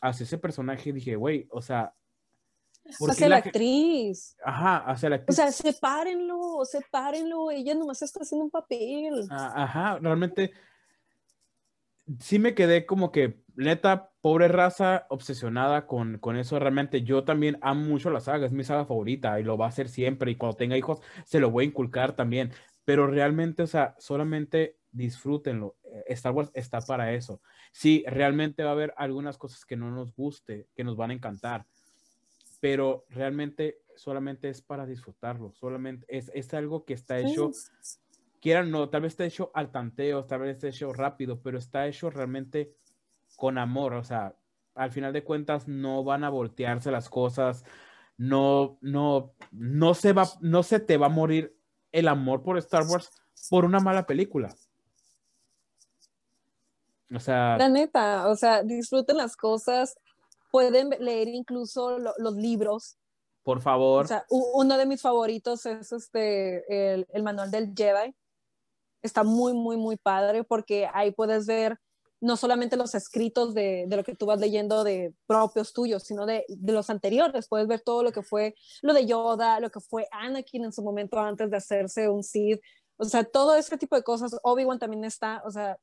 hacia 0.00 0.24
ese 0.24 0.38
personaje, 0.38 0.92
dije, 0.92 1.16
güey, 1.16 1.46
o 1.50 1.60
sea, 1.60 1.94
hacia 3.08 3.28
la, 3.28 3.36
actriz. 3.36 4.36
Ajá, 4.44 4.78
hacia 4.78 5.10
la 5.10 5.16
actriz. 5.16 5.38
O 5.38 5.42
sea, 5.42 5.52
sepárenlo, 5.52 6.64
sepárenlo, 6.64 7.50
ella 7.50 7.74
nomás 7.74 8.02
está 8.02 8.20
haciendo 8.22 8.44
un 8.44 8.50
papel. 8.50 9.26
Ah, 9.30 9.64
ajá, 9.64 9.98
realmente 10.00 10.52
sí 12.20 12.38
me 12.38 12.54
quedé 12.54 12.86
como 12.86 13.10
que, 13.10 13.42
neta, 13.56 14.12
pobre 14.20 14.48
raza, 14.48 15.06
obsesionada 15.08 15.86
con, 15.86 16.18
con 16.18 16.36
eso. 16.36 16.58
Realmente 16.58 17.02
yo 17.02 17.24
también 17.24 17.58
amo 17.62 17.86
mucho 17.86 18.10
la 18.10 18.20
saga, 18.20 18.46
es 18.46 18.52
mi 18.52 18.64
saga 18.64 18.86
favorita 18.86 19.38
y 19.40 19.44
lo 19.44 19.56
va 19.58 19.66
a 19.66 19.70
hacer 19.70 19.88
siempre. 19.88 20.30
Y 20.30 20.36
cuando 20.36 20.56
tenga 20.56 20.76
hijos, 20.76 21.00
se 21.24 21.40
lo 21.40 21.50
voy 21.50 21.64
a 21.64 21.68
inculcar 21.68 22.14
también. 22.14 22.52
Pero 22.84 23.06
realmente, 23.08 23.62
o 23.62 23.66
sea, 23.66 23.96
solamente 23.98 24.78
disfrútenlo. 24.90 25.76
Eh, 25.84 26.04
Star 26.08 26.32
Wars 26.32 26.50
está 26.54 26.80
para 26.80 27.12
eso. 27.12 27.40
Sí, 27.72 28.04
realmente 28.06 28.62
va 28.62 28.70
a 28.70 28.72
haber 28.72 28.94
algunas 28.96 29.36
cosas 29.38 29.64
que 29.64 29.76
no 29.76 29.90
nos 29.90 30.14
guste, 30.14 30.68
que 30.74 30.84
nos 30.84 30.96
van 30.96 31.10
a 31.10 31.14
encantar 31.14 31.66
pero 32.60 33.06
realmente 33.08 33.78
solamente 33.96 34.48
es 34.48 34.62
para 34.62 34.86
disfrutarlo, 34.86 35.52
solamente 35.52 36.06
es, 36.08 36.30
es 36.34 36.52
algo 36.54 36.84
que 36.84 36.94
está 36.94 37.18
hecho, 37.18 37.50
quieran 38.40 38.70
no, 38.70 38.88
tal 38.88 39.02
vez 39.02 39.12
está 39.12 39.24
hecho 39.24 39.50
al 39.54 39.70
tanteo, 39.70 40.24
tal 40.24 40.40
vez 40.40 40.56
está 40.56 40.68
hecho 40.68 40.92
rápido, 40.92 41.40
pero 41.40 41.58
está 41.58 41.86
hecho 41.86 42.10
realmente 42.10 42.74
con 43.36 43.58
amor, 43.58 43.94
o 43.94 44.04
sea, 44.04 44.34
al 44.74 44.90
final 44.90 45.12
de 45.12 45.24
cuentas 45.24 45.66
no 45.66 46.04
van 46.04 46.24
a 46.24 46.30
voltearse 46.30 46.90
las 46.90 47.08
cosas, 47.08 47.64
no, 48.18 48.78
no, 48.80 49.32
no 49.50 49.94
se 49.94 50.12
va, 50.12 50.26
no 50.40 50.62
se 50.62 50.80
te 50.80 50.96
va 50.96 51.06
a 51.06 51.10
morir 51.10 51.56
el 51.92 52.08
amor 52.08 52.42
por 52.42 52.58
Star 52.58 52.84
Wars 52.84 53.10
por 53.48 53.64
una 53.64 53.80
mala 53.80 54.06
película. 54.06 54.54
O 57.14 57.20
sea. 57.20 57.56
La 57.56 57.68
neta, 57.68 58.28
o 58.28 58.36
sea, 58.36 58.62
disfruten 58.62 59.16
las 59.16 59.36
cosas, 59.36 59.96
pueden 60.50 60.90
leer 61.00 61.28
incluso 61.28 61.98
los 61.98 62.34
libros. 62.34 62.98
Por 63.42 63.60
favor. 63.60 64.04
O 64.04 64.08
sea, 64.08 64.24
uno 64.28 64.76
de 64.76 64.86
mis 64.86 65.02
favoritos 65.02 65.66
es 65.66 65.92
este, 65.92 66.94
el, 66.94 67.06
el, 67.12 67.22
manual 67.22 67.50
del 67.50 67.72
Jedi. 67.76 68.14
Está 69.02 69.22
muy, 69.22 69.52
muy, 69.52 69.76
muy 69.76 69.96
padre 69.96 70.42
porque 70.42 70.88
ahí 70.92 71.12
puedes 71.12 71.46
ver 71.46 71.78
no 72.20 72.36
solamente 72.36 72.76
los 72.76 72.94
escritos 72.94 73.54
de, 73.54 73.84
de, 73.86 73.96
lo 73.96 74.02
que 74.02 74.14
tú 74.14 74.26
vas 74.26 74.40
leyendo 74.40 74.84
de 74.84 75.14
propios 75.26 75.72
tuyos, 75.72 76.02
sino 76.02 76.26
de, 76.26 76.44
de, 76.48 76.72
los 76.72 76.90
anteriores. 76.90 77.46
Puedes 77.46 77.68
ver 77.68 77.80
todo 77.80 78.02
lo 78.02 78.10
que 78.10 78.22
fue 78.22 78.54
lo 78.82 78.94
de 78.94 79.06
Yoda, 79.06 79.60
lo 79.60 79.70
que 79.70 79.80
fue 79.80 80.08
Anakin 80.10 80.64
en 80.64 80.72
su 80.72 80.82
momento 80.82 81.18
antes 81.20 81.50
de 81.50 81.56
hacerse 81.58 82.08
un 82.08 82.24
Sith. 82.24 82.60
O 82.96 83.04
sea, 83.04 83.24
todo 83.24 83.54
ese 83.54 83.76
tipo 83.76 83.96
de 83.96 84.02
cosas. 84.02 84.36
Obi-Wan 84.42 84.78
también 84.78 85.04
está, 85.04 85.42
o 85.44 85.50
sea, 85.50 85.76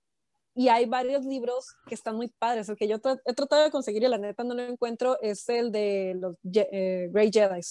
y 0.56 0.68
hay 0.70 0.86
varios 0.86 1.26
libros 1.26 1.76
que 1.88 1.96
están 1.96 2.16
muy 2.16 2.28
padres. 2.28 2.70
El 2.70 2.76
que 2.76 2.88
yo 2.88 2.98
he 3.26 3.34
tratado 3.34 3.64
de 3.64 3.72
conseguir 3.72 4.04
y 4.04 4.08
la 4.08 4.18
neta 4.18 4.44
no 4.44 4.54
lo 4.54 4.64
encuentro 4.64 5.20
es 5.22 5.48
el 5.50 5.72
de 5.72 6.16
los 6.20 6.36
eh, 6.54 7.10
Grey 7.12 7.32
Jedi. 7.32 7.62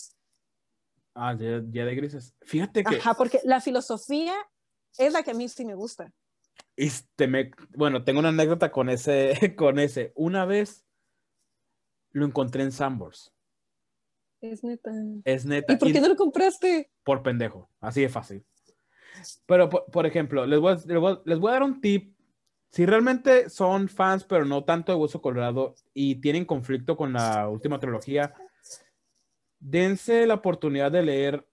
Ah, 1.15 1.37
Jedi 1.37 1.95
Grises. 1.95 2.35
Fíjate 2.43 2.83
que. 2.85 2.97
Ajá, 2.97 3.15
porque 3.15 3.41
la 3.45 3.61
filosofía 3.61 4.35
es 4.99 5.13
la 5.13 5.23
que 5.23 5.33
a 5.33 5.35
mí 5.35 5.49
sí 5.49 5.65
me 5.65 5.75
gusta. 5.75 6.13
Este 6.77 7.27
me, 7.27 7.51
bueno, 7.77 8.05
tengo 8.05 8.21
una 8.21 8.31
anécdota 8.31 8.71
con 8.71 8.89
ese, 8.89 9.55
con 9.57 9.79
ese. 9.79 10.13
Una 10.15 10.45
vez 10.45 10.85
lo 12.11 12.27
encontré 12.27 12.63
en 12.63 12.73
Sambors. 12.73 13.33
Es 14.41 14.65
neta. 14.65 14.91
Es 15.25 15.45
neta. 15.45 15.73
¿Y 15.73 15.77
por 15.77 15.93
qué 15.93 16.01
no 16.01 16.09
lo 16.09 16.17
compraste? 16.17 16.91
Por 17.05 17.23
pendejo, 17.23 17.71
así 17.81 18.01
de 18.01 18.09
fácil. 18.09 18.45
Pero, 19.47 19.69
por, 19.69 20.07
ejemplo, 20.07 20.47
les 20.47 20.59
voy, 20.59 20.73
a, 20.73 21.23
les, 21.25 21.39
voy 21.39 21.51
a, 21.51 21.53
dar 21.53 21.63
un 21.63 21.81
tip. 21.81 22.17
Si 22.73 22.87
realmente 22.87 23.51
son 23.51 23.87
fans, 23.87 24.25
pero 24.25 24.47
no 24.47 24.65
tanto 24.65 24.93
de 24.93 24.99
Hueso 24.99 25.21
Colorado 25.21 25.75
y 25.93 26.17
tienen 26.23 26.47
conflicto 26.47 26.97
con 26.97 27.13
la 27.13 27.47
última 27.51 27.79
trilogía, 27.79 28.35
dense 29.61 30.27
la 30.27 30.35
oportunidad 30.35 30.91
de 30.91 31.03
leer 31.03 31.47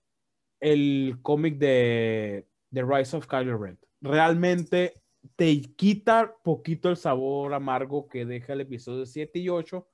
el 0.62 1.20
cómic 1.22 1.58
de 1.58 2.48
The 2.72 2.84
Rise 2.84 3.18
of 3.18 3.28
Kylo 3.28 3.58
Ren. 3.58 3.78
Realmente 4.00 5.02
te 5.36 5.62
quita 5.62 6.38
poquito 6.42 6.88
el 6.88 6.96
sabor 6.96 7.54
amargo 7.54 8.08
que 8.08 8.26
deja 8.26 8.54
el 8.54 8.62
episodio 8.62 9.06
7 9.06 9.40
y 9.40 9.50
8, 9.50 9.86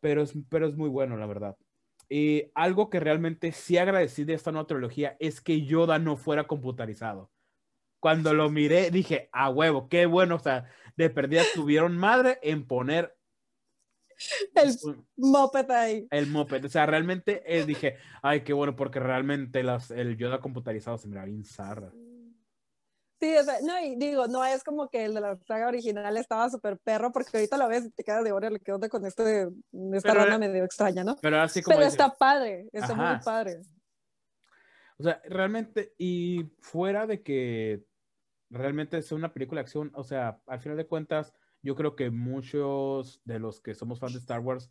pero, 0.00 0.22
es, 0.22 0.34
pero 0.48 0.66
es 0.66 0.76
muy 0.76 0.88
bueno, 0.88 1.16
la 1.16 1.26
verdad. 1.26 1.56
Y 2.08 2.50
algo 2.56 2.90
que 2.90 2.98
realmente 2.98 3.52
sí 3.52 3.78
agradecí 3.78 4.24
de 4.24 4.34
esta 4.34 4.50
nueva 4.50 4.66
trilogía 4.66 5.16
es 5.20 5.40
que 5.40 5.64
Yoda 5.64 6.00
no 6.00 6.16
fuera 6.16 6.48
computarizado. 6.48 7.30
Cuando 8.00 8.34
lo 8.34 8.50
miré, 8.50 8.90
dije, 8.90 9.28
a 9.32 9.50
huevo, 9.50 9.88
qué 9.88 10.06
bueno, 10.06 10.36
o 10.36 10.38
sea, 10.38 10.66
de 10.96 11.10
perdida 11.10 11.42
tuvieron 11.54 11.96
madre 11.96 12.38
en 12.42 12.66
poner 12.66 13.16
el 14.54 14.76
moped 15.16 15.70
ahí. 15.70 16.06
El 16.10 16.26
moped, 16.28 16.64
o 16.64 16.68
sea, 16.68 16.86
realmente 16.86 17.42
eh, 17.46 17.64
dije, 17.64 17.96
ay, 18.22 18.42
qué 18.42 18.52
bueno, 18.52 18.76
porque 18.76 19.00
realmente 19.00 19.62
las, 19.62 19.90
el 19.90 20.16
Yoda 20.16 20.40
computarizado 20.40 20.98
se 20.98 21.08
mira 21.08 21.24
bien 21.24 21.44
zarra. 21.44 21.92
Sí, 23.18 23.34
o 23.34 23.44
sea, 23.44 23.54
no, 23.62 23.80
y 23.80 23.96
digo, 23.96 24.26
no 24.26 24.44
es 24.44 24.62
como 24.62 24.90
que 24.90 25.06
el 25.06 25.14
de 25.14 25.22
la 25.22 25.38
saga 25.48 25.68
original 25.68 26.14
estaba 26.18 26.50
súper 26.50 26.78
perro, 26.78 27.12
porque 27.12 27.38
ahorita 27.38 27.56
lo 27.56 27.66
ves 27.66 27.86
y 27.86 27.90
te 27.90 28.04
quedas 28.04 28.22
de 28.22 28.32
hora, 28.32 28.50
le 28.50 28.60
quedo 28.60 28.78
con 28.90 29.06
este, 29.06 29.48
esta 29.94 30.12
rana 30.12 30.38
medio 30.38 30.64
extraña, 30.64 31.02
¿no? 31.02 31.16
Pero 31.22 31.40
así 31.40 31.62
como. 31.62 31.76
Pero 31.76 31.88
está 31.88 32.14
padre, 32.14 32.68
está 32.72 32.94
muy 32.94 33.18
padre. 33.24 33.62
O 34.98 35.02
sea, 35.02 35.20
realmente, 35.26 35.94
y 35.98 36.50
fuera 36.60 37.06
de 37.06 37.22
que 37.22 37.84
realmente 38.50 38.98
es 38.98 39.12
una 39.12 39.32
película 39.32 39.60
de 39.60 39.64
acción, 39.64 39.90
o 39.94 40.04
sea, 40.04 40.40
al 40.46 40.60
final 40.60 40.76
de 40.76 40.86
cuentas, 40.86 41.34
yo 41.62 41.74
creo 41.74 41.96
que 41.96 42.10
muchos 42.10 43.20
de 43.24 43.38
los 43.38 43.60
que 43.60 43.74
somos 43.74 43.98
fans 43.98 44.14
de 44.14 44.20
Star 44.20 44.40
Wars, 44.40 44.70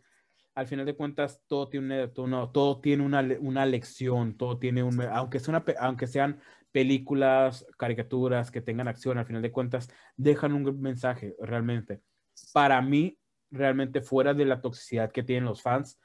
al 0.56 0.68
final 0.68 0.86
de 0.86 0.96
cuentas, 0.96 1.42
todo 1.48 1.68
tiene, 1.68 2.08
todo, 2.08 2.50
todo 2.52 2.80
tiene 2.80 3.04
una, 3.04 3.22
una, 3.40 3.66
lección, 3.66 4.38
todo 4.38 4.58
tiene 4.58 4.84
un, 4.84 5.02
aunque, 5.02 5.40
sea 5.40 5.52
una, 5.58 5.66
aunque 5.80 6.08
sean 6.08 6.40
películas, 6.72 7.66
caricaturas 7.78 8.52
que 8.52 8.62
tengan 8.62 8.88
acción, 8.88 9.18
al 9.18 9.26
final 9.26 9.42
de 9.42 9.52
cuentas, 9.52 9.90
dejan 10.16 10.54
un 10.54 10.82
mensaje 10.82 11.36
realmente. 11.40 12.02
Para 12.54 12.82
mí, 12.82 13.20
realmente 13.52 14.02
fuera 14.02 14.34
de 14.34 14.46
la 14.46 14.62
toxicidad 14.62 15.12
que 15.12 15.24
tienen 15.24 15.46
los 15.46 15.62
fans, 15.62 16.00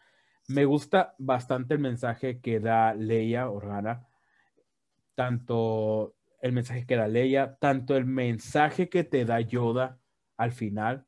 me 0.49 0.65
gusta 0.65 1.15
bastante 1.19 1.75
el 1.75 1.81
mensaje 1.81 2.41
que 2.41 2.61
da 2.61 2.95
Leia 2.95 3.49
Organa, 3.49 4.09
tanto 5.21 6.17
el 6.41 6.53
mensaje 6.53 6.87
que 6.87 6.97
da 6.97 7.07
Leia, 7.07 7.55
tanto 7.57 7.95
el 7.95 8.07
mensaje 8.07 8.89
que 8.89 9.05
te 9.05 9.27
da 9.27 9.39
Yoda 9.43 10.01
al 10.39 10.53
final, 10.53 11.05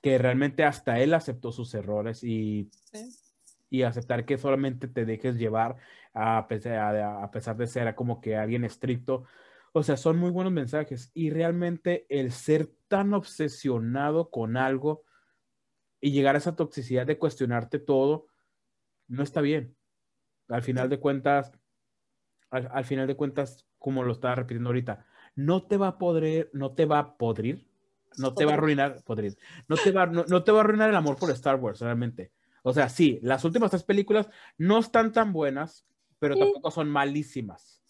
que 0.00 0.18
realmente 0.18 0.62
hasta 0.62 1.00
él 1.00 1.12
aceptó 1.14 1.50
sus 1.50 1.74
errores 1.74 2.22
y, 2.22 2.70
y 3.70 3.82
aceptar 3.82 4.24
que 4.24 4.38
solamente 4.38 4.86
te 4.86 5.04
dejes 5.04 5.36
llevar 5.36 5.74
a 6.12 6.46
pesar, 6.46 6.96
a, 6.96 7.28
pesar 7.32 7.56
de 7.56 7.66
ser 7.66 7.92
como 7.96 8.20
que 8.20 8.36
alguien 8.36 8.62
estricto. 8.62 9.24
O 9.72 9.82
sea, 9.82 9.96
son 9.96 10.16
muy 10.16 10.30
buenos 10.30 10.52
mensajes 10.52 11.10
y 11.12 11.30
realmente 11.30 12.06
el 12.08 12.30
ser 12.30 12.70
tan 12.86 13.14
obsesionado 13.14 14.30
con 14.30 14.56
algo 14.56 15.02
y 16.00 16.12
llegar 16.12 16.36
a 16.36 16.38
esa 16.38 16.54
toxicidad 16.54 17.04
de 17.04 17.18
cuestionarte 17.18 17.80
todo, 17.80 18.28
no 19.08 19.24
está 19.24 19.40
bien. 19.40 19.76
Al 20.46 20.62
final 20.62 20.88
de 20.88 21.00
cuentas, 21.00 21.50
al, 22.50 22.84
final 22.84 23.06
de 23.06 23.16
cuentas, 23.16 23.66
como 23.78 24.02
lo 24.02 24.12
estaba 24.12 24.36
repitiendo 24.36 24.70
ahorita, 24.70 25.06
no 25.34 25.66
te 25.66 25.76
va 25.76 25.88
a 25.88 25.98
poder, 25.98 26.50
no 26.52 26.72
te 26.72 26.84
va 26.84 26.98
a 26.98 27.16
podrir, 27.16 27.66
no 28.16 28.34
te 28.34 28.44
va 28.44 28.52
a 28.52 28.54
arruinar, 28.54 29.02
podrir, 29.02 29.36
no 29.66 29.76
te 29.76 29.90
va, 29.90 30.06
no 30.06 30.44
te 30.44 30.52
va 30.52 30.58
a 30.58 30.60
arruinar 30.60 30.88
el 30.90 30.96
amor 30.96 31.16
por 31.16 31.30
Star 31.30 31.56
Wars, 31.56 31.80
realmente. 31.80 32.32
O 32.62 32.72
sea, 32.72 32.88
sí, 32.88 33.18
las 33.22 33.44
últimas 33.44 33.70
tres 33.70 33.82
películas 33.82 34.28
no 34.56 34.78
están 34.78 35.12
tan 35.12 35.32
buenas, 35.32 35.84
pero 36.18 36.36
tampoco 36.36 36.70
son 36.70 36.88
malísimas. 36.88 37.82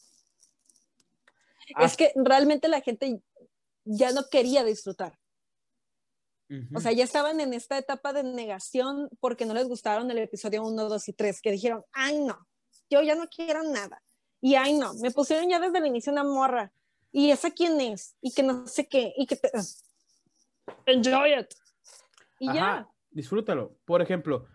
Es 1.78 1.96
que 1.96 2.12
realmente 2.16 2.68
la 2.68 2.80
gente 2.80 3.22
ya 3.84 4.12
no 4.12 4.22
quería 4.30 4.64
disfrutar. 4.64 5.18
O 6.74 6.80
sea, 6.80 6.92
ya 6.92 7.02
estaban 7.02 7.40
en 7.40 7.52
esta 7.52 7.78
etapa 7.78 8.12
de 8.12 8.22
negación 8.22 9.08
porque 9.18 9.44
no 9.44 9.54
les 9.54 9.66
gustaron 9.66 10.10
el 10.10 10.18
episodio 10.18 10.62
1, 10.62 10.88
2 10.88 11.08
y 11.08 11.12
3, 11.12 11.40
que 11.40 11.50
dijeron, 11.50 11.84
ay 11.92 12.20
no, 12.20 12.46
yo 12.90 13.02
ya 13.02 13.14
no 13.14 13.28
quiero 13.28 13.62
nada. 13.62 14.02
Y 14.44 14.56
ay 14.56 14.74
no, 14.74 14.92
me 15.00 15.10
pusieron 15.10 15.48
ya 15.48 15.58
desde 15.58 15.78
el 15.78 15.86
inicio 15.86 16.12
una 16.12 16.22
morra. 16.22 16.70
¿Y 17.10 17.30
esa 17.30 17.50
quién 17.50 17.80
es? 17.80 18.14
Y 18.20 18.30
que 18.34 18.42
no 18.42 18.66
sé 18.66 18.86
qué. 18.86 19.14
Y 19.16 19.26
que 19.26 19.36
te... 19.36 19.50
Enjoy 20.84 21.32
it. 21.40 21.46
Y 22.40 22.52
ya. 22.52 22.86
Disfrútalo. 23.10 23.78
Por 23.86 24.02
ejemplo, 24.02 24.46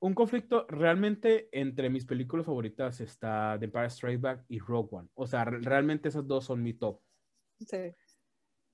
un 0.00 0.12
conflicto 0.12 0.66
realmente 0.68 1.48
entre 1.50 1.88
mis 1.88 2.04
películas 2.04 2.44
favoritas 2.44 3.00
está 3.00 3.56
The 3.58 3.64
Empire 3.64 3.88
Strikes 3.88 4.20
Back 4.20 4.44
y 4.48 4.58
Rogue 4.58 4.90
One. 4.94 5.08
O 5.14 5.26
sea, 5.26 5.46
realmente 5.46 6.10
esas 6.10 6.26
dos 6.26 6.44
son 6.44 6.62
mi 6.62 6.74
top. 6.74 7.00
Sí. 7.58 7.94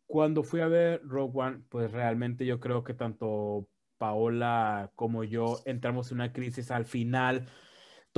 Cuando 0.08 0.42
fui 0.42 0.60
a 0.60 0.66
ver 0.66 1.02
Rogue 1.04 1.38
One, 1.40 1.62
pues 1.68 1.92
realmente 1.92 2.44
yo 2.44 2.58
creo 2.58 2.82
que 2.82 2.94
tanto 2.94 3.68
Paola 3.96 4.90
como 4.96 5.22
yo 5.22 5.60
entramos 5.66 6.10
en 6.10 6.16
una 6.16 6.32
crisis 6.32 6.72
al 6.72 6.84
final 6.84 7.46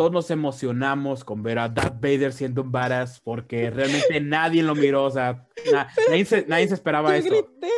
todos 0.01 0.13
nos 0.13 0.31
emocionamos 0.31 1.25
con 1.25 1.43
ver 1.43 1.59
a 1.59 1.69
Darth 1.69 2.01
Vader 2.01 2.33
siendo 2.33 2.63
un 2.63 2.73
badass 2.73 3.21
porque 3.21 3.69
realmente 3.69 4.19
nadie 4.19 4.63
lo 4.63 4.75
miró, 4.75 5.05
o 5.05 5.11
sea, 5.11 5.47
nadie, 6.09 6.25
se, 6.25 6.47
nadie, 6.47 6.69
se, 6.69 6.73
esperaba 6.73 7.19
yo 7.19 7.25
Grité, 7.25 7.69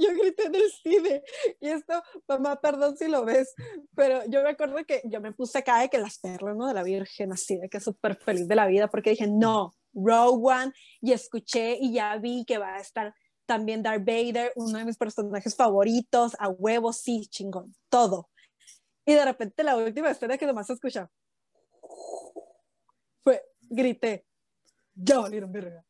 yo 0.00 0.08
grité 0.10 0.44
en 0.44 0.54
el 0.54 0.70
cine 0.70 1.22
y 1.60 1.70
esto, 1.70 2.00
mamá, 2.28 2.60
perdón 2.60 2.96
si 2.96 3.08
lo 3.08 3.24
ves, 3.24 3.56
pero 3.96 4.20
yo 4.28 4.44
me 4.44 4.50
acuerdo 4.50 4.76
que 4.86 5.02
yo 5.06 5.20
me 5.20 5.32
puse 5.32 5.58
acá 5.58 5.80
de 5.80 5.88
que 5.88 5.98
las 5.98 6.20
perlas, 6.20 6.56
¿no? 6.56 6.68
De 6.68 6.74
la 6.74 6.84
Virgen, 6.84 7.32
así, 7.32 7.56
de 7.56 7.68
que 7.68 7.80
súper 7.80 8.14
feliz 8.14 8.46
de 8.46 8.54
la 8.54 8.68
vida 8.68 8.86
porque 8.86 9.10
dije, 9.10 9.26
no, 9.26 9.74
Rogue 9.94 10.54
One, 10.54 10.72
y 11.00 11.10
escuché 11.10 11.76
y 11.80 11.94
ya 11.94 12.16
vi 12.18 12.44
que 12.44 12.58
va 12.58 12.76
a 12.76 12.78
estar 12.78 13.12
también 13.46 13.82
Darth 13.82 14.04
Vader, 14.06 14.52
uno 14.54 14.78
de 14.78 14.84
mis 14.84 14.96
personajes 14.96 15.56
favoritos, 15.56 16.36
a 16.38 16.50
huevos, 16.50 16.98
sí, 16.98 17.26
chingón, 17.28 17.74
todo. 17.88 18.30
Y 19.04 19.14
de 19.14 19.24
repente 19.24 19.64
la 19.64 19.76
última 19.76 20.12
escena 20.12 20.38
que 20.38 20.46
nomás 20.46 20.70
escucha, 20.70 21.10
fue, 23.24 23.42
grité, 23.62 24.26
ya 24.94 25.18
valieron 25.18 25.50
verga. 25.50 25.84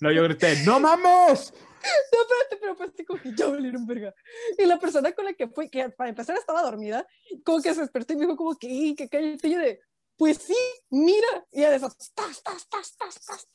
No, 0.00 0.10
yo 0.10 0.24
grité, 0.24 0.56
¡no 0.64 0.80
mames! 0.80 1.52
No, 1.86 2.20
espérate, 2.22 2.56
pero 2.56 2.76
pues 2.76 2.90
como 3.06 3.22
que 3.22 3.32
ya 3.32 3.46
valieron 3.46 3.86
verga. 3.86 4.12
Y 4.58 4.64
la 4.64 4.76
persona 4.76 5.12
con 5.12 5.24
la 5.24 5.34
que 5.34 5.46
fui, 5.46 5.70
que 5.70 5.88
para 5.90 6.10
empezar 6.10 6.36
estaba 6.36 6.62
dormida, 6.62 7.06
como 7.44 7.62
que 7.62 7.72
se 7.74 7.80
despertó 7.82 8.12
y 8.12 8.16
me 8.16 8.22
dijo 8.22 8.36
como 8.36 8.56
que, 8.56 8.94
que 8.96 9.08
cállate, 9.08 9.48
yo 9.48 9.60
de, 9.60 9.80
pues 10.16 10.38
sí, 10.38 10.56
mira, 10.90 11.46
y 11.52 11.60
ya 11.60 11.70
de 11.70 11.76
esas, 11.76 11.96
tas, 12.12 12.42
tas, 12.42 12.68
tas, 12.68 12.96
tas, 12.96 13.20
tas, 13.20 13.46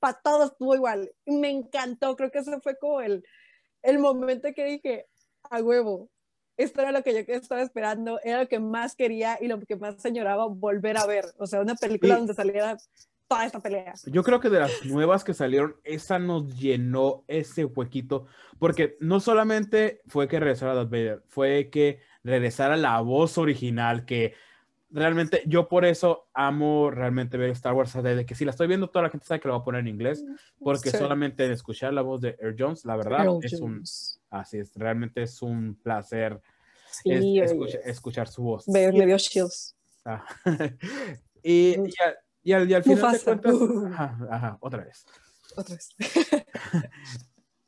para 0.00 0.20
todos 0.20 0.50
estuvo 0.50 0.74
igual. 0.74 1.12
Me 1.24 1.50
encantó, 1.50 2.16
creo 2.16 2.32
que 2.32 2.38
ese 2.38 2.60
fue 2.60 2.76
como 2.78 3.00
el, 3.00 3.24
el 3.82 3.98
momento 4.00 4.48
que 4.54 4.64
dije, 4.64 5.06
a 5.44 5.62
huevo, 5.62 6.10
esto 6.58 6.82
era 6.82 6.92
lo 6.92 7.02
que 7.02 7.12
yo 7.14 7.34
estaba 7.34 7.62
esperando, 7.62 8.20
era 8.22 8.42
lo 8.42 8.48
que 8.48 8.58
más 8.58 8.94
quería 8.96 9.38
y 9.40 9.46
lo 9.46 9.60
que 9.60 9.76
más 9.76 10.02
señoraba 10.02 10.46
volver 10.46 10.98
a 10.98 11.06
ver. 11.06 11.24
O 11.38 11.46
sea, 11.46 11.60
una 11.60 11.76
película 11.76 12.16
donde 12.16 12.34
saliera 12.34 12.76
toda 13.28 13.46
esta 13.46 13.60
pelea. 13.60 13.94
Yo 14.06 14.24
creo 14.24 14.40
que 14.40 14.50
de 14.50 14.58
las 14.58 14.84
nuevas 14.84 15.22
que 15.22 15.34
salieron, 15.34 15.76
esa 15.84 16.18
nos 16.18 16.58
llenó 16.58 17.24
ese 17.28 17.64
huequito, 17.64 18.26
porque 18.58 18.96
no 19.00 19.20
solamente 19.20 20.00
fue 20.08 20.26
que 20.26 20.40
regresara 20.40 20.74
Darth 20.74 20.90
Vader, 20.90 21.22
fue 21.28 21.70
que 21.70 22.00
regresara 22.24 22.76
la 22.76 23.00
voz 23.02 23.38
original, 23.38 24.04
que 24.04 24.34
realmente 24.90 25.42
yo 25.46 25.68
por 25.68 25.84
eso 25.84 26.28
amo 26.32 26.90
realmente 26.90 27.36
ver 27.36 27.50
Star 27.50 27.74
Wars, 27.74 27.92
desde 28.02 28.26
que 28.26 28.34
si 28.34 28.44
la 28.44 28.50
estoy 28.50 28.66
viendo 28.66 28.88
toda 28.88 29.04
la 29.04 29.10
gente 29.10 29.26
sabe 29.26 29.40
que 29.40 29.48
lo 29.48 29.54
va 29.54 29.60
a 29.60 29.64
poner 29.64 29.82
en 29.82 29.88
inglés, 29.88 30.24
porque 30.58 30.90
solamente 30.90 31.50
escuchar 31.52 31.92
la 31.92 32.02
voz 32.02 32.20
de 32.20 32.36
Air 32.40 32.56
Jones, 32.58 32.84
la 32.84 32.96
verdad, 32.96 33.26
es 33.42 33.60
un 33.60 33.84
Así 34.30 34.58
es, 34.58 34.72
realmente 34.74 35.22
es 35.22 35.40
un 35.42 35.74
placer 35.82 36.40
escuchar 37.84 38.28
su 38.28 38.42
voz. 38.42 38.68
Me, 38.68 38.90
dio 38.90 39.18
chills. 39.18 39.76
Ah. 40.04 40.24
y, 41.42 41.76
y, 42.42 42.52
al, 42.52 42.82
final 42.82 43.12
de 43.12 43.18
cuentas, 43.20 43.54
ajá, 43.92 44.58
otra 44.60 44.84
vez. 44.84 45.06
Otra 45.56 45.74
vez. 45.74 45.90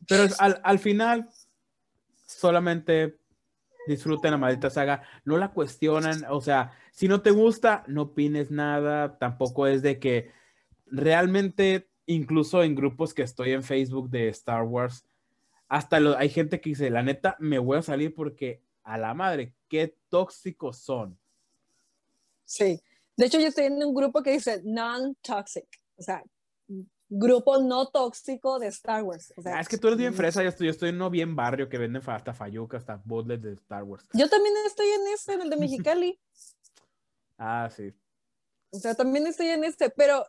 Pero 0.08 0.24
al, 0.38 0.60
al 0.64 0.78
final, 0.78 1.28
solamente 2.26 3.18
disfruten 3.86 4.32
la 4.32 4.36
maldita 4.36 4.70
saga, 4.70 5.02
no 5.24 5.36
la 5.36 5.52
cuestionan, 5.52 6.24
o 6.30 6.40
sea, 6.40 6.72
si 6.92 7.08
no 7.08 7.22
te 7.22 7.30
gusta, 7.30 7.84
no 7.86 8.02
opines 8.02 8.50
nada, 8.50 9.18
tampoco 9.18 9.66
es 9.66 9.82
de 9.82 9.98
que 9.98 10.30
realmente, 10.86 11.88
incluso 12.06 12.62
en 12.62 12.74
grupos 12.74 13.14
que 13.14 13.22
estoy 13.22 13.52
en 13.52 13.62
Facebook 13.62 14.10
de 14.10 14.28
Star 14.28 14.62
Wars, 14.62 15.04
hasta 15.70 16.00
lo, 16.00 16.18
hay 16.18 16.28
gente 16.28 16.60
que 16.60 16.70
dice, 16.70 16.90
la 16.90 17.02
neta, 17.02 17.36
me 17.38 17.58
voy 17.60 17.78
a 17.78 17.82
salir 17.82 18.12
porque 18.12 18.60
a 18.82 18.98
la 18.98 19.14
madre, 19.14 19.54
qué 19.68 19.96
tóxicos 20.08 20.78
son. 20.78 21.16
Sí. 22.44 22.82
De 23.16 23.26
hecho, 23.26 23.38
yo 23.38 23.46
estoy 23.46 23.66
en 23.66 23.82
un 23.82 23.94
grupo 23.94 24.22
que 24.22 24.32
dice 24.32 24.62
non-toxic, 24.64 25.68
o 25.96 26.02
sea, 26.02 26.24
grupo 27.08 27.62
no 27.62 27.86
tóxico 27.86 28.58
de 28.58 28.66
Star 28.66 29.04
Wars. 29.04 29.32
O 29.36 29.42
sea, 29.42 29.58
Ah, 29.58 29.60
es 29.60 29.68
que 29.68 29.78
tú 29.78 29.86
eres 29.86 29.98
bien 29.98 30.12
fresa, 30.12 30.42
yo 30.42 30.48
estoy, 30.48 30.66
yo 30.66 30.72
estoy 30.72 30.88
en 30.88 30.96
uno 30.96 31.08
bien 31.08 31.36
barrio 31.36 31.68
que 31.68 31.78
venden 31.78 32.02
hasta 32.04 32.34
Fayuca, 32.34 32.76
hasta 32.76 33.00
botlets 33.04 33.42
de 33.42 33.52
Star 33.52 33.84
Wars. 33.84 34.04
Yo 34.12 34.28
también 34.28 34.54
estoy 34.66 34.88
en 34.88 35.06
ese, 35.14 35.34
en 35.34 35.42
el 35.42 35.50
de 35.50 35.56
Mexicali. 35.56 36.18
Ah, 37.38 37.70
sí. 37.70 37.92
O 38.70 38.78
sea, 38.78 38.96
también 38.96 39.24
estoy 39.28 39.48
en 39.48 39.62
este, 39.62 39.88
pero 39.90 40.26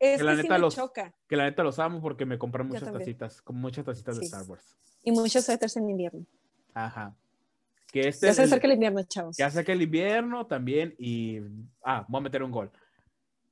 es 0.00 0.18
Que 0.18 0.24
la 0.24 0.30
que 0.32 0.36
sí 0.38 0.42
neta 0.42 0.54
me 0.54 0.60
los- 0.60 0.74
choca. 0.76 1.14
Que 1.28 1.36
la 1.36 1.44
neta 1.44 1.62
los 1.62 1.78
amo 1.78 2.00
porque 2.00 2.24
me 2.26 2.38
compran 2.38 2.68
Yo 2.68 2.74
muchas 2.74 2.92
tacitas, 2.92 3.42
como 3.42 3.60
muchas 3.60 3.84
tacitas 3.84 4.16
de 4.16 4.20
Sí. 4.22 4.26
Star 4.26 4.44
Wars. 4.48 4.76
Y 5.02 5.12
muchos 5.12 5.44
suéteres 5.44 5.76
en 5.76 5.88
invierno. 5.90 6.24
Ajá. 6.74 7.14
Que 7.90 8.08
este 8.08 8.26
Ya 8.26 8.34
se 8.34 8.42
acerca 8.42 8.66
el 8.66 8.74
invierno, 8.74 9.02
chavos. 9.04 9.36
que 9.36 9.42
hace 9.44 9.64
que 9.64 9.72
el 9.72 9.82
invierno 9.82 10.46
también 10.46 10.94
y 10.98 11.40
ah, 11.82 12.04
voy 12.08 12.18
a 12.20 12.22
meter 12.22 12.42
un 12.42 12.50
gol. 12.52 12.70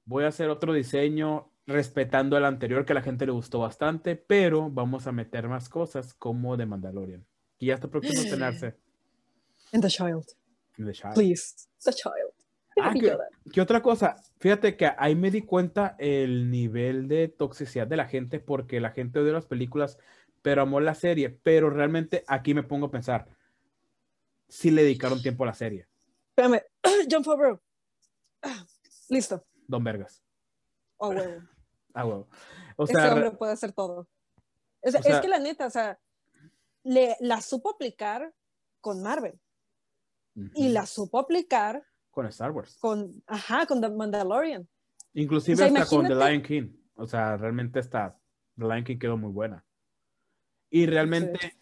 Voy 0.05 0.25
a 0.25 0.29
hacer 0.29 0.51
otro 0.51 0.73
diseño 0.73 1.51
respetando 1.67 2.37
el 2.37 2.45
anterior 2.45 2.85
que 2.85 2.93
a 2.93 2.95
la 2.97 3.03
gente 3.03 3.27
le 3.27 3.33
gustó 3.33 3.59
bastante, 3.61 4.15
pero 4.15 4.71
vamos 4.71 5.07
a 5.07 5.13
meter 5.13 5.49
más 5.49 5.69
cosas 5.69 6.15
como 6.15 6.57
de 6.57 6.67
Mandalorian, 6.67 7.27
que 7.59 7.67
ya 7.67 7.75
está 7.75 7.89
próximo 7.89 8.21
a 8.21 8.23
estrenarse. 8.25 8.77
And 9.73 9.83
the 9.83 9.89
child, 9.89 10.25
en 10.79 10.85
The 10.87 10.93
Child. 10.93 11.15
please. 11.15 11.55
The 11.83 11.93
child. 11.93 12.15
Ah, 12.81 12.93
Yoda. 12.95 13.27
¿Qué 13.53 13.61
otra 13.61 13.81
cosa? 13.83 14.15
Fíjate 14.39 14.77
que 14.77 14.91
ahí 14.99 15.15
me 15.15 15.31
di 15.31 15.43
cuenta 15.43 15.97
el 15.99 16.51
nivel 16.51 17.09
de 17.09 17.29
toxicidad 17.29 17.87
de 17.87 17.97
la 17.97 18.07
gente 18.07 18.39
porque 18.39 18.81
la 18.81 18.91
gente 18.91 19.19
odia 19.19 19.33
las 19.33 19.47
películas, 19.47 19.99
pero 20.43 20.63
amó 20.63 20.81
la 20.81 20.95
serie. 20.95 21.31
Pero 21.31 21.71
realmente 21.71 22.23
aquí 22.27 22.53
me 22.53 22.63
pongo 22.63 22.87
a 22.87 22.91
pensar, 22.91 23.29
si 24.49 24.71
le 24.71 24.83
dedicaron 24.83 25.23
tiempo 25.23 25.45
a 25.45 25.49
la 25.49 25.55
serie, 25.55 25.87
Espérame. 26.31 26.61
John 27.11 27.25
Favreau. 27.25 27.61
Listo. 29.09 29.43
Don 29.67 29.83
Vergas. 29.83 30.23
Oh, 30.99 31.09
huevo. 31.11 31.43
Ah, 31.95 32.05
huevo. 32.05 32.29
O 32.77 32.85
Ese 32.85 32.93
sea, 32.93 33.15
hombre 33.15 33.31
puede 33.31 33.53
hacer 33.55 33.73
todo. 33.73 34.07
Sea, 34.83 35.01
O 35.01 35.03
sea- 35.03 35.15
es 35.15 35.21
que 35.23 35.29
la 35.29 35.39
neta, 35.39 35.65
o 35.67 35.71
sea, 35.71 35.99
le, 36.85 37.17
la 37.21 37.41
supo 37.41 37.71
aplicar 37.71 38.35
con 38.83 39.03
Marvel 39.03 39.41
ujú, 40.37 40.51
y 40.55 40.69
la 40.69 40.85
supo 40.85 41.19
aplicar 41.19 41.87
con 42.17 42.25
Star 42.29 42.51
Wars. 42.51 42.79
con, 42.81 43.13
ajá, 43.27 43.67
con 43.67 43.79
The 43.79 43.91
Mandalorian. 43.91 44.67
Inclusive 45.13 45.53
O 45.53 45.57
sea, 45.59 45.67
hasta 45.67 45.85
con 45.85 46.09
The 46.09 46.15
Lion 46.15 46.41
King. 46.41 46.75
O 46.95 47.07
sea, 47.07 47.37
realmente 47.37 47.79
está, 47.79 48.19
The 48.57 48.65
Lion 48.65 48.85
King 48.85 48.97
quedó 48.97 49.19
muy 49.19 49.31
buena. 49.31 49.67
Y 50.71 50.87
realmente 50.87 51.53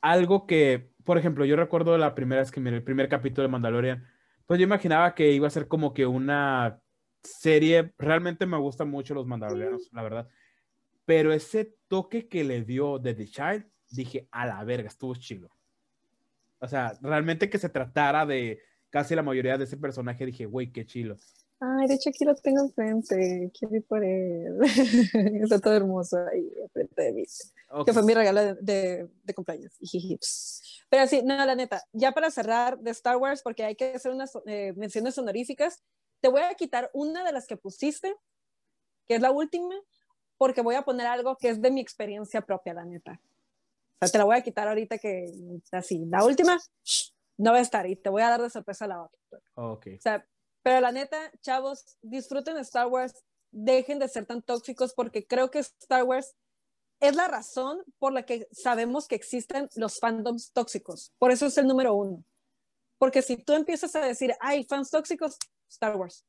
algo 0.00 0.46
que, 0.46 0.92
por 1.02 1.18
ejemplo, 1.18 1.44
yo 1.44 1.56
recuerdo 1.56 1.98
la 1.98 2.14
primera 2.14 2.42
vez 2.42 2.52
que 2.52 2.60
miré 2.60 2.76
el 2.76 2.84
primer 2.84 3.08
capítulo 3.08 3.42
de 3.42 3.48
Mandalorian, 3.50 4.06
pues 4.46 4.60
yo 4.60 4.64
imaginaba 4.64 5.16
que 5.16 5.32
iba 5.32 5.48
a 5.48 5.50
ser 5.50 5.66
como 5.66 5.92
que 5.92 6.06
una 6.06 6.80
serie, 7.24 7.92
realmente 7.98 8.46
me 8.46 8.58
gustan 8.58 8.88
mucho 8.88 9.14
los 9.14 9.26
mandalorianos, 9.26 9.88
la 9.90 10.04
verdad, 10.04 10.28
pero 11.04 11.32
ese 11.32 11.74
toque 11.88 12.28
que 12.28 12.44
le 12.44 12.62
dio 12.62 13.00
de 13.00 13.14
The 13.14 13.26
Child, 13.26 13.66
dije, 13.90 14.28
a 14.30 14.46
la 14.46 14.62
verga, 14.62 14.86
estuvo 14.86 15.16
chido. 15.16 15.50
O 16.60 16.68
sea, 16.68 16.96
realmente 17.02 17.50
que 17.50 17.58
se 17.58 17.68
tratara 17.68 18.24
de 18.24 18.60
casi 18.96 19.14
la 19.14 19.22
mayoría 19.22 19.58
de 19.58 19.64
ese 19.64 19.76
personaje, 19.76 20.24
dije, 20.24 20.46
güey, 20.46 20.72
qué 20.72 20.86
chilo. 20.86 21.18
Ay, 21.60 21.86
de 21.86 21.96
hecho 21.96 22.08
aquí 22.08 22.24
lo 22.24 22.34
tengo 22.34 22.62
enfrente. 22.62 23.52
Quiero 23.52 23.76
ir 23.76 23.84
por 23.84 24.02
él. 24.02 24.58
Está 25.42 25.58
todo 25.58 25.76
hermoso 25.76 26.16
ahí 26.32 26.50
enfrente 26.62 27.02
de 27.02 27.12
mí. 27.12 27.24
Ok. 27.72 27.84
Que 27.84 27.92
fue 27.92 28.02
mi 28.04 28.14
regalo 28.14 28.40
de, 28.40 28.54
de, 28.54 29.08
de 29.22 29.34
cumpleaños. 29.34 29.74
Jiji. 29.82 30.18
Pero 30.88 31.06
sí, 31.08 31.20
no, 31.22 31.36
la 31.44 31.54
neta, 31.54 31.82
ya 31.92 32.12
para 32.12 32.30
cerrar 32.30 32.78
de 32.78 32.90
Star 32.92 33.18
Wars, 33.18 33.42
porque 33.42 33.64
hay 33.64 33.76
que 33.76 33.96
hacer 33.96 34.12
unas 34.12 34.32
eh, 34.46 34.72
menciones 34.78 35.18
honoríficas, 35.18 35.82
te 36.22 36.28
voy 36.28 36.40
a 36.40 36.54
quitar 36.54 36.90
una 36.94 37.22
de 37.22 37.32
las 37.32 37.46
que 37.46 37.58
pusiste, 37.58 38.16
que 39.06 39.16
es 39.16 39.20
la 39.20 39.30
última, 39.30 39.74
porque 40.38 40.62
voy 40.62 40.76
a 40.76 40.86
poner 40.86 41.06
algo 41.06 41.36
que 41.36 41.50
es 41.50 41.60
de 41.60 41.70
mi 41.70 41.82
experiencia 41.82 42.40
propia, 42.40 42.72
la 42.72 42.86
neta. 42.86 43.20
O 44.00 44.06
sea, 44.06 44.08
te 44.08 44.16
la 44.16 44.24
voy 44.24 44.36
a 44.36 44.42
quitar 44.42 44.68
ahorita 44.68 44.96
que, 44.96 45.26
así, 45.72 46.02
la 46.06 46.24
última 46.24 46.58
no 47.38 47.52
va 47.52 47.58
a 47.58 47.62
estar 47.62 47.86
y 47.86 47.96
te 47.96 48.10
voy 48.10 48.22
a 48.22 48.30
dar 48.30 48.42
de 48.42 48.50
sorpresa 48.50 48.86
la 48.86 49.02
otra. 49.02 49.18
Ok. 49.54 49.88
O 49.98 50.00
sea, 50.00 50.26
pero 50.62 50.80
la 50.80 50.92
neta, 50.92 51.30
chavos, 51.40 51.96
disfruten 52.02 52.56
Star 52.58 52.88
Wars, 52.88 53.24
dejen 53.52 53.98
de 53.98 54.08
ser 54.08 54.26
tan 54.26 54.42
tóxicos 54.42 54.94
porque 54.94 55.26
creo 55.26 55.50
que 55.50 55.60
Star 55.60 56.04
Wars 56.04 56.34
es 57.00 57.14
la 57.14 57.28
razón 57.28 57.82
por 57.98 58.12
la 58.12 58.24
que 58.24 58.48
sabemos 58.52 59.06
que 59.06 59.14
existen 59.14 59.68
los 59.76 59.98
fandoms 59.98 60.52
tóxicos. 60.52 61.12
Por 61.18 61.30
eso 61.30 61.46
es 61.46 61.58
el 61.58 61.66
número 61.66 61.94
uno. 61.94 62.24
Porque 62.98 63.22
si 63.22 63.36
tú 63.36 63.52
empiezas 63.52 63.94
a 63.94 64.00
decir, 64.00 64.34
hay 64.40 64.64
fans 64.64 64.90
tóxicos, 64.90 65.36
Star 65.68 65.96
Wars. 65.96 66.24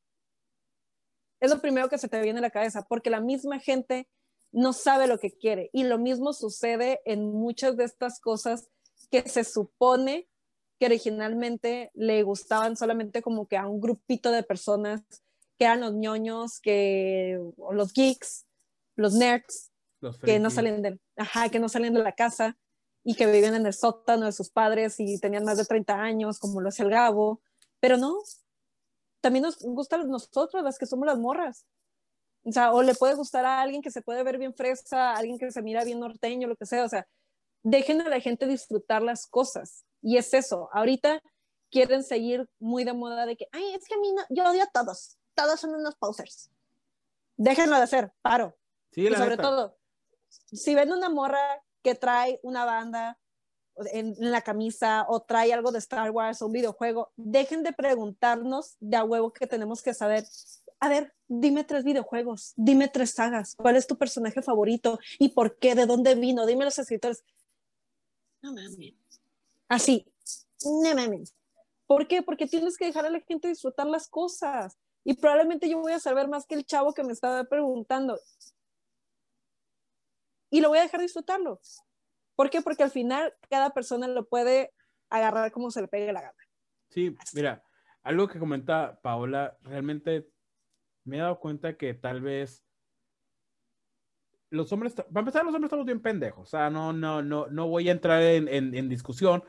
Es 1.40 1.52
lo 1.52 1.62
primero 1.62 1.88
que 1.88 1.98
se 1.98 2.10
te 2.10 2.22
viene 2.22 2.40
a 2.40 2.42
la 2.42 2.50
cabeza, 2.50 2.86
porque 2.88 3.10
la 3.10 3.22
misma 3.22 3.60
gente 3.60 4.10
no 4.52 4.74
sabe 4.74 5.08
lo 5.08 5.20
que 5.20 5.32
quiere. 5.32 5.70
Y 5.72 5.84
lo 5.84 5.98
mismo 5.98 6.34
sucede 6.34 7.02
en 7.06 7.32
muchas 7.32 7.78
de 7.78 7.86
estas 7.86 8.20
cosas 8.20 8.70
que 9.10 9.28
se 9.30 9.44
supone 9.44 10.28
que 10.80 10.86
originalmente 10.86 11.92
le 11.94 12.24
gustaban 12.24 12.78
solamente 12.78 13.22
como 13.22 13.48
que 13.48 13.58
a 13.58 13.68
un 13.68 13.82
grupito 13.82 14.32
de 14.32 14.44
personas 14.44 15.02
que 15.58 15.66
eran 15.66 15.82
los 15.82 15.94
ñoños, 15.94 16.60
que, 16.60 17.40
o 17.58 17.74
los 17.74 17.94
geeks, 17.94 18.46
los 18.96 19.14
nerds, 19.14 19.72
Los 20.00 20.20
que 20.20 20.40
no 20.40 20.50
salen 20.50 20.82
de, 20.82 21.00
ajá, 21.16 21.50
que 21.50 21.60
no 21.60 21.70
salen 21.70 21.94
de 21.94 22.04
la 22.04 22.12
casa 22.12 22.58
y 23.04 23.16
que 23.16 23.26
vivían 23.26 23.56
en 23.56 23.66
el 23.66 23.74
sótano 23.74 24.26
de 24.26 24.32
sus 24.32 24.50
padres 24.50 25.00
y 25.00 25.20
tenían 25.20 25.46
más 25.46 25.58
de 25.58 25.66
30 25.66 25.96
años, 25.96 26.40
como 26.40 26.62
lo 26.62 26.70
hace 26.70 26.84
el 26.84 26.90
Gabo, 26.90 27.42
pero 27.80 27.98
no, 27.98 28.20
también 29.22 29.44
nos 29.44 29.60
gustan 29.60 30.02
a 30.02 30.04
nosotros, 30.04 30.64
las 30.64 30.78
que 30.78 30.86
somos 30.86 31.08
las 31.08 31.18
morras. 31.18 31.66
O 32.44 32.52
sea, 32.52 32.72
o 32.72 32.82
le 32.84 32.96
puede 32.96 33.16
gustar 33.16 33.46
a 33.46 33.62
alguien 33.62 33.82
que 33.82 33.92
se 33.92 34.02
puede 34.02 34.24
ver 34.24 34.38
bien 34.38 34.54
fresa, 34.54 35.12
a 35.12 35.18
alguien 35.18 35.38
que 35.38 35.52
se 35.52 35.62
mira 35.62 35.84
bien 35.84 36.00
norteño, 36.00 36.48
lo 36.48 36.56
que 36.56 36.66
sea, 36.66 36.84
o 36.84 36.90
sea, 36.90 37.08
dejen 37.64 38.02
a 38.02 38.10
la 38.10 38.20
gente 38.20 38.46
disfrutar 38.46 39.02
las 39.02 39.26
cosas. 39.26 39.87
Y 40.08 40.16
es 40.16 40.34
eso, 40.34 40.70
ahorita 40.72 41.22
quieren 41.70 42.02
seguir 42.02 42.50
muy 42.60 42.86
de 42.86 42.94
moda 42.94 43.26
de 43.26 43.36
que, 43.36 43.50
ay, 43.52 43.74
es 43.74 43.86
que 43.86 43.96
a 43.96 43.98
mí 43.98 44.14
no, 44.14 44.24
yo 44.30 44.50
odio 44.50 44.64
a 44.64 44.68
todos, 44.68 45.18
todos 45.34 45.60
son 45.60 45.76
unos 45.76 45.96
posers. 45.96 46.50
Déjenlo 47.36 47.76
de 47.76 47.82
hacer, 47.82 48.14
paro. 48.22 48.58
Sí, 48.94 49.02
y 49.02 49.14
sobre 49.14 49.32
neta. 49.32 49.44
todo, 49.44 49.78
si 50.30 50.76
ven 50.76 50.94
una 50.94 51.10
morra 51.10 51.62
que 51.84 51.94
trae 51.94 52.40
una 52.42 52.64
banda 52.64 53.20
en, 53.92 54.16
en 54.18 54.32
la 54.32 54.44
camisa 54.44 55.06
o 55.10 55.24
trae 55.24 55.52
algo 55.52 55.74
de 55.74 55.80
Star 55.80 56.10
Wars 56.12 56.42
o 56.42 56.46
un 56.46 56.54
videojuego, 56.54 57.12
dejen 57.18 57.64
de 57.64 57.74
preguntarnos 57.74 58.78
de 58.80 58.96
a 58.96 59.04
huevo 59.04 59.34
que 59.34 59.46
tenemos 59.46 59.82
que 59.82 59.94
saber. 59.94 60.24
A 60.80 60.88
ver, 60.88 61.14
dime 61.28 61.66
tres 61.66 61.84
videojuegos, 61.84 62.54
dime 62.56 62.88
tres 62.88 63.12
sagas, 63.12 63.56
cuál 63.58 63.76
es 63.76 63.88
tu 63.88 63.98
personaje 63.98 64.42
favorito 64.42 65.00
y 65.20 65.30
por 65.30 65.60
qué, 65.60 65.76
de 65.76 65.86
dónde 65.86 66.16
vino, 66.16 66.46
dime 66.46 66.64
los 66.64 66.80
escritores. 66.80 67.26
No 68.42 68.54
mames. 68.54 69.07
Así, 69.70 70.06
no. 70.64 71.24
¿Por 71.86 72.08
qué? 72.08 72.22
Porque 72.22 72.48
tienes 72.48 72.78
que 72.78 72.86
dejar 72.86 73.06
a 73.06 73.10
la 73.10 73.22
gente 73.22 73.48
disfrutar 73.48 73.88
las 73.88 74.10
cosas. 74.10 74.78
Y 75.04 75.14
probablemente 75.14 75.70
yo 75.70 75.80
voy 75.80 75.94
a 75.94 76.00
saber 76.00 76.28
más 76.28 76.46
que 76.46 76.56
el 76.56 76.66
chavo 76.66 76.94
que 76.94 77.04
me 77.04 77.14
estaba 77.14 77.46
preguntando. 77.46 78.20
Y 80.50 80.62
lo 80.62 80.70
voy 80.70 80.80
a 80.80 80.84
dejar 80.84 81.02
disfrutarlo. 81.02 81.62
¿Por 82.36 82.50
qué? 82.50 82.62
Porque 82.62 82.84
al 82.84 82.92
final 82.92 83.34
cada 83.50 83.72
persona 83.72 84.08
lo 84.08 84.28
puede 84.28 84.74
agarrar 85.10 85.52
como 85.52 85.72
se 85.72 85.82
le 85.82 85.88
pegue 85.88 86.12
la 86.12 86.22
gana. 86.22 86.38
Sí, 86.90 87.16
mira, 87.34 87.64
algo 88.04 88.28
que 88.28 88.40
comenta 88.40 89.00
Paola, 89.02 89.58
realmente 89.62 90.30
me 91.06 91.18
he 91.18 91.22
dado 91.22 91.40
cuenta 91.40 91.78
que 91.78 91.94
tal 91.94 92.22
vez 92.22 92.64
los 94.50 94.72
hombres, 94.72 94.94
para 94.94 95.20
empezar, 95.20 95.44
los 95.44 95.54
hombres 95.54 95.68
estamos 95.68 95.86
bien 95.86 96.02
pendejos, 96.02 96.48
o 96.48 96.50
sea, 96.50 96.70
no, 96.70 96.94
no, 96.94 97.22
no, 97.22 97.48
no 97.48 97.68
voy 97.68 97.90
a 97.90 97.92
entrar 97.92 98.22
en, 98.22 98.48
en, 98.48 98.74
en 98.76 98.88
discusión, 98.88 99.44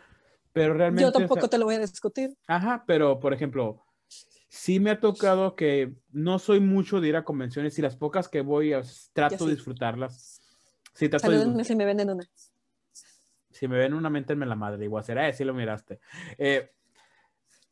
pero 0.59 0.74
realmente... 0.74 1.02
Yo 1.02 1.09
o 1.09 1.12
sea, 1.12 1.20
tampoco 1.20 1.48
te 1.48 1.59
lo 1.59 1.66
voy 1.66 1.76
a 1.76 1.78
discutir. 1.78 2.36
Ajá, 2.48 2.82
pero 2.86 3.20
por 3.20 3.32
ejemplo, 3.32 3.85
sí 4.48 4.80
me 4.80 4.90
ha 4.90 4.98
tocado 4.98 5.55
que 5.55 5.94
no 6.10 6.39
soy 6.40 6.59
mucho 6.59 7.01
de 7.01 7.09
ir 7.09 7.16
a 7.16 7.24
convenciones 7.24 7.78
y 7.78 7.82
las 7.82 7.94
pocas 7.97 8.28
que 8.28 8.40
voy, 8.40 8.72
a- 8.72 8.82
trato 9.12 9.47
de 9.47 9.52
sí. 9.52 9.56
disfrutarlas. 9.56 10.40
Sí, 10.94 11.09
trato 11.09 11.30
de 11.30 11.64
si 11.64 11.76
me 11.76 11.85
venden 11.85 12.10
una. 12.10 12.24
si 13.51 13.68
me 13.68 13.78
ven 13.78 13.94
una 13.94 14.10
mente 14.10 14.35
me 14.35 14.47
la 14.47 14.56
madre, 14.56 14.85
igual 14.85 15.05
será, 15.05 15.28
eh, 15.28 15.32
sí 15.32 15.44
lo 15.44 15.55
miraste. 15.55 16.01
Eh, 16.39 16.72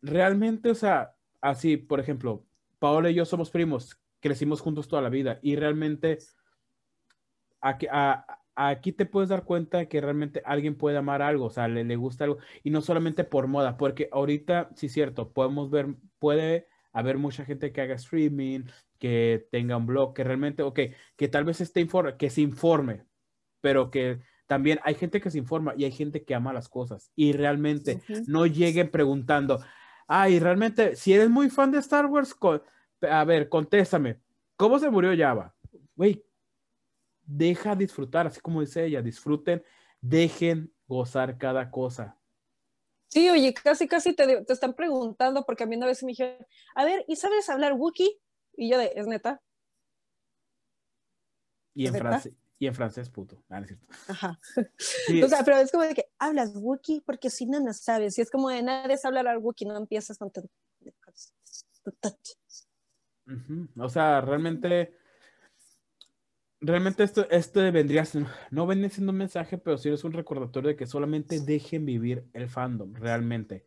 realmente, 0.01 0.71
o 0.71 0.75
sea, 0.77 1.17
así, 1.41 1.77
por 1.77 1.99
ejemplo, 1.99 2.45
Paola 2.79 3.11
y 3.11 3.15
yo 3.15 3.25
somos 3.25 3.51
primos, 3.51 3.99
crecimos 4.21 4.61
juntos 4.61 4.87
toda 4.87 5.03
la 5.03 5.09
vida 5.09 5.41
y 5.43 5.57
realmente 5.57 6.19
aquí, 7.61 7.89
a- 7.91 8.25
aquí 8.57 8.93
te 8.93 9.07
puedes 9.07 9.29
dar 9.29 9.45
cuenta 9.45 9.87
que 9.87 10.01
realmente 10.01 10.43
alguien 10.45 10.75
puede 10.77 10.97
amar 10.97 11.23
algo, 11.23 11.45
o 11.45 11.51
sea, 11.51 11.69
le, 11.69 11.85
le 11.85 11.97
gusta 11.97 12.25
algo 12.25 12.39
y 12.65 12.71
no 12.71 12.81
solamente 12.81 13.23
por 13.23 13.47
moda, 13.47 13.77
porque 13.77 14.09
ahorita, 14.11 14.71
sí 14.75 14.87
es 14.87 14.93
cierto, 14.93 15.33
podemos 15.33 15.71
ver, 15.71 15.95
puede 16.19 16.67
haber 16.93 17.19
mucha 17.19 17.45
gente 17.45 17.73
que 17.73 17.83
haga 17.83 17.95
streaming, 17.95 18.63
que 18.99 19.47
tenga 19.53 19.77
un 19.77 19.87
blog, 19.87 20.15
que 20.15 20.25
realmente, 20.25 20.63
ok, 20.63 20.81
que 21.17 21.29
tal 21.29 21.45
vez 21.45 21.61
esté 21.61 21.81
informe, 21.81 22.17
que 22.17 22.31
se 22.31 22.41
informe, 22.41 23.05
pero 23.61 23.91
que 23.91 24.21
también 24.47 24.81
hay 24.83 24.95
gente 24.95 25.21
que 25.21 25.31
se 25.31 25.39
informa 25.39 25.75
y 25.77 25.85
hay 25.85 25.93
gente 25.93 26.25
que 26.25 26.35
ama 26.35 26.53
las 26.53 26.69
cosas 26.69 27.13
y 27.15 27.33
realmente 27.33 28.01
no 28.27 28.47
lleguen 28.47 28.91
preguntando, 28.91 29.61
ay, 30.07 30.39
realmente, 30.39 30.97
si 30.97 31.13
eres 31.13 31.29
muy 31.29 31.51
fan 31.51 31.71
de 31.71 31.79
Star 31.79 32.07
Wars, 32.07 32.35
a 33.03 33.25
ver, 33.25 33.49
contéstame, 33.49 34.21
¿cómo 34.57 34.79
se 34.79 34.89
murió 34.89 35.13
Java? 35.17 35.55
Güey, 35.97 36.25
deja 37.27 37.75
disfrutar, 37.75 38.27
así 38.27 38.41
como 38.41 38.61
dice 38.61 38.85
ella, 38.85 39.03
disfruten, 39.03 39.63
dejen 40.01 40.73
gozar 40.87 41.37
cada 41.39 41.71
cosa. 41.71 42.19
Sí, 43.09 43.29
oye, 43.31 43.55
casi, 43.55 43.87
casi 43.87 44.13
te, 44.15 44.43
te 44.43 44.53
están 44.53 44.75
preguntando, 44.75 45.45
porque 45.45 45.65
a 45.65 45.67
mí 45.67 45.77
una 45.77 45.87
vez 45.87 46.03
me 46.03 46.09
dijeron, 46.09 46.47
a 46.75 46.85
ver, 46.85 47.05
¿y 47.09 47.17
sabes 47.17 47.49
hablar 47.49 47.75
Wookiee? 47.75 48.21
Y 48.57 48.71
yo 48.71 48.79
de, 48.79 48.93
¿es 48.95 49.07
neta? 49.07 49.43
Y 51.75 51.87
en, 51.87 51.95
francés, 51.95 52.33
y 52.59 52.67
en 52.67 52.75
francés, 52.75 53.11
puto. 53.11 53.43
Ah, 53.51 53.61
es 53.61 53.67
cierto. 53.69 53.87
Ajá. 54.09 54.41
O 55.25 55.29
sea, 55.29 55.45
pero 55.45 55.59
es 55.59 55.71
como 55.71 55.85
de 55.85 55.95
que 55.95 56.11
hablas 56.19 56.53
Wookiee 56.55 57.03
porque 57.05 57.31
si 57.31 57.47
no, 57.47 57.61
no 57.61 57.73
sabes. 57.75 58.19
Y 58.19 58.23
es 58.23 58.31
como 58.31 58.49
de 58.49 58.63
nadie 58.63 58.97
sabe 58.97 59.19
hablar 59.19 59.39
Wookiee, 59.39 59.69
no 59.69 59.77
empiezas 59.77 60.19
con... 60.19 60.33
O 63.77 63.89
sea, 63.89 64.21
realmente 64.21 64.97
realmente 66.61 67.03
esto, 67.03 67.29
esto 67.31 67.61
vendría 67.73 68.05
siendo, 68.05 68.31
no 68.51 68.67
vendría 68.67 68.91
siendo 68.91 69.13
un 69.13 69.19
mensaje, 69.19 69.59
pero 69.59 69.79
sí 69.79 69.89
es 69.89 70.05
un 70.05 70.13
recordatorio 70.13 70.69
de 70.69 70.77
que 70.77 70.87
solamente 70.87 71.41
dejen 71.41 71.85
vivir 71.85 72.25
el 72.33 72.49
fandom, 72.49 72.95
realmente. 72.95 73.67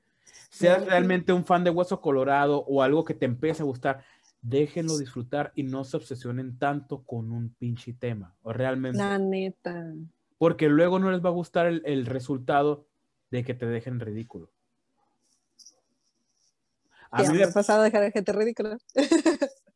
Seas 0.50 0.86
realmente 0.86 1.32
un 1.32 1.46
fan 1.46 1.64
de 1.64 1.70
Hueso 1.70 2.02
Colorado 2.02 2.64
o 2.68 2.82
algo 2.82 3.06
que 3.06 3.14
te 3.14 3.26
empiece 3.26 3.62
a 3.62 3.66
gustar, 3.66 4.04
déjenlo 4.42 4.98
disfrutar 4.98 5.52
y 5.56 5.64
no 5.64 5.84
se 5.84 5.98
obsesionen 5.98 6.58
tanto 6.58 7.04
con 7.04 7.32
un 7.32 7.54
pinche 7.54 7.94
tema, 7.94 8.36
o 8.42 8.52
realmente. 8.52 8.98
La 8.98 9.20
neta. 9.20 9.94
Porque 10.38 10.70
luego 10.70 10.98
no 11.00 11.12
les 11.12 11.24
va 11.24 11.30
a 11.30 11.34
gustar 11.34 11.68
el, 11.68 12.06
resultado 12.06 12.88
de 13.30 13.44
que 13.44 13.54
te 13.54 13.66
dejen 13.66 14.00
ridículo. 14.00 14.50
A 17.12 17.24
mí 17.24 17.38
me 17.38 17.44
ha 17.44 17.52
pasado 17.52 17.84
dejar 17.84 18.04
a 18.04 18.12
gente 18.12 18.32
ridícula. 18.32 18.78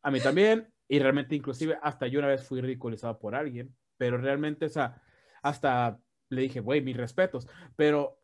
a 0.02 0.10
mí 0.10 0.20
también, 0.20 0.72
y 0.88 0.98
realmente, 0.98 1.34
inclusive, 1.34 1.78
hasta 1.82 2.06
yo 2.06 2.18
una 2.18 2.28
vez 2.28 2.46
fui 2.46 2.60
ridiculizado 2.60 3.18
por 3.18 3.34
alguien, 3.34 3.74
pero 3.96 4.18
realmente, 4.18 4.66
o 4.66 4.68
sea, 4.68 5.02
hasta 5.42 5.98
le 6.28 6.42
dije, 6.42 6.60
güey, 6.60 6.80
mis 6.80 6.96
respetos, 6.96 7.46
pero 7.76 8.20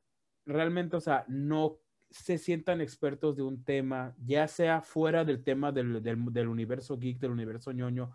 realmente, 0.47 0.97
o 0.97 1.01
sea, 1.01 1.25
no 1.29 1.79
se 2.11 2.39
sientan 2.39 2.81
expertos 2.81 3.37
de 3.37 3.43
un 3.43 3.63
tema, 3.65 4.15
ya 4.19 4.49
sea 4.49 4.83
fuera 4.83 5.25
del 5.25 5.45
tema 5.45 5.71
del, 5.71 6.03
del, 6.03 6.49
universo 6.49 6.99
geek, 6.99 7.19
del 7.19 7.31
universo 7.31 7.73
ñoño, 7.73 8.15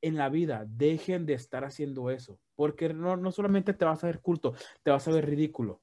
en 0.00 0.16
la 0.16 0.28
vida, 0.28 0.64
dejen 0.68 1.26
de 1.26 1.34
estar 1.34 1.64
haciendo 1.64 2.10
eso, 2.10 2.38
porque 2.54 2.94
no, 2.94 3.16
no 3.16 3.32
solamente 3.32 3.74
te 3.74 3.84
vas 3.84 4.04
a 4.04 4.06
ver 4.06 4.20
culto, 4.20 4.54
te 4.84 4.92
vas 4.92 5.08
a 5.08 5.10
ver 5.10 5.26
ridículo. 5.26 5.82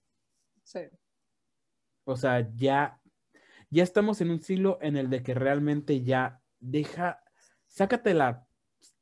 Sí. 0.64 0.80
O 2.06 2.16
sea, 2.16 2.50
ya, 2.56 3.02
ya 3.70 3.84
estamos 3.84 4.22
en 4.22 4.32
un 4.32 4.40
siglo 4.40 4.78
en 4.82 4.96
el 4.96 5.10
de 5.10 5.22
que 5.22 5.34
realmente 5.34 6.04
ya 6.04 6.42
deja 6.60 7.25
sácate 7.76 8.14
la, 8.14 8.46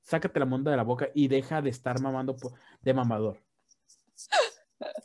sácate 0.02 0.40
la 0.40 0.46
monda 0.46 0.72
de 0.72 0.78
la 0.78 0.84
boca 0.84 1.10
y 1.14 1.28
deja 1.28 1.62
de 1.62 1.70
estar 1.70 2.02
mamando 2.02 2.36
de 2.82 2.94
mamador. 2.94 3.40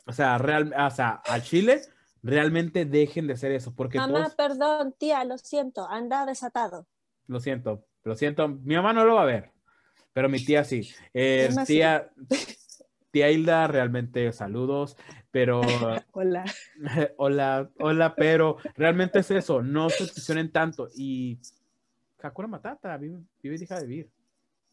O 0.07 0.11
sea, 0.11 0.37
real, 0.37 0.73
o 0.75 0.89
sea, 0.89 1.21
al 1.25 1.43
Chile 1.43 1.81
realmente 2.23 2.85
dejen 2.85 3.27
de 3.27 3.33
hacer 3.33 3.51
eso. 3.51 3.73
Porque 3.75 3.99
mamá, 3.99 4.33
perdón, 4.35 4.93
tía, 4.97 5.23
lo 5.23 5.37
siento, 5.37 5.87
anda 5.87 6.25
desatado. 6.25 6.87
Lo 7.27 7.39
siento, 7.39 7.85
lo 8.03 8.15
siento. 8.15 8.47
Mi 8.47 8.75
mamá 8.75 8.91
no 8.91 9.05
lo 9.05 9.15
va 9.15 9.21
a 9.21 9.25
ver, 9.25 9.51
pero 10.13 10.29
mi 10.29 10.43
tía 10.43 10.63
sí. 10.63 10.89
Eh, 11.13 11.49
tía, 11.67 12.09
tía 13.11 13.29
Hilda, 13.29 13.67
realmente 13.67 14.31
saludos, 14.33 14.97
pero... 15.29 15.61
hola. 16.11 16.43
hola, 17.17 17.69
hola, 17.79 18.15
pero 18.15 18.57
realmente 18.75 19.19
es 19.19 19.29
eso, 19.29 19.61
no 19.61 19.91
se 19.91 20.05
obsesionen 20.05 20.51
tanto 20.51 20.89
y 20.95 21.39
Hakuna 22.21 22.47
Matata, 22.47 22.97
vive, 22.97 23.19
vive 23.41 23.55
y 23.55 23.57
deja 23.59 23.79
de 23.79 23.87
vivir. 23.87 24.11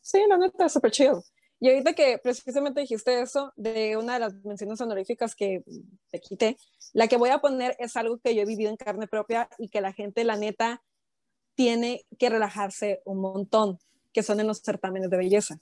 Sí, 0.01 0.21
la 0.29 0.37
neta, 0.37 0.69
súper 0.69 0.91
chill. 0.91 1.23
Y 1.59 1.69
ahorita 1.69 1.95
que 1.95 2.19
precisamente 2.19 2.81
dijiste 2.81 3.21
eso, 3.21 3.53
de 3.57 3.97
una 3.97 4.15
de 4.15 4.21
las 4.21 4.35
menciones 4.45 4.81
honoríficas 4.81 5.35
que 5.35 5.65
te 6.11 6.21
quité, 6.21 6.57
la 6.93 7.09
que 7.09 7.17
voy 7.17 7.31
a 7.31 7.39
poner 7.39 7.77
es 7.79 7.97
algo 7.97 8.19
que 8.19 8.35
yo 8.35 8.43
he 8.43 8.47
vivido 8.47 8.71
en 8.71 8.77
carne 8.77 9.07
propia 9.07 9.49
y 9.59 9.69
que 9.69 9.81
la 9.81 9.93
gente, 9.93 10.25
la 10.25 10.37
neta, 10.37 10.83
tiene 11.55 12.05
que 12.19 12.29
relajarse 12.29 13.01
un 13.07 13.21
montón, 13.21 13.79
que 14.13 14.23
son 14.23 14.39
en 14.41 14.47
los 14.47 14.61
certámenes 14.61 15.09
de 15.09 15.17
belleza. 15.17 15.59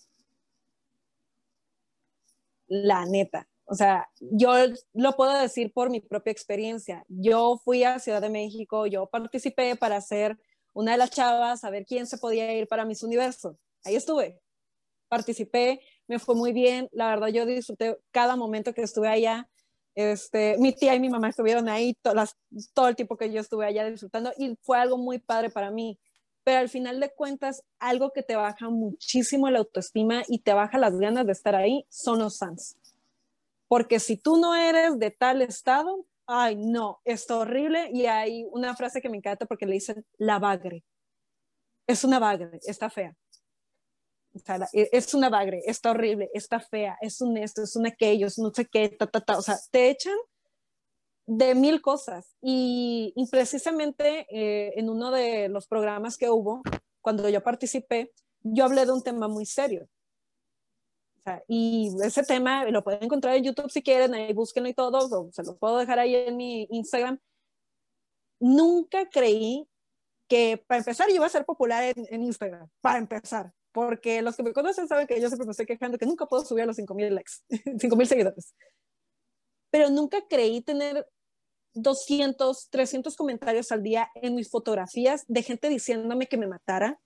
La 2.66 3.06
neta. 3.06 3.48
O 3.66 3.74
sea, 3.74 4.10
yo 4.20 4.52
lo 4.92 5.12
puedo 5.16 5.38
decir 5.38 5.72
por 5.72 5.90
mi 5.90 6.00
propia 6.00 6.32
experiencia. 6.32 7.04
Yo 7.08 7.60
fui 7.64 7.84
a 7.84 7.98
Ciudad 7.98 8.20
de 8.20 8.30
México, 8.30 8.86
yo 8.86 9.06
participé 9.06 9.76
para 9.76 9.96
hacer 9.96 10.38
una 10.74 10.92
de 10.92 10.98
las 10.98 11.10
chavas 11.10 11.64
a 11.64 11.70
ver 11.70 11.86
quién 11.86 12.06
se 12.06 12.18
podía 12.18 12.52
ir 12.52 12.68
para 12.68 12.84
Miss 12.84 13.02
Universo. 13.02 13.58
Ahí 13.84 13.96
estuve, 13.96 14.40
participé, 15.08 15.80
me 16.06 16.18
fue 16.18 16.34
muy 16.34 16.52
bien, 16.52 16.88
la 16.92 17.08
verdad 17.08 17.28
yo 17.28 17.46
disfruté 17.46 17.98
cada 18.10 18.36
momento 18.36 18.74
que 18.74 18.82
estuve 18.82 19.08
allá. 19.08 19.48
Este, 19.94 20.56
mi 20.58 20.72
tía 20.72 20.94
y 20.94 21.00
mi 21.00 21.08
mamá 21.08 21.28
estuvieron 21.28 21.68
ahí 21.68 21.96
todo 22.74 22.88
el 22.88 22.96
tiempo 22.96 23.16
que 23.16 23.32
yo 23.32 23.40
estuve 23.40 23.64
allá 23.64 23.88
disfrutando 23.88 24.32
y 24.36 24.56
fue 24.62 24.78
algo 24.78 24.98
muy 24.98 25.18
padre 25.18 25.50
para 25.50 25.70
mí. 25.70 25.98
Pero 26.42 26.58
al 26.58 26.68
final 26.68 27.00
de 27.00 27.10
cuentas, 27.10 27.62
algo 27.78 28.10
que 28.10 28.22
te 28.22 28.36
baja 28.36 28.68
muchísimo 28.68 29.48
la 29.48 29.60
autoestima 29.60 30.24
y 30.28 30.40
te 30.40 30.52
baja 30.52 30.78
las 30.78 30.98
ganas 30.98 31.24
de 31.24 31.32
estar 31.32 31.54
ahí 31.54 31.86
son 31.88 32.18
los 32.18 32.38
fans. 32.38 32.76
Porque 33.68 33.98
si 33.98 34.16
tú 34.16 34.36
no 34.36 34.54
eres 34.54 34.98
de 34.98 35.10
tal 35.10 35.40
estado, 35.40 36.04
ay, 36.26 36.56
no, 36.56 37.00
está 37.04 37.38
horrible. 37.38 37.90
Y 37.92 38.06
hay 38.06 38.46
una 38.52 38.74
frase 38.76 39.00
que 39.00 39.08
me 39.08 39.18
encanta 39.18 39.46
porque 39.46 39.66
le 39.66 39.74
dicen 39.74 40.04
la 40.18 40.38
bagre. 40.38 40.84
Es 41.86 42.04
una 42.04 42.18
bagre, 42.18 42.58
está 42.62 42.90
fea. 42.90 43.14
E, 44.72 44.88
es 44.92 45.14
una 45.14 45.28
bagre, 45.28 45.62
está 45.66 45.92
horrible, 45.92 46.30
está 46.34 46.58
fea, 46.58 46.98
es 47.00 47.20
un 47.20 47.36
esto, 47.36 47.62
es 47.62 47.76
un 47.76 47.86
aquello, 47.86 48.26
es 48.26 48.38
no 48.38 48.50
sé 48.52 48.66
qué, 48.66 48.88
ta, 48.88 49.06
ta, 49.06 49.20
ta. 49.20 49.38
O 49.38 49.42
sea, 49.42 49.56
te 49.70 49.90
echan 49.90 50.16
de 51.26 51.54
mil 51.54 51.80
cosas. 51.80 52.34
Y, 52.42 53.14
precisamente 53.30 54.26
eh, 54.30 54.72
en 54.76 54.90
uno 54.90 55.10
de 55.10 55.48
los 55.48 55.66
programas 55.66 56.16
que 56.16 56.30
hubo, 56.30 56.62
cuando 57.00 57.28
yo 57.28 57.42
participé, 57.42 58.12
yo 58.42 58.64
hablé 58.64 58.86
de 58.86 58.92
un 58.92 59.02
tema 59.02 59.28
muy 59.28 59.46
serio 59.46 59.88
y 61.48 61.92
ese 62.02 62.22
tema 62.22 62.64
lo 62.66 62.82
pueden 62.84 63.04
encontrar 63.04 63.36
en 63.36 63.44
YouTube 63.44 63.70
si 63.70 63.82
quieren, 63.82 64.14
ahí 64.14 64.32
búsquenlo 64.32 64.68
y 64.68 64.74
todo, 64.74 64.98
o 64.98 65.32
se 65.32 65.42
lo 65.42 65.56
puedo 65.56 65.78
dejar 65.78 65.98
ahí 65.98 66.14
en 66.14 66.36
mi 66.36 66.66
Instagram. 66.70 67.18
Nunca 68.40 69.08
creí 69.08 69.68
que, 70.28 70.62
para 70.66 70.78
empezar, 70.78 71.08
yo 71.08 71.16
iba 71.16 71.26
a 71.26 71.30
ser 71.30 71.44
popular 71.44 71.84
en, 71.84 72.06
en 72.10 72.22
Instagram, 72.22 72.68
para 72.80 72.98
empezar, 72.98 73.52
porque 73.72 74.22
los 74.22 74.36
que 74.36 74.42
me 74.42 74.52
conocen 74.52 74.88
saben 74.88 75.06
que 75.06 75.20
yo 75.20 75.28
siempre 75.28 75.46
me 75.46 75.52
estoy 75.52 75.66
quejando 75.66 75.98
que 75.98 76.06
nunca 76.06 76.26
puedo 76.26 76.44
subir 76.44 76.64
a 76.64 76.66
los 76.66 76.76
5000 76.76 77.14
likes, 77.14 77.32
5000 77.78 78.06
seguidores. 78.06 78.54
Pero 79.70 79.90
nunca 79.90 80.22
creí 80.28 80.60
tener 80.60 81.06
200, 81.74 82.70
300 82.70 83.16
comentarios 83.16 83.72
al 83.72 83.82
día 83.82 84.10
en 84.14 84.34
mis 84.34 84.50
fotografías 84.50 85.24
de 85.26 85.42
gente 85.42 85.68
diciéndome 85.68 86.28
que 86.28 86.36
me 86.36 86.46
matara, 86.46 87.00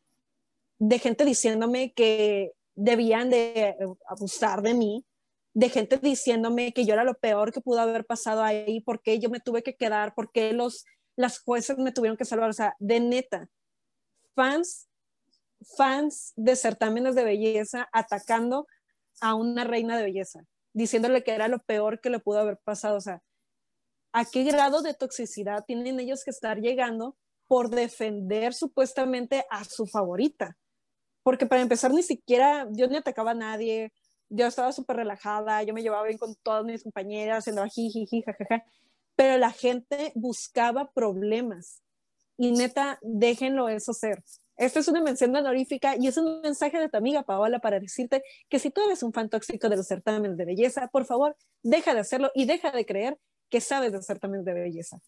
de 0.78 0.98
gente 0.98 1.24
diciéndome 1.24 1.92
que 1.92 2.52
debían 2.78 3.28
de 3.28 3.52
eh, 3.56 3.76
abusar 4.06 4.62
de 4.62 4.72
mí, 4.72 5.04
de 5.52 5.68
gente 5.68 5.98
diciéndome 5.98 6.72
que 6.72 6.86
yo 6.86 6.94
era 6.94 7.02
lo 7.02 7.14
peor 7.14 7.52
que 7.52 7.60
pudo 7.60 7.80
haber 7.80 8.06
pasado 8.06 8.42
ahí, 8.42 8.80
porque 8.82 9.18
yo 9.18 9.30
me 9.30 9.40
tuve 9.40 9.62
que 9.62 9.74
quedar, 9.74 10.14
porque 10.14 10.52
los, 10.52 10.84
las 11.16 11.40
jueces 11.40 11.78
me 11.78 11.90
tuvieron 11.90 12.16
que 12.16 12.24
salvar, 12.24 12.50
o 12.50 12.52
sea, 12.52 12.76
de 12.78 13.00
neta, 13.00 13.48
fans, 14.36 14.88
fans 15.76 16.32
de 16.36 16.54
certámenes 16.54 17.16
de 17.16 17.24
belleza 17.24 17.88
atacando 17.92 18.68
a 19.20 19.34
una 19.34 19.64
reina 19.64 19.96
de 19.96 20.04
belleza, 20.04 20.44
diciéndole 20.72 21.24
que 21.24 21.32
era 21.32 21.48
lo 21.48 21.58
peor 21.58 22.00
que 22.00 22.10
le 22.10 22.20
pudo 22.20 22.38
haber 22.38 22.58
pasado, 22.58 22.98
o 22.98 23.00
sea, 23.00 23.20
¿a 24.12 24.24
qué 24.24 24.44
grado 24.44 24.82
de 24.82 24.94
toxicidad 24.94 25.64
tienen 25.66 25.98
ellos 25.98 26.22
que 26.22 26.30
estar 26.30 26.60
llegando 26.60 27.16
por 27.48 27.70
defender 27.70 28.54
supuestamente 28.54 29.44
a 29.50 29.64
su 29.64 29.86
favorita? 29.86 30.56
Porque 31.28 31.44
para 31.44 31.60
empezar 31.60 31.92
ni 31.92 32.02
siquiera 32.02 32.66
yo 32.70 32.88
ni 32.88 32.96
atacaba 32.96 33.32
a 33.32 33.34
nadie, 33.34 33.92
yo 34.30 34.46
estaba 34.46 34.72
súper 34.72 34.96
relajada, 34.96 35.62
yo 35.62 35.74
me 35.74 35.82
llevaba 35.82 36.06
bien 36.06 36.16
con 36.16 36.34
todas 36.36 36.64
mis 36.64 36.82
compañeras, 36.82 37.40
haciendo 37.40 37.66
jiji, 37.66 38.22
jajaja, 38.22 38.64
pero 39.14 39.36
la 39.36 39.50
gente 39.50 40.10
buscaba 40.14 40.90
problemas 40.90 41.82
y 42.38 42.52
neta, 42.52 42.98
déjenlo 43.02 43.68
eso 43.68 43.92
ser. 43.92 44.24
Esta 44.56 44.80
es 44.80 44.88
una 44.88 45.02
mención 45.02 45.36
honorífica 45.36 45.96
y 45.98 46.06
es 46.06 46.16
un 46.16 46.40
mensaje 46.40 46.78
de 46.78 46.88
tu 46.88 46.96
amiga 46.96 47.22
Paola 47.24 47.58
para 47.58 47.78
decirte 47.78 48.22
que 48.48 48.58
si 48.58 48.70
tú 48.70 48.80
eres 48.86 49.02
un 49.02 49.12
fan 49.12 49.28
tóxico 49.28 49.68
de 49.68 49.76
los 49.76 49.86
certámenes 49.86 50.38
de 50.38 50.46
belleza, 50.46 50.88
por 50.88 51.04
favor, 51.04 51.36
deja 51.62 51.92
de 51.92 52.00
hacerlo 52.00 52.30
y 52.34 52.46
deja 52.46 52.70
de 52.70 52.86
creer 52.86 53.18
que 53.50 53.60
sabes 53.60 53.92
de 53.92 54.00
certámenes 54.00 54.46
de 54.46 54.54
belleza. 54.54 54.98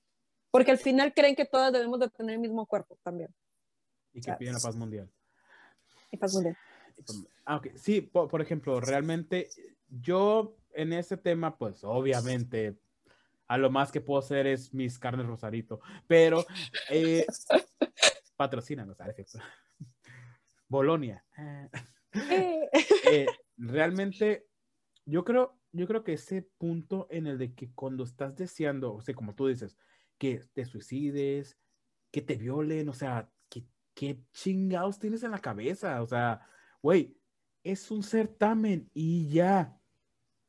Porque 0.51 0.71
al 0.71 0.79
final 0.79 1.15
creen 1.15 1.35
que 1.35 1.47
todas 1.47 1.73
debemos 1.73 1.99
de 1.99 2.11
tener 2.11 2.35
el 2.35 2.41
mismo 2.41 2.67
cuerpo 2.67 2.99
también. 3.03 3.35
Y 4.13 4.21
que 4.21 4.35
piden 4.35 4.53
la 4.53 4.61
paz 4.61 4.77
mundial. 4.77 5.11
Y. 6.11 6.19
Ah, 7.47 7.61
Sí, 7.75 8.01
por, 8.01 8.41
ejemplo, 8.41 8.81
realmente 8.81 9.49
yo 9.89 10.57
en 10.73 10.93
ese 10.93 11.17
tema, 11.17 11.57
pues 11.57 11.83
obviamente, 11.85 12.79
a 13.49 13.59
lo 13.59 13.71
más 13.71 13.91
que 13.91 14.01
puedo 14.01 14.21
hacer 14.21 14.47
es 14.47 14.73
mis 14.73 14.99
carnes 14.99 15.27
rosarito, 15.27 15.81
pero 16.07 16.45
eh, 16.91 17.27
patrocínanos, 18.37 18.97
¿sabes? 18.97 19.37
Bolonia. 20.69 21.25
Eh, 22.13 23.27
realmente, 23.57 24.49
yo 25.05 25.25
creo, 25.25 25.57
yo 25.71 25.87
creo 25.87 26.03
que 26.03 26.15
ese 26.15 26.43
punto 26.59 27.07
en 27.09 27.29
el 27.29 27.39
de 27.39 27.55
que 27.55 27.73
cuando 27.73 28.03
estás 28.03 28.35
deseando, 28.35 28.95
o 28.95 29.01
sea, 29.01 29.15
como 29.15 29.37
tú 29.37 29.47
dices, 29.47 29.77
que 30.19 30.43
te 30.53 30.65
suicides, 30.65 31.57
que 32.11 32.21
te 32.21 32.35
violen, 32.35 32.89
o 32.89 32.93
sea, 32.93 33.31
¿qué, 34.01 34.19
chingados 34.33 34.99
tienes 34.99 35.23
en 35.25 35.31
la 35.33 35.39
cabeza? 35.41 36.01
O 36.03 36.07
sea, 36.07 36.41
güey, 36.81 37.19
es 37.63 37.91
un 37.91 38.03
certamen 38.03 38.89
y 38.95 39.29
ya. 39.29 39.79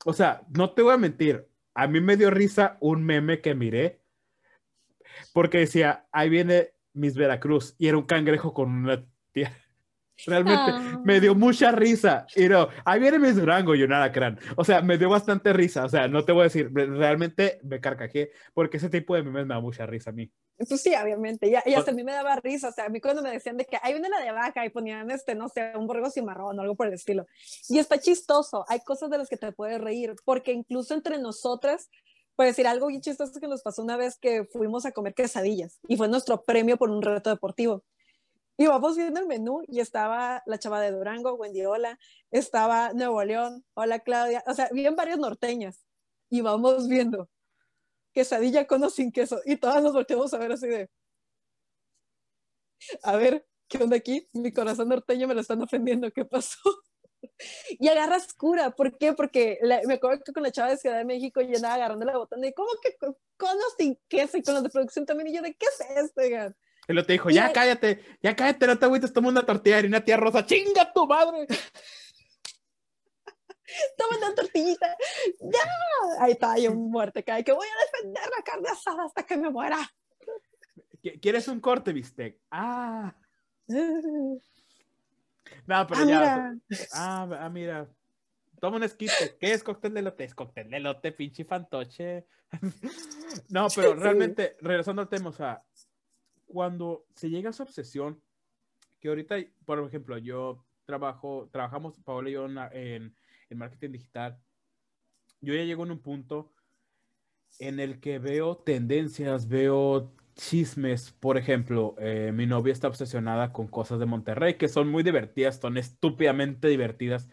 O 0.06 0.14
sea, 0.14 0.44
no 0.56 0.74
te 0.74 0.82
voy 0.82 0.94
a 0.94 0.98
mentir, 0.98 1.48
a 1.76 1.86
mí 1.88 2.00
me 2.00 2.16
dio 2.16 2.30
risa 2.32 2.78
un 2.80 3.04
meme 3.04 3.42
que 3.42 3.54
miré 3.54 4.02
porque 5.34 5.60
decía, 5.60 6.08
ahí 6.14 6.30
viene 6.30 6.70
Miss 6.94 7.16
Veracruz 7.16 7.76
y 7.78 7.88
era 7.90 7.98
un 7.98 8.06
cangrejo 8.06 8.54
con 8.54 8.70
una 8.72 9.06
tía. 9.34 9.52
Realmente 10.26 10.72
Ah. 10.74 11.02
me 11.04 11.20
dio 11.20 11.36
mucha 11.36 11.72
risa. 11.72 12.26
Y 12.36 12.48
no, 12.48 12.70
ahí 12.86 13.00
viene 13.02 13.20
Miss 13.20 13.36
Durango 13.36 13.76
y 13.76 13.84
un 13.84 13.92
alacrán. 13.92 14.40
O 14.56 14.64
sea, 14.64 14.82
me 14.82 14.98
dio 14.98 15.10
bastante 15.10 15.52
risa. 15.52 15.84
O 15.84 15.90
sea, 15.90 16.08
no 16.08 16.24
te 16.24 16.32
voy 16.32 16.42
a 16.42 16.44
decir, 16.46 16.70
re- 16.74 16.86
realmente 16.86 17.60
me 17.64 17.82
carcajé 17.82 18.32
porque 18.54 18.78
ese 18.78 18.90
tipo 18.90 19.16
de 19.16 19.24
memes 19.24 19.46
me 19.46 19.54
da 19.56 19.60
mucha 19.60 19.86
risa 19.86 20.12
a 20.12 20.14
mí. 20.14 20.32
Pues 20.68 20.82
sí, 20.82 20.94
obviamente. 20.96 21.48
Y, 21.48 21.70
y 21.70 21.74
hasta 21.74 21.92
a 21.92 21.94
mí 21.94 22.04
me 22.04 22.12
daba 22.12 22.36
risa. 22.38 22.70
O 22.70 22.72
sea, 22.72 22.86
a 22.86 22.90
mí 22.90 23.02
cuando 23.02 23.22
me 23.22 23.32
decían 23.32 23.58
de 23.58 23.66
que 23.66 23.78
ahí 23.82 23.94
viene 23.94 24.10
la 24.10 24.20
de 24.20 24.32
vaca 24.32 24.66
y 24.66 24.70
ponían, 24.70 25.10
este, 25.12 25.36
no 25.36 25.50
sé, 25.50 25.74
un 25.76 25.88
borrego 25.88 26.10
cimarrón 26.10 26.58
o 26.60 26.62
algo 26.62 26.76
por 26.76 26.88
el 26.88 26.94
estilo. 26.94 27.26
Y 27.70 27.80
está 27.80 28.00
chistoso. 28.00 28.66
Hay 28.68 28.82
cosas 28.82 29.10
de 29.10 29.18
las 29.18 29.30
que 29.30 29.38
te 29.38 29.52
puedes 29.52 29.82
reír, 29.82 30.16
porque 30.26 30.52
incluso 30.52 30.94
entre 30.94 31.18
nosotras, 31.18 31.90
por 32.36 32.46
decir 32.46 32.68
algo 32.68 32.88
bien 32.88 33.02
chistoso 33.02 33.40
que 33.40 33.48
nos 33.48 33.62
pasó 33.62 33.82
una 33.82 33.98
vez 33.98 34.18
que 34.18 34.46
fuimos 34.46 34.86
a 34.86 34.92
comer 34.92 35.14
quesadillas 35.14 35.80
y 35.88 35.98
fue 35.98 36.08
nuestro 36.08 36.44
premio 36.44 36.78
por 36.78 36.90
un 36.90 37.02
reto 37.02 37.30
deportivo. 37.30 37.84
Y 38.58 38.68
vamos 38.68 38.96
viendo 38.96 39.20
el 39.20 39.28
menú 39.28 39.64
y 39.68 39.80
estaba 39.80 40.44
la 40.46 40.60
chava 40.60 40.82
de 40.82 40.92
Durango, 40.92 41.34
Wendy 41.34 41.66
Hola, 41.66 41.98
estaba 42.30 42.94
Nuevo 42.94 43.24
León, 43.24 43.66
hola 43.74 44.00
Claudia, 44.00 44.44
o 44.46 44.54
sea, 44.54 44.70
bien 44.72 44.96
varias 44.96 45.18
norteñas. 45.18 45.84
Y 46.30 46.42
vamos 46.42 46.88
viendo 46.88 47.28
quesadilla 48.14 48.66
con 48.68 48.84
o 48.84 48.90
sin 48.90 49.12
queso. 49.12 49.40
Y 49.46 49.58
todas 49.58 49.82
nos 49.84 49.94
volteamos 49.94 50.34
a 50.34 50.38
ver 50.38 50.52
así 50.52 50.68
de, 50.68 50.90
a 53.04 53.16
ver, 53.16 53.46
¿qué 53.68 53.78
onda 53.78 53.98
aquí? 53.98 54.28
Mi 54.34 54.52
corazón 54.52 54.90
norteño 54.90 55.28
me 55.28 55.34
lo 55.36 55.42
están 55.42 55.62
ofendiendo, 55.62 56.12
¿qué 56.12 56.26
pasó? 56.26 56.60
Y 57.80 57.88
agarras 57.88 58.34
cura, 58.34 58.72
¿por 58.72 58.98
qué? 58.98 59.14
Porque 59.14 59.60
la- 59.62 59.82
me 59.88 59.96
acuerdo 59.96 60.24
que 60.24 60.34
con 60.34 60.42
la 60.42 60.52
chava 60.52 60.70
de 60.72 60.78
Ciudad 60.78 60.98
de 60.98 61.06
México 61.06 61.40
yo 61.42 61.56
andaba 61.56 61.76
agarrando 61.76 62.04
la 62.06 62.18
botana 62.18 62.48
y 62.48 62.54
¿cómo 62.54 62.70
que 62.82 62.96
con, 62.98 63.12
o 63.58 63.76
sin 63.78 63.96
queso? 64.08 64.38
Y 64.38 64.44
con 64.44 64.56
los 64.56 64.64
de 64.64 64.70
producción 64.70 65.06
también, 65.06 65.28
y 65.28 65.36
yo 65.36 65.42
de, 65.44 65.54
¿qué 65.54 65.66
es 65.68 65.98
esto? 66.04 66.22
oigan? 66.22 66.56
Y 66.88 66.94
lo 66.94 67.06
te 67.06 67.14
dijo, 67.14 67.30
Y 67.30 67.36
ya 67.36 67.54
cállate, 67.54 68.04
ya 68.24 68.36
cállate, 68.36 68.66
no 68.68 68.78
te 68.80 68.86
agüites, 68.86 69.14
toma 69.14 69.30
una 69.30 69.46
tortilla 69.46 69.76
de 69.76 69.80
harina 69.82 70.04
tía 70.04 70.18
rosa, 70.18 70.46
chinga 70.46 70.92
tu 70.94 71.06
madre. 71.06 71.46
Toma 73.98 74.18
una 74.18 74.36
tortillita, 74.36 74.96
ya. 75.40 75.60
Ahí 76.20 76.34
está, 76.34 76.58
yo 76.58 76.74
muerte, 76.74 77.24
cae 77.24 77.44
que 77.44 77.54
voy 77.54 77.68
a 77.68 77.86
defender 77.86 78.24
la 78.38 78.44
carne 78.44 78.70
asada 78.70 79.06
hasta 79.06 79.24
que 79.24 79.38
me 79.38 79.50
muera. 79.50 79.78
¿Qui- 81.02 81.20
¿Quieres 81.22 81.48
un 81.48 81.60
corte, 81.60 81.94
bistec? 81.94 82.40
Ah, 82.52 83.16
Ah, 85.68 85.74
no, 85.84 85.88
pero 85.88 86.00
ya. 86.02 86.06
mira. 86.06 86.56
Ah, 86.94 87.28
ah, 87.40 87.50
mira. 87.50 87.90
Toma 88.60 88.78
un 88.78 88.84
esquite. 88.84 89.38
¿Qué 89.40 89.54
es 89.54 89.64
cóctel 89.64 89.94
de 89.94 90.02
elote? 90.02 90.24
Es 90.24 90.36
cóctel 90.36 90.70
de 90.70 90.78
elote, 90.78 91.12
pinche 91.12 91.46
fantoche. 91.46 92.28
no, 93.50 93.68
pero 93.76 93.96
realmente, 94.36 94.58
regresando 94.62 95.02
al 95.02 95.10
tema, 95.10 95.30
o 95.30 95.34
sea, 95.34 95.64
cuando 96.46 97.06
se 97.16 97.30
llega 97.30 97.50
a 97.50 97.52
esa 97.52 97.64
obsesión, 97.64 98.22
que 99.00 99.10
ahorita, 99.10 99.36
por 99.66 99.80
ejemplo, 99.84 100.18
yo 100.18 100.64
trabajo, 100.86 101.50
trabajamos, 101.52 102.00
Paola 102.02 102.30
y 102.30 102.34
yo, 102.34 102.46
en, 102.46 102.58
en, 102.74 103.16
en 103.54 103.60
marketing 103.60 103.92
digital, 103.92 104.40
yo 105.42 105.54
ya 105.54 105.64
llego 105.64 105.84
en 105.84 105.92
un 105.92 106.00
punto 106.00 106.54
en 107.60 107.80
el 107.80 108.00
que 108.00 108.20
veo 108.20 108.58
tendencias, 108.58 109.48
veo 109.48 110.14
chismes. 110.36 111.12
Por 111.12 111.38
ejemplo, 111.38 111.96
eh, 112.00 112.32
mi 112.34 112.46
novia 112.46 112.74
está 112.74 112.88
obsesionada 112.88 113.52
con 113.54 113.68
cosas 113.68 114.00
de 114.00 114.06
Monterrey 114.06 114.58
que 114.58 114.68
son 114.68 114.90
muy 114.90 115.04
divertidas, 115.04 115.58
son 115.58 115.78
estúpidamente 115.78 116.68
divertidas, 116.68 117.28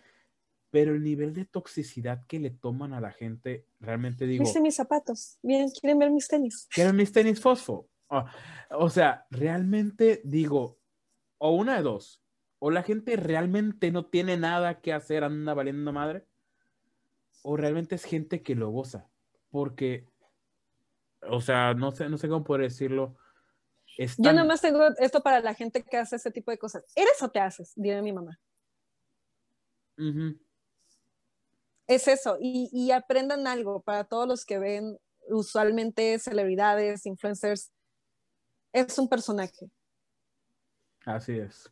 pero 0.71 0.95
el 0.95 1.03
nivel 1.03 1.35
de 1.35 1.45
toxicidad 1.45 2.27
que 2.27 2.39
le 2.39 2.51
toman 2.51 2.93
a 2.93 3.01
la 3.01 3.13
gente, 3.13 3.67
realmente 3.81 4.27
digo, 4.27 4.45
¿Viste 4.45 4.61
mis 4.61 4.75
zapatos? 4.75 5.39
Bien, 5.43 5.71
¿quieren 5.71 5.99
ver 5.99 6.11
mis 6.11 6.29
tenis? 6.29 6.69
¿quieren 6.71 6.97
mis 6.97 7.13
tenis 7.13 7.41
fosfo? 7.41 7.89
Ah, 8.11 8.31
o 8.71 8.89
sea, 8.91 9.27
realmente 9.31 10.21
digo, 10.25 10.79
o 11.39 11.53
una 11.53 11.77
de 11.77 11.83
dos, 11.83 12.23
o 12.59 12.71
la 12.71 12.83
gente 12.83 13.17
realmente 13.17 13.91
no 13.91 14.07
tiene 14.07 14.37
nada 14.37 14.81
que 14.81 14.93
hacer, 14.93 15.25
anda 15.25 15.55
valiendo 15.55 15.93
madre, 15.93 16.27
o 17.43 17.57
realmente 17.57 17.95
es 17.95 18.05
gente 18.05 18.43
que 18.43 18.55
lo 18.55 18.71
goza, 18.71 19.09
porque, 19.51 20.09
o 21.23 21.41
sea, 21.41 21.75
no 21.75 21.93
sé, 21.93 22.09
no 22.09 22.19
sé 22.19 22.29
cómo 22.29 22.45
poder 22.45 22.63
decirlo. 22.63 23.17
Yo 23.97 24.05
están- 24.05 24.37
nomás 24.37 24.61
tengo 24.61 24.87
esto 24.99 25.23
para 25.23 25.41
la 25.41 25.55
gente 25.55 25.83
que 25.85 25.97
hace 25.97 26.17
ese 26.17 26.31
tipo 26.31 26.51
de 26.51 26.59
cosas. 26.59 26.85
¿Eres 26.95 27.23
o 27.23 27.31
te 27.31 27.41
haces? 27.41 27.73
Dime 27.77 28.03
mi 28.03 28.13
mamá. 28.13 28.39
Es 31.87 32.07
eso. 32.07 32.37
Y, 32.41 32.69
y 32.73 32.93
aprendan 32.93 33.47
algo 33.47 33.81
para 33.81 34.05
todos 34.05 34.29
los 34.29 34.45
que 34.45 34.59
ven 34.59 34.99
usualmente 35.29 36.19
celebridades, 36.19 37.07
influencers. 37.07 37.73
Es 38.73 38.99
un 38.99 39.09
personaje. 39.09 39.71
Así 41.05 41.39
es. 41.39 41.71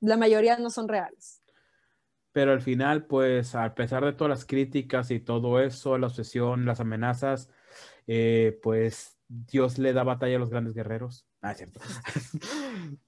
La 0.00 0.16
mayoría 0.16 0.58
no 0.58 0.70
son 0.70 0.88
reales. 0.88 1.42
Pero 2.32 2.52
al 2.52 2.60
final, 2.60 3.06
pues, 3.06 3.54
a 3.54 3.74
pesar 3.74 4.04
de 4.04 4.12
todas 4.12 4.28
las 4.28 4.44
críticas 4.44 5.10
y 5.10 5.20
todo 5.20 5.60
eso, 5.60 5.96
la 5.96 6.08
obsesión, 6.08 6.66
las 6.66 6.80
amenazas, 6.80 7.48
eh, 8.06 8.58
pues 8.62 9.16
Dios 9.26 9.78
le 9.78 9.92
da 9.92 10.04
batalla 10.04 10.36
a 10.36 10.38
los 10.38 10.50
grandes 10.50 10.74
guerreros. 10.74 11.26
Ah, 11.40 11.52
es 11.52 11.58
cierto. 11.58 11.80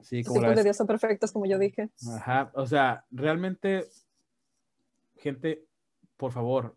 sí, 0.00 0.18
Los 0.18 0.28
como 0.28 0.42
hijos 0.42 0.56
de 0.56 0.64
Dios 0.64 0.76
son 0.76 0.86
perfectos, 0.86 1.30
como 1.32 1.46
yo 1.46 1.58
dije. 1.58 1.90
Ajá, 2.16 2.50
o 2.54 2.66
sea, 2.66 3.04
realmente, 3.10 3.84
gente, 5.16 5.66
por 6.16 6.32
favor, 6.32 6.76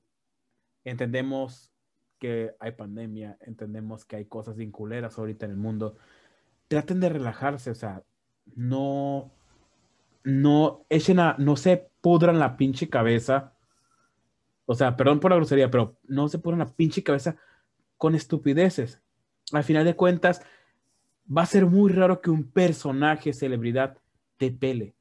entendemos 0.84 1.72
que 2.20 2.54
hay 2.60 2.74
pandemia, 2.74 3.38
entendemos 3.42 4.06
que 4.06 4.18
hay 4.18 4.26
cosas 4.26 4.58
vinculeras 4.58 5.18
ahorita 5.18 5.46
en 5.46 5.52
el 5.54 5.58
mundo. 5.58 5.96
Traten 6.68 7.00
de 7.00 7.10
relajarse, 7.10 7.72
o 7.72 7.76
sea, 7.76 8.04
no, 8.60 9.32
no 10.26 10.86
echen 10.90 11.20
a, 11.20 11.36
no 11.40 11.56
se 11.56 11.90
pudran 12.02 12.40
la 12.40 12.58
pinche 12.58 12.90
cabeza. 12.90 13.54
O 14.66 14.76
sea, 14.76 14.98
perdón 14.98 15.22
por 15.22 15.32
la 15.32 15.38
grosería, 15.38 15.72
pero 15.72 15.98
no 16.04 16.28
se 16.28 16.40
pudran 16.40 16.60
la 16.60 16.68
pinche 16.68 17.02
cabeza 17.02 17.38
con 17.98 18.16
estupideces. 18.16 19.02
Al 19.54 19.64
final 19.64 19.86
de 19.86 19.96
cuentas, 19.96 20.42
va 21.26 21.44
a 21.44 21.46
ser 21.46 21.68
muy 21.68 21.90
raro 21.92 22.20
que 22.20 22.30
un 22.30 22.52
personaje, 22.52 23.32
celebridad, 23.32 23.98
te 24.36 24.52
pele. 24.52 24.94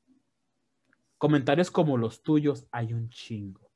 Comentarios 1.19 1.73
como 1.73 1.97
los 1.97 2.23
tuyos 2.23 2.69
hay 2.71 2.95
un 2.95 3.11
chingo. 3.11 3.69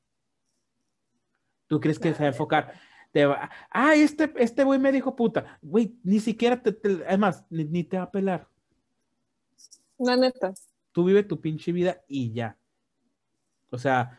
¿Tú 1.67 1.81
crees 1.81 1.99
que 1.99 2.13
se 2.15 2.21
va 2.21 2.27
a 2.27 2.29
enfocar? 2.29 2.75
Te 3.11 3.27
va, 3.27 3.51
ah, 3.69 3.95
este, 3.97 4.33
este 4.37 4.63
güey 4.63 4.79
me 4.79 4.93
dijo 4.93 5.17
puta. 5.17 5.59
Güey, 5.61 5.97
ni 6.05 6.21
siquiera 6.21 6.63
te, 6.63 6.79
además, 7.09 7.45
ni, 7.51 7.65
ni 7.65 7.83
te 7.83 7.97
va 7.97 8.05
a 8.05 8.11
pelar. 8.13 8.52
La 10.03 10.17
neta. 10.17 10.53
Tú 10.93 11.05
vive 11.05 11.23
tu 11.23 11.41
pinche 11.41 11.73
vida 11.73 12.03
y 12.09 12.33
ya. 12.33 12.59
O 13.71 13.79
sea, 13.79 14.19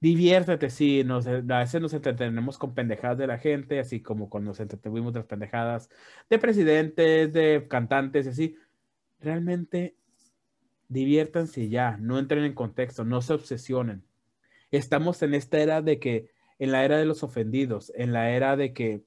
diviértete, 0.00 0.70
sí, 0.70 1.04
nos, 1.04 1.26
a 1.26 1.40
veces 1.40 1.80
nos 1.80 1.92
entretenemos 1.92 2.58
con 2.58 2.74
pendejadas 2.74 3.18
de 3.18 3.26
la 3.26 3.38
gente, 3.38 3.78
así 3.80 4.00
como 4.00 4.30
cuando 4.30 4.50
nos 4.50 4.60
entretuvimos 4.60 5.14
las 5.14 5.26
pendejadas 5.26 5.90
de 6.30 6.38
presidentes, 6.38 7.32
de 7.32 7.66
cantantes 7.68 8.26
así. 8.26 8.56
Realmente 9.20 9.96
diviértanse 10.88 11.68
ya, 11.68 11.96
no 11.98 12.18
entren 12.18 12.44
en 12.44 12.54
contexto, 12.54 13.04
no 13.04 13.20
se 13.20 13.34
obsesionen. 13.34 14.04
Estamos 14.70 15.22
en 15.22 15.34
esta 15.34 15.58
era 15.58 15.82
de 15.82 15.98
que, 15.98 16.30
en 16.58 16.72
la 16.72 16.84
era 16.84 16.98
de 16.98 17.04
los 17.04 17.22
ofendidos, 17.22 17.92
en 17.96 18.12
la 18.12 18.30
era 18.30 18.56
de 18.56 18.72
que, 18.72 19.02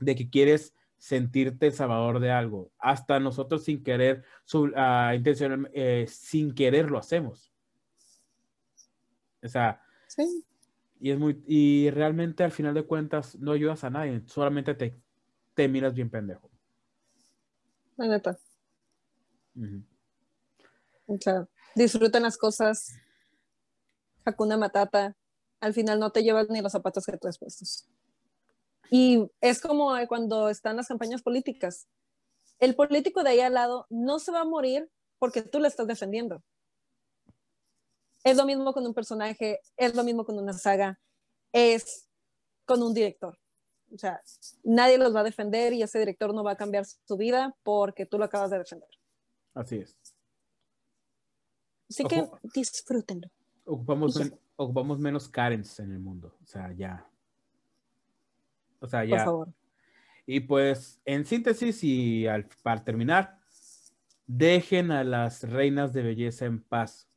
de 0.00 0.14
que 0.14 0.30
quieres 0.30 0.74
sentirte 1.00 1.66
el 1.68 1.72
salvador 1.72 2.20
de 2.20 2.30
algo. 2.30 2.70
Hasta 2.78 3.18
nosotros 3.18 3.64
sin 3.64 3.82
querer, 3.82 4.22
su, 4.44 4.70
ah, 4.76 5.12
intencional- 5.16 5.70
eh, 5.72 6.04
sin 6.06 6.54
querer 6.54 6.90
lo 6.90 6.98
hacemos. 6.98 7.50
O 9.42 9.48
sea, 9.48 9.80
Sí. 10.06 10.44
y 11.00 11.10
es 11.10 11.18
muy, 11.18 11.42
y 11.46 11.88
realmente 11.90 12.44
al 12.44 12.52
final 12.52 12.74
de 12.74 12.84
cuentas 12.84 13.34
no 13.38 13.52
ayudas 13.52 13.82
a 13.82 13.88
nadie, 13.90 14.22
solamente 14.26 14.74
te, 14.74 15.00
te 15.54 15.68
miras 15.68 15.94
bien 15.94 16.10
pendejo. 16.10 16.50
La 17.96 18.06
neta. 18.06 18.38
O 21.06 21.16
sea, 21.18 21.48
disfruten 21.74 22.22
las 22.22 22.36
cosas. 22.36 22.94
Hakuna 24.26 24.58
Matata, 24.58 25.16
al 25.60 25.72
final 25.72 25.98
no 25.98 26.12
te 26.12 26.22
llevas 26.22 26.50
ni 26.50 26.60
los 26.60 26.72
zapatos 26.72 27.06
que 27.06 27.16
tú 27.16 27.26
has 27.26 27.38
puestos. 27.38 27.88
Y 28.90 29.30
es 29.40 29.60
como 29.60 29.94
cuando 30.08 30.48
están 30.48 30.76
las 30.76 30.88
campañas 30.88 31.22
políticas. 31.22 31.86
El 32.58 32.74
político 32.74 33.22
de 33.22 33.30
ahí 33.30 33.40
al 33.40 33.54
lado 33.54 33.86
no 33.88 34.18
se 34.18 34.32
va 34.32 34.40
a 34.40 34.44
morir 34.44 34.90
porque 35.18 35.42
tú 35.42 35.60
le 35.60 35.68
estás 35.68 35.86
defendiendo. 35.86 36.42
Es 38.24 38.36
lo 38.36 38.44
mismo 38.44 38.72
con 38.74 38.84
un 38.86 38.92
personaje, 38.92 39.60
es 39.76 39.94
lo 39.94 40.04
mismo 40.04 40.24
con 40.24 40.38
una 40.38 40.52
saga, 40.52 41.00
es 41.52 42.08
con 42.66 42.82
un 42.82 42.92
director. 42.92 43.38
O 43.94 43.98
sea, 43.98 44.20
nadie 44.62 44.98
los 44.98 45.14
va 45.14 45.20
a 45.20 45.24
defender 45.24 45.72
y 45.72 45.82
ese 45.82 45.98
director 45.98 46.34
no 46.34 46.44
va 46.44 46.52
a 46.52 46.56
cambiar 46.56 46.84
su 46.84 47.16
vida 47.16 47.56
porque 47.62 48.06
tú 48.06 48.18
lo 48.18 48.24
acabas 48.24 48.50
de 48.50 48.58
defender. 48.58 48.88
Así 49.54 49.76
es. 49.76 49.96
Así 51.88 52.04
que 52.04 52.28
disfrútenlo. 52.54 53.28
Ocupamos, 53.64 54.20
ocupamos 54.56 54.98
menos 54.98 55.28
Karens 55.28 55.80
en 55.80 55.92
el 55.92 55.98
mundo. 55.98 56.36
O 56.42 56.46
sea, 56.46 56.72
ya. 56.72 57.09
O 58.80 58.88
sea, 58.88 59.04
ya. 59.04 59.16
Por 59.16 59.24
favor. 59.24 59.48
Y 60.26 60.40
pues, 60.40 61.00
en 61.04 61.24
síntesis 61.24 61.82
y 61.82 62.26
al, 62.26 62.48
para 62.62 62.84
terminar, 62.84 63.38
dejen 64.26 64.90
a 64.90 65.04
las 65.04 65.42
reinas 65.44 65.92
de 65.92 66.02
belleza 66.02 66.44
en 66.46 66.62
paz. 66.62 67.08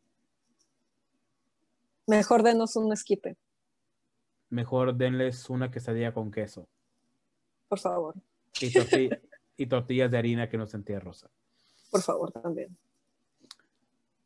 Mejor 2.08 2.44
denos 2.44 2.76
un 2.76 2.92
esquipe. 2.92 3.38
Mejor 4.50 4.96
denles 4.96 5.50
una 5.50 5.72
quesadilla 5.72 6.14
con 6.14 6.32
queso. 6.32 6.68
Por 7.68 7.80
favor. 7.80 8.16
Y, 8.60 8.72
y 9.58 9.66
tortillas 9.68 10.12
de 10.12 10.18
harina 10.18 10.50
que 10.50 10.58
no 10.58 10.66
sentía 10.66 11.00
rosa. 11.00 11.30
Por 11.92 12.02
favor, 12.02 12.32
también. 12.32 12.76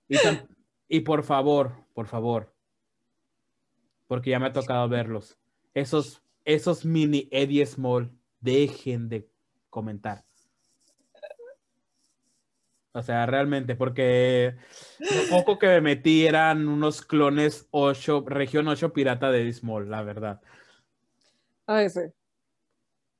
Y, 0.07 0.17
y 0.87 1.01
por 1.01 1.23
favor, 1.23 1.73
por 1.93 2.07
favor, 2.07 2.53
porque 4.07 4.29
ya 4.29 4.39
me 4.39 4.47
ha 4.47 4.53
tocado 4.53 4.87
verlos, 4.87 5.37
esos, 5.73 6.23
esos 6.47 6.85
mini 6.85 7.27
Eddie 7.29 7.65
Small, 7.65 8.09
dejen 8.39 9.09
de 9.09 9.29
comentar. 9.69 10.23
O 12.93 13.01
sea, 13.03 13.25
realmente, 13.25 13.75
porque 13.75 14.55
lo 14.99 15.37
poco 15.37 15.59
que 15.59 15.67
me 15.67 15.81
metí 15.81 16.25
eran 16.25 16.69
unos 16.69 17.01
clones 17.01 17.67
8, 17.71 18.23
región 18.27 18.67
8 18.69 18.93
pirata 18.93 19.29
de 19.29 19.51
Small, 19.51 19.91
la 19.91 20.01
verdad. 20.03 20.41
Ay, 21.65 21.89
sí. 21.89 21.99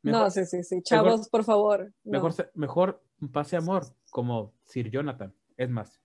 no, 0.03 0.31
sí, 0.31 0.45
sí, 0.45 0.63
sí. 0.63 0.81
Chavos, 0.81 1.27
por 1.27 1.43
favor. 1.43 1.93
Mejor, 2.05 2.33
mejor 2.55 3.03
pase 3.33 3.57
amor, 3.57 3.85
como 4.09 4.53
Sir 4.63 4.89
Jonathan. 4.89 5.35
Es 5.57 5.69
más. 5.69 5.99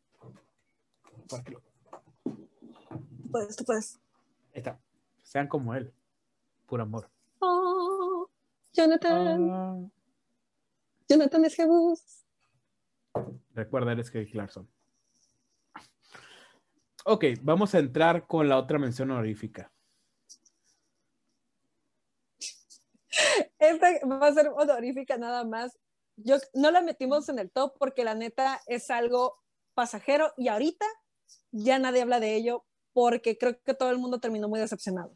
Puedes, 3.31 3.57
tú 3.57 3.65
puedes. 3.65 4.01
Ahí 4.53 4.59
está. 4.59 4.79
Sean 5.23 5.47
como 5.47 5.73
él. 5.75 5.95
Puro 6.73 6.85
amor. 6.85 7.11
Oh, 7.41 8.31
Jonathan. 8.73 9.51
Ah. 9.51 9.77
Jonathan 11.07 11.45
es 11.45 11.55
Jesús. 11.55 12.25
Recuerda, 13.51 13.93
eres 13.93 14.11
Kelly 14.11 14.31
Clarkson. 14.31 14.67
Ok, 17.05 17.27
vamos 17.43 17.75
a 17.75 17.79
entrar 17.79 18.27
con 18.27 18.49
la 18.49 18.57
otra 18.57 18.79
mención 18.79 19.11
honorífica. 19.11 19.71
Esta 23.59 24.07
va 24.07 24.29
a 24.29 24.33
ser 24.33 24.49
honorífica 24.49 25.19
nada 25.19 25.45
más. 25.45 25.79
Yo 26.17 26.37
no 26.55 26.71
la 26.71 26.81
metimos 26.81 27.29
en 27.29 27.39
el 27.39 27.51
top 27.51 27.77
porque 27.79 28.03
la 28.03 28.15
neta 28.15 28.63
es 28.67 28.91
algo 28.91 29.37
pasajero 29.75 30.33
y 30.39 30.49
ahorita 30.49 30.87
ya 31.51 31.79
nadie 31.79 32.01
habla 32.01 32.19
de 32.19 32.35
ello 32.35 32.65
porque 32.95 33.37
creo 33.37 33.61
que 33.63 33.75
todo 33.75 33.91
el 33.91 33.99
mundo 33.99 34.21
terminó 34.21 34.49
muy 34.49 34.59
decepcionado. 34.59 35.15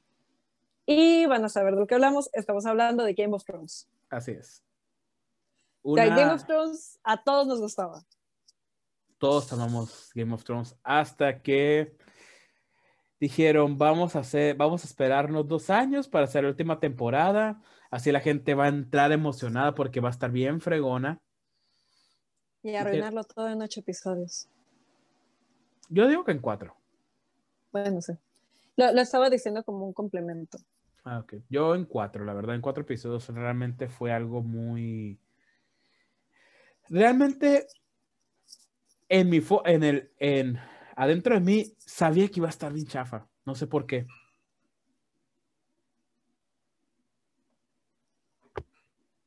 Y 0.86 1.26
van 1.26 1.44
a 1.44 1.48
saber 1.48 1.74
de 1.74 1.80
lo 1.80 1.86
que 1.86 1.94
hablamos. 1.94 2.30
Estamos 2.32 2.64
hablando 2.64 3.04
de 3.04 3.14
Game 3.14 3.34
of 3.34 3.44
Thrones. 3.44 3.88
Así 4.08 4.30
es. 4.30 4.62
Game 5.82 6.32
of 6.32 6.44
Thrones 6.44 6.98
a 7.02 7.22
todos 7.22 7.46
nos 7.46 7.60
gustaba. 7.60 8.04
Todos 9.18 9.52
amamos 9.52 10.10
Game 10.14 10.32
of 10.32 10.44
Thrones 10.44 10.76
hasta 10.82 11.42
que 11.42 11.96
dijeron 13.18 13.78
vamos 13.78 14.14
a 14.14 14.20
hacer, 14.20 14.56
vamos 14.56 14.84
a 14.84 14.86
esperarnos 14.86 15.48
dos 15.48 15.70
años 15.70 16.08
para 16.08 16.24
hacer 16.24 16.44
la 16.44 16.50
última 16.50 16.80
temporada. 16.80 17.62
Así 17.90 18.12
la 18.12 18.20
gente 18.20 18.54
va 18.54 18.64
a 18.64 18.68
entrar 18.68 19.12
emocionada 19.12 19.74
porque 19.74 20.00
va 20.00 20.08
a 20.08 20.12
estar 20.12 20.30
bien 20.30 20.60
fregona. 20.60 21.20
Y 22.62 22.74
arruinarlo 22.74 23.24
todo 23.24 23.48
en 23.48 23.62
ocho 23.62 23.80
episodios. 23.80 24.48
Yo 25.88 26.08
digo 26.08 26.24
que 26.24 26.32
en 26.32 26.40
cuatro. 26.40 26.76
Bueno, 27.72 28.00
sí. 28.02 28.12
Lo, 28.76 28.92
lo, 28.92 29.00
estaba 29.00 29.30
diciendo 29.30 29.62
como 29.62 29.86
un 29.86 29.92
complemento. 29.92 30.58
Ah, 31.08 31.20
ok. 31.20 31.34
Yo 31.48 31.76
en 31.76 31.84
cuatro, 31.84 32.24
la 32.24 32.34
verdad, 32.34 32.56
en 32.56 32.60
cuatro 32.60 32.82
episodios 32.82 33.28
realmente 33.28 33.88
fue 33.88 34.12
algo 34.12 34.42
muy 34.42 35.20
realmente 36.88 37.68
en 39.08 39.30
mi 39.30 39.40
en 39.66 39.84
el 39.84 40.10
en 40.18 40.58
adentro 40.96 41.34
de 41.34 41.40
mí 41.40 41.76
sabía 41.78 42.26
que 42.26 42.40
iba 42.40 42.48
a 42.48 42.50
estar 42.50 42.72
bien 42.72 42.88
chafa, 42.88 43.28
no 43.44 43.54
sé 43.54 43.68
por 43.68 43.86
qué. 43.86 44.04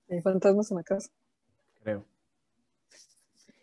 ¿Hay 0.10 0.22
fantasmas 0.22 0.70
en 0.72 0.78
la 0.78 0.84
casa? 0.84 1.10
Creo. 1.82 2.06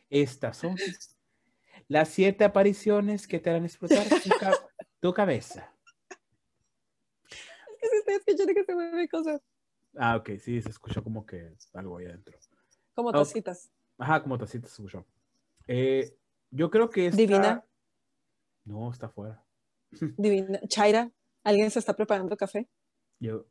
Estas 0.09 0.57
son 0.57 0.75
las 1.89 2.09
siete 2.09 2.45
apariciones 2.45 3.29
que 3.29 3.41
te 3.41 3.51
harán 3.51 3.67
explotar 3.67 4.07
tu, 5.01 5.13
cabeza. 5.13 5.61
Es 5.61 5.67
que 5.67 5.76
está 8.13 8.31
escuchando 8.31 8.55
que 8.55 8.65
se 8.65 8.75
mueve 8.75 9.09
cosas. 9.09 9.41
Ah, 9.97 10.17
ok, 10.17 10.31
sí, 10.39 10.61
se 10.61 10.69
escuchó 10.69 11.03
como 11.03 11.25
que 11.25 11.57
algo 11.73 11.99
ahí 11.99 12.07
adentro. 12.07 12.39
Como 12.95 13.13
tacitas. 13.13 13.71
Ajá, 13.99 14.23
como 14.23 14.39
tacita 14.39 14.69
se 14.69 14.75
escuchó. 14.75 15.07
Eh, 15.67 16.17
yo 16.51 16.71
creo 16.71 16.91
que 16.91 17.07
esta... 17.07 17.17
Divina. 17.17 17.65
No, 18.65 18.91
está 18.91 19.07
afuera. 19.07 19.43
Divina. 20.17 20.61
Chaira, 20.69 21.11
¿alguien 21.45 21.71
se 21.71 21.79
está 21.79 21.95
preparando 21.95 22.37
café? 22.37 22.69
Yo, 23.19 23.47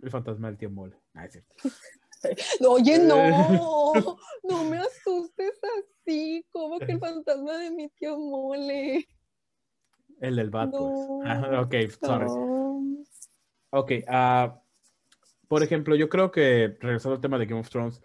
el 0.00 0.10
fantasma 0.10 0.48
del 0.48 0.58
tío 0.58 0.70
Mole. 0.70 0.96
Ah, 1.12 1.26
es 1.26 1.32
cierto. 1.32 1.54
Oye, 2.68 2.98
no, 2.98 3.92
no 4.42 4.64
me 4.64 4.78
asustes 4.78 5.60
así, 5.78 6.46
como 6.50 6.78
que 6.78 6.92
el 6.92 6.98
fantasma 6.98 7.58
de 7.58 7.70
mi 7.70 7.88
tío 7.90 8.18
Mole. 8.18 9.06
El 10.20 10.36
del 10.36 10.50
vato. 10.50 10.78
No, 11.22 11.60
ok, 11.62 11.74
sorry. 12.00 12.26
Ok, 13.76 13.90
uh, 14.06 14.56
por 15.48 15.64
ejemplo, 15.64 15.96
yo 15.96 16.08
creo 16.08 16.30
que, 16.30 16.76
regresando 16.80 17.16
al 17.16 17.20
tema 17.20 17.38
de 17.38 17.46
Game 17.46 17.60
of 17.60 17.68
Thrones, 17.68 18.00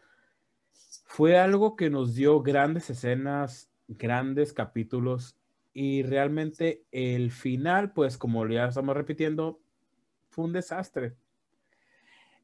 fue 1.05 1.37
algo 1.37 1.75
que 1.75 1.91
nos 1.91 2.15
dio 2.15 2.41
grandes 2.41 2.89
escenas, 2.89 3.69
grandes 3.87 4.51
capítulos 4.51 5.37
y 5.71 6.01
realmente 6.01 6.85
el 6.91 7.29
final, 7.29 7.93
pues 7.93 8.17
como 8.17 8.47
ya 8.47 8.65
estamos 8.65 8.97
repitiendo, 8.97 9.61
fue 10.31 10.45
un 10.45 10.53
desastre. 10.53 11.15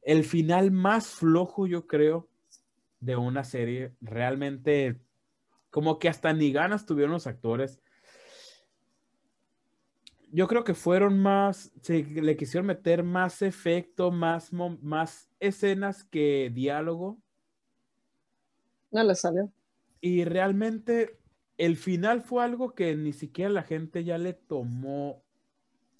El 0.02 0.22
final 0.22 0.70
más 0.70 1.08
flojo, 1.08 1.66
yo 1.66 1.88
creo, 1.88 2.28
de 3.00 3.16
una 3.16 3.42
serie, 3.42 3.92
realmente 4.00 5.00
como 5.70 5.98
que 5.98 6.08
hasta 6.08 6.32
ni 6.32 6.52
ganas 6.52 6.86
tuvieron 6.86 7.14
los 7.14 7.26
actores. 7.26 7.80
Yo 10.36 10.46
creo 10.48 10.64
que 10.64 10.74
fueron 10.74 11.18
más, 11.18 11.72
se 11.80 12.02
le 12.04 12.36
quisieron 12.36 12.66
meter 12.66 13.02
más 13.02 13.40
efecto, 13.40 14.10
más, 14.10 14.52
más 14.52 15.30
escenas 15.40 16.04
que 16.04 16.50
diálogo 16.52 17.18
no 18.90 19.02
le 19.02 19.14
salió. 19.14 19.52
Y 20.00 20.24
realmente 20.24 21.18
el 21.58 21.76
final 21.76 22.22
fue 22.22 22.44
algo 22.44 22.74
que 22.74 22.94
ni 22.96 23.12
siquiera 23.12 23.50
la 23.50 23.62
gente 23.62 24.04
ya 24.04 24.18
le 24.18 24.32
tomó. 24.32 25.22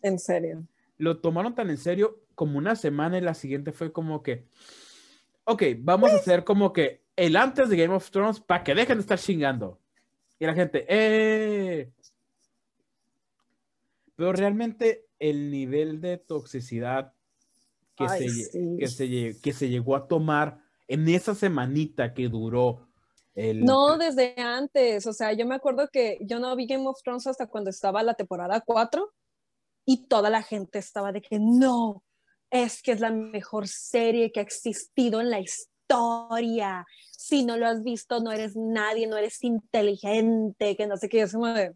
En 0.03 0.19
serio. 0.19 0.67
Lo 0.99 1.19
tomaron 1.21 1.55
tan 1.55 1.71
en 1.71 1.79
serio 1.79 2.23
como 2.35 2.59
una 2.59 2.77
semana 2.77 3.19
y 3.19 3.23
la 3.23 3.35
siguiente 3.35 3.73
fue 3.73 3.93
como 3.93 4.23
que, 4.23 4.47
ok, 5.45 5.63
vamos 5.79 6.13
a 6.13 6.17
hacer 6.17 6.45
como 6.45 6.73
que 6.73 7.03
el 7.17 7.37
antes 7.37 7.69
de 7.69 7.77
Game 7.77 7.95
of 7.95 8.11
Thrones 8.11 8.41
para 8.41 8.65
que 8.65 8.75
dejen 8.75 8.99
de 8.99 9.03
estar 9.03 9.19
chingando. 9.19 9.79
Y 10.39 10.47
la 10.47 10.55
gente, 10.55 10.87
¡eh! 10.89 11.91
Pero 14.17 14.33
realmente 14.33 15.07
el 15.19 15.51
nivel 15.51 16.01
de 16.01 16.19
toxicidad 16.19 17.13
que, 17.97 18.09
se, 18.09 18.77
que, 18.79 18.89
se, 18.89 19.41
que 19.41 19.53
se 19.53 19.69
llegó 19.69 19.97
a 19.97 20.09
tomar 20.09 20.61
en 20.89 21.09
esa 21.09 21.35
semanita 21.35 22.13
que 22.13 22.29
duró 22.29 22.87
no, 23.37 23.99
desde 23.99 24.35
antes. 24.39 25.07
O 25.07 25.13
sea, 25.13 25.33
yo 25.33 25.47
me 25.47 25.55
acuerdo 25.55 25.89
que 25.89 26.19
yo 26.23 26.39
no 26.39 26.55
vi 26.57 26.67
Game 26.67 26.87
of 26.87 27.03
Thrones 27.03 27.27
hasta 27.27 27.47
cuando 27.47 27.71
estaba 27.71 28.03
la 28.03 28.15
temporada 28.15 28.63
4 28.65 29.13
y 29.85 30.07
toda 30.07 30.31
la 30.31 30.43
gente 30.43 30.79
estaba 30.79 31.13
de 31.13 31.21
que 31.21 31.39
no, 31.39 32.03
es 32.51 32.83
que 32.83 32.93
es 32.93 33.01
la 33.01 33.11
mejor 33.11 33.69
serie 33.69 34.33
que 34.33 34.41
ha 34.41 34.43
existido 34.43 35.21
en 35.21 35.31
la 35.31 35.41
historia. 35.41 36.87
Si 37.13 37.45
no 37.45 37.57
lo 37.57 37.67
has 37.67 37.83
visto, 37.83 38.21
no 38.21 38.33
eres 38.33 38.57
nadie, 38.57 39.07
no 39.07 39.17
eres 39.17 39.45
inteligente, 39.45 40.77
que 40.77 40.87
no 40.87 40.97
sé 40.97 41.09
qué. 41.09 41.23
Es 41.23 41.33
como 41.33 41.49
de... 41.49 41.75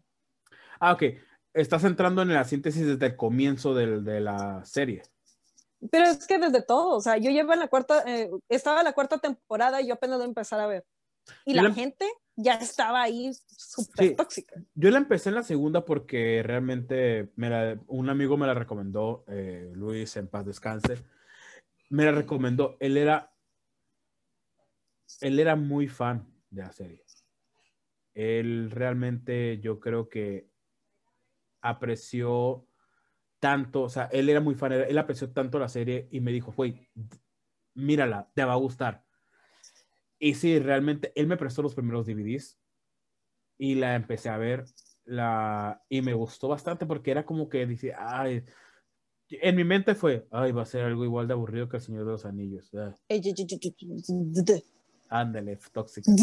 Ah, 0.79 0.93
ok. 0.93 1.03
Estás 1.53 1.83
entrando 1.83 2.21
en 2.21 2.33
la 2.33 2.43
síntesis 2.43 2.85
desde 2.85 3.05
el 3.05 3.15
comienzo 3.15 3.73
del, 3.73 4.03
de 4.03 4.21
la 4.21 4.63
serie. 4.65 5.03
Pero 5.89 6.05
es 6.05 6.27
que 6.27 6.37
desde 6.37 6.61
todo, 6.61 6.97
o 6.97 7.01
sea, 7.01 7.17
yo 7.17 7.31
llevo 7.31 7.53
en 7.53 7.59
la 7.59 7.67
cuarta, 7.67 8.03
eh, 8.05 8.29
estaba 8.49 8.79
en 8.79 8.85
la 8.85 8.93
cuarta 8.93 9.17
temporada 9.17 9.81
y 9.81 9.87
yo 9.87 9.95
apenas 9.95 10.19
lo 10.19 10.25
empecé 10.25 10.55
a 10.55 10.67
ver. 10.67 10.85
Y 11.45 11.53
la, 11.53 11.71
gente 11.71 12.07
ya 12.35 12.53
estaba 12.55 13.01
ahí 13.01 13.31
súper 13.47 14.15
tóxica. 14.15 14.55
Yo 14.73 14.89
la 14.89 14.97
empecé 14.97 15.29
en 15.29 15.35
la 15.35 15.43
segunda 15.43 15.85
porque 15.85 16.41
realmente 16.43 17.31
me 17.35 17.79
un 17.87 18.09
amigo 18.09 18.37
me 18.37 18.47
la 18.47 18.53
recomendó, 18.53 19.23
eh, 19.27 19.71
Luis, 19.75 20.15
en 20.17 20.27
paz 20.27 20.45
descanse, 20.45 21.03
me 21.89 22.05
la 22.05 22.11
recomendó. 22.11 22.77
Él 22.79 22.97
era, 22.97 23.33
él 25.21 25.39
era 25.39 25.55
muy 25.55 25.87
fan 25.87 26.27
de 26.49 26.61
la 26.61 26.71
serie. 26.71 27.03
Él 28.13 28.71
realmente, 28.71 29.59
yo 29.61 29.79
creo 29.79 30.09
que 30.09 30.50
apreció 31.61 32.65
tanto, 33.39 33.83
o 33.83 33.89
sea, 33.89 34.05
él 34.11 34.29
era 34.29 34.39
muy 34.39 34.55
fan, 34.55 34.71
él 34.71 34.97
apreció 34.97 35.31
tanto 35.31 35.59
la 35.59 35.67
serie 35.67 36.07
y 36.11 36.19
me 36.19 36.31
dijo, 36.31 36.53
güey, 36.55 36.89
mírala, 37.73 38.29
te 38.35 38.45
va 38.45 38.53
a 38.53 38.57
gustar. 38.57 39.03
Y 40.19 40.35
sí, 40.35 40.59
realmente, 40.59 41.11
él 41.15 41.27
me 41.27 41.37
prestó 41.37 41.61
los 41.63 41.73
primeros 41.73 42.05
DVDs 42.05 42.59
y 43.57 43.75
la 43.75 43.95
empecé 43.95 44.29
a 44.29 44.37
ver 44.37 44.65
la, 45.05 45.83
y 45.89 46.01
me 46.01 46.13
gustó 46.13 46.47
bastante 46.47 46.85
porque 46.85 47.11
era 47.11 47.25
como 47.25 47.49
que 47.49 47.65
dice, 47.65 47.93
ay, 47.97 48.45
en 49.29 49.55
mi 49.55 49.63
mente 49.63 49.95
fue, 49.95 50.27
ay, 50.29 50.51
va 50.51 50.61
a 50.61 50.65
ser 50.65 50.85
algo 50.85 51.03
igual 51.03 51.27
de 51.27 51.33
aburrido 51.33 51.69
que 51.69 51.77
El 51.77 51.83
Señor 51.83 52.05
de 52.05 52.11
los 52.11 52.25
Anillos. 52.25 52.69
Ándale, 55.13 55.59
tóxica. 55.73 56.09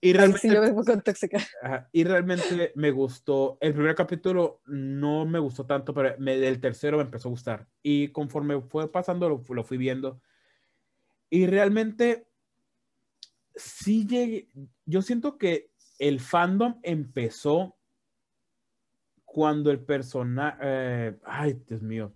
y, 0.00 0.12
realmente, 0.12 0.46
y 1.90 2.04
realmente 2.04 2.72
me 2.76 2.92
gustó. 2.92 3.58
El 3.60 3.74
primer 3.74 3.96
capítulo 3.96 4.62
no 4.66 5.26
me 5.26 5.40
gustó 5.40 5.66
tanto, 5.66 5.92
pero 5.92 6.14
el 6.16 6.60
tercero 6.60 6.98
me 6.98 7.02
empezó 7.02 7.26
a 7.26 7.32
gustar. 7.32 7.66
Y 7.82 8.12
conforme 8.12 8.60
fue 8.60 8.92
pasando, 8.92 9.28
lo, 9.28 9.42
lo 9.48 9.64
fui 9.64 9.76
viendo. 9.76 10.20
Y 11.28 11.48
realmente, 11.48 12.28
sí 13.56 14.06
llegué. 14.06 14.48
Yo 14.86 15.02
siento 15.02 15.36
que 15.36 15.72
el 15.98 16.20
fandom 16.20 16.78
empezó 16.84 17.76
cuando 19.24 19.72
el 19.72 19.80
personaje. 19.80 20.58
Eh, 20.62 21.18
ay, 21.24 21.60
Dios 21.66 21.82
mío. 21.82 22.14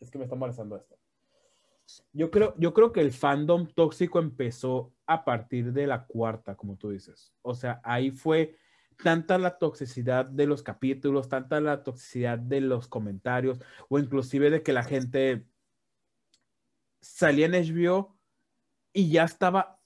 Es 0.00 0.10
que 0.10 0.18
me 0.18 0.24
está 0.24 0.36
molestando 0.36 0.76
esto. 0.76 0.95
Yo 2.12 2.30
creo, 2.30 2.54
yo 2.58 2.74
creo 2.74 2.92
que 2.92 3.00
el 3.00 3.12
fandom 3.12 3.66
tóxico 3.66 4.18
empezó 4.18 4.92
a 5.06 5.24
partir 5.24 5.72
de 5.72 5.86
la 5.86 6.06
cuarta, 6.06 6.56
como 6.56 6.76
tú 6.76 6.90
dices. 6.90 7.32
O 7.42 7.54
sea, 7.54 7.80
ahí 7.84 8.10
fue 8.10 8.56
tanta 9.02 9.38
la 9.38 9.58
toxicidad 9.58 10.24
de 10.26 10.46
los 10.46 10.62
capítulos, 10.62 11.28
tanta 11.28 11.60
la 11.60 11.82
toxicidad 11.82 12.38
de 12.38 12.60
los 12.60 12.88
comentarios, 12.88 13.60
o 13.88 13.98
inclusive 13.98 14.50
de 14.50 14.62
que 14.62 14.72
la 14.72 14.82
gente 14.82 15.46
salía 17.00 17.46
en 17.46 17.52
HBO 17.52 18.16
y 18.92 19.10
ya 19.10 19.24
estaba, 19.24 19.80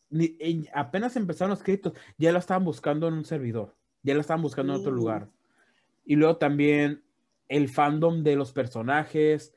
apenas 0.72 1.16
empezaron 1.16 1.51
los 1.51 1.62
créditos, 1.62 1.93
ya 2.16 2.32
lo 2.32 2.39
estaban 2.39 2.64
buscando 2.64 3.09
en 3.09 3.14
un 3.14 3.24
servidor, 3.24 3.77
ya 4.02 4.14
lo 4.14 4.20
estaban 4.20 4.43
buscando 4.43 4.74
en 4.74 4.81
otro 4.81 4.93
lugar. 4.93 5.28
Y 6.05 6.16
luego 6.16 6.36
también 6.36 7.05
el 7.48 7.68
fandom 7.68 8.22
de 8.22 8.36
los 8.36 8.52
personajes, 8.52 9.55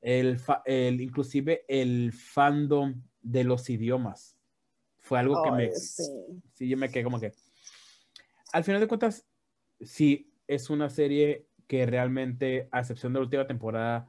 el, 0.00 1.00
inclusive 1.00 1.64
el 1.68 2.12
fandom 2.12 3.02
de 3.22 3.44
los 3.44 3.68
idiomas. 3.70 4.36
Fue 4.98 5.18
algo 5.18 5.42
que 5.42 5.50
me... 5.50 5.72
Sí. 5.72 6.68
yo 6.68 6.76
me 6.76 6.90
quedé 6.90 7.04
como 7.04 7.20
que... 7.20 7.32
Al 8.52 8.64
final 8.64 8.80
de 8.80 8.88
cuentas, 8.88 9.26
sí, 9.80 10.32
es 10.46 10.70
una 10.70 10.90
serie 10.90 11.46
que 11.66 11.86
realmente, 11.86 12.68
a 12.72 12.80
excepción 12.80 13.12
de 13.12 13.20
la 13.20 13.24
última 13.24 13.46
temporada, 13.46 14.08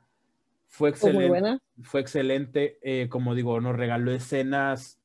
fue 0.67 0.89
excelente. 0.89 1.59
Fue 1.83 2.01
excelente. 2.01 2.79
Eh, 2.81 3.07
como 3.09 3.35
digo, 3.35 3.59
nos 3.61 3.75
regaló 3.75 4.11
escenas 4.11 4.99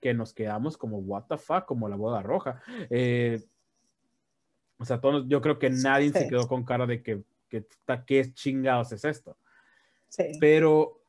que 0.00 0.14
nos 0.14 0.32
quedamos 0.32 0.76
como, 0.76 0.98
what 0.98 1.24
the 1.28 1.38
fuck, 1.38 1.64
como 1.64 1.88
la 1.88 1.96
boda 1.96 2.22
roja. 2.22 2.62
Eh, 2.90 3.42
o 4.78 4.84
sea, 4.84 5.00
todos, 5.00 5.24
yo 5.26 5.40
creo 5.40 5.58
que 5.58 5.70
nadie 5.70 6.10
se 6.12 6.28
quedó 6.28 6.46
con 6.46 6.64
cara 6.64 6.86
de 6.86 7.02
que, 7.02 7.22
que, 7.48 7.66
¿qué 8.06 8.32
chingados 8.34 8.92
es 8.92 9.04
esto? 9.04 9.38
Pero 10.40 11.00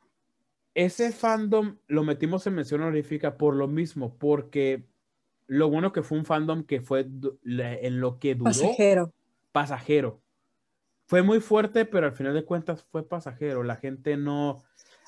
ese 0.74 1.12
fandom 1.12 1.78
lo 1.88 2.04
metimos 2.04 2.46
en 2.48 2.56
mención 2.56 2.82
honorífica 2.82 3.38
por 3.38 3.56
lo 3.56 3.68
mismo, 3.68 4.16
porque 4.18 4.86
lo 5.48 5.70
bueno 5.70 5.92
que 5.92 6.04
fue 6.04 6.18
un 6.18 6.26
fandom 6.26 6.64
que 6.64 6.82
fue 6.82 7.08
en 7.44 8.00
lo 8.00 8.20
que 8.20 8.36
duró. 8.36 8.52
Pasajero. 8.52 9.14
Pasajero. 9.52 10.22
Fue 11.08 11.24
muy 11.24 11.40
fuerte, 11.40 11.86
pero 11.86 12.06
al 12.06 12.12
final 12.12 12.34
de 12.34 12.44
cuentas 12.44 12.84
fue 12.84 13.08
pasajero. 13.08 13.64
La 13.64 13.78
gente 13.78 14.18
no. 14.18 14.64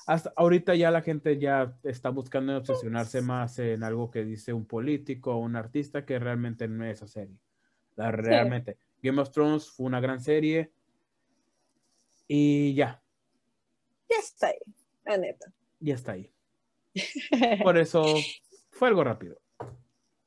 Hasta 0.06 0.32
ahorita 0.34 0.74
ya 0.74 0.90
la 0.90 1.02
gente 1.02 1.38
ya 1.38 1.78
está 1.82 2.08
buscando 2.08 2.56
obsesionarse 2.56 3.20
más 3.20 3.58
en 3.58 3.84
algo 3.84 4.10
que 4.10 4.24
dice 4.24 4.54
un 4.54 4.64
político 4.64 5.34
o 5.34 5.36
un 5.36 5.56
artista 5.56 6.06
que 6.06 6.18
realmente 6.18 6.66
no 6.66 6.84
es 6.84 6.94
esa 6.94 7.06
serie. 7.06 7.36
realmente. 7.96 8.78
Game 9.02 9.20
of 9.20 9.30
Thrones 9.30 9.70
fue 9.70 9.86
una 9.86 10.00
gran 10.00 10.20
serie. 10.20 10.72
Y 12.26 12.74
ya, 12.74 12.99
ya 14.10 14.18
está 14.18 14.48
ahí, 14.48 14.58
la 15.04 15.18
neta. 15.18 15.52
Ya 15.78 15.94
está 15.94 16.12
ahí. 16.12 16.30
Por 17.62 17.78
eso 17.78 18.04
fue 18.70 18.88
algo 18.88 19.04
rápido. 19.04 19.40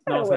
No, 0.06 0.16
vamos 0.16 0.32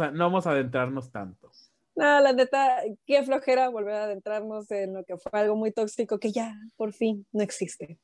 a, 0.00 0.10
no, 0.10 0.24
vamos 0.24 0.46
a, 0.46 0.50
adentrarnos 0.50 1.10
tanto. 1.10 1.50
No, 1.94 2.20
la 2.20 2.32
neta, 2.32 2.82
qué 3.06 3.22
flojera 3.22 3.68
volver 3.68 3.94
a 3.94 4.04
adentrarnos 4.04 4.70
en 4.70 4.94
lo 4.94 5.04
que 5.04 5.16
fue 5.16 5.40
algo 5.40 5.56
muy 5.56 5.72
tóxico 5.72 6.18
que 6.18 6.32
ya 6.32 6.54
por 6.76 6.92
fin 6.92 7.26
no 7.32 7.42
existe. 7.42 7.98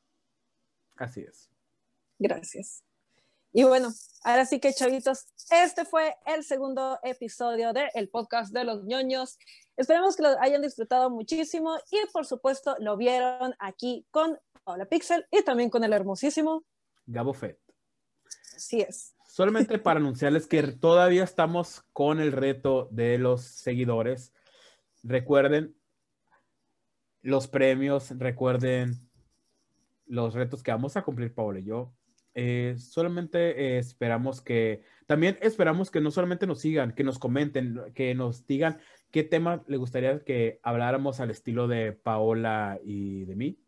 Así 0.95 1.21
es. 1.21 1.51
Gracias. 2.17 2.83
Y 3.55 3.63
bueno, 3.63 3.89
ahora 4.23 4.47
sí 4.47 4.59
que 4.59 4.73
chavitos, 4.73 5.27
este 5.51 5.85
fue 5.85 6.15
el 6.25 6.43
segundo 6.43 6.97
episodio 7.03 7.71
del 7.71 8.09
podcast 8.09 8.51
de 8.51 8.63
los 8.63 8.83
ñoños. 8.83 9.37
Esperemos 9.77 10.15
que 10.15 10.23
lo 10.23 10.29
hayan 10.41 10.63
disfrutado 10.63 11.11
muchísimo 11.11 11.77
y 11.91 11.99
por 12.11 12.25
supuesto 12.25 12.75
lo 12.79 12.97
vieron 12.97 13.53
aquí 13.59 14.07
con 14.09 14.39
Paula 14.63 14.85
Pixel 14.85 15.27
y 15.29 15.43
también 15.43 15.69
con 15.69 15.83
el 15.83 15.93
hermosísimo 15.93 16.65
Gabo 17.05 17.31
Fett. 17.31 17.59
Así 18.55 18.81
es. 18.81 19.13
Solamente 19.27 19.77
para 19.77 19.99
anunciarles 19.99 20.47
que 20.47 20.63
todavía 20.63 21.23
estamos 21.23 21.83
con 21.93 22.19
el 22.19 22.31
reto 22.31 22.87
de 22.89 23.19
los 23.19 23.43
seguidores. 23.43 24.33
Recuerden 25.03 25.75
los 27.21 27.47
premios, 27.47 28.09
recuerden 28.17 29.11
los 30.07 30.33
retos 30.33 30.63
que 30.63 30.71
vamos 30.71 30.97
a 30.97 31.03
cumplir 31.03 31.35
Paula 31.35 31.59
y 31.59 31.65
yo. 31.65 31.93
Eh, 32.35 32.75
solamente 32.77 33.75
eh, 33.75 33.77
esperamos 33.77 34.41
que, 34.41 34.83
también 35.05 35.37
esperamos 35.41 35.91
que 35.91 36.01
no 36.01 36.11
solamente 36.11 36.47
nos 36.47 36.59
sigan, 36.59 36.93
que 36.93 37.03
nos 37.03 37.19
comenten, 37.19 37.79
que 37.93 38.15
nos 38.15 38.47
digan 38.47 38.79
qué 39.11 39.23
tema 39.23 39.63
le 39.67 39.77
gustaría 39.77 40.23
que 40.23 40.59
habláramos 40.63 41.19
al 41.19 41.29
estilo 41.29 41.67
de 41.67 41.93
Paola 41.93 42.79
y 42.83 43.25
de 43.25 43.35
mí. 43.35 43.59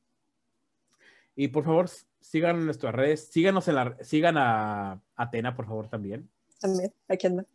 Y 1.35 1.49
por 1.49 1.65
favor, 1.65 1.89
sigan 2.21 2.57
en 2.57 2.65
nuestras 2.65 2.95
redes, 2.95 3.27
síganos 3.27 3.67
en 3.67 3.75
la, 3.75 3.97
sigan 4.01 4.37
a 4.37 5.01
Atena, 5.15 5.55
por 5.55 5.67
favor, 5.67 5.89
también. 5.89 6.29
También, 6.59 6.91
aquí 7.07 7.27
anda. 7.27 7.45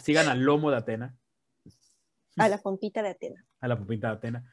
sigan 0.00 0.28
al 0.28 0.40
lomo 0.40 0.70
de 0.70 0.76
Atena. 0.76 1.16
A 2.36 2.48
la 2.48 2.58
pompita 2.58 3.02
de 3.02 3.10
Atena. 3.10 3.44
A 3.60 3.68
la 3.68 3.76
pompita 3.76 4.08
de 4.08 4.14
Atena. 4.14 4.52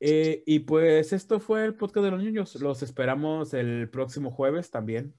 Eh, 0.00 0.42
y 0.46 0.60
pues 0.60 1.12
esto 1.12 1.40
fue 1.40 1.64
el 1.64 1.74
podcast 1.74 2.04
de 2.04 2.10
los 2.10 2.22
niños. 2.22 2.54
Los 2.56 2.82
esperamos 2.82 3.54
el 3.54 3.88
próximo 3.90 4.30
jueves 4.30 4.70
también. 4.70 5.14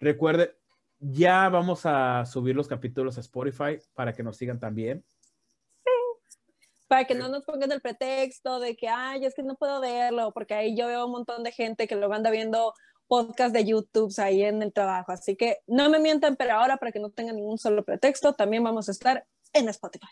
Recuerden, 0.00 0.50
ya 0.98 1.48
vamos 1.48 1.86
a 1.86 2.24
subir 2.26 2.56
los 2.56 2.68
capítulos 2.68 3.18
a 3.18 3.20
Spotify 3.20 3.78
para 3.94 4.12
que 4.12 4.22
nos 4.22 4.36
sigan 4.36 4.58
también 4.58 5.04
para 6.88 7.04
que 7.04 7.14
no 7.14 7.28
nos 7.28 7.44
pongan 7.44 7.72
el 7.72 7.80
pretexto 7.80 8.60
de 8.60 8.76
que, 8.76 8.88
ay, 8.88 9.24
es 9.24 9.34
que 9.34 9.42
no 9.42 9.56
puedo 9.56 9.80
verlo, 9.80 10.32
porque 10.32 10.54
ahí 10.54 10.76
yo 10.76 10.86
veo 10.86 11.06
un 11.06 11.12
montón 11.12 11.42
de 11.42 11.52
gente 11.52 11.88
que 11.88 11.96
lo 11.96 12.12
anda 12.12 12.30
viendo 12.30 12.74
podcast 13.08 13.54
de 13.54 13.64
YouTube 13.64 14.12
ahí 14.18 14.42
en 14.42 14.62
el 14.62 14.72
trabajo. 14.72 15.12
Así 15.12 15.36
que 15.36 15.58
no 15.66 15.90
me 15.90 15.98
mientan, 15.98 16.36
pero 16.36 16.54
ahora 16.54 16.76
para 16.76 16.92
que 16.92 17.00
no 17.00 17.10
tengan 17.10 17.36
ningún 17.36 17.58
solo 17.58 17.84
pretexto, 17.84 18.34
también 18.34 18.62
vamos 18.62 18.88
a 18.88 18.92
estar 18.92 19.26
en 19.52 19.68
Spotify. 19.68 20.06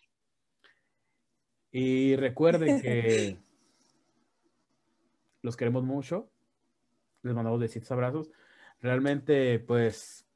Y 1.71 2.17
recuerden 2.17 2.81
que 2.81 3.37
los 5.45 5.57
queremos 5.57 5.85
mucho. 5.85 6.31
Les 7.23 7.35
mandamos 7.35 7.61
besitos, 7.61 7.93
abrazos. 7.93 8.31
Realmente, 8.81 9.61
pues, 9.61 10.27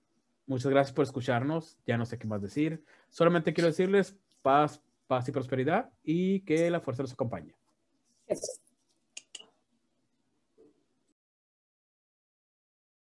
muchas 0.47 0.71
gracias 0.71 0.95
por 0.95 1.05
escucharnos. 1.05 1.79
Ya 1.87 1.97
no 1.97 2.05
sé 2.05 2.19
qué 2.19 2.27
más 2.27 2.43
decir. 2.43 2.85
Solamente 3.09 3.55
quiero 3.55 3.69
decirles 3.69 4.17
paz, 4.43 4.83
paz 5.07 5.27
y 5.29 5.33
prosperidad 5.33 5.91
y 6.05 6.41
que 6.41 6.71
la 6.71 6.81
fuerza 6.81 7.03
los 7.03 7.13
acompañe. 7.15 7.55